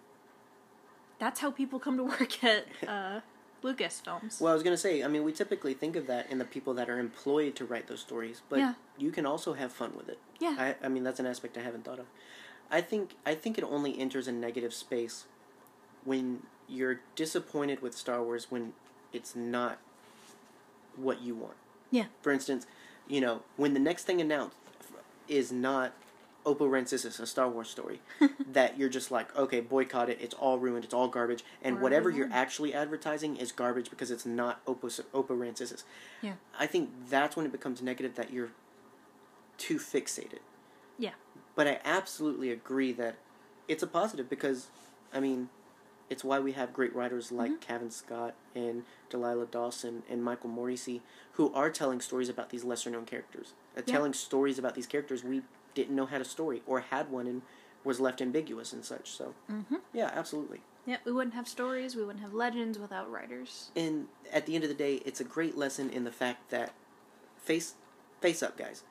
That's 1.17 1.39
how 1.39 1.49
people 1.51 1.79
come 1.79 1.97
to 1.97 2.03
work 2.03 2.43
at 2.43 2.67
uh, 2.87 3.21
Lucasfilms. 3.63 4.39
Well, 4.39 4.51
I 4.51 4.53
was 4.53 4.61
going 4.63 4.73
to 4.75 4.77
say, 4.81 5.03
I 5.03 5.07
mean, 5.07 5.23
we 5.23 5.31
typically 5.33 5.73
think 5.73 5.95
of 5.95 6.05
that 6.07 6.29
in 6.31 6.37
the 6.37 6.45
people 6.45 6.75
that 6.75 6.87
are 6.89 6.99
employed 6.99 7.55
to 7.55 7.65
write 7.65 7.87
those 7.87 7.99
stories, 8.01 8.41
but 8.47 8.59
Yeah. 8.59 8.73
you 8.97 9.09
can 9.11 9.25
also 9.25 9.53
have 9.53 9.71
fun 9.71 9.93
with 9.97 10.07
it. 10.07 10.19
yeah. 10.39 10.55
I, 10.57 10.85
I 10.85 10.87
mean, 10.89 11.03
that's 11.03 11.19
an 11.19 11.25
aspect 11.25 11.57
I 11.57 11.61
haven't 11.61 11.83
thought 11.83 11.99
of. 11.99 12.05
I 12.71 12.81
think 12.81 13.15
I 13.25 13.35
think 13.35 13.57
it 13.57 13.63
only 13.63 13.99
enters 13.99 14.27
a 14.27 14.31
negative 14.31 14.73
space 14.73 15.25
when 16.05 16.43
you're 16.67 17.01
disappointed 17.15 17.81
with 17.81 17.95
Star 17.95 18.23
Wars 18.23 18.47
when 18.49 18.73
it's 19.11 19.35
not 19.35 19.79
what 20.95 21.21
you 21.21 21.35
want. 21.35 21.55
Yeah. 21.91 22.05
For 22.21 22.31
instance, 22.31 22.67
you 23.07 23.21
know, 23.21 23.41
when 23.57 23.73
the 23.73 23.79
next 23.79 24.03
thing 24.03 24.21
announced 24.21 24.55
is 25.27 25.51
not 25.51 25.93
Oppo 26.45 26.69
Rancisis, 26.69 27.19
a 27.19 27.25
Star 27.27 27.49
Wars 27.49 27.69
story, 27.69 27.99
that 28.51 28.77
you're 28.77 28.89
just 28.89 29.11
like, 29.11 29.35
okay, 29.35 29.59
boycott 29.59 30.09
it. 30.09 30.19
It's 30.21 30.33
all 30.35 30.57
ruined. 30.57 30.85
It's 30.85 30.93
all 30.93 31.07
garbage. 31.07 31.43
And 31.61 31.77
Or 31.77 31.81
whatever 31.81 32.09
you're 32.09 32.29
actually 32.31 32.73
advertising 32.73 33.35
is 33.37 33.51
garbage 33.51 33.89
because 33.89 34.11
it's 34.11 34.25
not 34.25 34.63
Oppo 34.65 35.01
Oppo 35.13 35.29
Rancisis. 35.29 35.83
Yeah. 36.21 36.33
I 36.57 36.67
think 36.67 36.89
that's 37.09 37.35
when 37.35 37.45
it 37.45 37.51
becomes 37.51 37.81
negative 37.81 38.15
that 38.15 38.31
you're 38.31 38.51
too 39.57 39.77
fixated. 39.77 40.39
But 41.59 41.67
I 41.67 41.79
absolutely 41.83 42.51
agree 42.51 42.93
that 42.93 43.15
it's 43.67 43.83
a 43.83 43.87
positive 43.87 44.29
because, 44.29 44.67
I 45.13 45.19
mean, 45.19 45.49
it's 46.09 46.23
why 46.23 46.39
we 46.39 46.53
have 46.53 46.71
great 46.71 46.95
writers 46.95 47.33
like 47.33 47.51
Mm-hmm. 47.51 47.59
Cavan 47.59 47.91
Scott 47.91 48.33
and 48.55 48.83
Delilah 49.09 49.45
Dawson 49.47 50.03
and 50.09 50.23
Michael 50.23 50.49
Moreci 50.51 51.01
who 51.33 51.53
are 51.53 51.69
telling 51.69 51.99
stories 51.99 52.29
about 52.29 52.49
these 52.49 52.63
lesser 52.63 52.89
known 52.89 53.03
characters. 53.03 53.55
Uh, 53.77 53.81
Yeah. 53.85 53.91
Telling 53.93 54.13
stories 54.13 54.57
about 54.57 54.73
these 54.73 54.87
characters 54.87 55.21
we 55.25 55.41
didn't 55.73 55.97
know 55.97 56.05
had 56.05 56.21
a 56.21 56.25
story 56.25 56.61
or 56.65 56.79
had 56.79 57.11
one 57.11 57.27
and 57.27 57.41
was 57.83 57.99
left 57.99 58.21
ambiguous 58.21 58.71
and 58.71 58.85
such. 58.85 59.09
So, 59.11 59.33
Mm-hmm. 59.51 59.75
yeah, 59.91 60.11
absolutely. 60.15 60.61
Yeah, 60.85 60.99
we 61.03 61.11
wouldn't 61.11 61.33
have 61.35 61.49
stories, 61.49 61.93
we 61.93 62.05
wouldn't 62.05 62.23
have 62.23 62.33
legends 62.33 62.79
without 62.79 63.11
writers. 63.11 63.71
And 63.75 64.07
at 64.31 64.45
the 64.45 64.55
end 64.55 64.63
of 64.63 64.69
the 64.69 64.75
day, 64.87 65.01
it's 65.05 65.19
a 65.19 65.25
great 65.25 65.57
lesson 65.57 65.89
in 65.89 66.05
the 66.05 66.11
fact 66.13 66.51
that 66.51 66.71
face 67.35 67.73
face 68.21 68.41
up, 68.41 68.55
guys. 68.57 68.83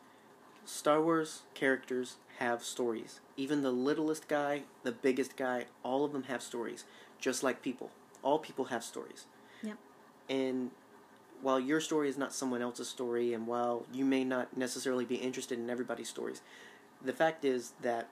Star 0.67 1.01
Wars 1.01 1.45
characters 1.55 2.17
have 2.39 2.63
stories. 2.63 3.21
Even 3.37 3.63
the 3.63 3.71
littlest 3.71 4.29
guy, 4.29 4.63
the 4.85 4.93
biggest 4.93 5.37
guy, 5.37 5.67
all 5.83 6.05
of 6.05 6.13
them 6.13 6.25
have 6.25 6.43
stories, 6.43 6.85
just 7.21 7.43
like 7.43 7.63
people. 7.63 7.91
All 8.23 8.39
people 8.39 8.67
have 8.67 8.85
stories. 8.85 9.25
Yep. 9.63 9.77
And 10.29 10.71
while 11.43 11.59
your 11.61 11.81
story 11.81 12.09
is 12.09 12.17
not 12.19 12.33
someone 12.33 12.63
else's 12.63 12.89
story, 12.89 13.35
and 13.35 13.47
while 13.47 13.87
you 13.93 14.05
may 14.05 14.25
not 14.25 14.57
necessarily 14.57 15.05
be 15.05 15.17
interested 15.17 15.59
in 15.59 15.69
everybody's 15.69 16.09
stories, 16.09 16.41
the 17.05 17.13
fact 17.13 17.45
is 17.45 17.73
that 17.83 18.09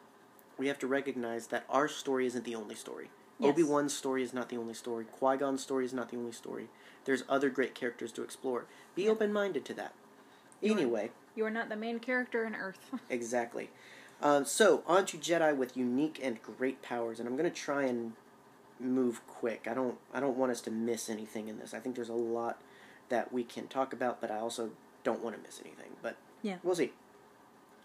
we 0.58 0.68
have 0.68 0.78
to 0.80 0.86
recognize 0.86 1.48
that 1.48 1.64
our 1.68 1.86
story 1.88 2.26
isn't 2.26 2.44
the 2.44 2.54
only 2.54 2.74
story. 2.74 3.10
Yes. 3.38 3.50
Obi 3.50 3.62
Wan's 3.62 3.92
story 3.94 4.22
is 4.22 4.32
not 4.32 4.48
the 4.48 4.56
only 4.56 4.74
story. 4.74 5.04
Qui 5.04 5.36
Gon's 5.36 5.62
story 5.62 5.84
is 5.84 5.92
not 5.92 6.10
the 6.10 6.16
only 6.16 6.32
story. 6.32 6.68
There's 7.04 7.22
other 7.28 7.50
great 7.50 7.74
characters 7.74 8.10
to 8.12 8.22
explore. 8.22 8.64
Be 8.94 9.04
Yeah. 9.04 9.10
open 9.10 9.32
minded 9.32 9.64
to 9.66 9.74
that. 9.74 9.92
You 10.60 10.72
are- 10.72 10.76
Anyway, 10.78 11.10
You 11.36 11.44
are 11.44 11.50
not 11.50 11.68
the 11.68 11.76
main 11.76 11.98
character 12.00 12.44
in 12.46 12.54
Earth. 12.54 12.90
exactly. 13.10 13.68
Um, 14.22 14.44
so, 14.44 14.82
on 14.86 15.04
to 15.06 15.18
Jedi 15.18 15.54
with 15.56 15.76
unique 15.76 16.18
and 16.22 16.40
great 16.42 16.80
powers, 16.82 17.20
and 17.20 17.28
I'm 17.28 17.36
going 17.36 17.50
to 17.50 17.54
try 17.54 17.84
and 17.84 18.12
move 18.80 19.26
quick. 19.26 19.66
I 19.70 19.74
don't, 19.74 19.96
I 20.12 20.20
don't 20.20 20.36
want 20.36 20.52
us 20.52 20.60
to 20.62 20.70
miss 20.70 21.08
anything 21.10 21.48
in 21.48 21.58
this. 21.58 21.74
I 21.74 21.78
think 21.80 21.96
there's 21.96 22.08
a 22.08 22.14
lot 22.14 22.60
that 23.08 23.32
we 23.32 23.44
can 23.44 23.68
talk 23.68 23.92
about, 23.92 24.20
but 24.20 24.30
I 24.30 24.38
also 24.38 24.70
don't 25.04 25.22
want 25.22 25.36
to 25.36 25.42
miss 25.42 25.60
anything. 25.62 25.92
But 26.02 26.16
Yeah. 26.42 26.56
we'll 26.62 26.74
see. 26.76 26.92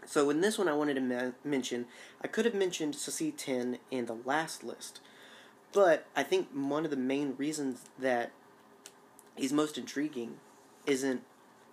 So, 0.06 0.30
in 0.30 0.42
this 0.42 0.58
one, 0.58 0.68
I 0.70 0.74
wanted 0.74 0.96
to 0.96 1.02
me- 1.02 1.34
mention, 1.44 1.86
I 2.24 2.28
could 2.28 2.46
have 2.46 2.56
mentioned 2.56 2.96
Saesee 2.96 3.36
Tiin 3.36 3.80
in 3.92 4.06
the 4.06 4.16
last 4.26 4.64
list, 4.64 5.00
but 5.74 6.08
I 6.16 6.24
think 6.24 6.50
one 6.54 6.86
of 6.86 6.92
the 6.92 6.98
main 6.98 7.36
reasons 7.38 7.82
that 8.00 8.32
he's 9.36 9.54
most 9.54 9.78
intriguing 9.78 10.38
isn't 10.86 11.22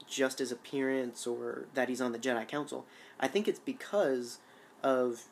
just 0.07 0.39
his 0.41 0.51
appearance 0.53 1.27
or 1.27 1.67
that 1.75 1.89
he's 1.89 2.01
on 2.01 2.13
the 2.13 2.19
Jedi 2.19 2.47
Council. 2.47 2.87
I 3.21 3.29
think 3.29 3.47
it's 3.49 3.59
because 3.59 4.39
of 4.83 5.25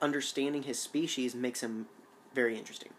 understanding 0.00 0.64
his 0.64 0.78
species 0.78 1.34
makes 1.34 1.62
him 1.62 1.86
very 2.34 2.58
interesting. 2.58 2.90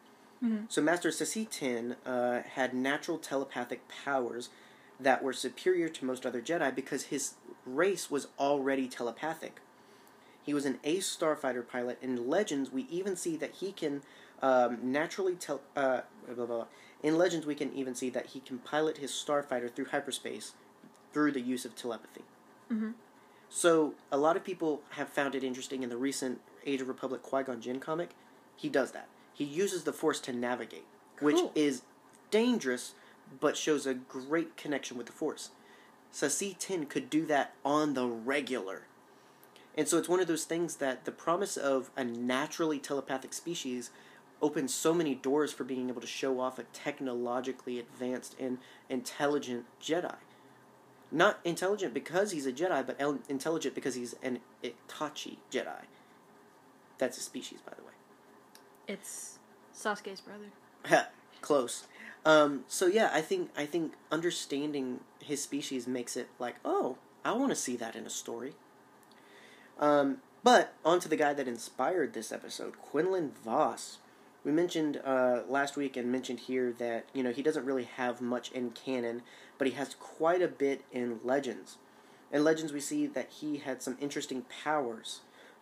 Mhm. 0.44 0.66
So 0.70 0.82
Master 0.82 1.10
Saesee 1.10 1.48
Tiin 1.50 1.96
uh, 2.06 2.44
had 2.44 2.74
natural 2.74 3.18
telepathic 3.18 3.82
powers 3.88 4.50
that 5.00 5.24
were 5.24 5.34
superior 5.34 5.90
to 5.90 6.06
most 6.06 6.26
other 6.26 6.42
Jedi 6.42 6.74
because 6.74 7.04
his 7.06 7.34
race 7.66 8.10
was 8.12 8.28
already 8.40 8.88
telepathic. 8.88 9.60
He 10.44 10.54
was 10.54 10.66
an 10.66 10.80
ace 10.84 11.14
starfighter 11.16 11.68
pilot. 11.68 11.98
In 12.02 12.28
Legends, 12.30 12.72
we 12.72 12.84
even 12.90 13.16
see 13.16 13.38
that 13.38 13.52
he 13.56 13.72
can 13.72 14.02
um, 14.42 14.80
naturally 14.82 15.36
tell. 15.36 15.62
uh, 15.76 16.02
blah, 16.26 16.36
blah, 16.36 16.46
blah. 16.46 16.66
In 17.02 17.18
Legends, 17.18 17.46
we 17.46 17.56
can 17.56 17.74
even 17.74 17.96
see 17.96 18.10
that 18.10 18.28
he 18.28 18.40
can 18.40 18.60
pilot 18.60 18.98
his 18.98 19.12
starfighter 19.12 19.74
through 19.74 19.86
hyperspace 19.86 20.54
through 21.14 21.32
the 21.32 21.42
use 21.42 21.66
of 21.66 21.76
telepathy. 21.76 22.24
hmm 22.70 22.92
So 23.56 23.94
a 24.12 24.18
lot 24.18 24.36
of 24.36 24.44
people 24.44 24.82
have 24.90 25.10
found 25.10 25.36
it 25.36 25.44
interesting 25.44 25.84
in 25.84 25.90
the 25.90 25.96
recent 25.96 26.42
Age 26.66 26.82
of 26.82 26.88
Republic 26.88 27.22
Qui 27.22 27.44
Gon 27.44 27.62
Jinn 27.62 27.80
comic. 27.80 28.16
He 28.56 28.68
does 28.68 28.94
that. 28.94 29.08
He 29.32 29.44
uses 29.44 29.84
the 29.84 29.94
Force 29.94 30.20
to 30.22 30.34
navigate, 30.34 30.86
which 31.20 31.40
is 31.54 31.84
dangerous, 32.32 32.96
but 33.40 33.56
shows 33.56 33.86
a 33.86 33.94
great 33.94 34.58
connection 34.58 34.98
with 34.98 35.06
the 35.06 35.12
Force. 35.12 35.52
So 36.12 36.26
Saesee 36.26 36.58
Tiin 36.58 36.90
could 36.90 37.12
do 37.12 37.28
that 37.28 37.54
on 37.64 37.94
the 37.94 38.08
regular. 38.08 38.88
And 39.78 39.88
so 39.88 40.00
it's 40.00 40.10
one 40.10 40.20
of 40.20 40.28
those 40.28 40.46
things 40.46 40.78
that 40.78 41.06
the 41.06 41.12
promise 41.12 41.56
of 41.56 41.92
a 41.96 42.04
naturally 42.04 42.80
telepathic 42.80 43.34
species 43.34 43.92
opens 44.42 44.74
so 44.74 44.96
many 44.96 45.14
doors 45.14 45.54
for 45.54 45.64
being 45.64 45.90
able 45.90 46.02
to 46.02 46.08
show 46.08 46.40
off 46.40 46.58
a 46.58 46.64
technologically 46.74 47.78
advanced 47.78 48.36
and 48.40 48.58
intelligent 48.90 49.66
Jedi. 49.80 50.16
Not 51.14 51.40
intelligent 51.44 51.94
because 51.94 52.32
he's 52.32 52.48
a 52.48 52.52
Jedi, 52.52 52.86
but 52.86 52.96
el- 53.00 53.20
intelligent 53.30 53.76
because 53.76 53.94
he's 53.94 54.16
an 54.24 54.40
Iktotchi 54.64 55.38
Jedi. 55.52 55.86
That's 56.98 57.18
a 57.20 57.22
species, 57.22 57.60
by 57.64 57.74
the 57.78 57.84
way. 57.84 57.94
It's 58.88 59.38
Sasuke's 59.76 60.22
brother. 60.22 60.52
Close. 61.42 61.86
Um, 62.26 62.64
so 62.68 62.88
yeah, 62.88 63.12
I 63.14 63.22
think 63.22 63.52
I 63.56 63.66
think 63.66 63.94
understanding 64.12 65.02
his 65.20 65.42
species 65.44 65.88
makes 65.88 66.18
it 66.18 66.30
like, 66.40 66.56
oh, 66.66 66.98
I 67.24 67.34
want 67.34 67.52
to 67.52 67.56
see 67.56 67.76
that 67.76 67.96
in 67.96 68.06
a 68.06 68.10
story. 68.10 68.54
Um, 69.80 70.18
but 70.44 70.74
on 70.84 71.00
to 71.02 71.10
the 71.10 71.16
guy 71.16 71.34
that 71.34 71.48
inspired 71.48 72.14
this 72.14 72.32
episode, 72.32 72.80
Quinlan 72.80 73.34
Vos. 73.44 74.00
We 74.44 74.52
mentioned 74.52 75.00
uh, 75.06 75.42
last 75.48 75.78
week 75.78 75.96
and 75.96 76.12
mentioned 76.12 76.42
here 76.42 76.74
that 76.78 77.06
you 77.14 77.24
know 77.24 77.32
he 77.32 77.42
doesn't 77.42 77.66
really 77.66 77.86
have 77.86 78.22
much 78.22 78.52
in 78.52 78.72
canon, 78.72 79.22
but 79.58 79.68
he 79.68 79.74
has 79.74 79.96
quite 79.96 80.42
a 80.42 80.48
bit 80.48 80.82
in 80.92 81.20
Legends. 81.24 81.78
In 82.32 82.44
Legends, 82.44 82.74
we 82.74 82.80
see 82.80 83.08
that 83.08 83.30
he 83.30 83.58
had 83.58 83.82
some 83.82 83.98
interesting 84.02 84.46
powers. 84.64 85.22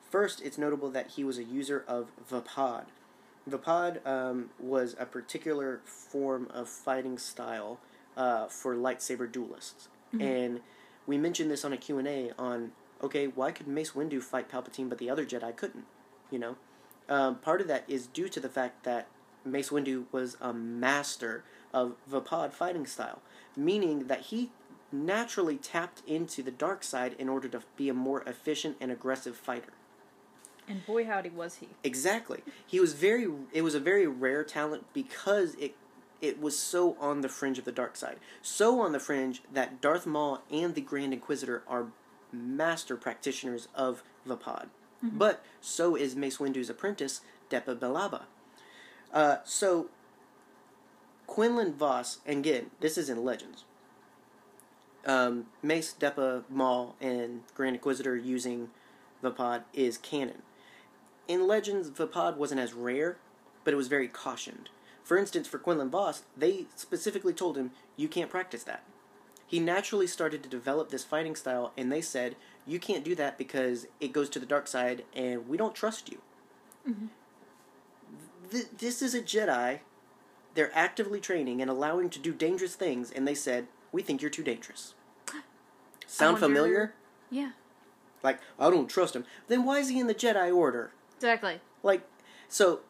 First, 0.09 0.41
it's 0.41 0.57
notable 0.57 0.89
that 0.91 1.11
he 1.11 1.23
was 1.23 1.37
a 1.37 1.43
user 1.43 1.85
of 1.87 2.11
Vaapad. 2.29 2.85
Vaapad 3.49 4.05
um, 4.05 4.49
was 4.59 4.95
a 4.99 5.05
particular 5.05 5.81
form 5.85 6.47
of 6.53 6.67
fighting 6.67 7.17
style 7.17 7.79
uh, 8.17 8.47
for 8.47 8.75
lightsaber 8.75 9.31
duelists, 9.31 9.89
and 10.19 10.61
we 11.05 11.17
mentioned 11.17 11.51
this 11.51 11.63
on 11.63 11.73
a 11.73 11.77
Q 11.77 11.99
and 11.99 12.07
A 12.07 12.31
on 12.37 12.71
okay, 13.03 13.27
why 13.27 13.51
could 13.51 13.67
Mace 13.67 13.91
Windu 13.91 14.21
fight 14.21 14.49
Palpatine 14.49 14.89
but 14.89 14.97
the 14.97 15.09
other 15.09 15.25
Jedi 15.25 15.55
couldn't? 15.55 15.85
You 16.29 16.39
know, 16.39 16.55
um, 17.09 17.35
part 17.35 17.61
of 17.61 17.67
that 17.67 17.83
is 17.87 18.07
due 18.07 18.29
to 18.29 18.39
the 18.39 18.49
fact 18.49 18.83
that 18.83 19.07
Mace 19.43 19.69
Windu 19.69 20.05
was 20.11 20.37
a 20.39 20.53
master 20.53 21.43
of 21.73 21.95
Vaapad 22.09 22.53
fighting 22.53 22.85
style, 22.85 23.21
meaning 23.55 24.07
that 24.07 24.21
he 24.21 24.51
naturally 24.91 25.57
tapped 25.57 26.01
into 26.05 26.43
the 26.43 26.51
dark 26.51 26.83
side 26.83 27.15
in 27.17 27.29
order 27.29 27.47
to 27.47 27.61
be 27.75 27.89
a 27.89 27.93
more 27.93 28.21
efficient 28.23 28.77
and 28.79 28.91
aggressive 28.91 29.35
fighter. 29.35 29.73
And 30.67 30.85
boy, 30.85 31.05
howdy 31.05 31.29
was 31.29 31.55
he. 31.55 31.69
Exactly. 31.83 32.43
He 32.65 32.79
was 32.79 32.93
very. 32.93 33.27
It 33.51 33.63
was 33.63 33.75
a 33.75 33.79
very 33.79 34.07
rare 34.07 34.43
talent 34.43 34.85
because 34.93 35.55
it 35.55 35.75
it 36.21 36.39
was 36.39 36.57
so 36.57 36.95
on 36.99 37.21
the 37.21 37.29
fringe 37.29 37.57
of 37.57 37.65
the 37.65 37.71
dark 37.71 37.95
side, 37.95 38.17
so 38.41 38.79
on 38.79 38.91
the 38.91 38.99
fringe 38.99 39.41
that 39.51 39.81
Darth 39.81 40.05
Maul 40.05 40.41
and 40.51 40.75
the 40.75 40.81
Grand 40.81 41.13
Inquisitor 41.13 41.63
are 41.67 41.87
master 42.31 42.95
practitioners 42.95 43.67
of 43.73 44.03
Vaapad. 45.03 45.17
But 45.17 45.43
so 45.61 45.95
is 45.95 46.15
Mace 46.15 46.39
Windu's 46.39 46.69
apprentice, 46.69 47.21
Depa 47.49 47.77
Billaba. 47.77 48.23
Uh, 49.13 49.37
so 49.43 49.89
Quinlan 51.27 51.73
Vos, 51.73 52.19
and 52.25 52.39
again, 52.39 52.71
this 52.79 52.97
is 52.97 53.09
in 53.09 53.23
Legends. 53.23 53.63
Um, 55.05 55.47
Mace, 55.63 55.95
Depa, 55.99 56.43
Maul, 56.49 56.95
and 57.01 57.41
Grand 57.55 57.75
Inquisitor 57.75 58.15
using 58.15 58.69
Vaapad 59.23 59.63
is 59.73 59.97
canon. 59.97 60.41
In 61.27 61.47
Legends, 61.47 61.89
Vaapad 61.89 62.37
wasn't 62.37 62.61
as 62.61 62.73
rare, 62.73 63.17
but 63.63 63.73
it 63.73 63.77
was 63.77 63.87
very 63.87 64.07
cautioned. 64.07 64.69
For 65.03 65.17
instance, 65.17 65.47
for 65.47 65.57
Quinlan 65.57 65.89
Vos, 65.89 66.23
they 66.37 66.65
specifically 66.75 67.33
told 67.33 67.57
him, 67.57 67.71
you 67.95 68.07
can't 68.07 68.29
practice 68.29 68.63
that. 68.63 68.83
He 69.47 69.59
naturally 69.59 70.07
started 70.07 70.43
to 70.43 70.49
develop 70.49 70.89
this 70.89 71.03
fighting 71.03 71.35
style, 71.35 71.73
and 71.75 71.91
they 71.91 72.01
said, 72.01 72.35
you 72.67 72.79
can't 72.79 73.03
do 73.03 73.15
that 73.15 73.37
because 73.37 73.87
it 73.99 74.13
goes 74.13 74.29
to 74.29 74.39
the 74.39 74.45
dark 74.45 74.67
side, 74.67 75.03
and 75.15 75.47
we 75.47 75.57
don't 75.57 75.75
trust 75.75 76.09
you. 76.11 76.19
Th- 78.51 78.67
this 78.77 79.01
is 79.01 79.13
a 79.15 79.21
Jedi. 79.21 79.79
They're 80.53 80.71
actively 80.77 81.19
training 81.19 81.61
and 81.61 81.69
allowing 81.71 82.09
to 82.09 82.19
do 82.19 82.33
dangerous 82.33 82.75
things, 82.75 83.11
and 83.11 83.27
they 83.27 83.35
said, 83.35 83.67
we 83.91 84.01
think 84.01 84.21
you're 84.21 84.29
too 84.31 84.43
dangerous. 84.43 84.93
Sound 86.07 86.33
wonder- 86.41 86.47
familiar? 86.47 86.93
Yeah, 87.29 87.51
Like, 88.23 88.39
I 88.59 88.69
don't 88.69 88.89
trust 88.89 89.15
him. 89.15 89.23
Then 89.47 89.63
why 89.63 89.79
is 89.79 89.87
he 89.87 89.97
in 89.99 90.07
the 90.07 90.13
Jedi 90.15 90.53
Order? 90.53 90.91
exactly. 91.15 91.61
Like, 91.81 92.01
so, 92.49 92.81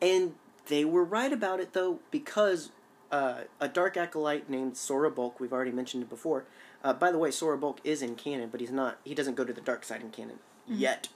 and 0.00 0.34
they 0.66 0.84
were 0.84 1.02
right 1.04 1.32
about 1.32 1.58
it 1.58 1.72
though 1.72 1.98
because 2.12 2.70
uh, 3.10 3.40
a 3.60 3.66
dark 3.66 3.96
acolyte 3.96 4.48
named 4.48 4.76
Sora 4.76 5.10
Bulq, 5.10 5.40
we've 5.40 5.52
already 5.52 5.72
mentioned 5.72 6.04
it 6.04 6.08
before. 6.08 6.44
Uh, 6.82 6.92
by 6.92 7.12
the 7.12 7.18
way, 7.18 7.30
Sora 7.30 7.56
Bulq 7.56 7.78
is 7.84 8.02
in 8.02 8.16
canon, 8.16 8.48
but 8.50 8.60
he's 8.60 8.72
not. 8.72 8.98
He 9.04 9.14
doesn't 9.14 9.34
go 9.34 9.44
to 9.44 9.52
the 9.52 9.60
dark 9.60 9.84
side 9.84 10.00
in 10.00 10.10
canon 10.10 10.38
yet. 10.66 11.08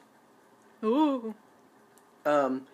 Ooh. 0.85 1.35
Um, 2.25 2.67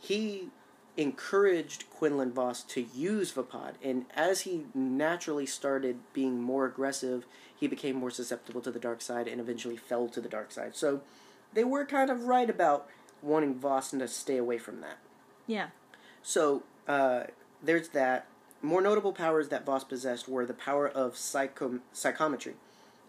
he 0.00 0.48
encouraged 0.96 1.84
Quinlan 1.90 2.32
Vos 2.32 2.62
to 2.64 2.82
use 2.94 3.32
Vaapad, 3.32 3.74
and 3.82 4.06
as 4.14 4.42
he 4.42 4.64
naturally 4.74 5.46
started 5.46 5.98
being 6.12 6.42
more 6.42 6.66
aggressive, 6.66 7.26
he 7.58 7.66
became 7.66 7.96
more 7.96 8.10
susceptible 8.10 8.60
to 8.60 8.70
the 8.70 8.80
dark 8.80 9.00
side 9.00 9.28
and 9.28 9.40
eventually 9.40 9.76
fell 9.76 10.08
to 10.08 10.20
the 10.20 10.28
dark 10.28 10.50
side. 10.50 10.74
So 10.74 11.02
they 11.52 11.64
were 11.64 11.84
kind 11.84 12.10
of 12.10 12.24
right 12.24 12.50
about 12.50 12.88
wanting 13.22 13.54
Vos 13.54 13.90
to 13.90 14.08
stay 14.08 14.36
away 14.36 14.58
from 14.58 14.80
that. 14.80 14.98
Yeah. 15.46 15.68
So 16.22 16.64
uh, 16.88 17.24
there's 17.62 17.88
that. 17.90 18.26
More 18.62 18.80
notable 18.80 19.12
powers 19.12 19.48
that 19.48 19.66
Vos 19.66 19.82
possessed 19.84 20.28
were 20.28 20.46
the 20.46 20.54
power 20.54 20.88
of 20.88 21.16
psycho- 21.16 21.80
psychometry. 21.92 22.54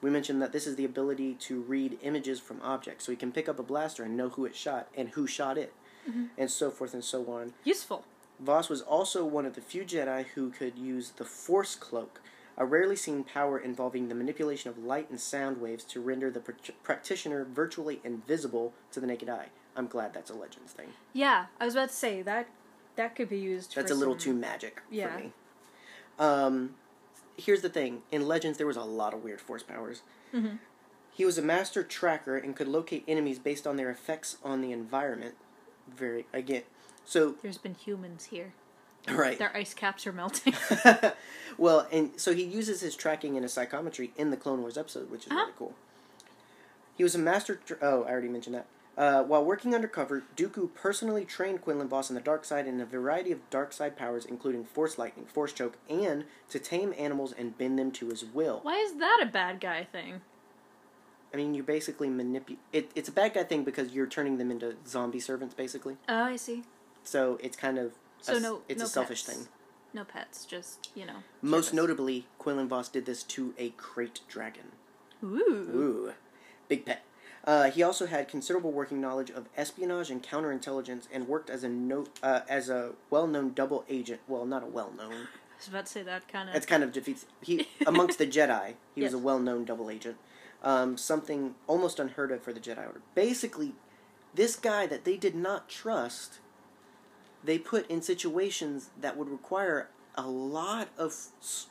We 0.01 0.09
mentioned 0.09 0.41
that 0.41 0.51
this 0.51 0.65
is 0.67 0.75
the 0.75 0.83
ability 0.83 1.35
to 1.35 1.61
read 1.61 1.99
images 2.01 2.39
from 2.39 2.59
objects, 2.61 3.05
so 3.05 3.11
he 3.11 3.15
can 3.15 3.31
pick 3.31 3.47
up 3.47 3.59
a 3.59 3.63
blaster 3.63 4.03
and 4.03 4.17
know 4.17 4.29
who 4.29 4.45
it 4.45 4.55
shot 4.55 4.87
and 4.97 5.09
who 5.09 5.27
shot 5.27 5.57
it, 5.57 5.73
mm-hmm. 6.09 6.25
and 6.37 6.49
so 6.51 6.71
forth 6.71 6.93
and 6.93 7.03
so 7.03 7.25
on. 7.31 7.53
Useful. 7.63 8.03
Vos 8.39 8.67
was 8.67 8.81
also 8.81 9.23
one 9.23 9.45
of 9.45 9.53
the 9.53 9.61
few 9.61 9.83
Jedi 9.85 10.25
who 10.33 10.49
could 10.49 10.77
use 10.77 11.11
the 11.11 11.23
Force 11.23 11.75
Cloak, 11.75 12.19
a 12.57 12.65
rarely 12.65 12.95
seen 12.95 13.23
power 13.23 13.57
involving 13.57 14.09
the 14.09 14.15
manipulation 14.15 14.69
of 14.69 14.77
light 14.77 15.09
and 15.09 15.19
sound 15.21 15.61
waves 15.61 15.83
to 15.85 16.01
render 16.01 16.29
the 16.31 16.39
pr- 16.39 16.51
practitioner 16.83 17.45
virtually 17.45 18.01
invisible 18.03 18.73
to 18.91 18.99
the 18.99 19.07
naked 19.07 19.29
eye. 19.29 19.47
I'm 19.75 19.87
glad 19.87 20.13
that's 20.13 20.29
a 20.31 20.35
Legends 20.35 20.73
thing. 20.73 20.89
Yeah, 21.13 21.45
I 21.59 21.65
was 21.65 21.75
about 21.75 21.89
to 21.89 21.95
say 21.95 22.21
that 22.23 22.47
that 22.95 23.15
could 23.15 23.29
be 23.29 23.39
used. 23.39 23.75
That's 23.75 23.91
a 23.91 23.95
little 23.95 24.15
some- 24.15 24.19
too 24.21 24.33
magic 24.33 24.81
Yeah. 24.91 25.15
for 25.15 25.23
me. 25.23 25.33
Um, 26.20 26.76
here's 27.38 27.61
the 27.61 27.70
thing: 27.70 28.03
in 28.11 28.28
Legends, 28.28 28.57
there 28.57 28.68
was 28.68 28.78
a 28.78 28.84
lot 28.84 29.14
of 29.14 29.24
weird 29.24 29.41
force 29.41 29.64
powers. 29.64 30.01
Mhm. 30.34 30.59
He 31.11 31.26
was 31.26 31.38
a 31.38 31.41
master 31.43 31.84
tracker 31.84 32.38
and 32.38 32.55
could 32.55 32.68
locate 32.68 33.03
enemies 33.07 33.38
based 33.39 33.68
on 33.68 33.78
their 33.78 33.89
effects 33.91 34.38
on 34.43 34.61
the 34.61 34.72
environment. 34.72 35.36
Very 35.88 36.26
again, 36.34 36.64
so 37.05 37.36
There's 37.41 37.57
been 37.57 37.76
humans 37.76 38.26
here. 38.26 38.53
right. 39.11 39.38
Their 39.38 39.55
ice 39.55 39.74
caps 39.74 40.07
are 40.07 40.14
melting. 40.14 40.55
well, 41.57 41.88
and 41.91 42.11
so 42.20 42.34
he 42.34 42.43
uses 42.43 42.80
his 42.82 42.95
tracking 42.95 43.36
and 43.36 43.43
his 43.43 43.51
psychometry 43.53 44.14
in 44.16 44.32
the 44.32 44.38
Clone 44.38 44.61
Wars 44.61 44.78
episode, 44.78 45.11
which 45.11 45.26
is 45.26 45.32
Uh-huh. 45.32 45.41
really 45.41 45.53
cool. 45.57 45.74
He 46.95 47.03
was 47.03 47.14
a 47.16 47.20
master. 47.20 47.59
Tr- 47.66 47.74
oh, 47.82 48.03
I 48.03 48.11
already 48.11 48.30
mentioned 48.30 48.55
that. 48.55 48.66
Uh, 48.95 49.23
while 49.23 49.43
working 49.43 49.73
undercover, 49.73 50.23
Dooku 50.37 50.69
personally 50.75 51.25
trained 51.25 51.61
Quinlan 51.61 51.87
Vos 51.89 52.11
on 52.11 52.15
the 52.15 52.21
dark 52.21 52.45
side 52.45 52.67
in 52.67 52.79
a 52.79 52.85
variety 52.85 53.31
of 53.31 53.49
dark 53.49 53.73
side 53.73 53.97
powers, 53.97 54.23
including 54.23 54.63
Force 54.63 54.99
Lightning, 54.99 55.25
Force 55.25 55.51
Choke, 55.51 55.77
and 55.89 56.25
to 56.49 56.59
tame 56.59 56.93
animals 56.97 57.33
and 57.35 57.57
bend 57.57 57.79
them 57.79 57.91
to 57.93 58.09
his 58.09 58.23
will. 58.23 58.59
Why 58.61 58.75
is 58.77 58.95
that 58.99 59.19
a 59.21 59.25
bad 59.25 59.59
guy 59.59 59.83
thing? 59.83 60.21
I 61.33 61.37
mean, 61.37 61.55
you're 61.55 61.63
basically 61.63 62.09
manipulate. 62.11 62.59
It, 62.71 62.91
it's 62.93 63.09
a 63.09 63.11
bad 63.11 63.33
guy 63.33 63.43
thing 63.43 63.63
because 63.63 63.93
you're 63.93 64.05
turning 64.05 64.37
them 64.37 64.51
into 64.51 64.75
zombie 64.87 65.19
servants, 65.19 65.55
basically. 65.55 65.97
Oh, 66.07 66.23
I 66.25 66.35
see. 66.35 66.63
So 67.03 67.39
it's 67.41 67.57
kind 67.57 67.79
of. 67.79 67.93
So 68.21 68.37
no, 68.37 68.61
It's 68.69 68.79
no 68.79 68.85
a 68.85 68.89
selfish 68.89 69.25
pets. 69.25 69.37
thing. 69.39 69.47
No 69.95 70.03
pets, 70.03 70.45
just 70.45 70.91
you 70.93 71.05
know. 71.07 71.17
Most 71.41 71.65
service. 71.69 71.73
notably, 71.77 72.27
Quinlan 72.37 72.67
Vos 72.67 72.89
did 72.89 73.07
this 73.07 73.23
to 73.23 73.55
a 73.57 73.71
krayt 73.71 74.19
dragon. 74.27 74.71
Ooh. 75.23 75.71
Ooh, 75.73 76.13
big 76.67 76.85
pet. 76.85 77.03
Uh, 77.45 77.69
he 77.69 77.83
also 77.83 78.05
had 78.05 78.27
considerable 78.27 78.71
working 78.71 79.01
knowledge 79.01 79.29
of 79.29 79.49
espionage 79.57 80.09
and 80.09 80.23
counterintelligence, 80.23 81.07
and 81.11 81.27
worked 81.27 81.49
as 81.49 81.63
a 81.63 81.69
no, 81.69 82.05
uh, 82.21 82.41
as 82.47 82.69
a 82.69 82.91
well-known 83.09 83.53
double 83.53 83.83
agent. 83.89 84.21
Well, 84.27 84.45
not 84.45 84.63
a 84.63 84.67
well-known. 84.67 85.13
I 85.13 85.57
was 85.57 85.67
about 85.67 85.85
to 85.87 85.91
say 85.91 86.03
that 86.03 86.27
kind 86.27 86.49
of. 86.49 86.55
It's 86.55 86.65
kind 86.65 86.83
of 86.83 86.93
defeats 86.93 87.25
he 87.41 87.67
amongst 87.87 88.17
the 88.17 88.27
Jedi. 88.27 88.75
He 88.95 89.03
was 89.03 89.13
a 89.13 89.17
well-known 89.17 89.65
double 89.65 89.89
agent. 89.89 90.17
Um, 90.63 90.97
something 90.97 91.55
almost 91.67 91.99
unheard 91.99 92.31
of 92.31 92.41
for 92.41 92.53
the 92.53 92.61
Jedi 92.61 92.85
Order. 92.85 93.01
Basically, 93.13 93.73
this 94.33 94.55
guy 94.55 94.87
that 94.87 95.03
they 95.03 95.17
did 95.17 95.35
not 95.35 95.67
trust, 95.67 96.39
they 97.43 97.59
put 97.59 97.89
in 97.89 98.01
situations 98.01 98.89
that 98.99 99.17
would 99.17 99.29
require 99.29 99.89
a 100.15 100.27
lot 100.27 100.89
of 100.97 101.13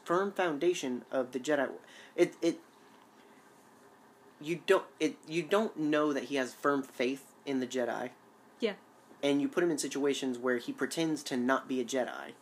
firm 0.04 0.32
foundation 0.32 1.04
of 1.10 1.32
the 1.32 1.40
Jedi. 1.40 1.70
It 2.14 2.34
it 2.42 2.60
you 4.45 4.61
don't 4.66 4.84
it 5.01 5.16
you 5.28 5.43
don't 5.43 5.76
know 5.78 6.12
that 6.12 6.24
he 6.24 6.36
has 6.36 6.53
firm 6.55 6.82
faith 6.82 7.24
in 7.47 7.61
the 7.61 7.66
Jedi. 7.66 8.11
Yeah. 8.61 8.74
And 9.22 9.40
you 9.40 9.49
put 9.49 9.62
him 9.62 9.70
in 9.70 9.78
situations 9.78 10.38
where 10.38 10.59
he 10.59 10.72
pretends 10.72 11.22
to 11.24 11.36
not 11.36 11.68
be 11.68 11.80
a 11.80 11.84
Jedi, 11.84 12.32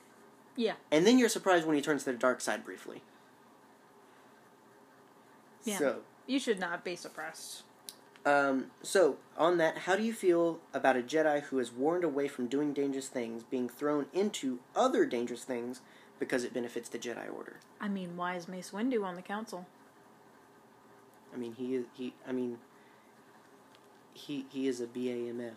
Yeah. 0.57 0.75
and 0.91 1.07
then 1.07 1.19
you're 1.19 1.29
surprised 1.29 1.67
when 1.67 1.77
he 1.77 1.83
turns 1.83 2.05
to 2.05 2.13
the 2.13 2.19
dark 2.19 2.41
side 2.41 2.65
briefly. 2.65 3.03
Yeah. 5.65 5.79
So, 5.79 5.97
You 6.27 6.39
should 6.39 6.59
not 6.59 6.85
be 6.85 6.97
suppressed. 6.97 7.65
um, 8.25 8.71
so 8.83 9.19
on 9.37 9.59
that, 9.59 9.79
how 9.79 9.97
do 9.97 10.03
you 10.03 10.13
feel 10.13 10.61
about 10.73 10.97
a 10.97 11.03
Jedi 11.03 11.43
who 11.45 11.59
is 11.59 11.71
warned 11.73 12.05
away 12.05 12.29
from 12.29 12.47
doing 12.47 12.73
dangerous 12.73 13.09
things 13.09 13.43
being 13.43 13.69
thrown 13.69 14.07
into 14.13 14.61
other 14.75 15.05
dangerous 15.05 15.45
things 15.45 15.81
because 16.19 16.45
it 16.45 16.55
benefits 16.55 16.89
the 16.89 16.99
Jedi 16.99 17.33
Order? 17.35 17.57
I 17.81 17.89
mean, 17.89 18.17
why 18.17 18.37
is 18.37 18.49
Mace 18.49 18.71
Windu 18.71 19.05
on 19.05 19.17
the 19.17 19.23
council? 19.23 19.67
I 21.33 21.37
mean, 21.37 21.55
he 21.55 21.75
is 21.77 21.85
he. 21.95 22.13
I 22.27 22.33
mean, 22.33 22.59
he 24.15 24.47
he 24.51 24.67
is 24.69 24.81
a 24.81 24.87
BAMF. 24.87 25.55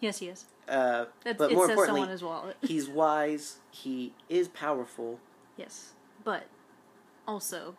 Yes, 0.00 0.18
he 0.18 0.28
is. 0.28 0.44
Uh, 0.68 1.06
That's, 1.24 1.38
but 1.38 1.50
it 1.50 1.54
more 1.54 1.64
says 1.66 1.70
importantly, 1.70 2.02
on 2.02 2.08
his 2.08 2.22
wallet. 2.22 2.56
he's 2.62 2.88
wise. 2.88 3.58
He 3.70 4.12
is 4.28 4.48
powerful. 4.48 5.18
yes, 5.56 5.92
but 6.24 6.44
also 7.26 7.74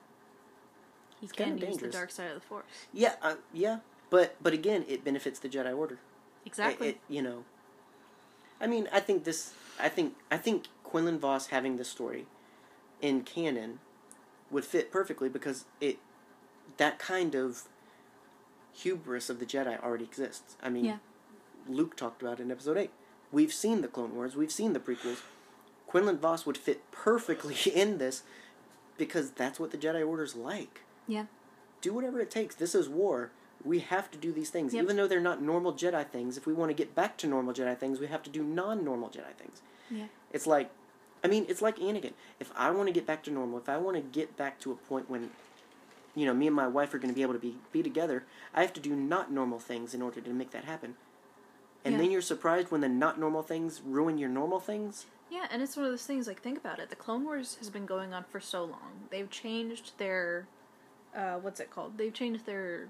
he 1.20 1.26
It's 1.26 1.34
can 1.34 1.58
use 1.58 1.78
the 1.78 1.88
dark 1.90 2.12
side 2.12 2.30
of 2.30 2.36
the 2.36 2.42
force. 2.42 2.66
Yeah, 2.94 3.14
uh, 3.22 3.36
yeah. 3.54 3.80
But 4.10 4.36
but 4.42 4.54
again, 4.54 4.86
it 4.88 5.04
benefits 5.04 5.40
the 5.40 5.50
Jedi 5.50 5.76
Order. 5.78 5.96
It- 5.96 6.00
Exactly. 6.48 6.88
it- 6.90 7.00
you 7.08 7.22
know. 7.22 7.44
I 8.62 8.68
mean, 8.68 8.90
I 8.92 9.00
think 9.00 9.24
this. 9.24 9.54
I 9.80 9.88
think 9.88 10.16
I 10.32 10.38
think 10.38 10.66
Quinlan 10.84 11.20
Vos 11.20 11.48
having 11.48 11.78
this 11.78 11.88
story 11.90 12.26
in 13.02 13.22
canon 13.22 13.80
would 14.52 14.66
fit 14.66 14.92
perfectly 14.92 15.30
because 15.30 15.66
it 15.80 16.00
that 16.80 16.98
kind 16.98 17.36
of 17.36 17.64
hubris 18.74 19.30
of 19.30 19.40
the 19.40 19.46
Jedi 19.46 19.82
already 19.84 20.06
exists. 20.06 20.56
I 20.62 20.70
mean, 20.70 20.86
Yeah. 20.86 20.98
Luke 21.68 21.96
talked 21.96 22.22
about 22.22 22.40
it 22.40 22.44
in 22.44 22.52
Episode 22.52 22.78
Eight. 22.78 22.92
We've 23.32 23.54
seen 23.54 23.82
the 23.82 23.88
Clone 23.88 24.16
Wars. 24.16 24.36
We've 24.36 24.52
seen 24.52 24.74
the 24.74 24.80
prequels. 24.80 25.22
Quinlan 25.86 26.18
Vos 26.18 26.46
would 26.46 26.58
fit 26.58 26.90
perfectly 26.92 27.56
in 27.76 28.00
this 28.00 28.24
because 28.98 29.32
that's 29.32 29.60
what 29.60 29.72
the 29.72 29.78
Jedi 29.78 30.06
Order's 30.06 30.36
like 30.36 30.82
yeah. 31.08 31.26
do 31.82 31.94
whatever 31.94 32.20
it 32.20 32.32
takes. 32.32 32.56
This 32.56 32.74
is 32.76 32.90
war. 32.90 33.32
We 33.64 33.80
have 33.80 34.10
to 34.12 34.18
do 34.18 34.32
these 34.32 34.50
things. 34.50 34.74
Yep. 34.74 34.84
Even 34.84 34.96
though 34.96 35.08
they're 35.08 35.20
not 35.20 35.42
normal 35.42 35.74
Jedi 35.74 36.08
things, 36.08 36.38
if 36.38 36.46
we 36.46 36.54
want 36.54 36.70
to 36.70 36.74
get 36.74 36.96
back 36.96 37.18
to 37.18 37.28
normal 37.28 37.54
Jedi 37.54 37.78
things, 37.78 38.00
we 38.00 38.08
have 38.08 38.24
to 38.24 38.30
do 38.30 38.44
non 38.44 38.86
normal 38.86 39.10
Jedi 39.10 39.34
things. 39.38 39.62
Yeah. 39.92 40.06
It's 40.32 40.48
like, 40.48 40.72
I 41.24 41.28
mean, 41.28 41.46
it's 41.50 41.62
like 41.62 41.78
Anakin. 41.78 42.14
If 42.40 42.52
I 42.56 42.72
want 42.72 42.88
to 42.88 42.94
get 42.94 43.06
back 43.06 43.24
to 43.24 43.32
normal, 43.32 43.58
if 43.58 43.68
I 43.68 43.78
want 43.78 43.98
to 43.98 44.02
get 44.02 44.38
back 44.38 44.60
to 44.62 44.72
a 44.72 44.76
point 44.76 45.10
when, 45.10 45.32
you 46.20 46.26
know, 46.26 46.34
me 46.34 46.48
and 46.48 46.56
my 46.56 46.68
wife 46.68 46.94
are 46.94 46.98
going 47.00 47.10
to 47.14 47.16
be 47.16 47.22
able 47.22 47.34
to 47.34 47.40
be, 47.40 47.56
be 47.72 47.82
together, 47.82 48.26
I 48.54 48.62
have 48.62 48.74
to 48.74 48.80
do 48.82 48.96
not 48.96 49.32
normal 49.32 49.60
things 49.60 49.94
in 49.94 50.02
order 50.02 50.20
to 50.22 50.30
make 50.32 50.52
that 50.52 50.66
happen. 50.66 50.96
And 51.86 51.94
Yeah. 51.94 52.02
then 52.02 52.12
you're 52.12 52.22
surprised 52.22 52.72
when 52.72 52.82
the 52.82 52.90
not 52.90 53.18
normal 53.20 53.42
things 53.42 53.82
ruin 53.82 54.18
your 54.18 54.30
normal 54.30 54.60
things. 54.60 55.06
Yeah, 55.32 55.46
and 55.52 55.62
it's 55.62 55.78
one 55.78 55.86
of 55.86 55.92
those 55.92 56.06
things 56.06 56.28
like 56.28 56.42
think 56.42 56.58
about 56.58 56.80
it. 56.80 56.90
The 56.90 56.96
Clone 56.98 57.24
Wars 57.24 57.56
has 57.60 57.70
been 57.70 57.86
going 57.86 58.14
on 58.14 58.26
for 58.26 58.40
so 58.40 58.64
long. 58.66 59.08
They've 59.12 59.30
changed 59.30 59.98
their 59.98 60.48
uh 61.16 61.36
what's 61.38 61.60
it 61.60 61.72
called? 61.72 61.98
They've 61.98 62.14
changed 62.14 62.46
their 62.46 62.90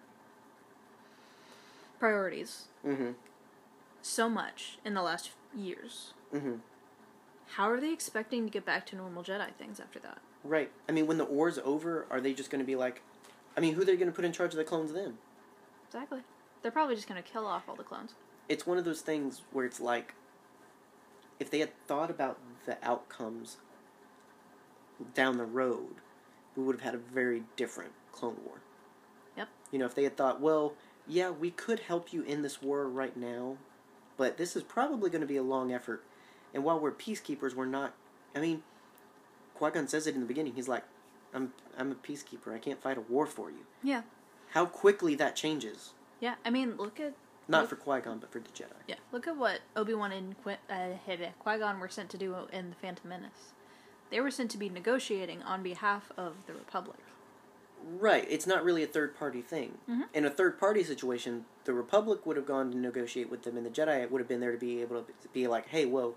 priorities 1.99 2.65
Mm-hmm. 2.85 3.11
so 4.01 4.29
much 4.29 4.77
in 4.85 4.93
the 4.93 5.01
last 5.01 5.31
years. 5.55 6.13
Mm-hmm. 6.33 6.55
How 7.55 7.69
are 7.69 7.79
they 7.81 7.91
expecting 7.91 8.45
to 8.45 8.49
get 8.51 8.65
back 8.65 8.85
to 8.87 8.95
normal 8.95 9.21
Jedi 9.23 9.53
things 9.53 9.79
after 9.81 9.99
that? 9.99 10.19
Right. 10.43 10.71
I 10.87 10.93
mean, 10.93 11.07
when 11.07 11.17
the 11.17 11.25
war's 11.25 11.57
over, 11.59 12.05
are 12.09 12.21
they 12.21 12.33
just 12.33 12.49
going 12.49 12.59
to 12.61 12.65
be 12.65 12.75
like, 12.77 13.01
I 13.59 13.61
mean, 13.61 13.73
who 13.73 13.83
they're 13.83 13.95
they 13.95 13.99
going 13.99 14.09
to 14.09 14.15
put 14.15 14.23
in 14.23 14.31
charge 14.31 14.53
of 14.53 14.57
the 14.57 14.63
clones 14.63 14.93
then? 14.93 15.17
Exactly. 15.87 16.21
They're 16.61 16.71
probably 16.71 16.95
just 16.95 17.09
going 17.09 17.21
to 17.21 17.29
kill 17.29 17.45
off 17.45 17.63
all 17.67 17.75
the 17.75 17.83
clones. 17.83 18.13
it's 18.47 18.65
one 18.65 18.77
of 18.77 18.85
those 18.85 19.01
things 19.01 19.41
where 19.51 19.65
it's 19.65 19.81
like 19.81 20.13
if 21.41 21.51
they 21.51 21.59
had 21.59 21.71
thought 21.85 22.09
about 22.09 22.39
the 22.65 22.77
outcomes 22.81 23.57
down 25.13 25.35
the 25.35 25.43
road, 25.43 25.95
we 26.55 26.63
would 26.63 26.77
have 26.77 26.85
had 26.85 26.95
a 26.95 26.99
very 26.99 27.43
different 27.57 27.91
Clone 28.13 28.37
War. 28.45 28.61
Yep. 29.35 29.49
You 29.73 29.79
know, 29.79 29.85
if 29.85 29.93
they 29.93 30.03
had 30.03 30.15
thought, 30.15 30.39
well, 30.39 30.75
yeah, 31.05 31.29
we 31.29 31.51
could 31.51 31.81
help 31.81 32.13
you 32.13 32.21
in 32.21 32.43
this 32.43 32.61
war 32.61 32.87
right 32.87 33.17
now, 33.17 33.57
but 34.15 34.37
this 34.37 34.55
is 34.55 34.63
probably 34.63 35.09
going 35.09 35.19
to 35.19 35.27
be 35.27 35.35
a 35.35 35.43
long 35.43 35.73
effort. 35.73 36.01
And 36.53 36.63
while 36.63 36.79
we're 36.79 36.93
peacekeepers, 36.93 37.55
we're 37.55 37.65
not. 37.65 37.93
I 38.33 38.39
mean, 38.39 38.63
Qui 39.53 39.71
Gon 39.71 39.89
says 39.89 40.07
it 40.07 40.15
in 40.15 40.21
the 40.21 40.27
beginning. 40.27 40.55
He's 40.55 40.69
like, 40.69 40.85
"I'm 41.33 41.53
I'm 41.77 41.91
a 41.91 41.95
peacekeeper. 41.95 42.53
I 42.53 42.59
can't 42.59 42.81
fight 42.81 42.97
a 42.97 43.01
war 43.01 43.25
for 43.25 43.49
you." 43.49 43.65
Yeah. 43.83 44.03
How 44.51 44.65
quickly 44.65 45.15
that 45.15 45.35
changes. 45.35 45.93
Yeah, 46.19 46.35
I 46.43 46.49
mean, 46.49 46.75
look 46.77 46.99
at 46.99 47.13
Not 47.47 47.61
Look- 47.61 47.69
for 47.71 47.75
Qui 47.77 48.01
Gon, 48.01 48.17
but 48.19 48.31
for 48.31 48.39
the 48.39 48.49
Jedi. 48.49 48.73
yeah, 48.87 48.95
look 49.11 49.27
at 49.27 49.37
what 49.37 49.61
Obi 49.75 49.93
Wan 49.93 50.11
and 50.11 50.35
Qui 50.43 50.55
uh, 50.69 51.57
Gon 51.57 51.79
were 51.79 51.87
sent 51.89 52.09
to 52.11 52.17
do 52.17 52.35
in 52.51 52.69
the 52.71 52.75
Phantom 52.75 53.07
Menace. 53.09 53.53
They 54.09 54.19
were 54.21 54.31
sent 54.31 54.49
to 54.51 54.57
be 54.57 54.69
negotiating 54.69 55.43
on 55.43 55.61
behalf 55.63 56.11
of 56.17 56.33
the 56.47 56.53
Republic. 56.53 56.97
Right. 57.83 58.25
It's 58.29 58.45
not 58.47 58.63
really 58.63 58.83
a 58.83 58.87
third 58.87 59.15
party 59.15 59.41
thing. 59.41 59.77
Mhm. 59.89 60.05
In 60.13 60.25
a 60.25 60.29
third 60.29 60.59
party 60.59 60.83
situation, 60.83 61.45
the 61.63 61.73
Republic 61.73 62.25
would 62.25 62.35
have 62.35 62.45
gone 62.45 62.71
to 62.71 62.77
negotiate 62.77 63.29
with 63.29 63.43
them, 63.43 63.55
and 63.55 63.65
the 63.65 63.69
Jedi 63.69 64.09
would 64.09 64.19
have 64.19 64.27
been 64.27 64.41
there 64.41 64.51
to 64.51 64.57
be 64.57 64.81
able 64.81 65.01
to 65.03 65.27
be 65.31 65.47
like, 65.47 65.67
hey, 65.67 65.85
whoa, 65.85 66.15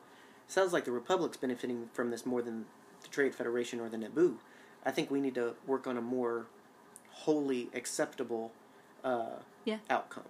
sounds 0.49 0.73
like 0.73 0.85
the 0.85 0.91
Republic's 0.91 1.37
benefiting 1.37 1.89
from 1.93 2.11
this 2.11 2.27
more 2.27 2.43
than 2.43 2.65
the 3.03 3.09
Trade 3.09 3.35
Federation 3.35 3.79
or 3.79 3.89
the 3.89 3.97
Naboo. 3.97 4.39
I 4.85 4.91
think 4.91 5.11
we 5.11 5.21
need 5.21 5.35
to 5.37 5.55
work 5.67 5.87
on 5.87 5.97
a 5.97 6.01
more 6.03 6.47
wholly 7.11 7.69
acceptable 7.75 8.53
uh, 9.05 9.37
Yeah. 9.65 9.79
outcome. 9.91 10.25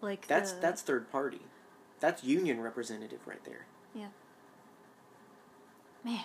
Like 0.00 0.26
That's 0.26 0.52
the- 0.52 0.60
that's 0.60 0.82
third 0.82 1.10
party. 1.10 1.40
That's 2.00 2.24
union 2.24 2.60
representative 2.60 3.20
right 3.26 3.44
there. 3.44 3.66
Yeah. 3.94 4.08
Man. 6.04 6.24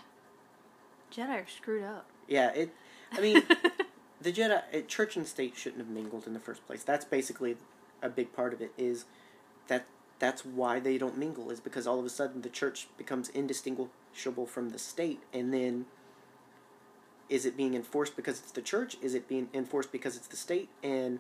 Jedi 1.12 1.44
are 1.44 1.48
screwed 1.48 1.84
up. 1.84 2.06
Yeah, 2.28 2.50
it. 2.52 2.74
I 3.12 3.20
mean, 3.22 3.44
the 4.22 4.32
Jedi, 4.32 4.88
church 4.88 5.16
and 5.18 5.28
state 5.28 5.56
shouldn't 5.58 5.80
have 5.82 5.90
mingled 5.90 6.28
in 6.28 6.34
the 6.34 6.40
first 6.40 6.66
place. 6.66 6.84
That's 6.84 7.06
basically 7.06 7.58
a 8.02 8.10
big 8.10 8.34
part 8.34 8.54
of 8.54 8.62
it. 8.62 8.72
Is 8.78 9.06
that 9.68 9.86
that's 10.20 10.46
why 10.46 10.80
they 10.80 10.98
don't 10.98 11.18
mingle 11.18 11.50
is 11.52 11.60
because 11.60 11.86
all 11.86 12.00
of 12.00 12.06
a 12.06 12.10
sudden 12.10 12.42
the 12.42 12.50
church 12.50 12.88
becomes 12.98 13.30
indistinguishable 13.30 14.46
from 14.46 14.70
the 14.70 14.80
state, 14.80 15.22
and 15.34 15.54
then 15.54 15.86
is 17.30 17.46
it 17.46 17.58
being 17.58 17.74
enforced 17.74 18.16
because 18.16 18.40
it's 18.40 18.52
the 18.52 18.62
church? 18.62 18.98
Is 19.02 19.14
it 19.16 19.28
being 19.28 19.50
enforced 19.54 19.92
because 19.92 20.16
it's 20.16 20.28
the 20.28 20.38
state? 20.38 20.70
And 20.84 21.20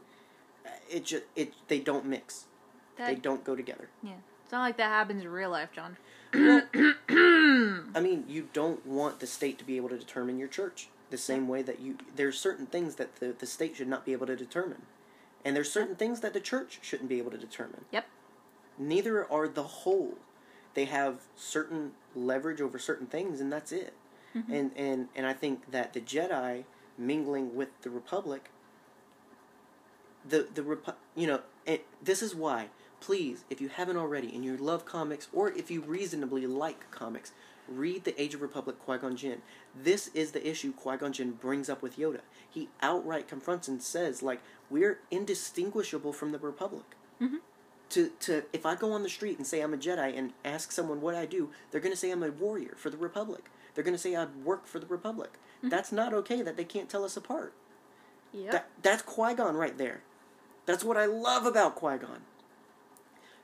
it 0.89 1.05
just 1.05 1.23
it 1.35 1.53
they 1.67 1.79
don't 1.79 2.05
mix. 2.05 2.45
that, 2.97 3.07
They 3.07 3.15
don't 3.15 3.43
go 3.43 3.55
together. 3.55 3.89
yeah, 4.03 4.13
it's 4.43 4.51
not 4.51 4.61
like 4.61 4.77
that 4.77 4.89
happens 4.89 5.21
in 5.23 5.29
real 5.29 5.49
life, 5.49 5.69
John. 5.73 5.97
I 6.33 7.99
mean, 8.01 8.25
you 8.27 8.49
don't 8.53 8.85
want 8.85 9.19
the 9.19 9.27
state 9.27 9.57
to 9.59 9.63
be 9.65 9.77
able 9.77 9.89
to 9.89 9.97
determine 9.97 10.37
your 10.37 10.47
church 10.47 10.89
the 11.09 11.17
same 11.17 11.47
way 11.47 11.61
that 11.61 11.79
you. 11.79 11.97
There's 12.15 12.37
certain 12.39 12.65
things 12.65 12.95
that 12.95 13.17
the, 13.17 13.33
the 13.37 13.45
state 13.45 13.75
should 13.77 13.87
not 13.87 14.05
be 14.05 14.11
able 14.13 14.27
to 14.27 14.35
determine, 14.35 14.83
and 15.43 15.55
there's 15.55 15.71
certain 15.71 15.95
things 15.95 16.19
that 16.21 16.33
the 16.33 16.39
church 16.39 16.79
shouldn't 16.81 17.09
be 17.09 17.17
able 17.19 17.31
to 17.31 17.37
determine. 17.37 17.85
Yep. 17.91 18.05
Neither 18.77 19.31
are 19.31 19.47
the 19.47 19.63
whole. 19.63 20.15
They 20.73 20.85
have 20.85 21.21
certain 21.37 21.91
leverage 22.15 22.59
over 22.59 22.77
certain 22.77 23.07
things, 23.07 23.39
and 23.39 23.51
that's 23.51 23.71
it. 23.71 23.93
Mhm. 24.35 24.49
And 24.51 24.71
and 24.75 25.07
and 25.15 25.25
I 25.25 25.33
think 25.33 25.71
that 25.71 25.93
the 25.93 26.01
Jedi 26.01 26.65
mingling 26.97 27.55
with 27.55 27.69
the 27.81 27.89
Republic. 27.89 28.49
The 30.27 30.47
the 30.53 30.61
Repu- 30.61 30.95
you 31.15 31.27
know 31.27 31.41
this 32.01 32.21
is 32.21 32.35
why 32.35 32.69
please, 33.01 33.43
if 33.49 33.61
you 33.61 33.67
haven't 33.69 33.97
already 33.97 34.33
and 34.33 34.43
you 34.43 34.57
love 34.57 34.83
comics, 34.85 35.27
or 35.31 35.51
if 35.51 35.69
you 35.69 35.81
reasonably 35.81 36.47
like 36.47 36.89
comics, 36.89 37.33
read 37.67 38.03
The 38.03 38.19
Age 38.19 38.33
of 38.33 38.41
Republic 38.41 38.79
Qui 38.79 38.97
Gon 38.97 39.15
Jinn. 39.15 39.43
This 39.75 40.07
is 40.15 40.31
the 40.31 40.47
issue 40.47 40.71
Qui 40.73 40.97
Gon 40.97 41.13
Jinn 41.13 41.31
brings 41.33 41.69
up 41.69 41.83
with 41.83 41.97
Yoda. 41.97 42.21
He 42.49 42.69
outright 42.81 43.27
confronts 43.27 43.67
and 43.67 43.83
says, 43.83 44.23
like, 44.23 44.41
we're 44.71 44.99
indistinguishable 45.11 46.13
from 46.13 46.31
the 46.31 46.39
Republic. 46.39 46.95
Mhm. 47.21 47.41
To, 47.89 48.09
to 48.21 48.43
if 48.51 48.65
I 48.65 48.73
go 48.73 48.91
on 48.91 49.03
the 49.03 49.09
street 49.09 49.37
and 49.37 49.45
say 49.45 49.61
I'm 49.61 49.73
a 49.73 49.77
Jedi 49.77 50.17
and 50.17 50.33
ask 50.43 50.71
someone 50.71 50.99
what 51.01 51.13
I 51.13 51.27
do, 51.27 51.51
they're 51.69 51.81
going 51.81 51.93
to 51.93 51.97
say 51.97 52.09
I'm 52.09 52.23
a 52.23 52.31
warrior 52.31 52.73
for 52.75 52.89
the 52.89 52.97
Republic. 52.97 53.51
They're 53.75 53.83
going 53.83 53.95
to 53.95 54.01
say 54.01 54.15
I 54.15 54.25
work 54.43 54.65
for 54.65 54.79
the 54.79 54.87
Republic. 54.87 55.33
Mm-hmm. 55.57 55.69
That's 55.69 55.91
not 55.91 56.13
okay 56.13 56.41
that 56.41 56.57
they 56.57 56.63
can't 56.63 56.89
tell 56.89 57.03
us 57.03 57.17
apart. 57.17 57.53
Yep. 58.33 58.51
That, 58.51 58.69
that's 58.81 59.01
Qui 59.01 59.33
Gon 59.35 59.55
right 59.55 59.77
there. 59.77 60.01
That's 60.65 60.83
what 60.83 60.97
I 60.97 61.05
love 61.05 61.45
about 61.45 61.75
Qui 61.75 61.97
Gon. 61.97 62.21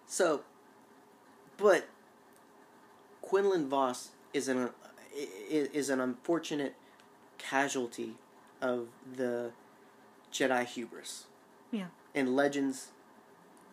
So, 0.07 0.41
but 1.57 1.87
Quinlan 3.21 3.69
Vos 3.69 4.09
is 4.33 4.47
an 4.47 4.69
is 5.49 5.89
an 5.89 5.99
unfortunate 5.99 6.75
casualty 7.37 8.15
of 8.61 8.87
the 9.15 9.51
Jedi 10.31 10.65
hubris. 10.65 11.25
Yeah. 11.71 11.87
In 12.13 12.35
Legends, 12.35 12.89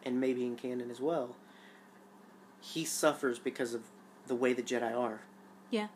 and 0.05 0.21
maybe 0.21 0.45
in 0.45 0.57
canon 0.57 0.91
as 0.91 1.01
well, 1.01 1.37
he 2.61 2.85
suffers 2.85 3.39
because 3.39 3.75
of 3.75 3.83
the 4.27 4.35
way 4.35 4.53
the 4.53 4.63
Jedi 4.63 4.97
are. 4.97 5.23
Yeah. 5.71 5.89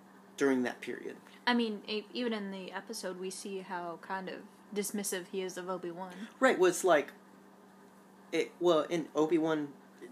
During 0.43 0.65
that 0.65 0.81
period. 0.81 1.15
I 1.47 1.55
mean, 1.55 1.83
even 2.13 2.33
in 2.33 2.51
the 2.51 2.73
episode, 2.73 3.21
we 3.21 3.31
see 3.31 3.61
how 3.61 4.01
kind 4.03 4.29
of 4.29 4.41
dismissive 4.75 5.27
he 5.31 5.41
is 5.41 5.57
of 5.57 5.71
Obi 5.71 5.93
Wan. 5.93 6.11
Right. 6.41 6.59
Well, 6.59 6.69
it's 6.69 6.83
like, 6.83 7.13
it. 8.33 8.51
Well, 8.59 8.81
in 8.91 9.07
Obi 9.15 9.39
Wan, 9.39 9.69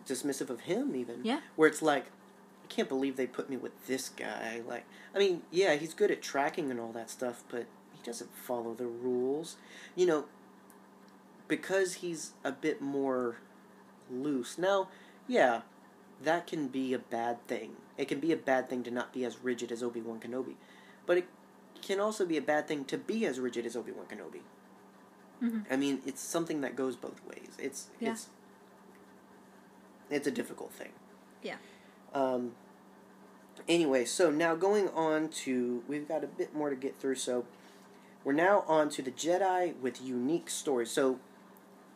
dismissive 0.07 0.49
of 0.49 0.61
him 0.61 0.95
even. 0.95 1.25
Yeah. 1.25 1.41
Where 1.57 1.69
it's 1.69 1.83
like, 1.83 2.05
I 2.63 2.69
can't 2.69 2.89
believe 2.89 3.17
they 3.17 3.27
put 3.27 3.51
me 3.51 3.57
with 3.57 3.73
this 3.89 4.09
guy. 4.09 4.63
Like, 4.65 4.85
I 5.13 5.19
mean, 5.19 5.43
yeah, 5.51 5.75
he's 5.75 5.95
good 5.95 6.13
at 6.13 6.23
tracking 6.23 6.71
and 6.71 6.79
all 6.79 6.93
that 6.93 7.11
stuff, 7.11 7.43
but 7.49 7.67
he 7.93 8.01
doesn't 8.05 8.33
follow 8.33 8.73
the 8.75 8.87
rules. 8.87 9.57
You 9.97 10.07
know, 10.07 10.25
because 11.49 11.95
he's 11.95 12.35
a 12.45 12.53
bit 12.53 12.81
more 12.81 13.39
loose. 14.09 14.59
Now, 14.59 14.91
yeah, 15.27 15.63
that 16.23 16.47
can 16.47 16.69
be 16.69 16.95
a 16.95 17.01
bad 17.01 17.45
thing. 17.49 17.73
It 18.01 18.09
can 18.09 18.19
be 18.19 18.33
a 18.33 18.37
bad 18.37 18.71
thing 18.71 18.83
to 18.85 18.91
not 18.91 19.13
be 19.13 19.27
as 19.27 19.45
rigid 19.45 19.71
as 19.71 19.83
Obi 19.83 20.01
Wan 20.01 20.21
Kenobi, 20.21 20.55
but 21.05 21.19
it 21.19 21.27
can 21.83 22.01
also 22.01 22.25
be 22.25 22.39
a 22.39 22.43
bad 22.43 22.67
thing 22.67 22.87
to 22.87 22.97
be 22.97 23.27
as 23.27 23.39
rigid 23.39 23.67
as 23.67 23.77
Obi 23.77 23.93
Wan 23.93 24.07
Kenobi. 24.07 24.41
Mhm. 25.43 25.65
I 25.71 25.77
mean, 25.77 26.01
it's 26.07 26.23
something 26.23 26.63
that 26.63 26.77
goes 26.77 26.97
both 26.97 27.23
ways. 27.27 27.51
It's 27.59 27.89
Yeah. 28.01 28.13
it's 28.13 28.29
it's 30.09 30.27
a 30.27 30.31
difficult 30.31 30.73
thing. 30.73 30.93
Yeah. 31.43 31.57
Um. 32.15 32.55
Anyway, 33.69 34.07
so 34.07 34.31
now 34.31 34.55
going 34.55 34.89
on 34.89 35.29
to 35.45 35.85
we've 35.87 36.09
got 36.09 36.25
a 36.25 36.27
bit 36.27 36.55
more 36.55 36.71
to 36.71 36.77
get 36.77 36.97
through. 36.99 37.17
So 37.17 37.45
we're 38.25 38.33
now 38.33 38.65
on 38.67 38.89
to 38.91 39.03
the 39.03 39.11
Jedi 39.11 39.77
with 39.77 40.01
unique 40.01 40.49
stories. 40.49 40.91
So 40.91 41.21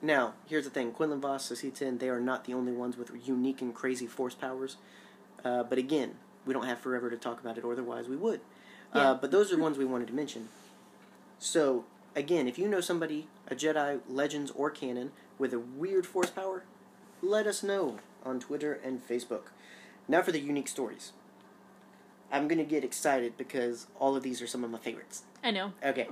now 0.02 0.34
here's 0.46 0.64
the 0.64 0.70
thing: 0.70 0.92
Quinlan 0.92 1.22
Vos, 1.22 1.50
Sasitin, 1.50 1.98
they 1.98 2.10
are 2.10 2.20
not 2.20 2.44
the 2.44 2.52
only 2.52 2.72
ones 2.72 2.98
with 2.98 3.10
unique 3.26 3.62
and 3.62 3.74
crazy 3.74 4.06
force 4.06 4.34
powers. 4.34 4.76
Uh, 5.44 5.62
but 5.62 5.78
again, 5.78 6.14
we 6.46 6.52
don't 6.52 6.66
have 6.66 6.78
forever 6.78 7.10
to 7.10 7.16
talk 7.16 7.40
about 7.40 7.58
it, 7.58 7.64
or 7.64 7.72
otherwise 7.72 8.08
we 8.08 8.16
would. 8.16 8.40
Yeah. 8.94 9.10
Uh, 9.10 9.14
but 9.14 9.30
those 9.30 9.52
are 9.52 9.58
ones 9.58 9.76
we 9.76 9.84
wanted 9.84 10.08
to 10.08 10.14
mention. 10.14 10.48
So 11.38 11.84
again, 12.14 12.48
if 12.48 12.58
you 12.58 12.68
know 12.68 12.80
somebody, 12.80 13.28
a 13.48 13.54
Jedi, 13.54 14.00
Legends 14.08 14.50
or 14.52 14.70
canon, 14.70 15.12
with 15.38 15.52
a 15.52 15.58
weird 15.58 16.06
force 16.06 16.30
power, 16.30 16.64
let 17.20 17.46
us 17.46 17.62
know 17.62 17.98
on 18.24 18.40
Twitter 18.40 18.80
and 18.84 19.06
Facebook. 19.06 19.48
Now 20.08 20.22
for 20.22 20.32
the 20.32 20.40
unique 20.40 20.68
stories. 20.68 21.12
I'm 22.30 22.48
gonna 22.48 22.64
get 22.64 22.84
excited 22.84 23.36
because 23.36 23.86
all 23.98 24.16
of 24.16 24.22
these 24.22 24.40
are 24.42 24.46
some 24.46 24.64
of 24.64 24.70
my 24.70 24.78
favorites. 24.78 25.22
I 25.42 25.50
know. 25.50 25.72
Okay, 25.84 26.08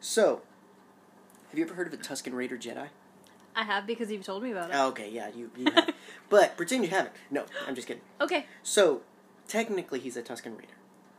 so 0.00 0.42
have 1.50 1.58
you 1.58 1.64
ever 1.64 1.74
heard 1.74 1.86
of 1.86 1.92
a 1.92 1.96
Tusken 1.96 2.32
Raider 2.34 2.56
Jedi? 2.56 2.88
I 3.58 3.64
have 3.64 3.88
because 3.88 4.08
you've 4.08 4.24
told 4.24 4.44
me 4.44 4.52
about 4.52 4.70
it. 4.70 4.76
Oh, 4.76 4.86
okay, 4.90 5.10
yeah, 5.10 5.30
you, 5.34 5.50
you 5.56 5.64
have. 5.72 5.92
but 6.30 6.56
pretend 6.56 6.84
you 6.84 6.90
haven't. 6.90 7.12
No, 7.28 7.44
I'm 7.66 7.74
just 7.74 7.88
kidding. 7.88 8.04
Okay. 8.20 8.46
So 8.62 9.02
technically, 9.48 9.98
he's 9.98 10.16
a 10.16 10.22
Tusken 10.22 10.56
Raider. 10.56 10.74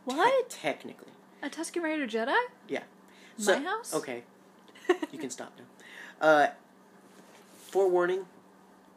What? 0.05 0.49
Te- 0.49 0.55
technically, 0.57 1.11
A 1.43 1.49
Tusken 1.49 1.83
Raider 1.83 2.07
Jedi? 2.07 2.37
yeah. 2.69 2.83
My 3.45 3.57
house? 3.57 3.93
Okay, 3.93 4.23
you 5.11 5.19
can 5.19 5.29
stop 5.29 5.51
now. 5.57 6.25
Uh, 6.25 6.47
forewarning: 7.57 8.25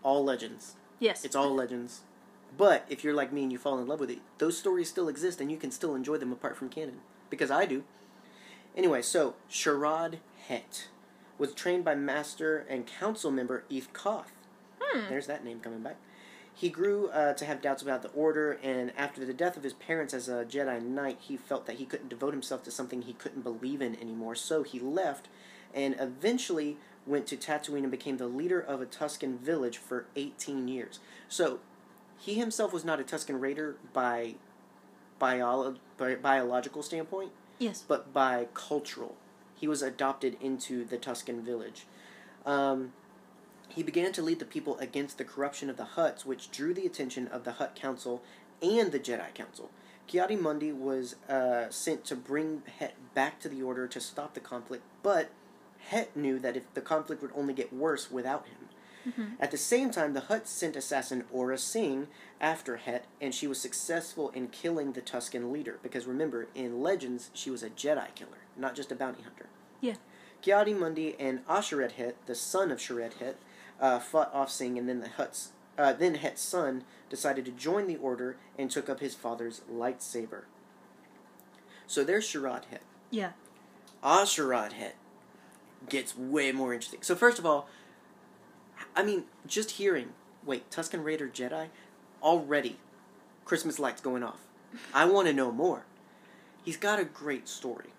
all 0.05 0.23
legends. 0.25 0.75
Yes. 1.01 1.25
It's 1.25 1.35
all 1.35 1.53
legends. 1.53 2.03
But 2.57 2.85
if 2.89 3.03
you're 3.03 3.15
like 3.15 3.33
me 3.33 3.43
and 3.43 3.51
you 3.51 3.59
fall 3.59 3.79
in 3.81 3.89
love 3.89 3.99
with 3.99 4.11
it, 4.11 4.21
those 4.39 4.57
stories 4.57 4.89
still 4.89 5.09
exist 5.09 5.41
and 5.41 5.51
you 5.51 5.57
can 5.57 5.71
still 5.71 5.95
enjoy 5.97 6.19
them 6.19 6.33
apart 6.33 6.57
from 6.57 6.69
canon. 6.69 6.99
Because 7.31 7.51
I 7.51 7.67
do. 7.67 7.83
Anyway, 8.77 9.03
so 9.03 9.35
Sharad 9.51 10.19
Hett 10.49 10.89
was 11.39 11.53
trained 11.55 11.85
by 11.85 11.95
master 11.95 12.65
and 12.69 12.87
council 12.87 13.31
member 13.31 13.65
Eeth 13.71 13.93
Koth. 13.93 14.33
Hmm. 14.81 15.09
There's 15.09 15.27
that 15.27 15.45
name 15.45 15.61
coming 15.61 15.81
back. 15.81 15.97
He 16.55 16.69
grew 16.69 17.09
uh, 17.09 17.33
to 17.35 17.45
have 17.47 17.63
doubts 17.63 17.83
about 17.83 18.03
the 18.03 18.11
order, 18.11 18.59
and 18.63 18.93
after 18.97 19.25
the 19.25 19.33
death 19.33 19.57
of 19.57 19.63
his 19.63 19.73
parents 19.73 20.13
as 20.13 20.29
a 20.29 20.45
Jedi 20.45 20.83
Knight, 20.83 21.17
he 21.21 21.37
felt 21.39 21.65
that 21.67 21.77
he 21.77 21.87
couldn't 21.87 22.11
devote 22.11 22.35
himself 22.35 22.63
to 22.65 22.71
something 22.71 23.03
he 23.03 23.15
couldn't 23.15 23.43
believe 23.43 23.81
in 23.81 23.99
anymore. 23.99 24.35
So 24.35 24.63
he 24.63 24.79
left, 24.79 25.29
and 25.73 25.97
eventually 25.99 26.77
went 27.07 27.27
to 27.29 27.37
Tatooine 27.39 27.79
and 27.83 27.91
became 27.91 28.19
the 28.19 28.27
leader 28.27 28.61
of 28.61 28.83
a 28.83 28.87
Tusken 28.87 29.39
village 29.39 29.79
for 29.79 30.05
18 30.15 30.69
years. 30.69 31.01
So 31.27 31.61
he 32.19 32.35
himself 32.35 32.71
was 32.73 32.85
not 32.85 33.01
a 33.01 33.03
Tusken 33.03 33.41
Raider 33.41 33.77
by, 33.95 34.35
biolo- 35.21 35.79
by 35.97 36.15
biological 36.17 36.83
standpoint, 36.83 37.33
Yes. 37.59 37.83
but 37.87 38.13
by 38.13 38.49
cultural. 38.53 39.17
He 39.63 39.69
was 39.69 39.81
adopted 39.81 40.37
into 40.41 40.85
the 40.85 40.99
Tusken 40.99 41.41
village. 41.41 41.87
Um, 42.45 42.95
he 43.69 43.85
began 43.85 44.11
to 44.15 44.21
lead 44.21 44.41
the 44.41 44.45
people 44.45 44.77
against 44.79 45.19
the 45.19 45.25
corruption 45.25 45.71
of 45.71 45.77
the 45.77 45.91
Hutts, 45.95 46.27
which 46.27 46.51
drew 46.51 46.75
the 46.75 46.85
attention 46.85 47.29
of 47.29 47.45
the 47.45 47.53
Hutt 47.53 47.77
Council 47.77 48.23
and 48.61 48.91
the 48.91 48.99
Jedi 48.99 49.33
Council. 49.35 49.71
Ki-Adi-Mundi 50.09 50.73
was 50.73 51.15
uh, 51.29 51.71
sent 51.71 52.05
to 52.07 52.17
bring 52.17 52.65
Hett 52.81 52.95
back 53.15 53.39
to 53.39 53.49
the 53.49 53.63
Order 53.63 53.87
to 53.87 54.01
stop 54.01 54.35
the 54.35 54.41
conflict, 54.41 54.83
but 55.01 55.31
Hett 55.91 56.17
knew 56.17 56.41
that 56.41 56.57
if 56.57 56.75
the 56.75 56.81
conflict 56.81 57.23
would 57.23 57.31
only 57.33 57.55
get 57.55 57.73
worse 57.73 58.11
without 58.11 58.49
him. 58.49 58.69
At 59.41 59.51
the 59.51 59.57
same 59.57 59.91
time, 59.91 60.15
the 60.15 60.21
Hutt 60.21 60.47
sent 60.47 60.77
assassin 60.77 61.25
Aurra 61.35 61.59
Sing 61.59 62.07
after 62.41 62.77
Hett, 62.77 63.07
and 63.21 63.35
she 63.35 63.47
was 63.47 63.61
successful 63.61 64.31
in 64.31 64.49
killing 64.49 64.93
the 64.93 65.03
Tusken 65.03 65.53
leader. 65.53 65.79
Because 65.83 66.07
remember, 66.07 66.49
in 66.55 66.83
Legends, 66.83 67.31
she 67.35 67.51
was 67.51 67.63
a 67.63 67.71
Jedi 67.71 68.15
killer, 68.15 68.39
not 68.57 68.75
just 68.75 68.93
a 68.93 68.95
bounty 68.95 69.23
hunter. 69.23 69.47
Yeah. 69.81 69.95
Ki-Adi-Mundi 70.41 71.17
and 71.19 71.47
A'Sharad 71.47 71.93
Hett, 71.93 72.15
the 72.27 72.35
son 72.35 72.71
of 72.71 72.79
Sharad 72.79 73.15
Hett, 73.15 73.37
uh, 73.81 73.99
fought 73.99 74.33
off 74.35 74.51
Sing, 74.51 74.79
and 74.79 74.89
then 74.89 75.01
the 75.01 75.09
Hutt's, 75.09 75.51
uh, 75.77 75.93
then 75.93 76.17
Hett's 76.17 76.43
son 76.43 76.85
decided 77.11 77.45
to 77.45 77.51
join 77.53 77.87
the 77.87 77.97
order 77.97 78.37
and 78.59 78.71
took 78.71 78.89
up 78.89 79.01
his 79.01 79.15
father's 79.15 79.63
lightsaber. 79.73 80.43
So 81.87 82.05
there's 82.05 82.27
Sharad 82.27 82.65
Hett. 82.71 82.83
Yeah. 83.11 83.33
A'Sharad 84.03 84.73
Hett 84.73 84.97
gets 85.89 86.17
way 86.17 86.53
more 86.53 86.73
interesting. 86.73 87.03
So 87.03 87.15
first 87.15 87.39
of 87.39 87.47
all, 87.47 87.69
I 88.95 89.03
mean, 89.03 89.25
just 89.47 89.73
hearing, 89.73 90.11
wait, 90.45 90.71
Tusken 90.71 91.05
Raider 91.05 91.29
Jedi, 91.29 91.69
already, 92.23 92.77
Christmas 93.45 93.79
lights 93.79 94.01
going 94.01 94.23
off. 94.23 94.41
I 94.95 95.05
want 95.05 95.27
to 95.29 95.33
know 95.33 95.51
more. 95.51 95.85
He's 96.65 96.77
got 96.77 97.01
a 97.01 97.05
great 97.05 97.49
story, 97.49 97.91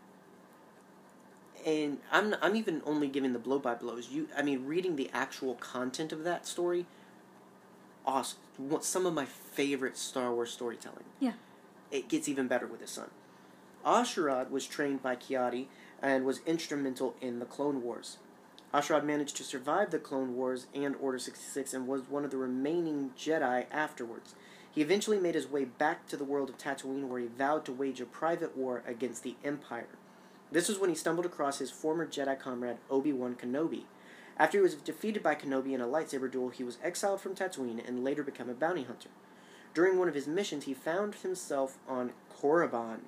and 1.66 1.98
I'm 2.12 2.36
I'm 2.42 2.56
even 2.56 2.82
only 2.86 3.10
giving 3.10 3.34
the 3.34 3.40
blow 3.40 3.60
by 3.60 3.76
blows. 3.76 4.10
You, 4.10 4.30
I 4.38 4.42
mean, 4.42 4.66
reading 4.66 4.96
the 4.96 5.10
actual 5.14 5.56
content 5.56 6.14
of 6.14 6.24
that 6.24 6.48
story, 6.48 6.86
awesome. 8.06 8.40
Some 8.80 9.06
of 9.06 9.14
my 9.14 9.26
favorite 9.26 9.98
Star 9.98 10.34
Wars 10.34 10.52
storytelling. 10.52 11.04
Yeah. 11.20 11.34
It 11.92 12.08
gets 12.08 12.30
even 12.30 12.48
better 12.48 12.68
with 12.68 12.82
his 12.82 12.90
son. 12.90 13.10
A'Sharad 13.86 14.50
was 14.50 14.66
trained 14.66 15.04
by 15.04 15.16
Ki-Adi 15.16 15.68
and 16.02 16.26
was 16.26 16.40
instrumental 16.46 17.16
in 17.22 17.40
the 17.40 17.46
Clone 17.46 17.82
Wars. 17.82 18.18
A'Sharad 18.74 19.04
managed 19.04 19.38
to 19.38 19.44
survive 19.44 19.92
the 19.92 20.00
Clone 20.00 20.36
Wars 20.36 20.66
and 20.74 20.96
Order 20.96 21.20
66 21.20 21.76
and 21.76 21.88
was 21.88 22.10
one 22.10 22.26
of 22.26 22.32
the 22.32 22.38
remaining 22.38 23.12
Jedi 23.16 23.66
afterwards. 23.72 24.34
He 24.72 24.82
eventually 24.82 25.20
made 25.20 25.36
his 25.36 25.48
way 25.48 25.64
back 25.64 26.08
to 26.08 26.18
the 26.18 26.24
world 26.24 26.50
of 26.50 26.58
Tatooine 26.58 27.08
where 27.08 27.20
he 27.20 27.28
vowed 27.28 27.66
to 27.66 27.72
wage 27.72 28.02
a 28.02 28.06
private 28.06 28.58
war 28.58 28.82
against 28.88 29.22
the 29.22 29.36
Empire. 29.44 29.90
This 30.52 30.68
was 30.68 30.80
when 30.80 30.90
he 30.90 30.96
stumbled 30.96 31.28
across 31.28 31.60
his 31.60 31.70
former 31.70 32.08
Jedi 32.08 32.40
comrade 32.40 32.78
Obi-Wan 32.90 33.36
Kenobi. 33.36 33.84
After 34.38 34.58
he 34.58 34.64
was 34.64 34.74
defeated 34.74 35.22
by 35.22 35.36
Kenobi 35.36 35.74
in 35.74 35.82
a 35.82 35.88
lightsaber 35.88 36.32
duel, 36.32 36.50
he 36.50 36.64
was 36.64 36.80
exiled 36.84 37.22
from 37.22 37.36
Tatooine 37.36 37.88
and 37.88 38.04
later 38.04 38.24
became 38.24 38.50
a 38.50 38.56
bounty 38.56 38.84
hunter. 38.84 39.10
During 39.76 40.00
one 40.00 40.08
of 40.08 40.16
his 40.16 40.28
missions, 40.28 40.66
he 40.66 40.74
found 40.74 41.16
himself 41.16 41.78
on 41.88 42.14
Korriban, 42.36 43.02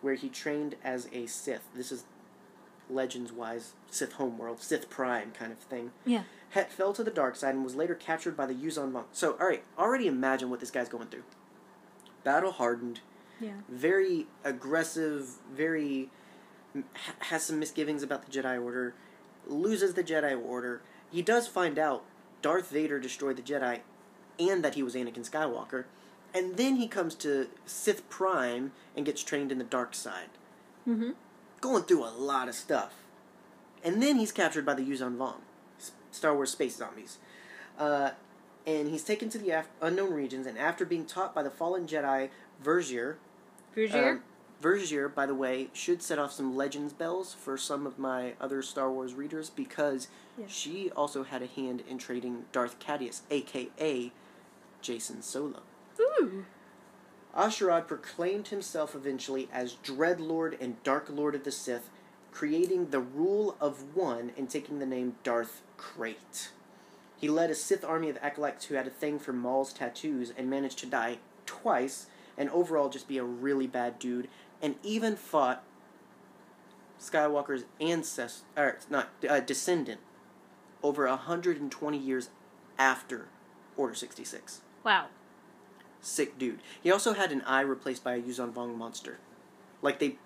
where 0.00 0.14
he 0.14 0.28
trained 0.28 0.76
as 0.84 1.08
a 1.12 1.26
Sith. 1.26 1.68
This 1.74 1.90
is 1.90 2.04
legends 2.90 3.32
wise 3.32 3.72
Sith 3.90 4.12
homeworld, 4.14 4.60
Sith 4.60 4.90
Prime 4.90 5.32
kind 5.32 5.52
of 5.52 5.58
thing. 5.58 5.92
Yeah. 6.04 6.22
Hett 6.50 6.72
fell 6.72 6.92
to 6.94 7.04
the 7.04 7.10
dark 7.10 7.36
side 7.36 7.54
and 7.54 7.64
was 7.64 7.74
later 7.76 7.94
captured 7.94 8.36
by 8.36 8.46
the 8.46 8.54
Yuuzhan 8.54 8.92
Vong. 8.92 9.04
So, 9.12 9.32
alright, 9.40 9.64
already 9.78 10.06
imagine 10.06 10.50
what 10.50 10.60
this 10.60 10.70
guy's 10.70 10.88
going 10.88 11.08
through. 11.08 11.22
Battle 12.24 12.52
hardened, 12.52 13.00
Yeah. 13.40 13.60
very 13.68 14.26
aggressive, 14.44 15.36
very 15.52 16.10
ha- 16.74 17.14
has 17.20 17.44
some 17.44 17.58
misgivings 17.58 18.02
about 18.02 18.24
the 18.26 18.30
Jedi 18.32 18.62
Order, 18.62 18.94
loses 19.46 19.94
the 19.94 20.04
Jedi 20.04 20.38
Order. 20.40 20.82
He 21.10 21.22
does 21.22 21.46
find 21.48 21.78
out 21.78 22.04
Darth 22.42 22.70
Vader 22.70 22.98
destroyed 22.98 23.36
the 23.36 23.42
Jedi 23.42 23.80
and 24.38 24.64
that 24.64 24.74
he 24.74 24.82
was 24.82 24.94
Anakin 24.94 25.28
Skywalker. 25.28 25.84
And 26.32 26.56
then 26.56 26.76
he 26.76 26.86
comes 26.86 27.14
to 27.16 27.48
Sith 27.66 28.08
Prime 28.08 28.72
and 28.96 29.04
gets 29.06 29.22
trained 29.22 29.50
in 29.50 29.58
the 29.58 29.64
dark 29.64 29.94
side. 29.94 30.28
Mm-hmm. 30.88 31.10
Going 31.60 31.82
through 31.84 32.04
a 32.04 32.10
lot 32.10 32.48
of 32.48 32.54
stuff. 32.54 32.94
And 33.84 34.02
then 34.02 34.16
he's 34.16 34.32
captured 34.32 34.64
by 34.66 34.74
the 34.74 34.82
Yuuzhan 34.82 35.16
Vong, 35.16 35.36
Star 36.10 36.34
Wars 36.34 36.50
space 36.50 36.76
zombies. 36.76 37.18
Uh, 37.78 38.10
and 38.66 38.88
he's 38.90 39.02
taken 39.04 39.28
to 39.30 39.38
the 39.38 39.50
af- 39.50 39.68
unknown 39.80 40.12
regions, 40.12 40.46
and 40.46 40.58
after 40.58 40.84
being 40.84 41.06
taught 41.06 41.34
by 41.34 41.42
the 41.42 41.50
fallen 41.50 41.86
Jedi 41.86 42.28
Vergere, 42.62 43.16
Vergere? 43.74 44.10
um, 44.12 44.22
Vergere, 44.62 45.14
by 45.14 45.24
the 45.24 45.34
way, 45.34 45.68
should 45.72 46.02
set 46.02 46.18
off 46.18 46.32
some 46.32 46.54
legends 46.54 46.92
bells 46.92 47.32
for 47.32 47.56
some 47.56 47.86
of 47.86 47.98
my 47.98 48.34
other 48.38 48.60
Star 48.60 48.90
Wars 48.90 49.14
readers 49.14 49.48
because 49.48 50.08
Yeah. 50.38 50.44
she 50.46 50.90
also 50.90 51.22
had 51.24 51.40
a 51.42 51.46
hand 51.46 51.82
in 51.88 51.96
trading 51.96 52.44
Darth 52.52 52.78
Caedus, 52.78 53.22
aka 53.30 54.12
Jacen 54.82 55.22
Solo. 55.22 55.62
Ooh. 55.98 56.44
Asherad 57.34 57.86
proclaimed 57.86 58.48
himself 58.48 58.94
eventually 58.94 59.48
as 59.52 59.76
Dreadlord 59.84 60.60
and 60.60 60.82
Dark 60.82 61.06
Lord 61.08 61.34
of 61.34 61.44
the 61.44 61.52
Sith, 61.52 61.88
creating 62.32 62.90
the 62.90 63.00
rule 63.00 63.56
of 63.60 63.96
one 63.96 64.32
and 64.36 64.48
taking 64.48 64.78
the 64.78 64.86
name 64.86 65.16
Darth 65.22 65.62
Krayt. 65.78 66.48
He 67.16 67.28
led 67.28 67.50
a 67.50 67.54
Sith 67.54 67.84
army 67.84 68.08
of 68.08 68.18
acolytes 68.22 68.66
who 68.66 68.74
had 68.74 68.86
a 68.86 68.90
thing 68.90 69.18
for 69.18 69.32
Maul's 69.32 69.72
tattoos 69.72 70.32
and 70.36 70.48
managed 70.48 70.78
to 70.80 70.86
die 70.86 71.18
twice 71.46 72.06
and 72.38 72.48
overall 72.50 72.88
just 72.88 73.06
be 73.06 73.18
a 73.18 73.24
really 73.24 73.66
bad 73.66 73.98
dude 73.98 74.28
and 74.62 74.76
even 74.82 75.16
fought 75.16 75.62
Skywalker's 76.98 77.64
ancestor, 77.80 78.44
or 78.56 78.78
not 78.90 79.08
uh, 79.28 79.40
descendant, 79.40 80.00
over 80.82 81.06
120 81.06 81.98
years 81.98 82.30
after 82.78 83.28
Order 83.76 83.94
66. 83.94 84.60
Wow. 84.84 85.06
Sick 86.00 86.38
dude. 86.38 86.60
He 86.82 86.90
also 86.90 87.12
had 87.12 87.30
an 87.32 87.42
eye 87.42 87.60
replaced 87.60 88.02
by 88.02 88.14
a 88.14 88.20
Yuuzhan 88.20 88.52
Vong 88.52 88.76
monster. 88.76 89.18
Like 89.82 89.98
they, 89.98 90.16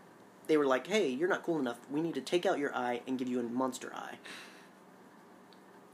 they 0.47 0.57
were 0.57 0.67
like, 0.67 0.87
"Hey, 0.87 1.09
you're 1.09 1.29
not 1.29 1.43
cool 1.43 1.59
enough. 1.59 1.79
We 1.91 2.01
need 2.01 2.15
to 2.15 2.21
take 2.21 2.47
out 2.47 2.59
your 2.59 2.75
eye 2.75 3.01
and 3.07 3.19
give 3.19 3.29
you 3.29 3.41
a 3.41 3.43
monster 3.43 3.93
eye." 3.95 4.19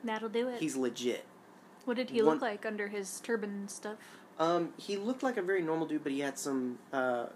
That'll 0.02 0.28
do 0.28 0.48
it. 0.48 0.60
He's 0.60 0.76
legit. 0.76 1.24
what 1.84 1.96
did 1.96 2.10
he 2.10 2.22
one- 2.22 2.34
look 2.34 2.42
like 2.42 2.64
under 2.66 2.88
his 2.88 3.20
turban 3.20 3.68
stuff? 3.68 3.98
Um, 4.38 4.72
he 4.78 4.96
looked 4.96 5.22
like 5.22 5.36
a 5.36 5.42
very 5.42 5.60
normal 5.60 5.86
dude, 5.86 6.02
but 6.02 6.12
he 6.12 6.20
had 6.20 6.38
some 6.38 6.78
uh, 6.94 7.26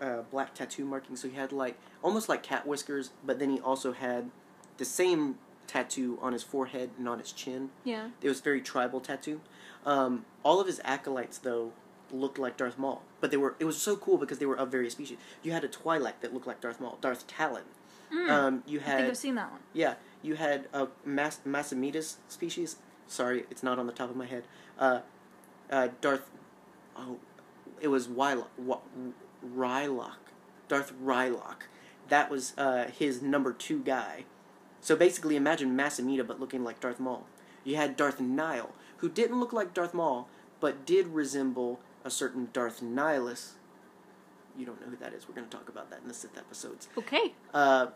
uh, 0.00 0.22
black 0.30 0.54
tattoo 0.54 0.84
markings. 0.84 1.20
So 1.22 1.28
he 1.28 1.36
had 1.36 1.52
like 1.52 1.78
almost 2.02 2.28
like 2.28 2.42
cat 2.42 2.66
whiskers, 2.66 3.10
but 3.24 3.38
then 3.38 3.50
he 3.50 3.60
also 3.60 3.92
had 3.92 4.30
the 4.78 4.84
same 4.84 5.36
tattoo 5.68 6.18
on 6.20 6.32
his 6.32 6.42
forehead 6.42 6.90
and 6.98 7.08
on 7.08 7.20
his 7.20 7.30
chin. 7.30 7.70
Yeah. 7.84 8.08
It 8.20 8.28
was 8.28 8.40
very 8.40 8.60
tribal 8.60 9.00
tattoo. 9.00 9.40
Um, 9.86 10.24
all 10.42 10.60
of 10.60 10.66
his 10.66 10.80
acolytes, 10.82 11.38
though, 11.38 11.72
looked 12.12 12.38
like 12.38 12.56
Darth 12.56 12.78
Maul, 12.78 13.02
but 13.20 13.30
they 13.30 13.36
were. 13.36 13.54
It 13.58 13.64
was 13.64 13.80
so 13.80 13.96
cool 13.96 14.18
because 14.18 14.38
they 14.38 14.46
were 14.46 14.56
of 14.56 14.70
various 14.70 14.92
species. 14.92 15.18
You 15.42 15.52
had 15.52 15.64
a 15.64 15.68
Twi'lek 15.68 16.20
that 16.20 16.32
looked 16.32 16.46
like 16.46 16.60
Darth 16.60 16.80
Maul, 16.80 16.98
Darth 17.00 17.26
Talon. 17.26 17.64
Mm. 18.12 18.30
Um, 18.30 18.62
you 18.66 18.80
I 18.80 18.82
think 18.82 19.08
I've 19.08 19.16
seen 19.16 19.34
that 19.34 19.50
one. 19.50 19.60
yeah, 19.74 19.94
you 20.22 20.36
had 20.36 20.66
a 20.72 20.88
Mas- 21.04 21.40
species. 22.28 22.76
Sorry, 23.06 23.44
it's 23.50 23.62
not 23.62 23.78
on 23.78 23.86
the 23.86 23.92
top 23.92 24.10
of 24.10 24.16
my 24.16 24.26
head. 24.26 24.44
Uh, 24.78 25.00
uh, 25.70 25.88
Darth. 26.00 26.30
Oh, 26.96 27.18
it 27.80 27.88
was 27.88 28.08
Wylock. 28.08 28.48
Wa- 28.56 28.80
Rylock. 29.46 30.16
Darth 30.68 30.92
Rylock. 31.02 31.62
That 32.08 32.30
was 32.30 32.54
uh, 32.56 32.86
his 32.86 33.22
number 33.22 33.52
two 33.52 33.80
guy. 33.80 34.24
So 34.80 34.96
basically, 34.96 35.36
imagine 35.36 35.74
Mas 35.76 36.00
Amedda 36.00 36.26
but 36.26 36.40
looking 36.40 36.64
like 36.64 36.80
Darth 36.80 37.00
Maul. 37.00 37.26
You 37.64 37.76
had 37.76 37.96
Darth 37.96 38.20
Nihl, 38.20 38.70
who 38.98 39.08
didn't 39.08 39.40
look 39.40 39.52
like 39.52 39.74
Darth 39.74 39.92
Maul, 39.92 40.28
but 40.60 40.86
did 40.86 41.08
resemble 41.08 41.80
a 42.08 42.10
certain 42.10 42.48
Darth 42.52 42.80
Nihilus. 42.80 43.52
You 44.58 44.66
don't 44.66 44.80
know 44.80 44.88
who 44.88 44.96
that 44.96 45.12
is. 45.12 45.28
We're 45.28 45.34
going 45.34 45.46
to 45.46 45.56
talk 45.56 45.68
about 45.68 45.90
that 45.90 46.00
in 46.02 46.08
the 46.08 46.14
Sith 46.14 46.36
episodes. 46.36 46.88
Okay. 46.96 47.34
Uh, 47.54 47.88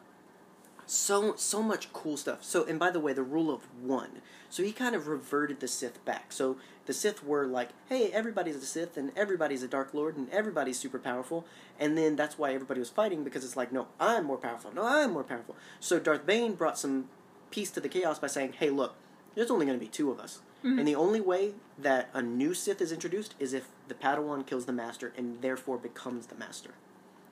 so 0.87 1.35
so 1.37 1.63
much 1.63 1.93
cool 1.93 2.17
stuff. 2.17 2.45
So 2.45 2.65
and 2.65 2.79
by 2.79 2.91
the 2.91 3.01
way, 3.01 3.13
the 3.13 3.23
rule 3.23 3.53
of 3.53 3.63
one. 3.83 4.21
So 4.51 4.63
he 4.63 4.73
kind 4.73 4.95
of 4.95 5.09
reverted 5.09 5.61
the 5.61 5.67
Sith 5.67 6.05
back. 6.05 6.31
So 6.33 6.59
the 6.87 6.93
Sith 6.93 7.25
were 7.25 7.47
like, 7.47 7.71
hey, 7.89 8.11
everybody's 8.13 8.57
a 8.57 8.67
Sith 8.67 8.97
and 8.97 9.13
everybody's 9.17 9.63
a 9.63 9.69
Dark 9.69 9.95
Lord 9.95 10.17
and 10.17 10.29
everybody's 10.31 10.79
super 10.79 10.99
powerful. 10.99 11.47
And 11.81 11.97
then 11.97 12.17
that's 12.17 12.39
why 12.39 12.53
everybody 12.53 12.81
was 12.81 12.91
fighting 12.91 13.25
because 13.25 13.45
it's 13.45 13.57
like, 13.57 13.73
no, 13.73 13.89
I'm 13.99 14.27
more 14.27 14.37
powerful. 14.37 14.75
No, 14.75 14.85
I'm 14.85 15.13
more 15.13 15.25
powerful. 15.25 15.57
So 15.81 15.99
Darth 15.99 16.27
Bane 16.27 16.55
brought 16.55 16.79
some 16.79 17.09
peace 17.51 17.71
to 17.71 17.81
the 17.81 17.89
chaos 17.89 18.19
by 18.19 18.27
saying, 18.27 18.55
hey, 18.59 18.69
look, 18.69 18.95
there's 19.35 19.51
only 19.51 19.65
going 19.65 19.79
to 19.79 19.85
be 19.85 19.91
two 19.91 20.11
of 20.11 20.21
us. 20.21 20.41
Mhm. 20.63 20.79
And 20.79 20.87
the 20.89 20.95
only 20.95 21.21
way 21.21 21.55
that 21.79 22.09
a 22.15 22.23
new 22.23 22.55
Sith 22.55 22.81
is 22.81 22.93
introduced 22.93 23.35
is 23.39 23.53
if 23.53 23.69
the 23.89 23.95
Padawan 23.95 24.47
kills 24.47 24.67
the 24.67 24.73
Master 24.73 25.13
and 25.17 25.41
therefore 25.43 25.77
becomes 25.79 26.27
the 26.27 26.35
Master. 26.37 26.71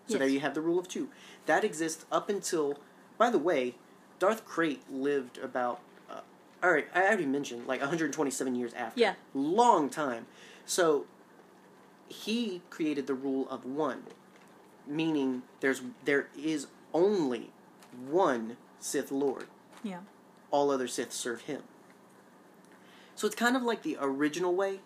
So 0.06 0.14
Yes. 0.14 0.18
there 0.18 0.28
you 0.28 0.40
have 0.40 0.54
the 0.54 0.60
rule 0.60 0.78
of 0.78 0.88
two. 0.88 1.08
That 1.46 1.62
exists 1.64 2.04
up 2.10 2.28
until. 2.28 2.78
By 3.18 3.30
the 3.30 3.38
way, 3.38 3.76
Darth 4.18 4.44
Krayt 4.46 4.80
lived 4.90 5.38
about. 5.38 5.80
Uh, 6.10 6.20
all 6.62 6.72
right, 6.72 6.88
I 6.94 7.02
already 7.06 7.26
mentioned 7.26 7.66
like 7.68 7.80
127 7.80 8.54
years 8.56 8.74
after. 8.74 8.98
Yeah. 9.00 9.14
Long 9.34 9.88
time. 9.90 10.26
So 10.66 11.06
he 12.08 12.62
created 12.70 13.06
the 13.06 13.14
rule 13.14 13.48
of 13.48 13.64
one, 13.64 14.04
meaning 14.86 15.42
there's 15.60 15.82
there 16.04 16.28
is 16.36 16.66
only 16.92 17.52
one 17.92 18.56
Sith 18.80 19.12
Lord. 19.12 19.46
Yeah. 19.84 20.00
All 20.50 20.70
other 20.70 20.88
Sith 20.88 21.12
serve 21.12 21.42
him. 21.42 21.62
So 23.20 23.26
it's 23.26 23.36
kind 23.36 23.54
of 23.54 23.62
like 23.62 23.82
the 23.82 23.98
original 24.00 24.54
way, 24.54 24.80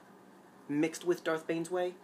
mixed 0.68 1.04
with 1.04 1.22
Darth 1.22 1.46
Bane's 1.46 1.70
way. 1.70 1.94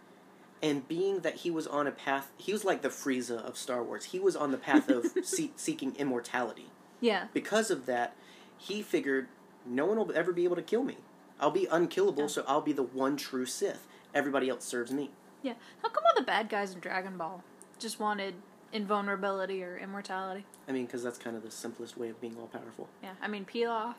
And 0.63 0.87
being 0.87 1.19
that 1.23 1.35
he 1.35 1.51
was 1.51 1.67
on 1.67 1.87
a 1.87 1.91
path, 1.91 2.31
he 2.37 2.53
was 2.53 2.63
like 2.63 2.83
the 2.83 2.87
Frieza 2.87 3.43
of 3.45 3.57
Star 3.57 3.83
Wars. 3.83 4.05
He 4.05 4.17
was 4.17 4.37
on 4.37 4.51
the 4.51 4.57
path 4.57 4.87
of 4.89 5.07
see- 5.25 5.51
seeking 5.57 5.93
immortality. 5.97 6.67
Yeah. 7.01 7.25
Because 7.33 7.69
of 7.69 7.85
that, 7.87 8.15
he 8.57 8.81
figured 8.81 9.27
no 9.65 9.85
one 9.85 9.97
will 9.97 10.13
ever 10.15 10.31
be 10.31 10.45
able 10.45 10.55
to 10.55 10.61
kill 10.61 10.85
me. 10.85 10.95
I'll 11.37 11.51
be 11.51 11.67
unkillable, 11.69 12.23
Yeah. 12.23 12.27
so 12.29 12.45
I'll 12.47 12.61
be 12.61 12.71
the 12.71 12.81
one 12.81 13.17
true 13.17 13.45
Sith. 13.45 13.85
Everybody 14.15 14.47
else 14.47 14.63
serves 14.63 14.93
me. 14.93 15.09
Yeah. 15.43 15.55
How 15.83 15.89
come 15.89 16.05
all 16.07 16.15
the 16.17 16.25
bad 16.25 16.47
guys 16.47 16.73
in 16.73 16.79
Dragon 16.79 17.17
Ball 17.17 17.43
just 17.77 17.99
wanted 17.99 18.35
invulnerability 18.71 19.61
or 19.65 19.77
immortality? 19.77 20.45
I 20.69 20.71
mean, 20.71 20.85
because 20.85 21.03
that's 21.03 21.17
kind 21.17 21.35
of 21.35 21.43
the 21.43 21.51
simplest 21.51 21.97
way 21.97 22.07
of 22.07 22.21
being 22.21 22.37
all 22.39 22.47
powerful. 22.47 22.87
Yeah. 23.03 23.15
I 23.21 23.27
mean, 23.27 23.43
Pilaf, 23.43 23.95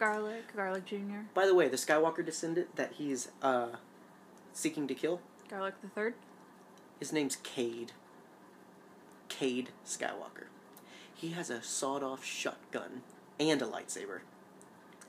Garlic, 0.00 0.56
Garlic 0.56 0.86
Jr., 0.86 1.26
By 1.34 1.44
the 1.46 1.54
way, 1.54 1.68
the 1.68 1.76
Skywalker 1.76 2.24
descendant 2.24 2.74
that 2.76 2.92
he's 2.92 3.28
uh, 3.42 3.68
seeking 4.54 4.88
to 4.88 4.94
kill, 4.94 5.20
Garlic 5.50 5.74
the 5.82 5.88
Third. 5.88 6.14
his 6.98 7.12
name's 7.12 7.36
Cade. 7.36 7.92
Cade 9.28 9.68
Skywalker. 9.86 10.46
He 11.14 11.30
has 11.30 11.50
a 11.50 11.62
sawed-off 11.62 12.24
shotgun 12.24 13.02
and 13.38 13.60
a 13.60 13.66
lightsaber. 13.66 14.20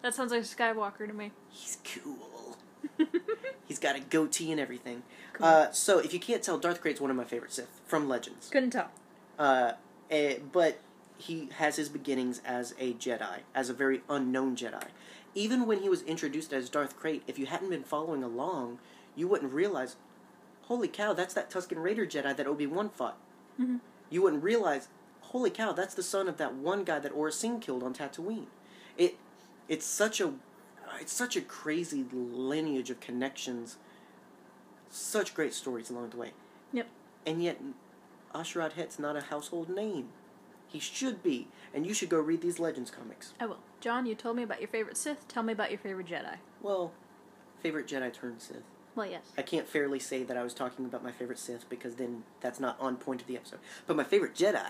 That 0.01 0.13
sounds 0.13 0.31
like 0.31 0.41
Skywalker 0.41 1.07
to 1.07 1.13
me. 1.13 1.31
He's 1.49 1.77
cool. 1.85 2.57
He's 3.67 3.79
got 3.79 3.95
a 3.95 4.01
goatee 4.01 4.51
and 4.51 4.59
everything. 4.59 5.03
Cool. 5.33 5.45
Uh, 5.47 5.71
so, 5.71 5.99
if 5.99 6.13
you 6.13 6.19
can't 6.19 6.43
tell, 6.43 6.57
Darth 6.57 6.81
Krayt's 6.81 6.99
one 6.99 7.09
of 7.11 7.15
my 7.15 7.23
favorite 7.23 7.53
Sith 7.53 7.79
from 7.85 8.09
Legends. 8.09 8.49
Couldn't 8.49 8.71
tell. 8.71 8.89
Uh, 9.39 9.73
eh, 10.09 10.37
but 10.51 10.79
he 11.21 11.49
has 11.57 11.75
his 11.75 11.89
beginnings 11.89 12.41
as 12.45 12.73
a 12.79 12.93
Jedi, 12.93 13.39
as 13.53 13.69
a 13.69 13.73
very 13.73 14.01
unknown 14.09 14.55
Jedi. 14.55 14.87
Even 15.33 15.65
when 15.65 15.79
he 15.79 15.89
was 15.89 16.01
introduced 16.03 16.51
as 16.51 16.69
Darth 16.69 16.99
Krayt, 16.99 17.21
if 17.27 17.39
you 17.39 17.45
hadn't 17.45 17.69
been 17.69 17.83
following 17.83 18.23
along, 18.23 18.79
you 19.15 19.27
wouldn't 19.27 19.53
realize, 19.53 19.95
holy 20.63 20.87
cow, 20.87 21.13
that's 21.13 21.33
that 21.33 21.49
Tusken 21.49 21.81
Raider 21.81 22.05
Jedi 22.05 22.35
that 22.35 22.47
Obi 22.47 22.67
Wan 22.67 22.89
fought. 22.89 23.17
Mhm. 23.59 23.79
You 24.09 24.21
wouldn't 24.23 24.43
realize, 24.43 24.89
holy 25.21 25.49
cow, 25.49 25.71
that's 25.71 25.93
the 25.93 26.03
son 26.03 26.27
of 26.27 26.37
that 26.37 26.55
one 26.55 26.83
guy 26.83 26.99
that 26.99 27.33
Sing 27.33 27.59
killed 27.59 27.83
on 27.83 27.93
Tatooine. 27.93 28.47
It, 28.97 29.17
it's 29.69 29.85
such 29.85 30.19
a, 30.19 30.33
it's 30.99 31.13
such 31.13 31.35
a 31.35 31.41
crazy 31.41 32.05
lineage 32.11 32.89
of 32.89 32.99
connections. 32.99 33.77
Such 34.89 35.33
great 35.33 35.53
stories 35.53 35.89
along 35.89 36.09
the 36.09 36.17
way. 36.17 36.31
Yep. 36.73 36.87
And 37.25 37.41
yet, 37.41 37.61
A'Sharad 38.33 38.73
Hett's 38.73 38.99
not 38.99 39.15
a 39.15 39.21
household 39.21 39.69
name. 39.69 40.09
He 40.71 40.79
should 40.79 41.21
be, 41.21 41.47
and 41.73 41.85
you 41.85 41.93
should 41.93 42.09
go 42.09 42.17
read 42.19 42.41
these 42.41 42.57
Legends 42.59 42.89
comics. 42.91 43.33
I 43.39 43.45
will. 43.45 43.57
John, 43.81 44.05
you 44.05 44.15
told 44.15 44.37
me 44.37 44.43
about 44.43 44.61
your 44.61 44.69
favorite 44.69 44.95
Sith. 44.95 45.27
Tell 45.27 45.43
me 45.43 45.51
about 45.53 45.69
your 45.69 45.79
favorite 45.79 46.07
Jedi. 46.07 46.35
Well, 46.61 46.93
favorite 47.61 47.87
Jedi 47.87 48.13
turned 48.13 48.41
Sith. 48.41 48.63
Well, 48.95 49.05
yes. 49.05 49.23
I 49.37 49.41
can't 49.41 49.67
fairly 49.67 49.99
say 49.99 50.23
that 50.23 50.37
I 50.37 50.43
was 50.43 50.53
talking 50.53 50.85
about 50.85 51.03
my 51.03 51.11
favorite 51.11 51.39
Sith 51.39 51.67
because 51.69 51.95
then 51.95 52.23
that's 52.41 52.59
not 52.59 52.77
on 52.79 52.95
point 52.97 53.21
of 53.21 53.27
the 53.27 53.35
episode. 53.35 53.59
But 53.87 53.95
my 53.97 54.03
favorite 54.03 54.33
Jedi, 54.33 54.61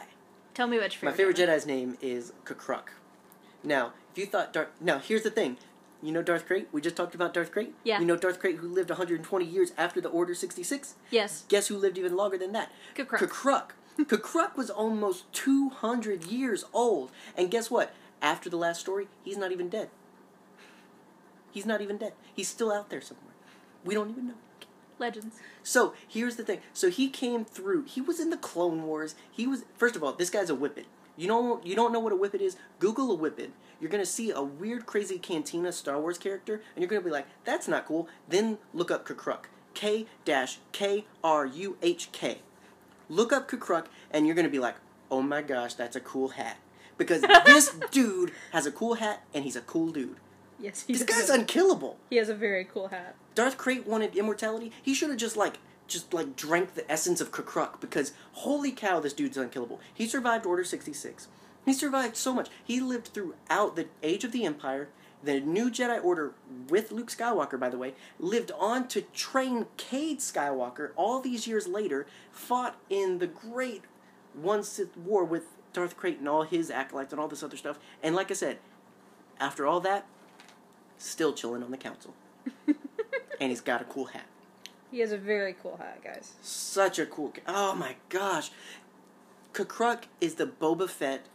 Tell 0.54 0.68
me 0.68 0.78
what 0.78 0.84
your 0.84 0.90
favorite. 0.92 1.12
my 1.12 1.18
favorite 1.18 1.38
Jedi. 1.38 1.56
Jedi's 1.56 1.66
name 1.66 1.98
is 2.02 2.34
K'Kruhk. 2.46 2.90
Now, 3.64 3.94
if 4.12 4.18
you 4.18 4.26
thought 4.26 4.54
Darth, 4.54 4.70
now 4.80 4.98
here's 5.00 5.22
the 5.24 5.30
thing. 5.30 5.58
You 6.04 6.12
know 6.12 6.24
Darth 6.24 6.48
Krayt? 6.48 6.66
We 6.72 6.82
just 6.82 6.96
talked 6.96 7.14
about 7.14 7.32
Darth 7.34 7.54
Krayt. 7.54 7.74
Yeah. 7.84 8.00
You 8.00 8.06
know 8.08 8.18
Darth 8.18 8.42
Krayt 8.42 8.58
who 8.58 8.68
lived 8.68 8.90
120 8.90 9.46
years 9.46 9.72
after 9.78 10.02
the 10.02 10.10
Order 10.10 10.34
66. 10.34 10.96
Yes. 11.12 11.46
Guess 11.48 11.68
who 11.68 11.78
lived 11.78 11.98
even 12.00 12.16
longer 12.16 12.40
than 12.40 12.54
that? 12.54 12.72
K'Kruhk. 12.96 13.20
K'Kruhk. 13.20 13.70
K'Kruhk 13.98 14.56
was 14.56 14.70
almost 14.70 15.32
200 15.34 16.26
years 16.26 16.66
old. 16.74 17.12
And 17.38 17.52
guess 17.52 17.70
what? 17.70 17.94
After 18.22 18.50
the 18.50 18.58
last 18.58 18.80
story, 18.80 19.08
he's 19.24 19.38
not 19.38 19.52
even 19.52 19.70
dead. 19.70 19.90
He's 21.52 21.66
not 21.66 21.82
even 21.82 21.98
dead. 21.98 22.14
He's 22.34 22.48
still 22.48 22.72
out 22.72 22.90
there 22.90 23.02
somewhere. 23.02 23.34
We 23.84 23.94
don't 23.94 24.10
even 24.10 24.28
know. 24.28 24.34
Legends. 25.00 25.38
So 25.64 25.94
here's 26.08 26.36
the 26.36 26.44
thing. 26.44 26.60
So 26.74 26.90
he 26.90 27.10
came 27.10 27.44
through. 27.44 27.86
He 27.86 28.02
was 28.02 28.20
in 28.20 28.30
the 28.30 28.38
Clone 28.38 28.84
Wars. 28.84 29.16
He 29.32 29.48
was 29.48 29.66
first 29.76 29.96
of 29.96 30.04
all, 30.04 30.14
this 30.14 30.30
guy's 30.30 30.52
a 30.52 30.56
whippet. 30.56 30.86
You 31.18 31.28
don't 31.28 31.66
you 31.66 31.76
don't 31.76 31.92
know 31.92 32.00
what 32.00 32.14
a 32.14 32.16
whippet 32.16 32.40
is? 32.42 32.56
Google 32.80 33.12
a 33.12 33.18
whippet. 33.18 33.50
You're 33.80 33.90
gonna 33.90 34.06
see 34.06 34.30
a 34.30 34.44
weird, 34.44 34.86
crazy 34.86 35.18
Cantina 35.18 35.72
Star 35.72 36.00
Wars 36.00 36.20
character, 36.20 36.62
and 36.76 36.84
you're 36.84 36.88
gonna 36.88 37.02
be 37.02 37.10
like, 37.10 37.26
"That's 37.46 37.68
not 37.68 37.88
cool." 37.88 38.08
Then 38.30 38.60
look 38.76 38.92
up 38.92 39.08
K'Kruhk. 39.08 39.46
K 39.74 40.06
dash 40.24 40.60
K 40.72 41.06
R 41.24 41.48
U 41.48 41.78
H 41.82 42.12
K. 42.12 42.42
Look 43.12 43.34
up 43.34 43.50
K'Kruhk, 43.50 43.88
and 44.10 44.26
you're 44.26 44.36
gonna 44.36 44.48
be 44.50 44.60
like, 44.60 44.76
"Oh 45.12 45.22
my 45.22 45.42
gosh, 45.42 45.74
that's 45.74 45.96
a 45.98 46.00
cool 46.00 46.30
hat." 46.30 46.58
Because 46.98 47.22
this 47.46 47.76
dude 47.92 48.32
has 48.54 48.66
a 48.66 48.72
cool 48.72 48.94
hat, 48.96 49.24
and 49.34 49.44
he's 49.44 49.58
a 49.58 49.62
cool 49.62 49.92
dude. 49.92 50.16
Yes, 50.60 50.84
he 50.88 50.94
This 50.94 51.04
does. 51.04 51.28
guy's 51.28 51.30
unkillable. 51.30 51.98
He 52.10 52.16
has 52.16 52.30
a 52.30 52.36
very 52.36 52.64
cool 52.64 52.88
hat. 52.88 53.16
Darth 53.36 53.58
Krayt 53.58 53.86
wanted 53.86 54.16
immortality. 54.16 54.72
He 54.82 54.94
should 54.94 55.10
have 55.10 55.18
just 55.18 55.36
like 55.36 55.58
just 55.88 56.14
like 56.14 56.38
drank 56.38 56.76
the 56.76 56.90
essence 56.90 57.20
of 57.20 57.32
K'Kruhk 57.32 57.82
because 57.82 58.14
holy 58.32 58.72
cow, 58.72 59.02
this 59.02 59.12
dude's 59.14 59.36
unkillable. 59.38 59.82
He 59.94 60.08
survived 60.08 60.46
Order 60.46 60.64
66. 60.64 61.28
He 61.66 61.74
survived 61.74 62.16
so 62.16 62.34
much. 62.34 62.50
He 62.64 62.80
lived 62.80 63.08
throughout 63.10 63.76
the 63.76 63.88
Age 64.02 64.24
of 64.24 64.32
the 64.32 64.46
Empire, 64.46 64.88
the 65.24 65.40
new 65.40 65.70
Jedi 65.70 66.04
Order 66.04 66.34
with 66.70 66.92
Luke 66.92 67.12
Skywalker, 67.12 67.60
by 67.60 67.70
the 67.70 67.78
way, 67.78 67.94
lived 68.20 68.52
on 68.58 68.88
to 68.90 69.02
train 69.02 69.68
Cade 69.78 70.20
Skywalker 70.20 70.92
all 70.96 71.20
these 71.22 71.48
years 71.48 71.68
later, 71.68 72.06
fought 72.32 72.78
in 72.90 73.20
the 73.20 73.28
great 73.28 73.84
One 74.34 74.64
Sith 74.64 74.98
War 74.98 75.24
with 75.24 75.44
Darth 75.74 75.98
Krayt 75.98 76.20
and 76.20 76.28
all 76.28 76.44
his 76.44 76.70
acolytes 76.72 77.14
and 77.14 77.20
all 77.20 77.28
this 77.28 77.44
other 77.44 77.58
stuff. 77.58 77.80
And 78.02 78.16
like 78.16 78.32
I 78.32 78.34
said, 78.34 78.60
after 79.40 79.66
all 79.66 79.80
that, 79.82 80.06
still 80.98 81.34
chilling 81.34 81.64
on 81.64 81.72
the 81.72 81.78
council. 81.78 82.14
and 82.68 83.50
he's 83.50 83.62
got 83.62 83.82
a 83.82 83.86
cool 83.86 84.06
hat. 84.06 84.26
He 84.90 85.00
has 85.00 85.12
a 85.12 85.18
very 85.18 85.56
cool 85.62 85.78
hat, 85.78 86.04
guys. 86.04 86.34
Such 86.42 87.00
a 87.00 87.06
cool. 87.06 87.32
Hat. 87.34 87.44
Oh 87.48 87.76
my 87.76 87.96
gosh. 88.10 88.52
K'Kruhk 89.54 90.04
is 90.20 90.36
the 90.36 90.46
Boba 90.46 90.90
Fett 90.90 91.26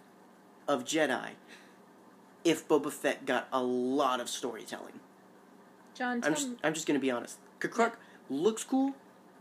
of 0.69 0.85
Jedi. 0.85 1.31
If 2.47 2.69
Boba 2.69 2.93
Fett 2.93 3.27
got 3.27 3.49
a 3.53 3.61
lot 3.63 4.21
of 4.21 4.29
storytelling, 4.29 5.01
John, 5.95 6.23
I'm 6.25 6.35
just 6.35 6.49
I'm 6.63 6.75
just 6.75 6.87
gonna 6.87 6.99
be 7.01 7.11
honest. 7.11 7.39
K'Kruhk 7.61 7.95
looks 8.31 8.63
cool, 8.65 8.95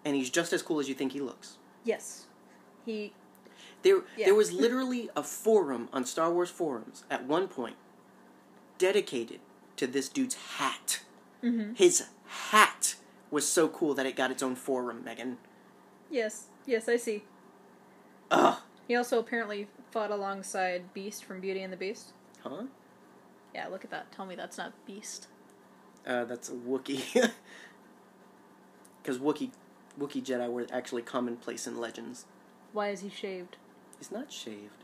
and 0.03 0.15
he's 0.15 0.29
just 0.29 0.51
as 0.53 0.61
cool 0.63 0.79
as 0.79 0.89
you 0.89 0.95
think 0.95 1.11
he 1.11 1.19
looks. 1.21 1.57
yes, 1.83 2.25
he. 2.85 3.13
There 3.83 3.97
Yeah. 4.17 4.25
there 4.25 4.35
was 4.35 4.51
literally 4.51 5.09
a 5.15 5.21
forum 5.21 5.89
on 5.93 6.05
Star 6.05 6.31
Wars 6.33 6.49
forums 6.49 7.03
at 7.11 7.23
one 7.25 7.47
point 7.47 7.75
dedicated 8.79 9.39
to 9.77 9.85
this 9.87 10.09
dude's 10.09 10.35
hat. 10.57 11.01
hmm 11.41 11.73
His 11.73 12.07
hat 12.25 12.95
was 13.29 13.47
so 13.47 13.67
cool 13.67 13.93
that 13.93 14.05
it 14.07 14.15
got 14.15 14.31
its 14.31 14.41
own 14.41 14.55
forum, 14.55 15.03
Megan. 15.03 15.37
Yes, 16.09 16.47
yes, 16.65 16.89
I 16.89 16.95
see. 16.97 17.23
Ugh. 18.31 18.57
He 18.87 18.95
also 18.95 19.19
apparently 19.19 19.67
fought 19.91 20.09
alongside 20.11 20.93
Beast 20.93 21.23
from 21.23 21.39
Beauty 21.39 21.61
and 21.61 21.71
the 21.73 21.77
Beast. 21.77 22.13
Huh? 22.43 22.63
Yeah, 23.55 23.67
look 23.69 23.85
at 23.85 23.89
that. 23.91 24.11
Tell 24.11 24.25
me 24.25 24.35
that's 24.35 24.57
not 24.57 24.73
Beast. 24.85 25.27
Uh, 26.05 26.25
that's 26.25 26.49
a 26.49 26.53
Wookiee. 26.53 27.31
Because 29.01 29.19
Wookiee, 29.19 29.51
Wookiee 29.99 30.23
Jedi 30.25 30.49
were 30.51 30.65
actually 30.73 31.03
commonplace 31.03 31.67
in 31.67 31.79
legends. 31.79 32.25
Why 32.73 32.89
is 32.89 33.01
he 33.01 33.09
shaved? 33.09 33.55
He's 33.99 34.11
not 34.11 34.31
shaved. 34.31 34.83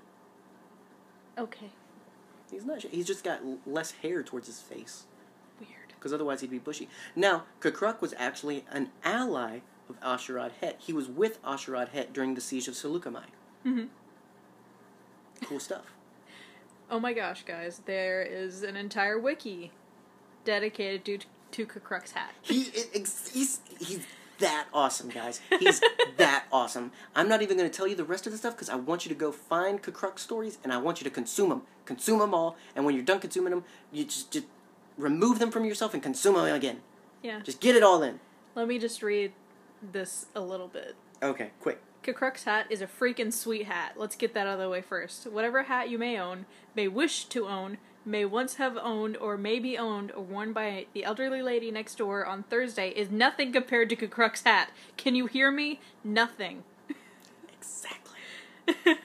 Okay, 1.39 1.71
He's 2.51 2.63
not. 2.65 2.81
Sh- 2.83 2.87
he's 2.91 3.07
just 3.07 3.23
got 3.23 3.39
l- 3.43 3.57
less 3.65 3.91
hair 4.03 4.21
towards 4.21 4.45
his 4.45 4.61
face. 4.61 5.05
weird. 5.59 5.71
Because 5.97 6.13
otherwise 6.13 6.41
he'd 6.41 6.51
be 6.51 6.59
bushy. 6.59 6.87
Now, 7.15 7.45
K'Kruhk 7.61 7.99
was 7.99 8.13
actually 8.17 8.63
an 8.71 8.89
ally 9.03 9.61
of 9.89 9.99
A'Sharad 10.01 10.51
Hett. 10.61 10.75
He 10.77 10.93
was 10.93 11.07
with 11.09 11.41
A'Sharad 11.43 11.89
Hett 11.89 12.13
during 12.13 12.35
the 12.35 12.41
siege 12.41 12.67
of 12.67 12.75
Saleucami. 12.75 13.23
hmm 13.63 13.85
Cool 15.45 15.59
stuff. 15.59 15.93
Oh 16.91 16.99
my 16.99 17.13
gosh, 17.13 17.43
guys, 17.45 17.81
there 17.85 18.21
is 18.21 18.63
an 18.63 18.75
entire 18.75 19.17
wiki 19.17 19.71
dedicated 20.43 21.05
to 21.05 21.19
to 21.51 21.65
K'Kruhk's 21.65 22.11
hat. 22.11 22.31
He 22.41 22.67
ex- 22.93 23.29
he's 23.33 23.61
he's 23.79 24.05
that 24.39 24.67
awesome, 24.73 25.07
guys. 25.09 25.39
He's 25.59 25.81
that 26.17 26.45
awesome. 26.51 26.91
I'm 27.15 27.29
not 27.29 27.41
even 27.41 27.57
going 27.57 27.69
to 27.69 27.75
tell 27.75 27.87
you 27.87 27.95
the 27.95 28.03
rest 28.03 28.25
of 28.25 28.33
the 28.33 28.37
stuff 28.37 28.55
because 28.55 28.69
I 28.69 28.75
want 28.75 29.05
you 29.05 29.09
to 29.09 29.15
go 29.15 29.31
find 29.31 29.81
K'Kruhk 29.81 30.19
stories 30.19 30.57
and 30.63 30.73
I 30.73 30.77
want 30.77 30.99
you 30.99 31.05
to 31.05 31.09
consume 31.09 31.49
them, 31.49 31.61
consume 31.85 32.19
them 32.19 32.33
all. 32.33 32.57
And 32.75 32.83
when 32.85 32.93
you're 32.95 33.05
done 33.05 33.19
consuming 33.19 33.51
them, 33.51 33.63
you 33.91 34.03
just 34.03 34.31
just 34.31 34.47
remove 34.97 35.39
them 35.39 35.49
from 35.51 35.63
yourself 35.63 35.93
and 35.93 36.03
consume 36.03 36.35
them 36.35 36.45
again. 36.45 36.81
Yeah. 37.23 37.39
Just 37.39 37.61
get 37.61 37.75
it 37.75 37.83
all 37.83 38.03
in. 38.03 38.19
Let 38.55 38.67
me 38.67 38.79
just 38.79 39.01
read 39.01 39.31
this 39.93 40.25
a 40.35 40.41
little 40.41 40.67
bit. 40.67 40.95
Okay, 41.23 41.51
quick. 41.61 41.81
K'Kruhk's 42.03 42.45
hat 42.45 42.65
is 42.69 42.81
a 42.81 42.87
freaking 42.87 43.31
sweet 43.31 43.67
hat. 43.67 43.93
Let's 43.95 44.15
get 44.15 44.33
that 44.33 44.47
out 44.47 44.53
of 44.53 44.59
the 44.59 44.69
way 44.69 44.81
first. 44.81 45.27
Whatever 45.27 45.63
hat 45.63 45.89
you 45.89 45.99
may 45.99 46.19
own, 46.19 46.45
may 46.75 46.87
wish 46.87 47.25
to 47.25 47.47
own, 47.47 47.77
may 48.03 48.25
once 48.25 48.55
have 48.55 48.75
owned, 48.77 49.17
or 49.17 49.37
may 49.37 49.59
be 49.59 49.77
owned 49.77 50.11
or 50.11 50.23
worn 50.23 50.51
by 50.51 50.87
the 50.93 51.03
elderly 51.03 51.43
lady 51.43 51.69
next 51.69 51.95
door 51.99 52.25
on 52.25 52.43
Thursday 52.43 52.89
is 52.89 53.11
nothing 53.11 53.51
compared 53.53 53.89
to 53.89 53.95
K'Kruhk's 53.95 54.41
hat. 54.43 54.71
Can 54.97 55.13
you 55.13 55.27
hear 55.27 55.51
me? 55.51 55.79
Nothing. 56.03 56.63
Exactly. 57.55 58.17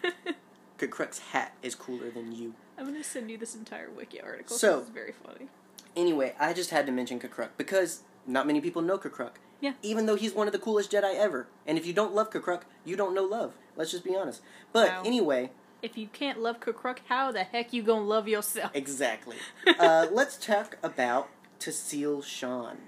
K'Kruhk's 0.79 1.19
hat 1.19 1.53
is 1.63 1.75
cooler 1.75 2.11
than 2.11 2.33
you. 2.33 2.55
I'm 2.79 2.87
gonna 2.87 3.05
send 3.05 3.31
you 3.31 3.37
this 3.37 3.55
entire 3.55 3.91
wiki 3.91 4.21
article. 4.21 4.57
So- 4.57 4.79
this 4.79 4.89
is 4.89 4.95
very 4.95 5.13
funny. 5.13 5.49
Anyway, 5.95 6.35
I 6.39 6.53
just 6.53 6.71
had 6.71 6.85
to 6.87 6.93
mention 6.93 7.19
K'Kruhk 7.19 7.51
because 7.59 8.01
not 8.27 8.47
many 8.47 8.61
people 8.63 8.81
know 8.81 8.97
K'Kruhk. 8.99 9.33
Yeah. 9.61 9.73
Even 9.83 10.07
though 10.07 10.17
he's 10.17 10.35
one 10.35 10.47
of 10.47 10.53
the 10.53 10.59
coolest 10.59 10.93
Jedi 10.93 11.15
ever. 11.15 11.47
And 11.67 11.79
if 11.79 11.87
you 11.87 11.93
don't 11.93 12.15
love 12.15 12.31
K'Kruhk, 12.31 12.63
you 12.85 12.95
don't 12.97 13.15
know 13.15 13.25
love. 13.25 13.55
Let's 13.77 13.91
just 13.91 14.05
be 14.05 14.15
honest. 14.17 14.43
But 14.73 14.89
Wow. 14.89 15.03
anyway, 15.05 15.51
If 15.83 15.97
you 15.97 16.09
can't 16.09 16.41
love 16.41 16.61
K'Kruhk, 16.61 16.99
how 17.09 17.33
the 17.33 17.45
heck 17.45 17.73
you 17.73 17.83
gonna 17.83 18.05
love 18.05 18.29
yourself? 18.29 18.71
exactly. 18.75 19.37
uh, 19.79 20.07
let's 20.11 20.37
talk 20.37 20.77
about 20.83 21.29
Tasil 21.61 22.23
Shan. 22.25 22.79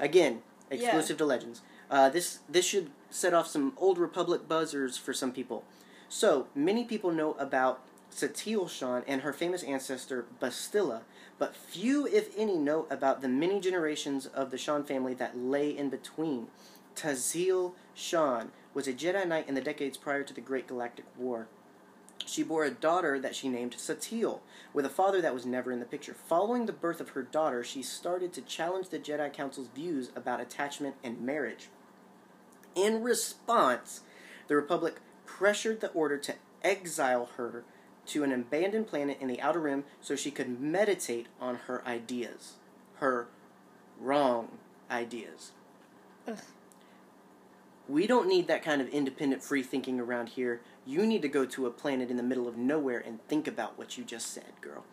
Again, 0.00 0.42
exclusive 0.70 1.16
to 1.18 1.24
Legends. 1.24 1.62
Uh, 1.90 2.08
this 2.08 2.38
this 2.48 2.64
should 2.64 2.90
set 3.10 3.34
off 3.34 3.48
some 3.48 3.72
old 3.76 3.98
Republic 3.98 4.46
buzzers 4.48 4.96
for 4.96 5.12
some 5.12 5.32
people. 5.32 5.64
So 6.08 6.46
many 6.54 6.84
people 6.84 7.10
know 7.10 7.32
about 7.34 7.80
Satele 8.12 8.68
Shan 8.68 9.02
and 9.08 9.22
her 9.22 9.32
famous 9.32 9.62
ancestor 9.64 10.26
Bastila, 10.40 11.02
but 11.40 11.56
few, 11.56 12.06
if 12.06 12.28
any, 12.36 12.58
know 12.58 12.86
about 12.90 13.22
the 13.22 13.28
many 13.28 13.60
generations 13.60 14.26
of 14.26 14.50
the 14.50 14.58
Shan 14.58 14.84
family 14.84 15.14
that 15.14 15.38
lay 15.38 15.70
in 15.70 15.88
between. 15.88 16.48
Tazil 16.94 17.74
Shan 17.94 18.50
was 18.74 18.86
a 18.86 18.92
Jedi 18.92 19.26
Knight 19.26 19.48
in 19.48 19.54
the 19.54 19.62
decades 19.62 19.96
prior 19.96 20.22
to 20.22 20.34
the 20.34 20.42
Great 20.42 20.68
Galactic 20.68 21.06
War. 21.16 21.48
She 22.26 22.42
bore 22.42 22.64
a 22.64 22.70
daughter 22.70 23.18
that 23.18 23.34
she 23.34 23.48
named 23.48 23.74
Satele, 23.78 24.40
with 24.74 24.84
a 24.84 24.90
father 24.90 25.22
that 25.22 25.32
was 25.32 25.46
never 25.46 25.72
in 25.72 25.80
the 25.80 25.86
picture. 25.86 26.12
Following 26.12 26.66
the 26.66 26.74
birth 26.74 27.00
of 27.00 27.10
her 27.10 27.22
daughter, 27.22 27.64
she 27.64 27.82
started 27.82 28.34
to 28.34 28.42
challenge 28.42 28.90
the 28.90 28.98
Jedi 28.98 29.32
Council's 29.32 29.68
views 29.68 30.10
about 30.14 30.42
attachment 30.42 30.96
and 31.02 31.22
marriage. 31.22 31.70
In 32.74 33.02
response, 33.02 34.02
the 34.46 34.56
Republic 34.56 34.96
pressured 35.24 35.80
the 35.80 35.90
Order 35.92 36.18
to 36.18 36.34
exile 36.62 37.30
her 37.38 37.64
to 38.10 38.24
an 38.24 38.32
abandoned 38.32 38.86
planet 38.86 39.18
in 39.20 39.28
the 39.28 39.40
Outer 39.40 39.60
Rim 39.60 39.84
so 40.00 40.16
she 40.16 40.30
could 40.30 40.60
meditate 40.60 41.26
on 41.40 41.56
her 41.66 41.86
ideas. 41.86 42.54
Her 42.96 43.28
wrong 44.00 44.58
ideas. 44.90 45.52
Ugh. 46.26 46.38
We 47.88 48.06
don't 48.06 48.28
need 48.28 48.46
that 48.46 48.62
kind 48.62 48.80
of 48.80 48.88
independent 48.88 49.42
free 49.42 49.62
thinking 49.62 49.98
around 49.98 50.30
here. 50.30 50.60
You 50.86 51.06
need 51.06 51.22
to 51.22 51.28
go 51.28 51.44
to 51.44 51.66
a 51.66 51.70
planet 51.70 52.10
in 52.10 52.16
the 52.16 52.22
middle 52.22 52.46
of 52.46 52.56
nowhere 52.56 53.02
and 53.04 53.26
think 53.26 53.48
about 53.48 53.76
what 53.76 53.98
you 53.98 54.04
just 54.04 54.32
said, 54.32 54.52
girl. 54.60 54.84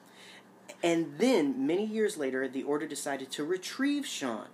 And 0.83 1.17
then, 1.17 1.65
many 1.65 1.85
years 1.85 2.17
later, 2.17 2.47
the 2.47 2.63
Order 2.63 2.87
decided 2.87 3.31
to 3.31 3.43
retrieve 3.43 4.05
Shan. 4.05 4.47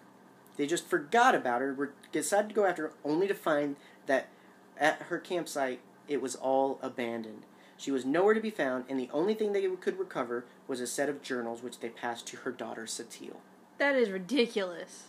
They 0.58 0.68
just 0.68 0.88
forgot 0.88 1.36
about 1.36 1.62
her, 1.62 1.94
decided 2.12 2.50
to 2.50 2.56
go 2.56 2.66
after 2.66 2.90
her, 2.90 2.94
only 3.04 3.28
to 3.28 3.34
find 3.34 3.76
that 4.06 4.28
at 4.78 5.04
her 5.04 5.20
campsite 5.20 5.80
it 6.08 6.22
was 6.22 6.36
all 6.36 6.80
abandoned. 6.82 7.46
She 7.78 7.92
was 7.92 8.06
nowhere 8.06 8.34
to 8.34 8.40
be 8.40 8.50
found, 8.50 8.86
and 8.90 9.00
the 9.00 9.10
only 9.12 9.34
thing 9.34 9.52
they 9.54 9.68
could 9.68 10.00
recover 10.00 10.46
was 10.68 10.80
a 10.80 10.88
set 10.88 11.10
of 11.10 11.22
journals 11.22 11.62
which 11.64 11.80
they 11.80 11.90
passed 11.90 12.28
to 12.28 12.38
her 12.38 12.52
daughter 12.52 12.84
Satele. 12.84 13.38
That 13.78 13.96
is 13.96 14.10
ridiculous. 14.10 15.04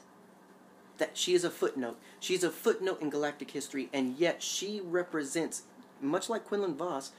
That 0.98 1.16
she 1.16 1.34
is 1.34 1.44
a 1.44 1.50
footnote. 1.50 1.98
She's 2.20 2.44
a 2.44 2.50
footnote 2.50 3.00
in 3.02 3.10
galactic 3.10 3.50
history, 3.50 3.88
and 3.92 4.16
yet 4.16 4.42
she 4.42 4.80
represents, 4.82 5.62
much 6.00 6.28
like 6.28 6.44
Quinlan 6.44 6.74
Voss, 6.76 7.12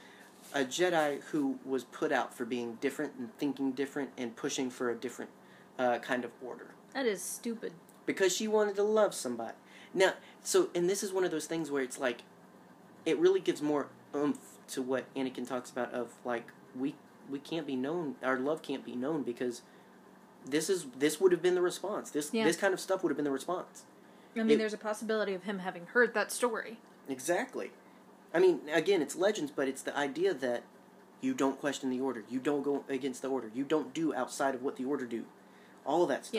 a 0.54 0.60
Jedi 0.64 1.22
who 1.30 1.58
was 1.64 1.84
put 1.84 2.12
out 2.12 2.34
for 2.34 2.44
being 2.44 2.74
different 2.80 3.14
and 3.18 3.36
thinking 3.38 3.72
different 3.72 4.10
and 4.16 4.36
pushing 4.36 4.70
for 4.70 4.90
a 4.90 4.94
different 4.94 5.30
uh, 5.78 5.98
kind 5.98 6.24
of 6.24 6.30
order 6.42 6.68
That 6.94 7.04
is 7.06 7.20
stupid. 7.20 7.72
because 8.06 8.34
she 8.34 8.46
wanted 8.46 8.76
to 8.76 8.82
love 8.82 9.14
somebody. 9.14 9.56
Now, 9.92 10.14
so 10.42 10.68
and 10.74 10.88
this 10.88 11.02
is 11.02 11.12
one 11.12 11.24
of 11.24 11.30
those 11.30 11.46
things 11.46 11.70
where 11.70 11.82
it's 11.82 11.98
like, 11.98 12.22
it 13.04 13.18
really 13.18 13.40
gives 13.40 13.60
more 13.60 13.88
oomph 14.14 14.55
to 14.68 14.82
what 14.82 15.12
Anakin 15.14 15.46
talks 15.48 15.70
about 15.70 15.92
of 15.92 16.10
like 16.24 16.48
we 16.78 16.94
we 17.28 17.38
can't 17.38 17.66
be 17.66 17.76
known, 17.76 18.16
our 18.22 18.38
love 18.38 18.62
can't 18.62 18.84
be 18.84 18.94
known 18.94 19.22
because 19.22 19.62
this 20.44 20.70
is 20.70 20.86
this 20.98 21.20
would 21.20 21.32
have 21.32 21.42
been 21.42 21.54
the 21.54 21.62
response. 21.62 22.10
This 22.10 22.32
Yeah. 22.32 22.44
this 22.44 22.56
kind 22.56 22.72
of 22.74 22.80
stuff 22.80 23.02
would 23.02 23.10
have 23.10 23.16
been 23.16 23.24
the 23.24 23.30
response. 23.30 23.84
I 24.34 24.40
mean, 24.40 24.50
It- 24.52 24.58
there's 24.58 24.74
a 24.74 24.78
possibility 24.78 25.34
of 25.34 25.44
him 25.44 25.60
having 25.60 25.86
heard 25.86 26.14
that 26.14 26.30
story. 26.30 26.78
Exactly. 27.08 27.72
I 28.34 28.38
mean, 28.38 28.60
again, 28.70 29.00
it's 29.00 29.16
legends, 29.16 29.50
but 29.54 29.66
it's 29.66 29.80
the 29.82 29.96
idea 29.96 30.34
that 30.34 30.62
you 31.22 31.32
don't 31.32 31.58
question 31.58 31.88
the 31.88 32.00
order, 32.00 32.24
you 32.28 32.38
don't 32.38 32.62
go 32.62 32.84
against 32.88 33.22
the 33.22 33.28
order, 33.28 33.50
you 33.54 33.64
don't 33.64 33.94
do 33.94 34.12
outside 34.14 34.54
of 34.54 34.62
what 34.62 34.76
the 34.76 34.84
order 34.84 35.06
do, 35.06 35.24
all 35.86 36.02
of 36.02 36.08
that 36.10 36.26
stuff. 36.26 36.34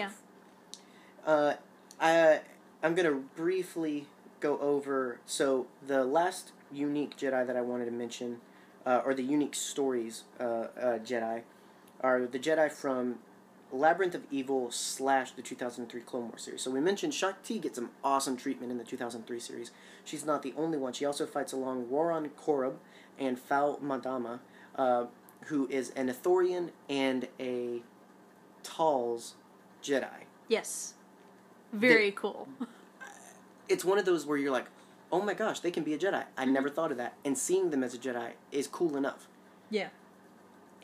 Yeah. 1.26 1.32
Uh, 1.34 1.56
I 2.00 2.42
I'm 2.84 2.94
gonna 2.94 3.12
briefly 3.36 4.08
go 4.40 4.60
over. 4.60 5.20
So 5.26 5.66
the 5.86 6.06
last 6.06 6.52
unique 6.72 7.18
Jedi 7.18 7.46
that 7.46 7.56
I 7.56 7.62
wanted 7.62 7.86
to 7.86 7.92
mention, 7.92 8.38
uh, 8.86 9.02
or 9.06 9.14
the 9.14 9.24
unique 9.24 9.56
stories 9.56 10.24
uh, 10.40 10.44
uh, 10.44 10.68
Jedi, 11.00 11.42
are 12.02 12.26
the 12.26 12.40
Jedi 12.40 12.72
from 12.72 13.20
Labyrinth 13.72 14.16
of 14.16 14.24
Evil 14.32 14.72
slash 14.72 15.32
the 15.32 15.42
2003 15.42 16.02
Clone 16.02 16.30
Wars 16.30 16.44
series. 16.44 16.62
So 16.62 16.72
we 16.72 16.80
mentioned 16.80 17.14
Shaak 17.14 17.44
Ti 17.44 17.60
gets 17.60 17.76
some 17.76 17.90
awesome 18.04 18.38
treatment 18.38 18.72
in 18.72 18.78
the 18.78 18.84
2003 18.84 19.40
series. 19.40 19.72
She's 20.06 20.26
not 20.26 20.42
the 20.42 20.54
only 20.56 20.78
one. 20.78 20.94
She 20.94 21.06
also 21.06 21.26
fights 21.26 21.52
along 21.52 21.88
Waron 21.88 22.30
Corobb 22.32 22.76
and 23.20 23.38
Foul 23.38 23.78
Moudama, 23.80 24.40
uh, 24.76 25.06
who 25.46 25.68
is 25.70 25.90
an 25.92 26.08
Ithorian 26.08 26.70
and 26.90 27.28
a 27.40 27.82
Talz 28.64 29.34
Jedi. 29.84 30.26
Yes. 30.48 30.94
Very 31.74 32.12
cool. 32.12 32.48
It's 33.70 33.84
one 33.84 33.98
of 33.98 34.06
those 34.06 34.26
where 34.26 34.38
you're 34.38 34.54
like, 34.54 34.68
oh 35.12 35.22
my 35.22 35.34
gosh, 35.34 35.60
they 35.60 35.72
can 35.72 35.84
be 35.84 35.94
a 35.94 35.98
Jedi. 35.98 36.24
I 36.38 36.46
never 36.46 36.70
thought 36.70 36.92
of 36.92 36.98
that. 36.98 37.16
And 37.24 37.38
seeing 37.38 37.70
them 37.70 37.84
as 37.84 37.94
a 37.94 37.98
Jedi 37.98 38.32
is 38.52 38.68
cool 38.68 38.98
enough. 38.98 39.28
Yeah. 39.70 39.90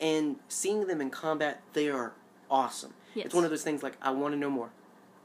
And 0.00 0.36
seeing 0.48 0.86
them 0.86 1.00
in 1.00 1.10
combat, 1.10 1.62
they 1.72 1.88
are 1.88 2.12
awesome. 2.50 2.94
Yes. 3.14 3.26
It's 3.26 3.34
one 3.34 3.44
of 3.44 3.50
those 3.50 3.62
things 3.62 3.82
like, 3.82 3.96
I 4.02 4.10
want 4.10 4.32
to 4.34 4.38
know 4.38 4.50
more. 4.50 4.70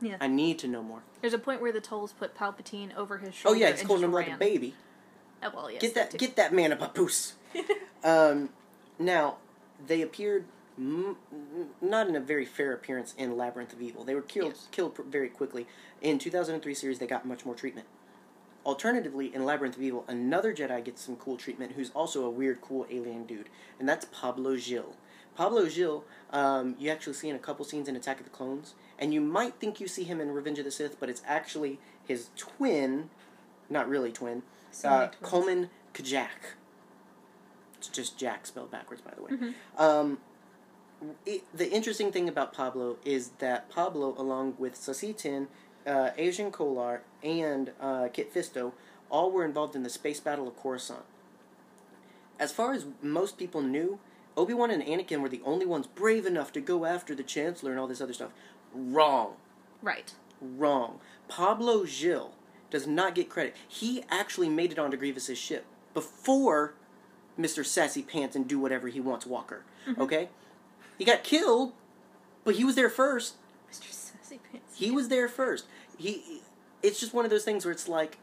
Yeah. 0.02 0.18
I 0.22 0.28
need 0.28 0.60
to 0.60 0.68
know 0.68 0.82
more. 0.84 1.02
There's 1.22 1.34
a 1.34 1.40
point 1.40 1.62
where 1.62 1.72
the 1.72 1.82
Tulls 1.82 2.14
put 2.14 2.36
Palpatine 2.36 2.96
over 2.96 3.18
his 3.18 3.34
shoulder. 3.36 3.56
Oh 3.58 3.60
yeah, 3.60 3.72
he's 3.72 3.82
just 3.82 4.04
him 4.04 4.14
like 4.14 4.32
a 4.32 4.38
baby. 4.38 4.76
Oh, 5.44 5.52
well, 5.54 5.72
yes, 5.72 5.82
get 5.82 5.96
that, 5.96 6.12
too. 6.12 6.18
get 6.18 6.36
that 6.36 6.54
man 6.54 6.72
a 6.72 6.76
papoose. 6.76 7.36
um, 8.04 8.50
now, 8.98 9.38
they 9.86 10.02
appeared 10.02 10.46
m- 10.78 11.16
not 11.82 12.08
in 12.08 12.16
a 12.16 12.20
very 12.20 12.46
fair 12.46 12.74
appearance 12.74 13.14
in 13.18 13.36
Labyrinth 13.38 13.74
of 13.74 13.82
Evil. 13.82 14.04
They 14.04 14.16
were 14.16 14.22
killed 14.22 14.54
Yes. 14.54 14.68
killed 14.72 14.96
pr- 14.96 15.02
very 15.04 15.30
quickly. 15.30 15.66
In 16.02 16.20
2003 16.20 16.74
series, 16.74 17.00
they 17.00 17.08
got 17.08 17.26
much 17.26 17.46
more 17.46 17.56
treatment. 17.56 17.88
Alternatively, 18.70 19.34
in 19.34 19.46
Labyrinth 19.46 19.78
of 19.78 19.82
Evil, 19.82 20.06
another 20.08 20.54
Jedi 20.54 20.86
gets 20.86 21.02
some 21.02 21.16
cool 21.16 21.38
treatment 21.38 21.72
who's 21.72 21.90
also 21.96 22.24
a 22.24 22.30
weird, 22.30 22.62
cool 22.62 22.86
alien 22.92 23.26
dude, 23.26 23.50
and 23.80 23.90
that's 23.90 24.06
Pablo-Jill. 24.12 24.94
Pablo 25.36 25.68
Gil, 25.68 26.04
um, 26.32 26.76
you 26.78 26.92
actually 26.92 27.14
see 27.14 27.30
in 27.30 27.36
a 27.36 27.40
couple 27.40 27.66
scenes 27.66 27.88
in 27.90 27.96
Attack 27.96 28.20
of 28.20 28.26
the 28.26 28.30
Clones, 28.30 28.76
and 29.00 29.12
you 29.12 29.22
might 29.22 29.56
think 29.56 29.80
you 29.80 29.88
see 29.88 30.04
him 30.04 30.22
in 30.22 30.30
Revenge 30.30 30.60
of 30.60 30.66
the 30.66 30.72
Sith, 30.72 31.00
but 31.00 31.10
it's 31.10 31.24
actually 31.26 31.80
his 32.06 32.30
twin, 32.38 33.10
not 33.72 33.90
really 33.90 34.12
twin, 34.12 34.44
so 34.70 34.88
uh, 34.90 35.12
Coleman 35.24 35.72
Kcaj. 35.96 36.28
It's 37.80 37.88
just 37.88 38.20
Jack 38.20 38.46
spelled 38.46 38.70
backwards, 38.70 39.02
by 39.02 39.14
the 39.16 39.24
way. 39.24 39.32
Mhm. 39.32 39.54
Um, 39.80 40.20
it, 41.26 41.44
the 41.52 41.72
interesting 41.72 42.12
thing 42.12 42.30
about 42.30 42.54
Pablo 42.54 42.98
is 43.04 43.30
that 43.40 43.68
Pablo, 43.72 44.14
along 44.16 44.58
with 44.60 44.76
Sasitin, 44.76 45.48
uh, 45.90 46.12
Agen 46.18 46.52
Kolar, 46.52 47.02
and 47.24 47.72
uh, 47.82 48.08
Kit 48.14 48.34
Fisto, 48.34 48.74
all 49.10 49.32
were 49.32 49.44
involved 49.44 49.76
in 49.76 49.84
the 49.84 49.90
space 49.90 50.20
battle 50.20 50.48
of 50.48 50.56
Coruscant. 50.56 51.04
As 52.40 52.52
far 52.52 52.74
as 52.74 52.86
most 53.02 53.38
people 53.38 53.62
knew, 53.62 54.00
Obi 54.38 54.54
Wan 54.54 54.72
and 54.72 54.84
Anakin 54.84 55.22
were 55.22 55.30
the 55.30 55.42
only 55.44 55.66
ones 55.66 55.88
brave 55.88 56.26
enough 56.26 56.54
to 56.54 56.62
go 56.62 56.86
after 56.86 57.14
the 57.16 57.24
Chancellor 57.24 57.72
and 57.72 57.80
all 57.80 57.88
this 57.88 58.02
other 58.02 58.14
stuff. 58.14 58.32
Wrong. 58.74 59.34
Right. 59.82 60.14
Wrong. 60.40 61.00
Pablo-Jill 61.28 62.34
does 62.70 62.88
not 62.88 63.16
get 63.16 63.30
credit. 63.30 63.56
He 63.68 64.04
actually 64.10 64.48
made 64.48 64.72
it 64.72 64.80
onto 64.80 64.96
Grievous's 64.96 65.38
ship 65.38 65.66
before 65.94 66.76
Mr. 67.38 67.66
Sassy 67.66 68.04
Pants 68.04 68.36
and 68.36 68.48
do 68.48 68.60
whatever 68.60 68.88
he 68.88 69.00
wants 69.00 69.26
Walker. 69.26 69.64
Okay? 69.98 70.30
He 70.98 71.06
got 71.06 71.24
killed, 71.24 71.74
but 72.44 72.56
he 72.56 72.64
was 72.64 72.76
there 72.76 72.90
first. 72.90 73.36
Mr. 73.72 73.92
Sassy 73.92 74.40
Pants. 74.52 74.78
He 74.78 74.92
was 74.92 75.10
there 75.10 75.28
first. 75.28 75.66
He 76.00 76.42
it's 76.82 77.00
just 77.00 77.14
one 77.14 77.26
of 77.26 77.32
those 77.32 77.44
things 77.44 77.66
where 77.66 77.72
it's 77.72 77.88
like 77.88 78.18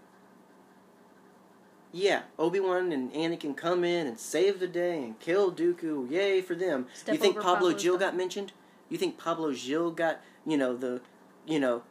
yeah, 1.93 2.23
Obi-Wan 2.39 2.93
and 2.93 3.11
Anakin 3.13 3.57
come 3.57 3.83
in 3.83 4.07
and 4.07 4.19
save 4.19 4.61
the 4.61 4.69
day 4.69 5.03
and 5.03 5.19
kill 5.19 5.51
Dooku. 5.51 6.11
Yay 6.11 6.43
for 6.43 6.55
them. 6.55 6.87
Step 6.93 7.15
you 7.15 7.21
think 7.21 7.37
Pablo 7.37 7.71
Pablo's 7.71 7.83
Gil 7.83 7.97
got 7.97 8.15
mentioned? 8.15 8.53
You 8.91 8.99
think 8.99 9.17
Pablo-Jill 9.17 9.93
got, 9.93 10.21
you 10.45 10.59
know, 10.59 10.77
the 10.77 11.01
you 11.47 11.59
know 11.59 11.83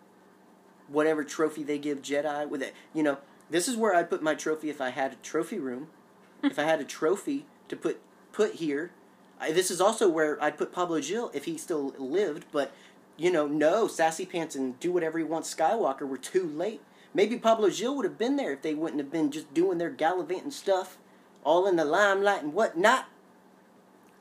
whatever 0.87 1.23
trophy 1.23 1.63
they 1.63 1.79
give 1.79 2.03
Jedi 2.03 2.47
with 2.47 2.61
it. 2.61 2.75
You 2.93 3.01
know, 3.01 3.17
this 3.49 3.67
is 3.67 3.75
where 3.75 3.95
I'd 3.95 4.09
put 4.09 4.21
my 4.21 4.35
trophy 4.35 4.69
if 4.69 4.79
I 4.79 4.89
had 4.89 5.13
a 5.13 5.17
trophy 5.17 5.57
room. 5.57 5.87
if 6.43 6.59
I 6.59 6.63
had 6.63 6.79
a 6.79 6.85
trophy 6.85 7.45
to 7.69 7.75
put 7.75 7.99
put 8.31 8.55
here. 8.55 8.91
I, 9.39 9.51
this 9.51 9.71
is 9.71 9.81
also 9.81 10.07
where 10.07 10.41
I'd 10.41 10.57
put 10.57 10.71
Pablo-Jill 10.71 11.31
if 11.33 11.43
he 11.43 11.57
still 11.57 11.93
lived, 11.97 12.45
but 12.53 12.71
you 13.17 13.31
know, 13.31 13.47
no, 13.47 13.87
Sassy 13.87 14.25
Pants 14.25 14.55
and 14.55 14.79
do 14.79 14.91
whatever 14.91 15.17
he 15.17 15.23
wants 15.23 15.53
Skywalker 15.53 16.07
were 16.07 16.17
too 16.17 16.47
late. 16.47 16.81
Maybe 17.13 17.37
Pablo-Jill 17.37 17.95
would 17.95 18.05
have 18.05 18.17
been 18.17 18.35
there 18.35 18.51
if 18.51 18.61
they 18.61 18.73
wouldn't 18.73 19.01
have 19.01 19.11
been 19.11 19.31
just 19.31 19.53
doing 19.53 19.77
their 19.77 19.89
gallivanting 19.89 20.51
stuff, 20.51 20.97
all 21.43 21.65
in 21.65 21.77
the 21.77 21.85
limelight 21.85 22.43
and 22.43 22.53
whatnot. 22.53 23.05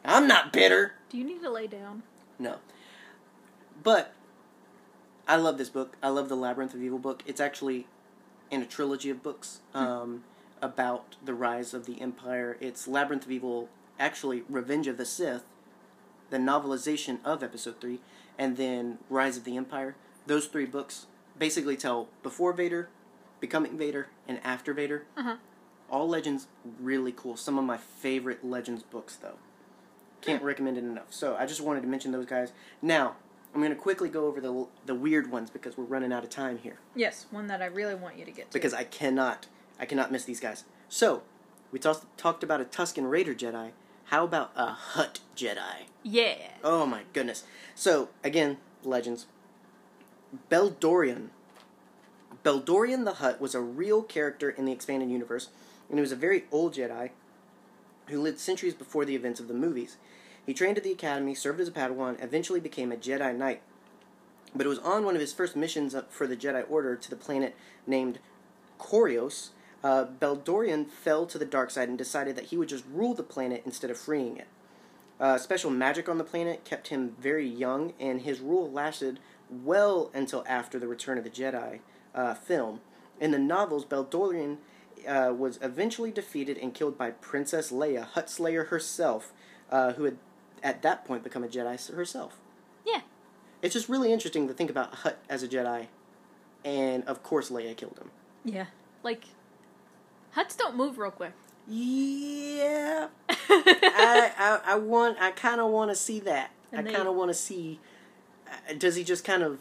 I'm 0.05 0.29
not 0.29 0.53
bitter. 0.53 0.95
Do 1.09 1.19
you 1.19 1.25
need 1.25 1.43
to 1.43 1.51
lay 1.51 1.67
down? 1.67 2.03
No. 2.39 2.57
But 3.83 4.13
I 5.27 5.37
love 5.37 5.59
this 5.59 5.71
book. 5.71 5.97
I 6.03 6.09
love 6.09 6.29
the 6.29 6.37
Labyrinth 6.37 6.75
of 6.75 6.83
Evil 6.83 6.99
book. 6.99 7.23
It's 7.27 7.41
actually 7.41 7.87
in 8.51 8.63
a 8.63 8.67
trilogy 8.67 9.11
of 9.11 9.23
books 9.23 9.61
um, 9.73 10.23
about 10.61 11.17
the 11.25 11.35
rise 11.35 11.75
of 11.75 11.87
the 11.87 12.01
Empire. 12.01 12.57
It's 12.61 12.87
Labyrinth 12.87 13.25
of 13.25 13.31
Evil, 13.33 13.69
actually 13.99 14.45
Revenge 14.49 14.87
of 14.87 14.99
the 14.99 15.07
Sith, 15.07 15.45
the 16.31 16.37
novelization 16.37 17.19
of 17.25 17.43
Episode 17.43 17.81
3, 17.81 18.01
and 18.39 18.57
then 18.57 18.99
Rise 19.09 19.37
of 19.37 19.45
the 19.45 19.57
Empire. 19.57 19.97
Those 20.27 20.47
three 20.47 20.67
books 20.67 21.07
basically 21.39 21.77
tell 21.77 22.09
before 22.23 22.53
Vader, 22.53 22.89
becoming 23.41 23.77
Vader, 23.77 24.09
and 24.27 24.41
after 24.45 24.73
Vader. 24.73 25.05
Uh-huh. 25.17 25.37
All 25.91 26.09
Legends 26.09 26.47
really 26.81 27.13
cool. 27.13 27.37
Some 27.37 27.59
of 27.59 27.65
my 27.65 27.77
favorite 27.77 28.45
Legends 28.45 28.83
books, 28.83 29.17
though. 29.17 29.37
Can't 30.23 30.43
recommend 30.43 30.79
it 30.79 30.85
enough. 30.85 31.09
So 31.11 31.37
I 31.37 31.45
just 31.45 31.61
wanted 31.61 31.83
to 31.83 31.87
mention 31.87 32.11
those 32.11 32.25
guys. 32.25 32.53
Now 32.81 33.17
I'm 33.55 33.61
going 33.61 33.71
to 33.71 33.77
quickly 33.77 34.09
go 34.09 34.27
over 34.27 34.41
the 34.41 34.67
the 34.87 34.95
weird 34.95 35.31
ones 35.31 35.51
because 35.51 35.77
we're 35.77 35.85
running 35.85 36.13
out 36.13 36.25
of 36.25 36.31
time 36.31 36.59
here. 36.59 36.79
Yes, 36.97 37.27
one 37.31 37.47
that 37.49 37.61
I 37.63 37.67
really 37.67 37.95
want 37.95 38.19
you 38.19 38.25
to 38.25 38.31
get 38.31 38.51
to. 38.51 38.53
Because 38.53 38.73
I 38.73 38.85
cannot 38.85 39.47
I 39.79 39.85
cannot 39.85 40.11
miss 40.11 40.25
these 40.25 40.41
guys. 40.41 40.65
So 40.89 41.23
we 41.71 41.79
tos- 41.79 42.07
talked 42.17 42.43
about 42.43 42.61
a 42.61 42.65
Tusken 42.65 43.09
Raider 43.11 43.35
Jedi. 43.35 43.73
How 44.05 44.25
about 44.25 44.53
a 44.57 44.67
Hutt 44.67 45.21
Jedi? 45.37 45.87
yeah. 46.03 46.35
Oh 46.63 46.87
my 46.87 47.03
goodness. 47.13 47.45
So, 47.75 48.11
again, 48.23 48.59
legends. 48.83 49.27
Beldorian. 50.51 51.29
Beldorian 52.45 53.05
the 53.05 53.15
Hutt 53.15 53.41
was 53.41 53.55
a 53.55 53.61
real 53.61 54.03
character 54.03 54.51
in 54.51 54.65
the 54.65 54.73
expanded 54.73 55.11
universe, 55.11 55.49
and 55.89 55.99
he 55.99 56.01
was 56.01 56.13
a 56.13 56.17
very 56.17 56.45
old 56.53 56.75
Jedi 56.75 57.11
who 58.09 58.21
lived 58.21 58.39
centuries 58.39 58.75
before 58.75 59.05
the 59.05 59.17
events 59.17 59.41
of 59.41 59.49
the 59.49 59.55
movies. 59.55 59.97
He 60.45 60.53
trained 60.53 60.77
at 60.77 60.85
the 60.85 60.93
academy, 60.93 61.35
served 61.35 61.61
as 61.61 61.69
a 61.69 61.73
Padawan, 61.73 62.23
eventually 62.23 62.61
became 62.61 62.93
a 62.93 62.97
Jedi 62.97 63.35
Knight. 63.35 63.63
But 64.55 64.67
it 64.67 64.69
was 64.69 64.79
on 64.81 65.05
one 65.05 65.15
of 65.15 65.21
his 65.21 65.33
first 65.33 65.57
missions 65.57 65.95
for 66.11 66.27
the 66.27 66.37
Jedi 66.37 66.65
Order 66.71 66.97
to 66.97 67.11
the 67.11 67.17
planet 67.17 67.57
Nam 67.87 68.15
Chorios. 68.79 69.51
Uh, 69.85 70.07
Beldorian 70.07 70.89
fell 70.89 71.27
to 71.27 71.39
the 71.39 71.45
dark 71.45 71.71
side 71.71 71.91
and 71.91 71.99
decided 71.99 72.37
that 72.37 72.47
he 72.47 72.57
would 72.57 72.71
just 72.71 72.85
rule 72.91 73.13
the 73.13 73.23
planet 73.23 73.63
instead 73.67 73.91
of 73.91 73.99
freeing 73.99 74.39
it. 74.39 74.49
Uh, 75.21 75.37
special 75.37 75.71
magic 75.71 76.09
on 76.09 76.17
the 76.17 76.25
planet 76.25 76.65
kept 76.65 76.89
him 76.89 77.15
very 77.21 77.47
young, 77.47 77.93
and 78.01 78.23
his 78.23 78.41
rule 78.41 78.69
lasted 78.71 79.21
well 79.51 80.11
until 80.15 80.43
after 80.49 80.79
the 80.79 80.89
Return 80.89 81.19
of 81.19 81.25
the 81.25 81.31
Jedi 81.31 81.81
uh, 82.15 82.33
film. 82.33 82.81
In 83.21 83.31
the 83.31 83.39
novels, 83.39 83.85
Beldorian 83.85 84.57
uh, 85.07 85.35
was 85.37 85.59
eventually 85.61 86.11
defeated 86.11 86.57
and 86.57 86.73
killed 86.73 86.97
by 86.97 87.11
Princess 87.11 87.71
Leia, 87.71 88.07
Hutt 88.07 88.31
Slayer 88.31 88.65
herself, 88.65 89.33
uh, 89.71 89.93
who 89.93 90.05
had 90.05 90.17
at 90.63 90.81
that 90.81 91.05
point 91.05 91.23
become 91.23 91.45
a 91.45 91.49
Jedi 91.49 91.95
herself. 91.95 92.39
Yeah. 92.87 93.03
It's 93.61 93.75
just 93.75 93.91
really 93.91 94.13
interesting 94.13 94.49
to 94.49 94.55
think 94.55 94.71
about 94.71 94.95
Hutt 94.95 95.19
as 95.29 95.43
a 95.43 95.49
Jedi, 95.49 95.89
and 96.65 97.05
of 97.05 97.23
course 97.23 97.51
Leia 97.51 97.77
killed 97.77 97.99
him. 97.99 98.11
Yeah. 98.45 98.67
Like, 99.03 99.27
Hutts 100.37 100.57
don't 100.57 100.77
move 100.77 100.99
real 100.99 101.11
quick. 101.11 101.33
Yeah, 101.67 103.09
I, 103.29 104.33
I, 104.37 104.61
I 104.67 104.75
want, 104.77 105.19
I 105.19 105.31
kind 105.31 105.61
of 105.61 105.71
want 105.71 105.91
to 105.91 105.95
see 105.95 106.21
that. 106.21 106.51
And 106.73 106.89
I 106.89 106.93
kind 106.93 107.09
of 107.09 107.15
want 107.15 107.31
to 107.31 107.35
see. 107.35 107.81
Uh, 108.47 108.75
does 108.77 108.97
he 108.97 109.05
just 109.05 109.25
kind 109.25 109.43
of, 109.43 109.61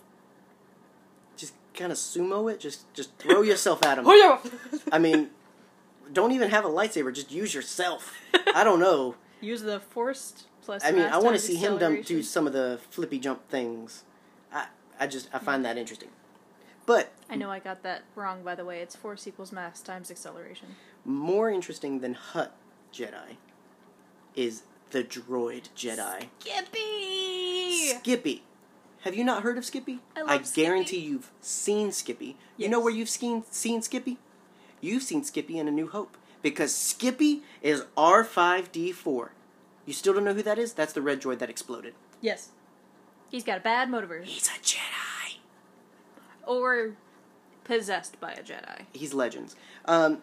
just 1.37 1.53
kind 1.73 1.91
of 1.91 1.97
sumo 1.97 2.51
it? 2.51 2.59
Just, 2.59 2.91
just 2.93 3.15
throw 3.17 3.41
yourself 3.41 3.85
at 3.85 3.99
him. 3.99 4.05
I 4.91 4.99
mean, 4.99 5.29
don't 6.11 6.31
even 6.33 6.49
have 6.49 6.65
a 6.65 6.69
lightsaber. 6.69 7.13
Just 7.13 7.31
use 7.31 7.53
yourself. 7.53 8.13
I 8.53 8.63
don't 8.63 8.79
know. 8.79 9.15
Use 9.41 9.61
the 9.61 9.81
forced 9.81 10.47
plus. 10.61 10.83
I 10.85 10.91
mean, 10.91 11.03
I 11.03 11.17
want 11.17 11.35
to 11.35 11.41
see 11.41 11.55
him 11.55 12.01
do 12.03 12.23
some 12.23 12.47
of 12.47 12.53
the 12.53 12.79
flippy 12.91 13.19
jump 13.19 13.49
things. 13.49 14.03
I, 14.53 14.67
I 14.97 15.07
just, 15.07 15.27
I 15.33 15.39
find 15.39 15.65
that 15.65 15.77
interesting. 15.77 16.09
But 16.85 17.11
I 17.29 17.35
know 17.35 17.49
I 17.49 17.59
got 17.59 17.83
that 17.83 18.03
wrong, 18.15 18.43
by 18.43 18.55
the 18.55 18.65
way. 18.65 18.79
It's 18.79 18.95
force 18.95 19.27
equals 19.27 19.51
mass 19.51 19.81
times 19.81 20.11
acceleration. 20.11 20.75
more 21.05 21.49
interesting 21.49 21.99
than 21.99 22.13
Hutt 22.13 22.55
Jedi 22.93 23.37
is 24.35 24.63
the 24.91 25.03
droid 25.03 25.69
Jedi. 25.75 26.27
Skippy. 26.39 27.97
Skippy. 27.99 28.43
Have 29.01 29.15
you 29.15 29.23
not 29.23 29.43
heard 29.43 29.57
of 29.57 29.65
Skippy? 29.65 29.99
I 30.15 30.21
love 30.21 30.45
Skippy. 30.45 30.65
guarantee 30.65 30.99
you've 30.99 31.31
seen 31.41 31.91
Skippy. 31.91 32.37
You 32.57 32.69
know 32.69 32.79
where 32.79 32.93
you've 32.93 33.09
seen 33.09 33.43
seen 33.49 33.81
Skippy? 33.81 34.17
You've 34.81 35.03
seen 35.03 35.23
Skippy 35.23 35.57
in 35.57 35.67
A 35.67 35.71
New 35.71 35.87
Hope 35.87 36.17
because 36.41 36.73
Skippy 36.75 37.41
is 37.61 37.85
R5D4. 37.97 39.29
You 39.85 39.93
still 39.93 40.13
don't 40.13 40.23
know 40.25 40.33
who 40.33 40.43
that 40.43 40.57
is? 40.57 40.73
That's 40.73 40.93
the 40.93 41.01
red 41.01 41.21
droid 41.21 41.39
that 41.39 41.49
exploded. 41.49 41.93
Yes. 42.21 42.49
He's 43.29 43.43
got 43.43 43.57
a 43.57 43.61
bad 43.61 43.89
motivator. 43.89 44.23
He's 44.23 44.47
a 44.47 44.51
Jedi. 44.61 45.02
Or 46.45 46.93
possessed 47.63 48.19
by 48.19 48.31
a 48.33 48.43
Jedi. 48.43 48.81
He's 48.93 49.13
Legends. 49.13 49.55
Um, 49.85 50.21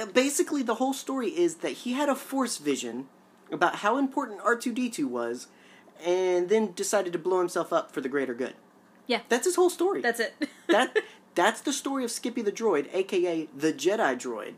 uh, 0.00 0.06
basically, 0.06 0.62
the 0.62 0.76
whole 0.76 0.92
story 0.92 1.28
is 1.28 1.56
that 1.56 1.70
he 1.70 1.92
had 1.92 2.08
a 2.08 2.14
Force 2.14 2.58
vision 2.58 3.08
about 3.50 3.76
how 3.76 3.98
important 3.98 4.40
R 4.44 4.56
two 4.56 4.72
D 4.72 4.88
two 4.88 5.08
was, 5.08 5.48
and 6.04 6.48
then 6.48 6.72
decided 6.72 7.12
to 7.12 7.18
blow 7.18 7.38
himself 7.38 7.72
up 7.72 7.92
for 7.92 8.00
the 8.00 8.08
greater 8.08 8.34
good. 8.34 8.54
Yeah. 9.06 9.20
That's 9.28 9.44
his 9.46 9.56
whole 9.56 9.70
story. 9.70 10.00
That's 10.00 10.20
it. 10.20 10.34
that 10.68 10.96
that's 11.34 11.60
the 11.60 11.72
story 11.72 12.04
of 12.04 12.10
Skippy 12.10 12.42
the 12.42 12.52
droid, 12.52 12.92
aka 12.94 13.48
the 13.56 13.72
Jedi 13.72 14.14
droid. 14.16 14.54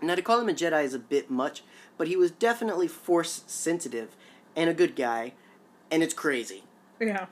Now 0.00 0.14
to 0.14 0.22
call 0.22 0.40
him 0.40 0.48
a 0.48 0.52
Jedi 0.52 0.84
is 0.84 0.94
a 0.94 0.98
bit 0.98 1.30
much, 1.30 1.62
but 1.96 2.08
he 2.08 2.16
was 2.16 2.30
definitely 2.30 2.88
force 2.88 3.42
sensitive 3.46 4.16
and 4.54 4.68
a 4.70 4.74
good 4.74 4.94
guy, 4.94 5.32
and 5.90 6.02
it's 6.02 6.14
crazy. 6.14 6.64
yeah. 7.00 7.26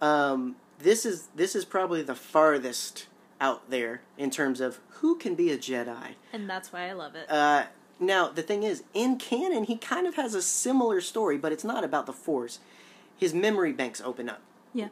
Um, 0.00 0.56
this 0.78 1.06
is 1.06 1.28
this 1.34 1.54
is 1.54 1.64
probably 1.64 2.02
the 2.02 2.14
farthest 2.14 3.06
out 3.40 3.70
there 3.70 4.00
in 4.16 4.30
terms 4.30 4.60
of 4.60 4.80
who 4.88 5.16
can 5.16 5.34
be 5.34 5.50
a 5.50 5.58
Jedi. 5.58 6.14
And 6.32 6.48
that's 6.48 6.72
why 6.72 6.88
I 6.88 6.92
love 6.92 7.14
it. 7.14 7.30
Uh, 7.30 7.64
now 8.00 8.28
the 8.28 8.42
thing 8.42 8.62
is, 8.62 8.84
in 8.94 9.16
canon, 9.16 9.64
he 9.64 9.76
kind 9.76 10.06
of 10.06 10.14
has 10.14 10.34
a 10.34 10.42
similar 10.42 11.00
story, 11.00 11.38
but 11.38 11.52
it's 11.52 11.64
not 11.64 11.84
about 11.84 12.06
the 12.06 12.12
Force. 12.12 12.58
His 13.16 13.32
memory 13.32 13.72
banks 13.72 14.00
open 14.02 14.28
up 14.28 14.42
yeah. 14.74 14.88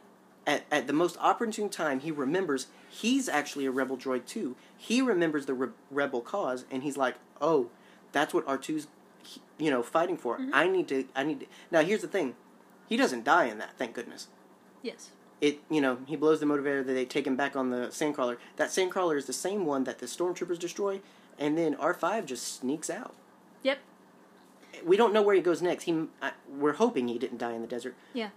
at, 0.47 0.63
at 0.71 0.87
the 0.87 0.93
most 0.93 1.17
opportune 1.19 1.69
time, 1.69 1.99
he 1.99 2.11
remembers 2.11 2.67
he's 2.89 3.29
actually 3.29 3.65
a 3.65 3.71
rebel 3.71 3.97
droid 3.97 4.25
too. 4.25 4.55
He 4.75 5.01
remembers 5.01 5.45
the 5.45 5.53
re- 5.53 5.69
rebel 5.91 6.21
cause, 6.21 6.65
and 6.71 6.81
he's 6.83 6.97
like, 6.97 7.15
"Oh, 7.39 7.69
that's 8.11 8.33
what 8.33 8.47
R 8.47 8.57
2s 8.57 8.87
you 9.57 9.71
know, 9.71 9.81
fighting 9.81 10.17
for. 10.17 10.39
I 10.51 10.67
need 10.67 10.87
to. 10.87 11.05
I 11.15 11.23
need 11.23 11.41
to." 11.41 11.45
Now, 11.69 11.81
here's 11.81 12.01
the 12.01 12.07
thing: 12.07 12.35
he 12.87 12.97
doesn't 12.97 13.23
die 13.23 13.45
in 13.45 13.59
that. 13.59 13.77
Thank 13.77 13.93
goodness. 13.93 14.27
Yes. 14.81 15.11
It, 15.41 15.59
you 15.69 15.81
know, 15.81 15.97
he 16.05 16.15
blows 16.15 16.39
the 16.39 16.45
motivator. 16.45 16.85
That 16.85 16.93
they 16.93 17.05
take 17.05 17.27
him 17.27 17.35
back 17.35 17.55
on 17.55 17.69
the 17.69 17.87
sandcrawler. 17.87 18.37
That 18.55 18.69
sandcrawler 18.69 19.17
is 19.17 19.25
the 19.25 19.33
same 19.33 19.65
one 19.65 19.83
that 19.83 19.99
the 19.99 20.05
stormtroopers 20.05 20.57
destroy, 20.59 21.01
and 21.37 21.57
then 21.57 21.75
R 21.75 21.93
five 21.93 22.25
just 22.25 22.59
sneaks 22.59 22.89
out. 22.89 23.13
Yep. 23.63 23.79
We 24.85 24.97
don't 24.97 25.13
know 25.13 25.21
where 25.21 25.35
he 25.35 25.41
goes 25.41 25.61
next. 25.61 25.83
He, 25.83 26.05
I, 26.21 26.31
we're 26.49 26.73
hoping 26.73 27.07
he 27.07 27.17
didn't 27.17 27.37
die 27.37 27.53
in 27.53 27.61
the 27.61 27.67
desert, 27.67 27.95
Yeah. 28.13 28.29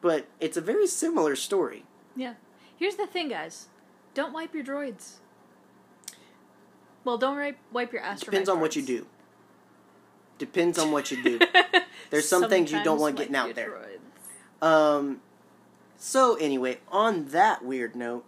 but 0.00 0.26
it's 0.40 0.56
a 0.56 0.60
very 0.60 0.86
similar 0.86 1.34
story. 1.36 1.84
Yeah. 2.16 2.34
Here's 2.76 2.96
the 2.96 3.06
thing, 3.06 3.28
guys. 3.28 3.66
Don't 4.14 4.32
wipe 4.32 4.54
your 4.54 4.64
droids. 4.64 5.14
Well, 7.04 7.18
don't 7.18 7.36
wipe, 7.36 7.58
wipe 7.72 7.92
your 7.92 8.02
astromech 8.02 8.20
Depends 8.24 8.48
on 8.48 8.60
what 8.60 8.76
you 8.76 8.82
do. 8.82 9.06
Depends 10.38 10.78
on 10.78 10.90
what 10.92 11.10
you 11.10 11.22
do. 11.22 11.38
There's 12.10 12.28
some 12.28 12.48
things 12.48 12.72
you 12.72 12.82
don't 12.82 12.98
want 13.00 13.16
getting 13.16 13.36
out 13.36 13.54
there. 13.54 13.70
droids. 13.70 14.66
Um. 14.66 15.20
So 16.02 16.36
anyway, 16.36 16.78
on 16.90 17.26
that 17.26 17.62
weird 17.62 17.94
note, 17.94 18.24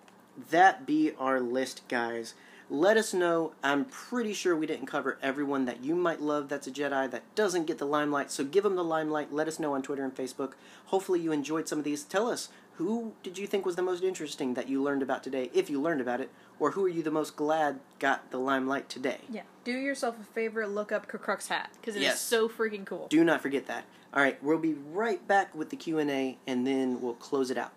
that 0.51 0.85
be 0.86 1.12
our 1.19 1.40
list, 1.40 1.81
guys. 1.89 2.35
Let 2.69 2.99
us 2.99 3.15
know. 3.15 3.53
I'm 3.62 3.86
pretty 3.86 4.35
sure 4.35 4.55
we 4.55 4.66
didn't 4.66 4.86
cover 4.86 5.19
everyone 5.23 5.65
that 5.65 5.82
you 5.82 5.94
might 5.94 6.20
love 6.20 6.49
that's 6.51 6.66
a 6.66 6.70
Jedi 6.70 7.11
that 7.11 7.23
doesn't 7.35 7.66
get 7.66 7.78
the 7.78 7.86
limelight. 7.86 8.31
So 8.31 8.44
give 8.44 8.62
them 8.65 8.77
the 8.77 8.85
limelight. 8.85 9.32
Let 9.32 9.49
us 9.49 9.59
know 9.59 9.73
on 9.74 9.82
Twitter 9.82 10.05
and 10.05 10.15
Facebook. 10.15 10.53
Hopefully 10.86 11.20
you 11.20 11.32
enjoyed 11.32 11.66
some 11.66 11.78
of 11.78 11.85
these. 11.85 12.03
Tell 12.05 12.28
us 12.31 12.51
who 12.74 13.12
did 13.23 13.39
you 13.39 13.47
think 13.47 13.65
was 13.65 13.77
the 13.77 13.82
most 13.82 14.03
interesting 14.03 14.53
that 14.55 14.69
you 14.69 14.82
learned 14.82 15.03
about 15.03 15.23
today, 15.23 15.51
if 15.55 15.70
you 15.70 15.81
learned 15.81 16.01
about 16.03 16.20
it, 16.20 16.31
or 16.59 16.73
who 16.73 16.85
are 16.85 16.89
you 16.90 17.03
the 17.03 17.11
most 17.11 17.36
glad 17.36 17.81
got 17.99 18.31
the 18.31 18.39
limelight 18.39 18.89
today? 18.90 19.19
Yeah. 19.31 19.43
Do 19.65 19.73
yourself 19.73 20.16
a 20.20 20.24
favor, 20.24 20.66
look 20.66 20.93
up 20.93 21.07
K'Kruhk's 21.11 21.49
hat 21.49 21.70
because 21.81 21.94
it 21.97 22.01
is 22.01 22.05
Yes. 22.05 22.20
so 22.20 22.49
freaking 22.51 22.85
cool. 22.85 23.07
Do 23.09 23.24
not 23.24 23.40
forget 23.40 23.66
that. 23.66 23.85
All 24.14 24.22
right, 24.22 24.43
we'll 24.43 24.59
be 24.59 24.74
right 24.74 25.26
back 25.26 25.55
with 25.55 25.70
the 25.70 25.76
Q&A 25.76 26.36
and 26.47 26.66
then 26.66 27.01
we'll 27.01 27.14
close 27.14 27.51
it 27.51 27.56
out. 27.56 27.72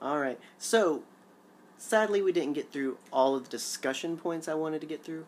All 0.00 0.18
right. 0.18 0.38
So, 0.56 1.02
sadly 1.76 2.22
we 2.22 2.32
didn't 2.32 2.54
get 2.54 2.72
through 2.72 2.96
all 3.12 3.34
of 3.34 3.44
the 3.44 3.50
discussion 3.50 4.16
points 4.16 4.48
I 4.48 4.54
wanted 4.54 4.80
to 4.80 4.86
get 4.86 5.04
through, 5.04 5.26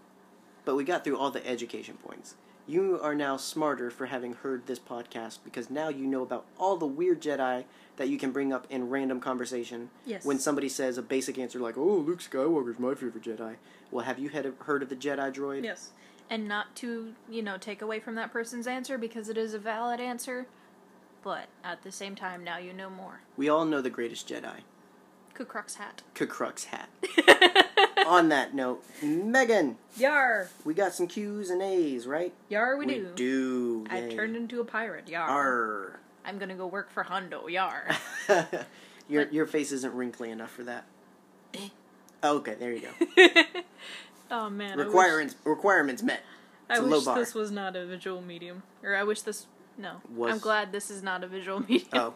but 0.65 0.77
we 0.77 0.85
got 0.85 1.05
through 1.05 1.19
all 1.19 1.31
the 1.31 1.47
education 1.47 1.97
points. 2.03 2.37
You 2.67 3.01
are 3.03 3.15
now 3.15 3.37
smarter 3.37 3.91
for 3.91 4.07
having 4.07 4.35
heard 4.35 4.67
this 4.67 4.79
podcast 4.79 5.39
because 5.45 5.71
now 5.71 5.89
you 5.89 6.07
know 6.07 6.23
about 6.23 6.47
all 6.59 6.77
the 6.77 6.87
weird 6.87 7.21
Jedi 7.21 7.65
that 7.97 8.09
you 8.09 8.17
can 8.17 8.31
bring 8.31 8.53
up 8.53 8.67
in 8.71 8.89
random 8.89 9.19
conversation. 9.19 9.91
Yes. 10.07 10.25
When 10.25 10.39
somebody 10.39 10.69
says 10.69 10.97
a 10.97 11.03
basic 11.03 11.37
answer 11.37 11.59
like, 11.59 11.77
"Oh, 11.77 11.97
Luke 11.97 12.21
Skywalker's 12.21 12.79
my 12.79 12.95
favorite 12.95 13.25
Jedi." 13.25 13.57
Well, 13.91 14.05
have 14.05 14.21
you 14.21 14.29
had 14.29 14.53
heard 14.61 14.85
of 14.85 14.89
the 14.89 14.95
Jedi 14.95 15.35
droid? 15.35 15.65
Yes. 15.65 15.91
And 16.31 16.47
not 16.47 16.77
to, 16.77 17.15
you 17.29 17.43
know, 17.43 17.59
take 17.59 17.83
away 17.83 17.99
from 17.99 18.15
that 18.15 18.33
person's 18.33 18.69
answer 18.69 18.97
because 18.97 19.29
it 19.29 19.37
is 19.37 19.53
a 19.53 19.59
valid 19.59 19.99
answer, 20.01 20.47
but 21.25 21.49
at 21.65 21.83
the 21.83 21.91
same 21.91 22.15
time, 22.15 22.45
now 22.45 22.57
you 22.57 22.73
know 22.73 22.89
more. 22.89 23.23
We 23.37 23.49
all 23.49 23.65
know 23.65 23.81
the 23.81 23.91
greatest 23.91 24.29
Jedi. 24.29 24.61
K'Kruhk's 25.35 25.75
hat. 25.75 26.03
K'Kruhk's 26.15 26.67
hat. 26.67 26.89
On 28.07 28.29
that 28.29 28.55
note, 28.55 28.85
Megan, 29.03 29.77
Yar! 29.97 30.49
we 30.65 30.73
got 30.73 30.95
some 30.95 31.07
Q's 31.07 31.51
and 31.51 31.61
A's, 31.63 32.07
right? 32.07 32.33
Yar, 32.49 32.77
we, 32.77 32.87
do. 32.87 33.09
do. 33.15 33.87
I've 33.91 34.11
yay. 34.11 34.17
turned 34.17 34.37
into 34.37 34.61
a 34.61 34.65
pirate. 34.65 35.09
Yar. 35.09 35.29
Arr. 35.29 36.01
I'm 36.25 36.39
gonna 36.39 36.55
go 36.55 36.67
work 36.67 36.91
for 36.91 37.03
Hondo. 37.03 37.47
Yar. 37.49 37.89
your 39.09 39.25
But- 39.25 39.33
your 39.35 39.47
face 39.47 39.73
isn't 39.73 39.95
wrinkly 39.95 40.31
enough 40.31 40.51
for 40.51 40.65
that. 40.65 40.85
Oh, 42.23 42.37
okay, 42.39 42.55
there 42.55 42.73
you 42.73 42.83
go. 42.83 43.35
oh 44.31 44.51
man. 44.51 44.73
I 44.73 44.77
wish- 44.77 44.87
Requirements 44.87 45.37
requirements 45.45 46.03
met. 46.03 46.23
I 46.69 46.75
It's 46.75 46.81
a 46.81 46.85
wish, 46.85 46.93
low 46.93 47.05
bar. 47.05 47.15
this 47.19 47.35
was 47.35 47.51
not 47.51 47.75
a 47.77 47.85
visual 47.87 48.23
medium. 48.23 48.63
Or 48.83 48.95
I 48.95 49.03
wish 49.03 49.23
this. 49.23 49.47
No. 49.77 50.01
Was- 50.15 50.33
I'm 50.33 50.39
glad 50.39 50.73
this 50.73 50.91
is 50.91 51.03
not 51.03 51.25
a 51.25 51.27
visual 51.27 51.61
medium. 51.69 51.89
Oh, 51.93 52.15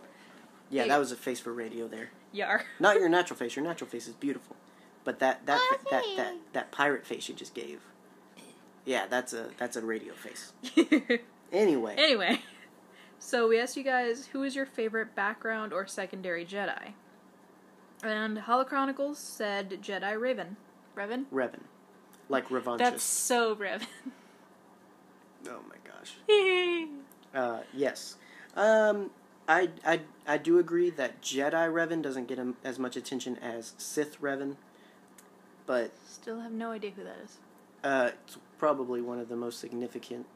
yeah, 0.71 0.83
Hey. 0.83 0.89
that 0.91 0.99
was 0.99 1.13
a 1.13 1.17
face 1.17 1.41
for 1.41 1.53
radio 1.53 1.89
there. 1.89 2.11
Yar. 2.33 2.65
Not 2.81 2.97
your 2.99 3.09
natural 3.09 3.37
face. 3.37 3.55
Your 3.55 3.65
natural 3.65 3.89
face 3.89 4.09
is 4.09 4.15
beautiful, 4.15 4.57
but 5.05 5.21
that 5.21 5.47
that 5.47 5.61
Oh, 5.63 5.77
that 5.93 6.05
that 6.17 6.35
that 6.53 6.71
pirate 6.73 7.07
face 7.07 7.29
you 7.29 7.35
just 7.35 7.55
gave. 7.55 7.81
Yeah, 8.85 9.07
that's 9.09 9.33
a 9.33 9.51
that's 9.57 9.77
a 9.77 9.83
radio 9.83 10.15
face. 10.15 10.53
Anyway, 11.53 11.95
anyway, 11.97 12.41
so 13.21 13.47
we 13.47 13.61
asked 13.61 13.77
you 13.77 13.85
guys 13.85 14.27
who 14.33 14.43
is 14.43 14.57
your 14.57 14.67
favorite 14.67 15.15
background 15.15 15.73
or 15.73 15.87
secondary 15.87 16.45
Jedi? 16.45 16.95
And 18.03 18.39
Holochronicles 18.39 19.17
said 19.17 19.71
Jedi 19.81 20.19
Raven. 20.21 20.57
Revan? 20.97 21.27
Revan, 21.33 21.61
like 22.29 22.49
Revanchus. 22.49 22.79
That's 22.79 23.03
so 23.05 23.55
Revan. 23.57 23.87
Oh 25.47 25.61
my 25.69 25.77
gosh. 25.85 26.15
Uh, 27.35 27.63
yes. 27.75 28.15
Um, 28.57 29.11
I, 29.49 29.69
I, 29.85 30.01
I 30.25 30.39
do 30.39 30.59
agree 30.61 30.89
that 30.91 31.21
Jedi 31.21 31.53
Revan 31.69 32.01
doesn't 32.01 32.29
get 32.29 32.39
as 32.63 32.79
much 32.79 32.97
attention 32.97 33.37
as 33.39 33.73
Sith 33.77 34.21
Revan, 34.23 34.55
but 35.67 35.91
Still 36.09 36.41
have 36.41 36.53
no 36.53 36.71
idea 36.71 36.93
who 36.93 37.03
that 37.03 37.17
is. 37.25 37.39
uh, 37.83 38.11
it's 38.25 38.39
probably 38.59 39.01
one 39.03 39.19
of 39.19 39.29
the 39.29 39.35
most 39.35 39.59
significant 39.59 40.27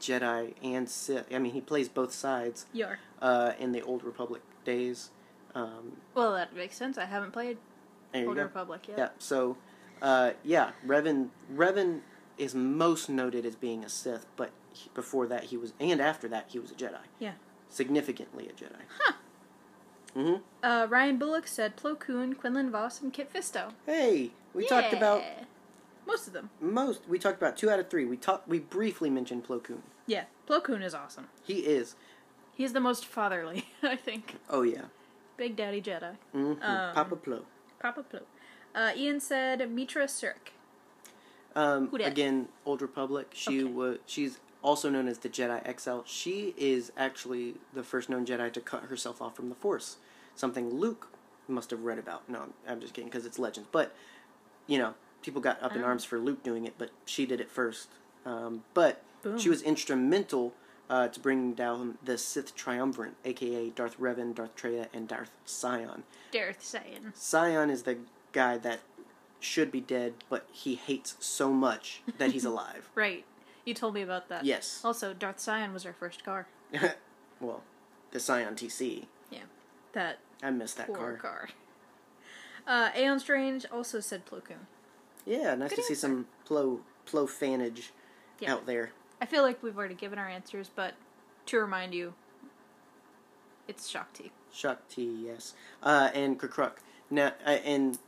Jedi 0.00 0.54
and 0.64 0.88
Sith. 0.90 1.26
I 1.32 1.38
mean, 1.38 1.52
he 1.52 1.60
plays 1.60 1.88
both 1.88 2.12
sides 2.12 2.66
Yar. 2.72 2.98
uh, 3.22 3.52
in 3.60 3.70
the 3.70 3.82
Old 3.82 4.02
Republic 4.02 4.42
days. 4.64 5.10
Um, 5.54 5.98
Well, 6.14 6.32
that 6.34 6.54
makes 6.56 6.76
sense. 6.76 6.98
I 6.98 7.04
haven't 7.04 7.30
played 7.30 7.56
Old. 8.12 8.36
Republic 8.36 8.88
yet. 8.88 8.98
Yeah. 8.98 9.08
So, 9.20 9.56
uh, 10.02 10.32
yeah, 10.44 10.70
Revan 10.86 11.28
Revan 11.54 12.00
is 12.38 12.54
most 12.54 13.08
noted 13.08 13.46
as 13.46 13.56
being 13.56 13.84
a 13.84 13.88
Sith, 13.88 14.26
but 14.36 14.50
he, 14.72 14.90
before 14.94 15.26
that 15.26 15.44
he 15.44 15.56
was, 15.56 15.72
and 15.80 16.00
after 16.00 16.28
that 16.28 16.46
he 16.48 16.58
was 16.58 16.70
a 16.70 16.74
Jedi. 16.74 16.98
Yeah. 17.18 17.32
Significantly 17.68 18.48
a 18.48 18.52
Jedi. 18.52 18.82
Huh. 19.00 19.12
hmm 20.14 20.34
Uh, 20.62 20.86
Ryan 20.88 21.18
Bullock 21.18 21.46
said 21.46 21.76
Plo 21.76 21.98
Koon, 21.98 22.34
Quinlan 22.34 22.70
Vos, 22.70 23.00
and 23.00 23.12
Kit 23.12 23.32
Fisto. 23.32 23.72
Hey, 23.86 24.32
we 24.54 24.66
talked 24.66 24.92
about 24.92 25.22
most 26.06 26.26
of 26.26 26.32
them. 26.32 26.50
most. 26.60 27.00
We 27.08 27.18
talked 27.18 27.38
about 27.38 27.56
two 27.56 27.70
out 27.70 27.78
of 27.80 27.88
three. 27.90 28.04
We 28.04 28.16
talked. 28.16 28.48
We 28.48 28.58
briefly 28.60 29.10
mentioned 29.10 29.44
Plo 29.46 29.62
Koon. 29.62 29.82
Yeah, 30.06 30.24
Plo 30.48 30.62
Koon 30.62 30.82
is 30.82 30.94
awesome. 30.94 31.28
He 31.42 31.60
is. 31.60 31.96
He's 32.54 32.72
the 32.72 32.80
most 32.80 33.04
fatherly, 33.04 33.66
I 33.82 33.96
think. 33.96 34.36
Oh 34.48 34.62
yeah. 34.62 34.84
Big 35.36 35.56
Daddy 35.56 35.82
Jedi. 35.82 36.16
Mm-hmm. 36.34 36.62
Um, 36.62 36.94
Papa 36.94 37.16
Plo. 37.16 37.42
Papa 37.78 38.04
Plo. 38.10 38.20
Uh, 38.76 38.92
Ian 38.94 39.18
said 39.20 39.60
Meetra 39.60 40.04
Surik. 40.04 40.52
Um, 41.56 41.88
Who 41.88 41.96
dat? 41.98 42.08
again, 42.08 42.48
Old 42.66 42.82
Republic. 42.82 43.30
She 43.32 43.62
Okay. 43.64 43.72
was. 43.72 43.98
She's 44.06 44.38
also 44.62 44.90
known 44.90 45.08
as 45.08 45.18
the 45.18 45.30
Jedi 45.30 45.66
Exile. 45.66 46.04
She 46.06 46.54
is 46.58 46.92
actually 46.96 47.54
the 47.72 47.82
first 47.82 48.10
known 48.10 48.26
Jedi 48.26 48.52
to 48.52 48.60
cut 48.60 48.84
herself 48.84 49.22
off 49.22 49.34
from 49.34 49.48
the 49.48 49.54
Force. 49.54 49.96
Something 50.34 50.68
Luke 50.74 51.08
must 51.48 51.70
have 51.70 51.84
read 51.84 51.98
about. 51.98 52.28
No, 52.28 52.48
I'm 52.68 52.80
just 52.80 52.92
kidding 52.92 53.08
because 53.08 53.24
it's 53.24 53.38
legends. 53.38 53.68
But 53.72 53.94
you 54.66 54.76
know, 54.78 54.94
people 55.22 55.40
got 55.40 55.62
up 55.62 55.74
in 55.74 55.82
Oh. 55.82 55.86
arms 55.86 56.04
for 56.04 56.18
Luke 56.18 56.42
doing 56.42 56.66
it, 56.66 56.74
but 56.76 56.90
she 57.06 57.24
did 57.24 57.40
it 57.40 57.48
first. 57.50 57.88
Um, 58.26 58.64
but 58.74 59.02
she 59.38 59.48
was 59.48 59.62
instrumental 59.62 60.52
uh, 60.90 61.08
to 61.08 61.18
bringing 61.18 61.54
down 61.54 61.98
the 62.04 62.16
Sith 62.18 62.54
Triumvirate, 62.54 63.14
aka 63.24 63.70
Darth 63.70 63.98
Revan, 63.98 64.34
Darth 64.34 64.54
Traya, 64.56 64.86
and 64.92 65.08
Darth 65.08 65.30
Sion. 65.46 66.04
Darth. 66.30 66.62
Sion 67.16 67.70
is 67.70 67.82
the 67.84 67.98
guy 68.36 68.58
that 68.58 68.80
should 69.40 69.72
be 69.72 69.80
dead, 69.80 70.12
but 70.28 70.46
he 70.52 70.74
hates 70.74 71.16
so 71.18 71.50
much 71.50 72.02
that 72.18 72.32
he's 72.32 72.44
alive. 72.52 72.88
Right. 72.94 73.24
You 73.64 73.74
told 73.74 73.94
me 73.94 74.02
about 74.02 74.28
that. 74.28 74.44
Yes. 74.44 74.80
Also, 74.84 75.12
Darth 75.12 75.42
Sion 75.42 75.72
was 75.72 75.84
our 75.86 75.92
first 75.94 76.24
car. 76.24 76.46
well, 77.40 77.62
the 78.12 78.20
Scion 78.20 78.54
TC. 78.54 79.06
Yeah. 79.30 79.40
That 79.92 80.18
I 80.42 80.50
miss 80.50 80.74
that 80.74 80.86
poor 80.86 81.14
car. 81.14 81.16
car. 81.16 81.48
Uh, 82.66 82.90
Aeon 82.96 83.18
Strange 83.18 83.64
also 83.72 84.00
said 84.00 84.26
Plo 84.26 84.44
Koon. 84.44 84.66
Yeah, 85.24 85.54
nice 85.54 85.70
Good 85.70 85.76
to 85.76 85.82
see 85.82 85.94
some 85.94 86.26
Plo 86.48 86.80
Plo 87.10 87.28
fanage 87.28 87.92
Yeah. 88.38 88.52
out 88.52 88.66
there. 88.66 88.90
I 89.20 89.26
feel 89.26 89.42
like 89.42 89.62
we've 89.62 89.76
already 89.78 89.94
given 89.94 90.18
our 90.18 90.28
answers, 90.28 90.70
but 90.74 90.94
to 91.46 91.58
remind 91.58 91.94
you, 91.94 92.12
it's 93.66 93.88
Shaak 93.88 94.12
Ti. 94.12 94.30
Shakti, 94.52 95.02
yes, 95.26 95.54
uh, 95.82 96.10
and 96.14 96.38
K'Kruhk. 96.38 96.74
Now, 97.10 97.32
uh, 97.46 97.50
and 97.64 97.98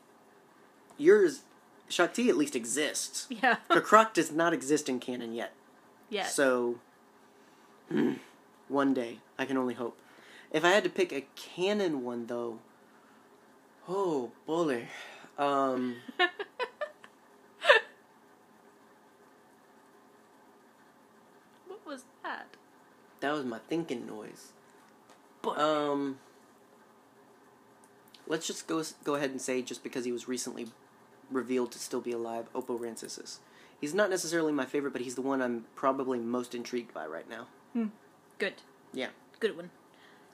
yours, 0.98 1.42
Shaak 1.88 2.12
Ti 2.14 2.28
at 2.28 2.36
least 2.36 2.54
exists. 2.56 3.26
Yeah. 3.42 3.56
K'Kruhk 3.70 4.12
does 4.12 4.30
not 4.32 4.52
exist 4.52 4.88
in 4.88 4.98
canon 5.00 5.32
yet. 5.32 5.52
yeah. 6.10 6.26
So, 6.26 6.80
hmm, 7.88 8.14
one 8.68 8.92
day 8.94 9.18
I 9.38 9.44
can 9.46 9.56
only 9.56 9.74
hope. 9.74 9.96
If 10.50 10.64
I 10.64 10.70
had 10.70 10.84
to 10.84 10.90
pick 10.90 11.12
a 11.12 11.26
canon 11.36 12.02
one, 12.04 12.26
though, 12.26 12.58
oh 13.88 14.30
bully, 14.46 14.88
um, 15.38 15.96
what 21.66 21.86
was 21.86 22.04
that? 22.22 22.46
that 23.20 23.32
was 23.32 23.44
my 23.44 23.58
thinking 23.68 24.06
noise. 24.06 24.52
But 25.42 25.58
Um, 25.58 26.18
let's 28.26 28.46
just 28.46 28.66
go 28.66 28.82
go 29.04 29.14
ahead 29.16 29.30
and 29.30 29.40
say 29.40 29.62
just 29.62 29.82
because 29.82 30.04
he 30.04 30.12
was 30.12 30.28
recently 30.28 30.68
revealed 31.30 31.72
to 31.72 31.78
still 31.78 32.00
be 32.00 32.12
alive, 32.12 32.52
Oppo 32.54 32.78
Rancisis. 32.78 33.38
He's 33.80 33.94
not 33.94 34.10
necessarily 34.10 34.52
my 34.52 34.64
favorite, 34.66 34.92
but 34.92 35.02
he's 35.02 35.14
the 35.14 35.22
one 35.22 35.40
I'm 35.40 35.64
probably 35.76 36.18
most 36.18 36.54
intrigued 36.54 36.92
by 36.92 37.06
right 37.06 37.28
now. 37.28 37.46
Hmm. 37.72 37.86
good. 38.38 38.54
Yeah. 38.92 39.08
Good 39.40 39.56
one. 39.56 39.70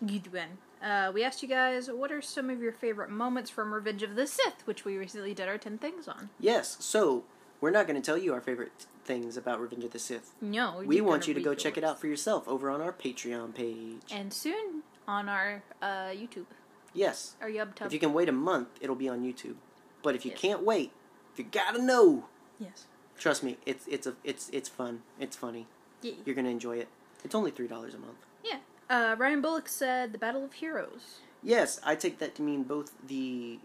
Good 0.04 0.32
one. 0.32 0.58
Uh, 0.82 1.10
we 1.12 1.24
asked 1.24 1.42
you 1.42 1.48
guys 1.48 1.90
what 1.90 2.12
are 2.12 2.22
some 2.22 2.50
of 2.50 2.60
your 2.60 2.72
favorite 2.72 3.10
moments 3.10 3.50
from 3.50 3.72
Revenge 3.72 4.02
of 4.02 4.16
the 4.16 4.26
Sith, 4.26 4.66
which 4.66 4.84
we 4.84 4.96
recently 4.96 5.34
did 5.34 5.48
our 5.48 5.58
10 5.58 5.78
things 5.78 6.08
on. 6.08 6.30
Yes, 6.38 6.76
so 6.80 7.24
we're 7.60 7.70
not 7.70 7.86
going 7.86 8.00
to 8.00 8.04
tell 8.04 8.18
you 8.18 8.32
our 8.34 8.40
favorite 8.40 8.86
things 9.04 9.36
about 9.36 9.60
Revenge 9.60 9.84
of 9.84 9.90
the 9.92 9.98
Sith. 9.98 10.32
No, 10.40 10.82
We 10.84 11.00
want 11.00 11.26
you 11.26 11.34
to 11.34 11.40
go 11.40 11.50
read 11.50 11.58
check 11.58 11.76
it 11.78 11.84
out 11.84 12.00
for 12.00 12.06
yourself 12.06 12.46
over 12.46 12.70
on 12.70 12.80
our 12.80 12.92
Patreon 12.92 13.54
page. 13.54 14.02
And 14.10 14.32
soon 14.32 14.82
on 15.08 15.28
our 15.28 15.62
uh, 15.82 16.10
YouTube, 16.12 16.46
yes, 16.92 17.34
our 17.40 17.48
YubTub. 17.48 17.86
if 17.86 17.92
you 17.92 17.98
can 17.98 18.12
wait 18.12 18.28
a 18.28 18.32
month, 18.32 18.68
it'll 18.80 18.96
be 18.96 19.08
on 19.08 19.22
YouTube. 19.22 19.56
But 20.04 20.14
if 20.14 20.24
you 20.26 20.30
Yes. 20.32 20.40
can't 20.40 20.62
wait, 20.62 20.92
if 21.32 21.38
you 21.38 21.44
gotta 21.46 21.80
know, 21.82 22.28
Yes. 22.60 22.86
trust 23.18 23.42
me, 23.42 23.56
it's 23.66 23.86
it's 23.88 24.06
a 24.06 24.14
it's 24.22 24.50
it's 24.50 24.68
fun. 24.68 25.02
It's 25.18 25.34
funny. 25.34 25.66
Yeah. 26.02 26.12
You're 26.24 26.36
gonna 26.36 26.50
enjoy 26.50 26.76
it. 26.78 26.88
It's 27.24 27.34
only 27.34 27.50
three 27.50 27.66
dollars 27.66 27.94
a 27.94 27.98
month. 27.98 28.18
yeah. 28.44 28.58
Uh, 28.90 29.16
Ryan 29.18 29.40
Bullock 29.40 29.66
said 29.66 30.12
The 30.12 30.18
Battle 30.18 30.44
of 30.44 30.52
Heroes. 30.52 31.20
Yes, 31.42 31.80
I 31.82 31.94
take 31.96 32.18
that 32.18 32.34
to 32.34 32.42
mean 32.42 32.64
both 32.64 32.92
the 33.04 33.58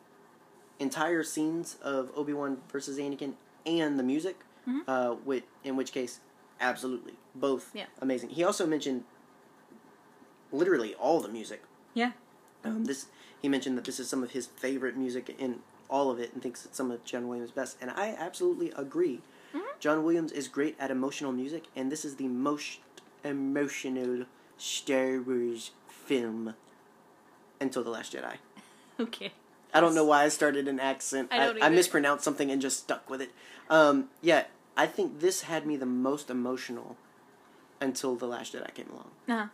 entire 0.79 1.23
scenes 1.23 1.75
of 1.81 2.09
Obi 2.15 2.31
Wan 2.31 2.61
versus 2.71 2.97
Anakin 2.97 3.33
and 3.65 3.99
the 3.99 4.03
music. 4.03 4.37
Mhm. 4.65 4.83
Uh, 4.87 5.15
with 5.25 5.43
in 5.65 5.75
which 5.75 5.91
case, 5.91 6.21
absolutely 6.61 7.15
both 7.35 7.71
Yeah. 7.75 7.87
amazing. 7.99 8.29
He 8.29 8.45
also 8.45 8.65
mentioned 8.65 9.03
literally 10.53 10.95
all 10.95 11.19
the 11.19 11.27
music. 11.27 11.63
Yeah. 11.93 12.13
Um, 12.63 12.85
this 12.85 13.07
he 13.41 13.49
mentioned 13.49 13.77
that 13.77 13.83
this 13.85 13.99
is 13.99 14.07
some 14.09 14.23
of 14.23 14.31
his 14.31 14.47
favorite 14.47 14.95
music 14.95 15.35
in 15.37 15.61
all 15.89 16.11
of 16.11 16.19
it, 16.19 16.33
and 16.33 16.41
thinks 16.41 16.65
it's 16.65 16.77
some 16.77 16.91
of 16.91 17.03
John 17.03 17.27
Williams' 17.27 17.51
best. 17.51 17.77
And 17.81 17.91
I 17.91 18.15
absolutely 18.17 18.71
agree. 18.71 19.21
Mhm. 19.53 19.61
John 19.79 20.03
Williams 20.03 20.31
is 20.31 20.47
great 20.47 20.75
at 20.79 20.91
emotional 20.91 21.31
music, 21.31 21.65
and 21.75 21.91
this 21.91 22.05
is 22.05 22.15
the 22.15 22.27
most 22.27 22.79
emotional 23.23 24.25
Star 24.57 25.19
Wars 25.21 25.71
film 25.87 26.55
until 27.59 27.83
the 27.83 27.89
Last 27.89 28.13
Jedi. 28.13 28.37
Okay. 28.99 29.31
I 29.73 29.79
don't 29.79 29.95
know 29.95 30.03
why 30.03 30.23
I 30.25 30.27
started 30.27 30.67
an 30.67 30.77
accent. 30.77 31.29
I 31.31 31.51
I, 31.51 31.67
I, 31.67 31.69
mispronounced 31.69 32.25
something 32.25 32.51
and 32.51 32.61
just 32.61 32.79
stuck 32.79 33.09
with 33.09 33.21
it. 33.21 33.31
Um, 33.69 34.09
yeah, 34.21 34.43
I 34.75 34.87
think 34.87 35.21
this 35.21 35.43
had 35.43 35.65
me 35.65 35.77
the 35.77 35.85
most 35.85 36.29
emotional 36.29 36.97
until 37.79 38.15
the 38.15 38.25
Last 38.25 38.53
Jedi 38.53 38.73
came 38.73 38.89
along. 38.91 39.11
Uh-huh. 39.29 39.47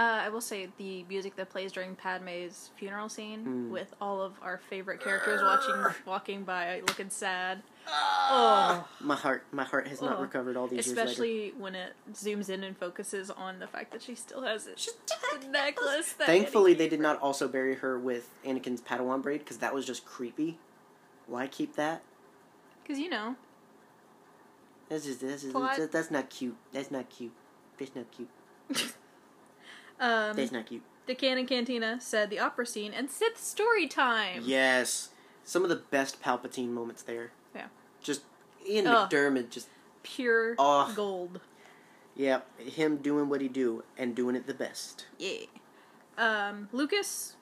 Uh, 0.00 0.22
I 0.24 0.30
will 0.30 0.40
say 0.40 0.66
the 0.78 1.04
music 1.10 1.36
that 1.36 1.50
plays 1.50 1.72
during 1.72 1.94
Padme's 1.94 2.70
funeral 2.76 3.10
scene 3.10 3.44
Mm. 3.44 3.68
with 3.70 3.92
all 4.00 4.22
of 4.22 4.32
our 4.40 4.56
favorite 4.56 5.02
characters 5.02 5.42
watching 5.42 5.94
walking 6.06 6.42
by 6.44 6.80
looking 6.88 7.10
sad. 7.10 7.62
Oh. 7.86 8.88
My 9.00 9.14
heart, 9.14 9.44
my 9.52 9.64
heart 9.64 9.88
has 9.88 10.00
not 10.00 10.16
Oh. 10.16 10.22
recovered 10.22 10.56
all 10.56 10.68
these 10.68 10.86
years. 10.86 10.96
Especially 10.98 11.52
when 11.58 11.74
it 11.74 11.92
zooms 12.14 12.48
in 12.48 12.64
and 12.64 12.78
focuses 12.78 13.30
on 13.30 13.58
the 13.58 13.66
fact 13.66 13.92
that 13.92 14.00
she 14.00 14.14
still 14.14 14.40
has 14.40 14.66
it. 14.66 14.88
the 15.42 15.48
necklace. 15.48 16.12
Thankfully, 16.12 16.72
they 16.72 16.88
did 16.88 17.00
not 17.00 17.20
also 17.20 17.46
bury 17.46 17.74
her 17.74 17.98
with 17.98 18.30
Anakin's 18.42 18.80
Padawan 18.80 19.20
braid 19.20 19.40
because 19.40 19.58
that 19.58 19.74
was 19.74 19.84
just 19.84 20.06
creepy. 20.06 20.58
Why 21.26 21.46
keep 21.46 21.76
that? 21.76 22.00
Cause 22.88 22.98
you 22.98 23.10
know, 23.10 23.36
That's 24.88 25.04
just 25.04 25.20
that's, 25.20 25.42
just, 25.42 25.92
that's 25.92 26.10
not 26.10 26.30
cute. 26.30 26.56
That's 26.72 26.90
not 26.90 27.10
cute. 27.10 27.32
That's 27.78 27.94
not 27.94 28.06
cute. 28.10 28.30
um, 30.00 30.34
That's 30.36 30.52
not 30.52 30.66
cute. 30.66 30.82
the 31.06 31.14
Canon 31.14 31.46
Cantina 31.46 32.00
said 32.00 32.30
the 32.30 32.38
opera 32.38 32.66
scene 32.66 32.92
and 32.92 33.10
Sith 33.10 33.38
story 33.38 33.86
time. 33.86 34.42
Yes, 34.44 35.10
some 35.44 35.62
of 35.62 35.68
the 35.68 35.76
best 35.76 36.20
Palpatine 36.22 36.68
moments 36.70 37.02
there. 37.02 37.30
Yeah. 37.54 37.66
Just 38.00 38.22
Ian 38.68 38.86
Ugh. 38.86 39.08
McDiarmid, 39.10 39.50
just 39.50 39.68
Pure 40.02 40.54
Oh. 40.58 40.92
gold. 40.96 41.40
yeah, 42.16 42.40
him 42.58 42.96
doing 42.96 43.28
what 43.28 43.40
he 43.40 43.48
do 43.48 43.84
and 43.98 44.14
doing 44.14 44.34
it 44.36 44.46
the 44.46 44.54
best. 44.54 45.06
Yeah. 45.18 45.44
Um, 46.18 46.68
Lucas 46.72 47.36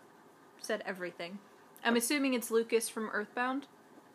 said 0.61 0.83
everything. 0.87 1.39
I'm 1.85 1.97
assuming 1.97 2.35
it's 2.35 2.51
Lucas 2.51 2.89
from 2.89 3.09
Earthbound. 3.13 3.67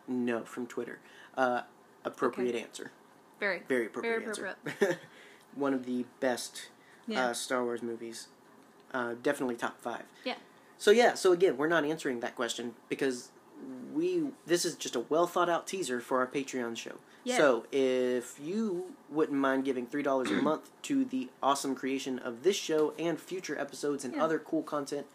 No, 0.08 0.44
from 0.44 0.68
Twitter. 0.68 1.00
Uh, 1.38 1.62
appropriate 2.04 2.56
answer. 2.56 2.92
Very, 3.40 3.62
Very 3.68 3.86
appropriate 3.88 4.14
Very 4.20 4.26
answer. 4.28 4.46
appropriate. 4.68 5.00
One 5.56 5.74
of 5.74 5.86
the 5.86 6.06
best 6.20 6.70
Yeah. 7.08 7.28
uh, 7.28 7.34
Star 7.34 7.64
Wars 7.64 7.82
movies. 7.82 8.28
Uh, 8.94 9.16
definitely 9.22 9.56
top 9.56 9.80
five. 9.82 10.04
Yeah. 10.24 10.36
So 10.78 10.92
yeah, 10.92 11.14
so 11.16 11.32
again, 11.32 11.58
we're 11.58 11.68
not 11.68 11.84
answering 11.86 12.20
that 12.22 12.36
question 12.36 12.74
because 12.90 13.30
we 13.94 14.26
this 14.46 14.66
is 14.66 14.76
just 14.76 14.96
a 14.96 15.00
well 15.02 15.26
thought 15.28 15.50
out 15.50 15.66
teaser 15.68 16.00
for 16.02 16.20
our 16.20 16.28
Patreon 16.28 16.76
show. 16.78 16.96
Yeah. 17.24 17.38
So 17.38 17.66
if 17.72 18.38
you 18.40 18.94
wouldn't 19.10 19.38
mind 19.38 19.64
giving 19.66 19.86
three 19.88 20.04
dollars 20.04 20.30
a 20.30 20.34
month 20.34 20.70
to 20.84 21.06
the 21.06 21.30
awesome 21.42 21.74
creation 21.74 22.20
of 22.20 22.44
this 22.44 22.56
show 22.58 22.94
and 23.00 23.20
future 23.20 23.58
episodes 23.58 24.04
and 24.04 24.16
Yeah. 24.16 24.24
other 24.26 24.40
cool 24.40 24.62
content, 24.64 25.08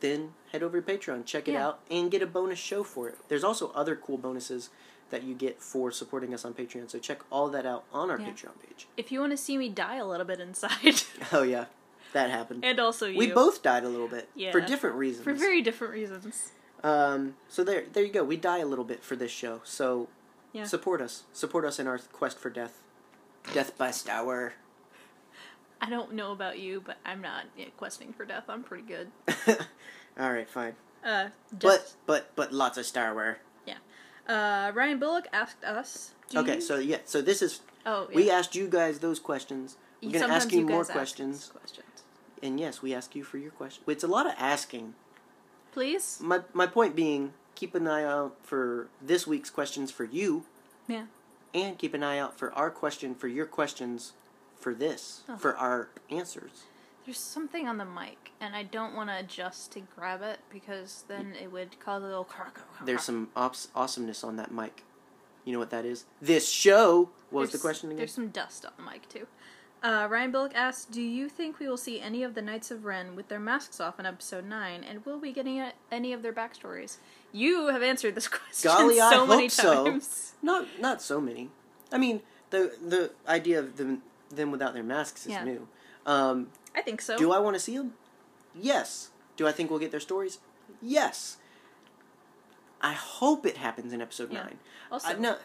then 0.00 0.32
head 0.52 0.62
over 0.62 0.80
to 0.80 0.92
Patreon, 0.98 1.24
check 1.24 1.48
it 1.48 1.52
Yeah. 1.52 1.66
out, 1.68 1.80
and 1.90 2.10
get 2.10 2.22
a 2.22 2.26
bonus 2.26 2.58
show 2.58 2.82
for 2.84 3.08
it. 3.08 3.18
There's 3.28 3.42
also 3.44 3.70
other 3.72 3.96
cool 3.96 4.18
bonuses 4.18 4.70
that 5.10 5.22
you 5.22 5.34
get 5.34 5.62
for 5.62 5.90
supporting 5.92 6.34
us 6.34 6.44
on 6.44 6.52
Patreon. 6.54 6.90
So 6.90 6.98
check 6.98 7.20
all 7.30 7.48
that 7.50 7.64
out 7.66 7.84
on 7.92 8.10
our 8.10 8.18
Yeah. 8.20 8.28
Patreon 8.30 8.60
page. 8.66 8.88
if 8.96 9.12
you 9.12 9.20
want 9.20 9.32
to 9.32 9.36
see 9.36 9.56
me 9.56 9.68
die 9.68 9.96
a 9.96 10.06
little 10.06 10.26
bit 10.26 10.40
inside, 10.40 11.02
Oh 11.32 11.42
yeah, 11.42 11.66
that 12.12 12.30
happened. 12.30 12.64
and 12.64 12.80
also 12.80 13.06
you, 13.06 13.18
we 13.18 13.28
both 13.30 13.62
died 13.62 13.84
a 13.84 13.88
little 13.88 14.08
bit 14.08 14.28
Yeah. 14.34 14.50
for 14.52 14.60
different 14.60 14.96
reasons. 14.96 15.24
for 15.24 15.32
very 15.34 15.62
different 15.62 15.92
reasons. 15.94 16.50
Um, 16.82 17.36
so 17.48 17.64
there, 17.64 17.84
there 17.92 18.04
you 18.04 18.12
go. 18.12 18.22
We 18.24 18.36
die 18.36 18.58
a 18.58 18.66
little 18.66 18.84
bit 18.84 19.02
for 19.02 19.16
this 19.16 19.30
show. 19.30 19.60
So 19.64 20.08
Yeah. 20.52 20.64
support 20.64 21.00
us. 21.00 21.24
Support 21.32 21.64
us 21.64 21.78
in 21.78 21.86
our 21.86 21.98
quest 21.98 22.38
for 22.38 22.50
death. 22.50 22.82
Death 23.54 23.76
by 23.78 23.90
Stour. 23.92 24.54
I 25.80 25.90
don't 25.90 26.12
know 26.14 26.32
about 26.32 26.58
you, 26.58 26.82
but 26.84 26.96
I'm 27.04 27.20
not 27.20 27.44
yeah, 27.56 27.66
questing 27.76 28.12
for 28.12 28.24
death. 28.24 28.44
I'm 28.48 28.62
pretty 28.62 28.84
good. 28.84 29.10
All 30.18 30.32
right, 30.32 30.48
fine. 30.48 30.74
Uh, 31.04 31.28
But 31.52 31.60
just, 31.60 31.96
but 32.06 32.34
but 32.34 32.52
lots 32.52 32.78
of 32.78 32.86
Stour. 32.86 33.38
Uh, 34.28 34.72
Ryan 34.74 34.98
Bullock 34.98 35.26
asked 35.32 35.62
us. 35.64 36.12
Okay, 36.34 36.56
you- 36.56 36.60
so 36.60 36.76
yeah, 36.78 36.98
so 37.04 37.22
this 37.22 37.42
is 37.42 37.60
oh, 37.84 38.06
yeah. 38.10 38.16
we 38.16 38.30
asked 38.30 38.54
you 38.54 38.68
guys 38.68 38.98
those 38.98 39.18
questions. 39.20 39.76
We're 40.02 40.20
gonna 40.20 40.32
ask 40.34 40.52
you, 40.52 40.66
more 40.66 40.84
questions, 40.84 41.48
questions. 41.48 42.02
and 42.42 42.60
yes, 42.60 42.82
we 42.82 42.94
ask 42.94 43.14
you 43.16 43.24
for 43.24 43.38
your 43.38 43.50
questions. 43.50 43.84
It's 43.88 44.04
a 44.04 44.08
lot 44.08 44.26
of 44.26 44.34
asking. 44.38 44.94
Please. 45.72 46.18
My 46.22 46.40
my 46.52 46.66
point 46.66 46.94
being, 46.96 47.32
keep 47.54 47.74
an 47.74 47.86
eye 47.86 48.04
out 48.04 48.36
for 48.42 48.88
this 49.02 49.26
week's 49.26 49.50
questions 49.50 49.90
for 49.90 50.04
you, 50.04 50.44
Yeah. 50.86 51.06
and 51.54 51.78
keep 51.78 51.94
an 51.94 52.02
eye 52.02 52.18
out 52.18 52.38
for 52.38 52.52
our 52.52 52.70
question 52.70 53.14
for 53.14 53.28
your 53.28 53.46
questions 53.46 54.12
for 54.58 54.74
this 54.74 55.22
Oh. 55.28 55.36
for 55.36 55.56
our 55.56 55.88
answers. 56.10 56.64
There's 57.06 57.18
something 57.18 57.68
on 57.68 57.78
the 57.78 57.84
mic, 57.84 58.32
and 58.40 58.54
I 58.56 58.64
don't 58.64 58.94
want 58.94 59.08
to 59.10 59.16
adjust 59.18 59.72
to 59.72 59.80
grab 59.94 60.22
it 60.22 60.40
because 60.52 61.04
then 61.08 61.34
it 61.40 61.52
would 61.52 61.78
cause 61.80 62.02
a 62.02 62.06
little. 62.06 62.24
crack. 62.24 62.58
There's 62.84 63.02
some 63.04 63.28
ops- 63.36 63.68
awesomeness 63.74 64.24
on 64.24 64.36
that 64.36 64.50
mic. 64.52 64.82
You 65.44 65.52
know 65.52 65.60
what 65.60 65.70
that 65.70 65.84
is? 65.84 66.04
This 66.20 66.48
show. 66.48 67.10
What 67.30 67.42
was 67.42 67.52
the 67.52 67.58
question 67.58 67.90
again? 67.90 67.98
There's 67.98 68.12
some 68.12 68.28
dust 68.28 68.64
on 68.66 68.72
the 68.76 68.82
mic 68.90 69.08
too. 69.08 69.26
Uh, 69.82 70.08
Ryan 70.10 70.32
Bullock 70.32 70.52
asks, 70.56 70.84
"Do 70.84 71.00
you 71.00 71.28
think 71.28 71.60
we 71.60 71.68
will 71.68 71.76
see 71.76 72.00
any 72.00 72.24
of 72.24 72.34
the 72.34 72.42
Knights 72.42 72.72
of 72.72 72.84
Ren 72.84 73.14
with 73.14 73.28
their 73.28 73.38
masks 73.38 73.78
off 73.78 74.00
in 74.00 74.06
Episode 74.06 74.44
Nine, 74.44 74.82
and 74.82 75.04
will 75.06 75.18
we 75.18 75.30
get 75.32 75.46
any, 75.46 75.62
any 75.92 76.12
of 76.12 76.22
their 76.22 76.32
backstories?" 76.32 76.96
You 77.30 77.68
have 77.68 77.82
answered 77.82 78.16
this 78.16 78.26
question 78.28 78.68
Golly, 78.70 79.00
I 79.00 79.10
so 79.10 79.26
many 79.26 79.42
hope 79.44 79.50
so. 79.52 79.84
times. 79.84 80.32
Not 80.42 80.66
not 80.80 81.00
so 81.02 81.20
many. 81.20 81.50
I 81.92 81.98
mean, 81.98 82.22
the 82.50 82.72
the 82.84 83.12
idea 83.28 83.60
of 83.60 83.76
them 83.76 84.02
them 84.30 84.50
without 84.50 84.74
their 84.74 84.82
masks 84.82 85.26
is 85.26 85.32
Yeah. 85.32 85.44
new. 85.44 85.68
Um, 86.04 86.48
I 86.76 86.82
think 86.82 87.00
so. 87.00 87.16
Do 87.16 87.32
I 87.32 87.38
want 87.38 87.54
to 87.54 87.60
see 87.60 87.76
them? 87.76 87.94
Yes. 88.54 89.10
Do 89.36 89.46
I 89.48 89.52
think 89.52 89.70
we'll 89.70 89.78
get 89.78 89.90
their 89.90 90.00
stories? 90.00 90.38
Yes. 90.82 91.38
I 92.80 92.92
hope 92.92 93.46
it 93.46 93.56
happens 93.56 93.92
in 93.92 94.02
episode 94.02 94.32
Yeah. 94.32 94.42
nine. 94.44 94.58
also, 94.92 95.08
I, 95.08 95.14
no. 95.14 95.36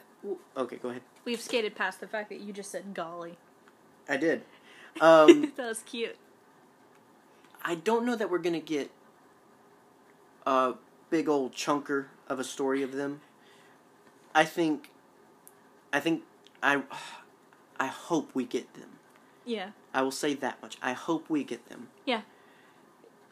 Okay, 0.55 0.75
go 0.75 0.89
ahead. 0.89 1.01
we've 1.25 1.41
skated 1.41 1.75
past 1.75 1.99
the 1.99 2.07
fact 2.07 2.29
that 2.29 2.41
you 2.41 2.53
just 2.53 2.69
said 2.71 2.93
golly. 2.93 3.37
I 4.07 4.17
did. 4.17 4.43
Um, 4.99 5.53
that 5.55 5.67
was 5.67 5.79
cute. 5.83 6.17
I 7.63 7.75
don't 7.75 8.05
know 8.05 8.15
that 8.15 8.29
we're 8.29 8.39
gonna 8.39 8.59
get 8.59 8.91
a 10.45 10.73
big 11.09 11.29
old 11.29 11.53
chunker 11.53 12.07
of 12.27 12.39
a 12.39 12.43
story 12.43 12.83
of 12.83 12.93
them. 12.93 13.21
I 14.35 14.45
think, 14.45 14.89
I 15.93 15.99
think, 15.99 16.23
I, 16.61 16.83
I 17.79 17.87
hope 17.87 18.31
we 18.35 18.45
get 18.45 18.73
them. 18.73 18.99
Yeah. 19.45 19.71
I 19.93 20.01
will 20.01 20.11
say 20.11 20.33
that 20.35 20.61
much. 20.61 20.77
I 20.81 20.93
hope 20.93 21.29
we 21.29 21.43
get 21.43 21.67
them. 21.69 21.89
Yeah. 22.05 22.21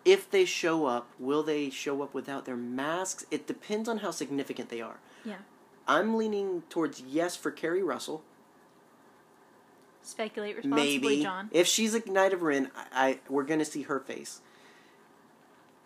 If 0.05 0.29
they 0.29 0.45
show 0.45 0.85
up, 0.85 1.09
will 1.19 1.43
they 1.43 1.69
show 1.69 2.01
up 2.01 2.13
without 2.13 2.45
their 2.45 2.55
masks? 2.57 3.25
It 3.29 3.45
depends 3.47 3.87
on 3.89 3.99
how 3.99 4.11
significant 4.11 4.69
they 4.69 4.81
are. 4.81 4.99
Yeah. 5.23 5.39
I'm 5.87 6.15
leaning 6.15 6.63
towards 6.69 7.01
yes 7.01 7.35
for 7.35 7.51
Keri 7.51 7.83
Russell. 7.83 8.23
Speculate 10.01 10.55
responsibly, 10.55 10.99
Maybe 10.99 11.23
John. 11.23 11.49
if 11.51 11.67
she's 11.67 11.93
a 11.93 12.09
Knight 12.09 12.33
of 12.33 12.41
Ren, 12.41 12.71
I, 12.75 12.85
I 13.07 13.19
we're 13.27 13.43
gonna 13.43 13.65
see 13.65 13.83
her 13.83 13.99
face. 13.99 14.41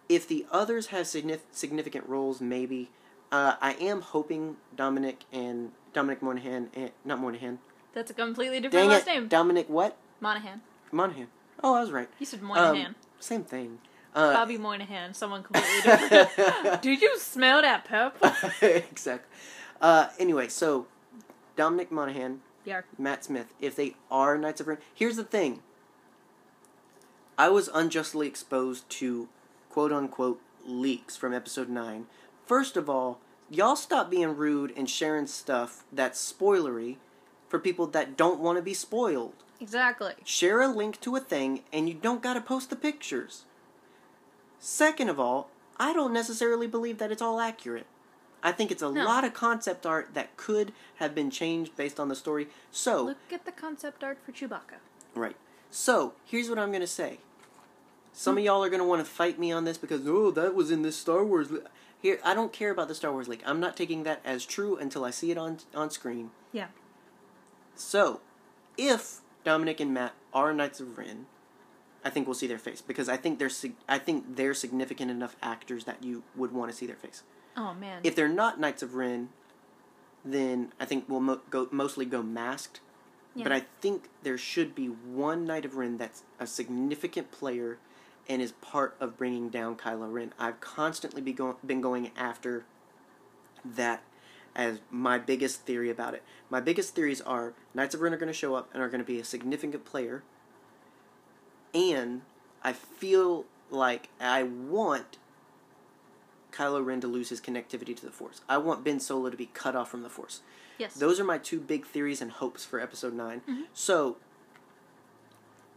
If 0.07 0.27
the 0.27 0.45
others 0.51 0.87
have 0.87 1.05
signif- 1.05 1.39
significant 1.51 2.07
roles, 2.07 2.39
maybe. 2.39 2.89
Uh, 3.31 3.55
I 3.59 3.73
am 3.73 4.01
hoping 4.01 4.57
Dominic 4.75 5.23
and 5.33 5.71
Dominic 5.91 6.21
Monaghan, 6.21 6.69
and, 6.75 6.91
not 7.03 7.19
Monaghan. 7.19 7.57
That's 7.93 8.11
a 8.11 8.13
completely 8.13 8.59
different 8.59 8.83
Dang 8.83 8.89
last 8.89 9.07
it, 9.07 9.13
name. 9.13 9.27
Dominic 9.27 9.67
what? 9.69 9.97
Monahan. 10.23 10.61
Monahan. 10.91 11.27
Oh, 11.61 11.75
I 11.75 11.81
was 11.81 11.91
right. 11.91 12.07
You 12.17 12.25
said 12.25 12.41
Moynihan. 12.41 12.87
Um, 12.87 12.95
same 13.19 13.43
thing. 13.43 13.79
Uh, 14.15 14.33
Bobby 14.33 14.57
Moynihan. 14.57 15.13
Someone 15.13 15.43
completely 15.43 15.81
different. 15.81 16.81
Did 16.81 17.01
you 17.01 17.19
smell 17.19 17.61
that 17.61 17.83
pepper? 17.83 18.33
exactly. 18.65 19.29
Uh, 19.81 20.07
anyway, 20.17 20.47
so 20.47 20.87
Dominic 21.57 21.91
Monaghan, 21.91 22.39
Yeah. 22.63 22.81
Matt 22.97 23.25
Smith, 23.25 23.53
if 23.59 23.75
they 23.75 23.95
are 24.09 24.37
Knights 24.37 24.61
of 24.61 24.67
Ren, 24.67 24.77
here's 24.93 25.17
the 25.17 25.25
thing. 25.25 25.61
I 27.37 27.49
was 27.49 27.69
unjustly 27.73 28.27
exposed 28.27 28.89
to 29.01 29.27
quote 29.69 29.91
unquote 29.91 30.39
leaks 30.65 31.17
from 31.17 31.33
episode 31.33 31.67
9. 31.67 32.05
First 32.45 32.77
of 32.77 32.89
all, 32.89 33.19
y'all 33.49 33.75
stop 33.75 34.09
being 34.09 34.37
rude 34.37 34.71
and 34.77 34.89
sharing 34.89 35.27
stuff 35.27 35.83
that's 35.91 36.33
spoilery 36.33 36.95
for 37.49 37.59
people 37.59 37.87
that 37.87 38.15
don't 38.15 38.39
want 38.39 38.57
to 38.57 38.61
be 38.61 38.73
spoiled. 38.73 39.42
Exactly. 39.59 40.13
Share 40.25 40.61
a 40.61 40.67
link 40.67 40.99
to 41.01 41.15
a 41.15 41.19
thing 41.19 41.63
and 41.71 41.87
you 41.87 41.95
don't 41.95 42.21
gotta 42.21 42.41
post 42.41 42.69
the 42.69 42.75
pictures. 42.75 43.43
Second 44.59 45.09
of 45.09 45.19
all, 45.19 45.49
I 45.77 45.93
don't 45.93 46.13
necessarily 46.13 46.67
believe 46.67 46.97
that 46.99 47.11
it's 47.11 47.21
all 47.21 47.39
accurate. 47.39 47.85
I 48.43 48.51
think 48.51 48.71
it's 48.71 48.81
a 48.81 48.91
No. 48.91 49.05
lot 49.05 49.23
of 49.23 49.33
concept 49.33 49.85
art 49.85 50.13
that 50.13 50.35
could 50.35 50.73
have 50.97 51.15
been 51.15 51.31
changed 51.31 51.75
based 51.77 51.99
on 51.99 52.09
the 52.09 52.15
story. 52.15 52.49
So, 52.71 53.03
Look 53.03 53.17
at 53.31 53.45
the 53.45 53.51
concept 53.51 54.03
art 54.03 54.19
for 54.25 54.31
Chewbacca. 54.31 54.79
right. 55.15 55.35
So, 55.71 56.13
here's 56.25 56.49
what 56.49 56.59
I'm 56.59 56.71
to 56.73 56.85
say. 56.85 57.19
Some 58.11 58.37
of 58.37 58.41
hmm. 58.43 58.45
y'all 58.45 58.63
are 58.63 58.69
to 58.69 58.83
want 58.83 59.03
to 59.03 59.09
fight 59.09 59.39
me 59.39 59.51
on 59.51 59.65
this 59.65 59.77
because, 59.77 60.01
oh, 60.05 60.29
that 60.31 60.53
was 60.53 60.69
in 60.69 60.83
this 60.83 60.95
Star 60.95 61.25
Wars. 61.25 61.49
Li-. 61.49 61.61
Here, 61.99 62.19
I 62.23 62.33
don't 62.33 62.53
care 62.53 62.69
about 62.69 62.89
the 62.89 62.95
Star 62.95 63.11
Wars 63.11 63.27
leak. 63.27 63.41
I'm 63.45 63.59
not 63.59 63.75
taking 63.75 64.03
that 64.03 64.21
as 64.23 64.45
true 64.45 64.75
until 64.75 65.03
I 65.03 65.09
see 65.09 65.31
it 65.31 65.37
on 65.37 65.59
on 65.73 65.89
screen. 65.89 66.31
Yeah. 66.51 66.67
So, 67.75 68.19
if 68.77 69.21
Dominic 69.43 69.79
and 69.79 69.93
Matt 69.93 70.13
are 70.33 70.53
Knights 70.53 70.79
of 70.79 70.97
Ren, 70.97 71.25
I 72.03 72.09
think 72.09 72.27
we'll 72.27 72.33
see 72.33 72.47
their 72.47 72.57
face 72.59 72.81
because 72.81 73.07
I 73.09 73.17
think 73.17 73.39
they're 73.39 73.49
sig- 73.49 73.75
I 73.87 73.97
think 73.97 74.35
they're 74.35 74.53
significant 74.53 75.09
enough 75.11 75.35
actors 75.41 75.85
that 75.85 76.03
you 76.03 76.23
would 76.35 76.51
want 76.51 76.71
to 76.71 76.77
see 76.77 76.85
their 76.85 76.95
face. 76.95 77.23
Oh 77.55 77.73
man. 77.73 78.01
If 78.03 78.15
they're 78.15 78.27
not 78.27 78.59
Knights 78.59 78.83
of 78.83 78.95
Ren, 78.95 79.29
then 80.25 80.73
I 80.79 80.85
think 80.85 81.05
we'll 81.07 81.19
mo- 81.21 81.41
go 81.49 81.67
mostly 81.71 82.05
go 82.05 82.21
masked. 82.23 82.79
Yeah. 83.35 83.43
But 83.43 83.51
I 83.51 83.65
think 83.81 84.09
there 84.21 84.37
should 84.37 84.75
be 84.75 84.87
one 84.87 85.45
Knight 85.45 85.65
of 85.65 85.75
Ren 85.75 85.97
that's 85.97 86.23
a 86.39 86.45
significant 86.47 87.31
player 87.31 87.77
and 88.29 88.41
is 88.41 88.51
part 88.53 88.95
of 88.99 89.17
bringing 89.17 89.49
down 89.49 89.75
Kylo 89.75 90.11
Ren. 90.11 90.33
I've 90.39 90.59
constantly 90.61 91.21
be 91.21 91.33
go- 91.33 91.57
been 91.65 91.81
going 91.81 92.11
after 92.15 92.65
that 93.65 94.01
as 94.55 94.79
my 94.91 95.17
biggest 95.17 95.61
theory 95.61 95.89
about 95.89 96.13
it. 96.13 96.23
My 96.49 96.59
biggest 96.59 96.93
theories 96.95 97.21
are 97.21 97.53
Knights 97.73 97.95
of 97.95 98.01
Ren 98.01 98.13
are 98.13 98.17
going 98.17 98.27
to 98.27 98.33
show 98.33 98.55
up 98.55 98.69
and 98.73 98.81
are 98.83 98.89
going 98.89 99.01
to 99.01 99.05
be 99.07 99.19
a 99.19 99.23
significant 99.23 99.83
player. 99.85 100.23
And 101.73 102.21
I 102.63 102.73
feel 102.73 103.45
like 103.71 104.09
I 104.19 104.43
want 104.43 105.17
Kylo 106.51 106.85
Ren 106.85 107.01
to 107.01 107.07
lose 107.07 107.29
his 107.29 107.41
connectivity 107.41 107.95
to 107.95 108.05
the 108.05 108.11
Force. 108.11 108.41
I 108.47 108.57
want 108.57 108.83
Ben 108.83 108.99
Solo 108.99 109.29
to 109.31 109.37
be 109.37 109.47
cut 109.47 109.75
off 109.75 109.89
from 109.89 110.03
the 110.03 110.09
Force. 110.09 110.41
yes. 110.77 110.93
Those 110.95 111.19
are 111.19 111.23
my 111.23 111.37
two 111.39 111.59
big 111.59 111.85
theories 111.85 112.21
and 112.21 112.31
hopes 112.31 112.63
for 112.65 112.79
episode 112.79 113.13
9 113.13 113.41
Mhm. 113.47 113.63
So, 113.73 114.17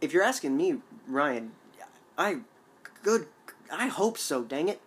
if 0.01 0.11
you're 0.13 0.23
asking 0.23 0.55
me, 0.57 0.81
Ryan, 1.07 1.53
I 2.17 2.41
good 3.03 3.27
I 3.71 3.87
hope 3.87 4.17
so, 4.17 4.43
dang 4.43 4.69
it. 4.69 4.81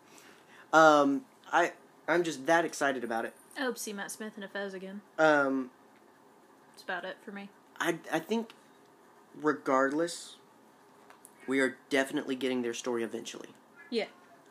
Um 0.72 1.24
I 1.52 1.72
I'm 2.08 2.22
just 2.24 2.46
that 2.46 2.64
excited 2.64 3.02
about 3.04 3.24
it. 3.24 3.34
I 3.60 3.64
hope 3.64 3.76
to 3.76 3.80
see 3.80 3.92
Matt 3.92 4.10
Smith 4.10 4.32
in 4.36 4.42
a 4.42 4.48
fez 4.48 4.74
again. 4.74 5.02
Um 5.18 5.70
That's 6.72 6.82
about 6.82 7.04
it 7.04 7.18
for 7.22 7.30
me. 7.30 7.50
I 7.78 7.98
I 8.10 8.18
think 8.18 8.52
regardless 9.40 10.36
we 11.46 11.60
are 11.60 11.76
definitely 11.90 12.36
getting 12.36 12.62
their 12.62 12.74
story 12.74 13.02
eventually. 13.02 13.50
Yeah. 13.90 14.06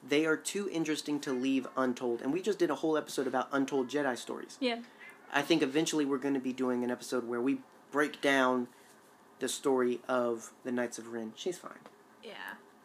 They 0.08 0.26
are 0.26 0.38
too 0.38 0.70
interesting 0.72 1.20
to 1.22 1.34
leave 1.34 1.68
untold. 1.76 2.22
And 2.22 2.32
we 2.32 2.42
just 2.42 2.60
did 2.60 2.70
a 2.70 2.76
whole 2.76 2.98
episode 2.98 3.28
about 3.28 3.50
untold 3.52 3.90
Jedi 3.90 4.18
stories. 4.18 4.58
Yeah. 4.60 4.80
I 5.32 5.42
think 5.42 5.62
eventually 5.62 6.06
we're 6.06 6.18
going 6.18 6.34
to 6.34 6.40
be 6.40 6.54
doing 6.54 6.84
an 6.84 6.92
episode 6.92 7.28
where 7.28 7.42
we 7.42 7.60
break 7.92 8.22
down 8.22 8.68
the 9.40 9.48
story 9.48 10.02
of 10.08 10.52
the 10.64 10.72
Knights 10.72 10.98
of 10.98 11.14
Ren. 11.14 11.34
She's 11.36 11.58
fine. 11.58 11.72
Yeah. 12.24 12.34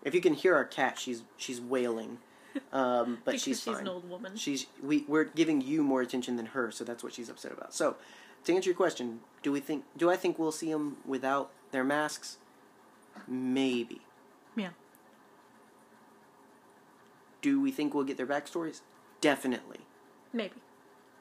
If 0.02 0.14
you 0.14 0.20
can 0.20 0.34
hear 0.34 0.54
our 0.54 0.64
cat, 0.64 0.98
she's 0.98 1.22
she's 1.36 1.60
wailing, 1.60 2.18
um, 2.72 3.18
but 3.24 3.34
she's 3.34 3.42
she's 3.42 3.62
fine. 3.64 3.82
an 3.82 3.88
old 3.88 4.08
woman. 4.08 4.36
She's 4.36 4.66
we 4.82 5.04
we're 5.08 5.24
giving 5.24 5.60
you 5.60 5.82
more 5.82 6.00
attention 6.02 6.36
than 6.36 6.46
her, 6.46 6.70
so 6.70 6.84
that's 6.84 7.02
what 7.02 7.12
she's 7.12 7.28
upset 7.28 7.52
about. 7.52 7.74
So, 7.74 7.96
to 8.44 8.54
answer 8.54 8.70
your 8.70 8.76
question, 8.76 9.20
do 9.42 9.52
we 9.52 9.60
think 9.60 9.84
do 9.96 10.10
I 10.10 10.16
think 10.16 10.38
we'll 10.38 10.52
see 10.52 10.70
them 10.72 10.96
without 11.06 11.50
their 11.72 11.84
masks? 11.84 12.38
Maybe. 13.28 14.00
Yeah. 14.56 14.70
Do 17.42 17.60
we 17.60 17.70
think 17.70 17.94
we'll 17.94 18.04
get 18.04 18.16
their 18.16 18.26
backstories? 18.26 18.80
Definitely. 19.20 19.80
Maybe. 20.32 20.54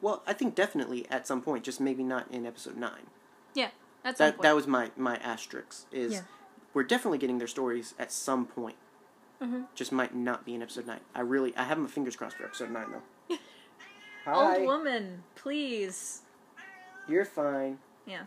Well, 0.01 0.23
I 0.25 0.33
think 0.33 0.55
definitely 0.55 1.05
at 1.09 1.27
some 1.27 1.41
point, 1.41 1.63
just 1.63 1.79
maybe 1.79 2.03
not 2.03 2.29
in 2.31 2.45
episode 2.45 2.77
nine. 2.77 3.07
Yeah. 3.53 3.69
That's 4.03 4.17
some 4.17 4.31
That 4.31 4.41
that 4.41 4.55
was 4.55 4.67
my 4.67 4.91
my 4.97 5.17
asterisk 5.17 5.85
is 5.91 6.13
Yeah. 6.13 6.21
we're 6.73 6.83
definitely 6.83 7.17
getting 7.19 7.37
their 7.37 7.47
stories 7.47 7.93
at 7.99 8.11
some 8.11 8.45
point. 8.45 8.75
Mhm. 9.43 9.65
Just 9.75 9.91
might 9.91 10.15
not 10.15 10.45
be 10.45 10.55
in 10.55 10.61
episode 10.61 10.87
nine. 10.87 11.01
I 11.13 11.21
really 11.21 11.55
I 11.57 11.63
have 11.63 11.77
my 11.77 11.87
fingers 11.87 12.15
crossed 12.15 12.37
for 12.37 12.45
episode 12.45 12.71
nine 12.71 12.87
though. 13.29 13.37
Old 14.27 14.65
woman, 14.65 15.23
please. 15.35 16.21
You're 17.07 17.25
fine. 17.25 17.79
Yeah. 18.05 18.23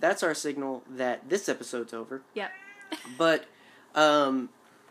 That's 0.00 0.22
our 0.22 0.34
signal 0.34 0.82
that 0.88 1.28
this 1.28 1.48
episode's 1.48 1.92
over. 1.92 2.22
Yep. 2.34 2.50
But 3.18 3.44
um, 3.94 4.48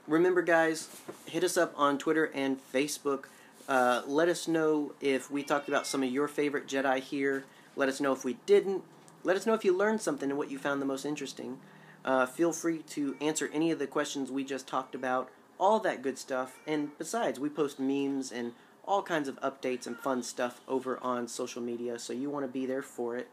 remember, 0.07 0.41
guys, 0.41 0.87
hit 1.25 1.43
us 1.43 1.57
up 1.57 1.73
on 1.75 1.97
Twitter 1.97 2.31
and 2.33 2.57
Facebook. 2.73 3.25
Uh, 3.67 4.03
let 4.07 4.29
us 4.29 4.47
know 4.47 4.93
if 5.01 5.29
we 5.29 5.43
talked 5.43 5.67
about 5.67 5.85
some 5.85 6.01
of 6.03 6.09
your 6.09 6.27
favorite 6.29 6.65
Jedi 6.67 6.99
here. 6.99 7.43
Let 7.75 7.89
us 7.89 7.99
know 7.99 8.13
if 8.13 8.23
we 8.23 8.37
didn't. 8.45 8.83
Let 9.23 9.35
us 9.35 9.45
know 9.45 9.53
if 9.53 9.65
you 9.65 9.75
learned 9.75 10.01
something 10.01 10.29
and 10.29 10.37
what 10.37 10.49
you 10.49 10.57
found 10.57 10.81
the 10.81 10.85
most 10.85 11.05
interesting. 11.05 11.59
Uh, 12.05 12.25
feel 12.25 12.53
free 12.53 12.79
to 12.83 13.17
answer 13.19 13.49
any 13.53 13.69
of 13.71 13.79
the 13.79 13.87
questions 13.87 14.31
we 14.31 14.45
just 14.45 14.65
talked 14.67 14.95
about, 14.95 15.29
all 15.59 15.79
that 15.81 16.01
good 16.01 16.17
stuff. 16.17 16.59
And 16.65 16.97
besides, 16.97 17.39
we 17.39 17.49
post 17.49 17.79
memes 17.79 18.31
and 18.31 18.53
all 18.85 19.03
kinds 19.03 19.27
of 19.27 19.39
updates 19.41 19.85
and 19.85 19.97
fun 19.97 20.23
stuff 20.23 20.61
over 20.67 20.97
on 21.03 21.27
social 21.27 21.61
media, 21.61 21.99
so 21.99 22.11
you 22.13 22.29
want 22.29 22.43
to 22.43 22.51
be 22.51 22.65
there 22.65 22.81
for 22.81 23.17
it. 23.17 23.27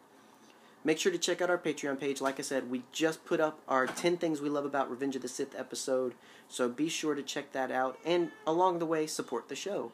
Make 0.84 0.98
sure 0.98 1.10
to 1.10 1.18
check 1.18 1.40
out 1.40 1.50
our 1.50 1.58
Patreon 1.58 1.98
page. 1.98 2.20
Like 2.20 2.38
I 2.38 2.42
said, 2.42 2.70
we 2.70 2.82
just 2.92 3.24
put 3.24 3.40
up 3.40 3.58
our 3.66 3.86
10 3.86 4.18
Things 4.18 4.40
We 4.40 4.48
Love 4.48 4.64
About 4.64 4.90
Revenge 4.90 5.16
of 5.16 5.22
the 5.22 5.28
Sith 5.28 5.58
episode, 5.58 6.14
so 6.48 6.68
be 6.68 6.88
sure 6.88 7.14
to 7.14 7.22
check 7.22 7.52
that 7.52 7.70
out. 7.70 7.98
And 8.04 8.30
along 8.46 8.78
the 8.78 8.86
way, 8.86 9.06
support 9.06 9.48
the 9.48 9.56
show. 9.56 9.92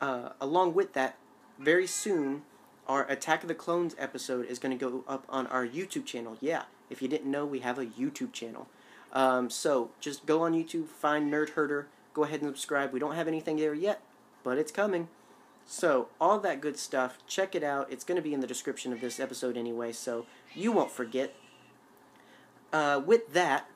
Uh, 0.00 0.30
along 0.40 0.74
with 0.74 0.92
that, 0.92 1.16
very 1.58 1.86
soon, 1.86 2.42
our 2.86 3.04
Attack 3.10 3.42
of 3.42 3.48
the 3.48 3.54
Clones 3.54 3.96
episode 3.98 4.46
is 4.46 4.58
going 4.58 4.76
to 4.76 4.90
go 4.90 5.04
up 5.08 5.24
on 5.28 5.46
our 5.48 5.66
YouTube 5.66 6.06
channel. 6.06 6.36
Yeah, 6.40 6.64
if 6.88 7.02
you 7.02 7.08
didn't 7.08 7.30
know, 7.30 7.44
we 7.44 7.60
have 7.60 7.78
a 7.78 7.86
YouTube 7.86 8.32
channel. 8.32 8.68
Um, 9.14 9.48
so 9.50 9.90
just 10.00 10.26
go 10.26 10.42
on 10.42 10.52
YouTube, 10.52 10.88
find 10.88 11.32
Nerd 11.32 11.50
Herder, 11.50 11.86
go 12.12 12.24
ahead 12.24 12.42
and 12.42 12.50
subscribe. 12.50 12.92
We 12.92 12.98
don't 13.00 13.14
have 13.14 13.28
anything 13.28 13.56
there 13.56 13.74
yet, 13.74 14.00
but 14.42 14.58
it's 14.58 14.72
coming. 14.72 15.08
So, 15.66 16.08
all 16.20 16.38
that 16.40 16.60
good 16.60 16.78
stuff, 16.78 17.18
check 17.26 17.54
it 17.54 17.62
out. 17.62 17.90
It's 17.90 18.04
going 18.04 18.16
to 18.16 18.22
be 18.22 18.34
in 18.34 18.40
the 18.40 18.46
description 18.46 18.92
of 18.92 19.00
this 19.00 19.18
episode 19.18 19.56
anyway, 19.56 19.92
so 19.92 20.26
you 20.54 20.72
won't 20.72 20.90
forget. 20.90 21.34
Uh, 22.72 23.00
with 23.04 23.32
that, 23.32 23.66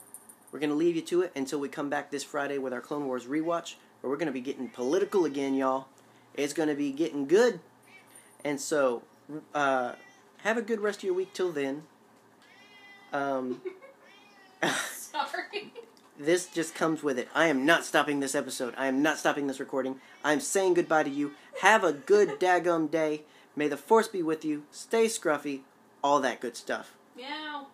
We're 0.50 0.58
going 0.58 0.70
to 0.70 0.76
leave 0.76 0.96
you 0.96 1.02
to 1.02 1.22
it 1.22 1.32
until 1.36 1.60
we 1.60 1.68
come 1.68 1.90
back 1.90 2.10
this 2.10 2.24
Friday 2.24 2.58
with 2.58 2.72
our 2.72 2.80
Clone 2.80 3.06
Wars 3.06 3.26
rewatch, 3.26 3.74
where 4.00 4.10
we're 4.10 4.16
going 4.16 4.26
to 4.26 4.32
be 4.32 4.40
getting 4.40 4.68
political 4.68 5.24
again, 5.24 5.54
y'all. 5.54 5.88
It's 6.34 6.52
going 6.54 6.68
to 6.68 6.74
be 6.74 6.90
getting 6.90 7.26
good. 7.26 7.60
And 8.44 8.60
so, 8.60 9.02
uh, 9.54 9.92
have 10.38 10.56
a 10.56 10.62
good 10.62 10.80
rest 10.80 11.00
of 11.00 11.04
your 11.04 11.14
week 11.14 11.32
till 11.34 11.52
then. 11.52 11.82
Um, 13.12 13.60
Sorry. 15.38 15.72
this 16.18 16.46
just 16.46 16.74
comes 16.74 17.02
with 17.02 17.18
it. 17.18 17.28
I 17.34 17.46
am 17.46 17.64
not 17.64 17.84
stopping 17.84 18.20
this 18.20 18.34
episode. 18.34 18.74
I 18.76 18.86
am 18.86 19.02
not 19.02 19.18
stopping 19.18 19.46
this 19.46 19.60
recording. 19.60 20.00
I 20.24 20.32
am 20.32 20.40
saying 20.40 20.74
goodbye 20.74 21.04
to 21.04 21.10
you. 21.10 21.32
Have 21.62 21.84
a 21.84 21.92
good 21.92 22.40
daggum 22.40 22.90
day. 22.90 23.22
May 23.56 23.68
the 23.68 23.76
force 23.76 24.08
be 24.08 24.22
with 24.22 24.44
you. 24.44 24.64
Stay 24.70 25.06
scruffy. 25.06 25.60
All 26.02 26.20
that 26.20 26.40
good 26.40 26.56
stuff. 26.56 26.94
Yeah. 27.16 27.64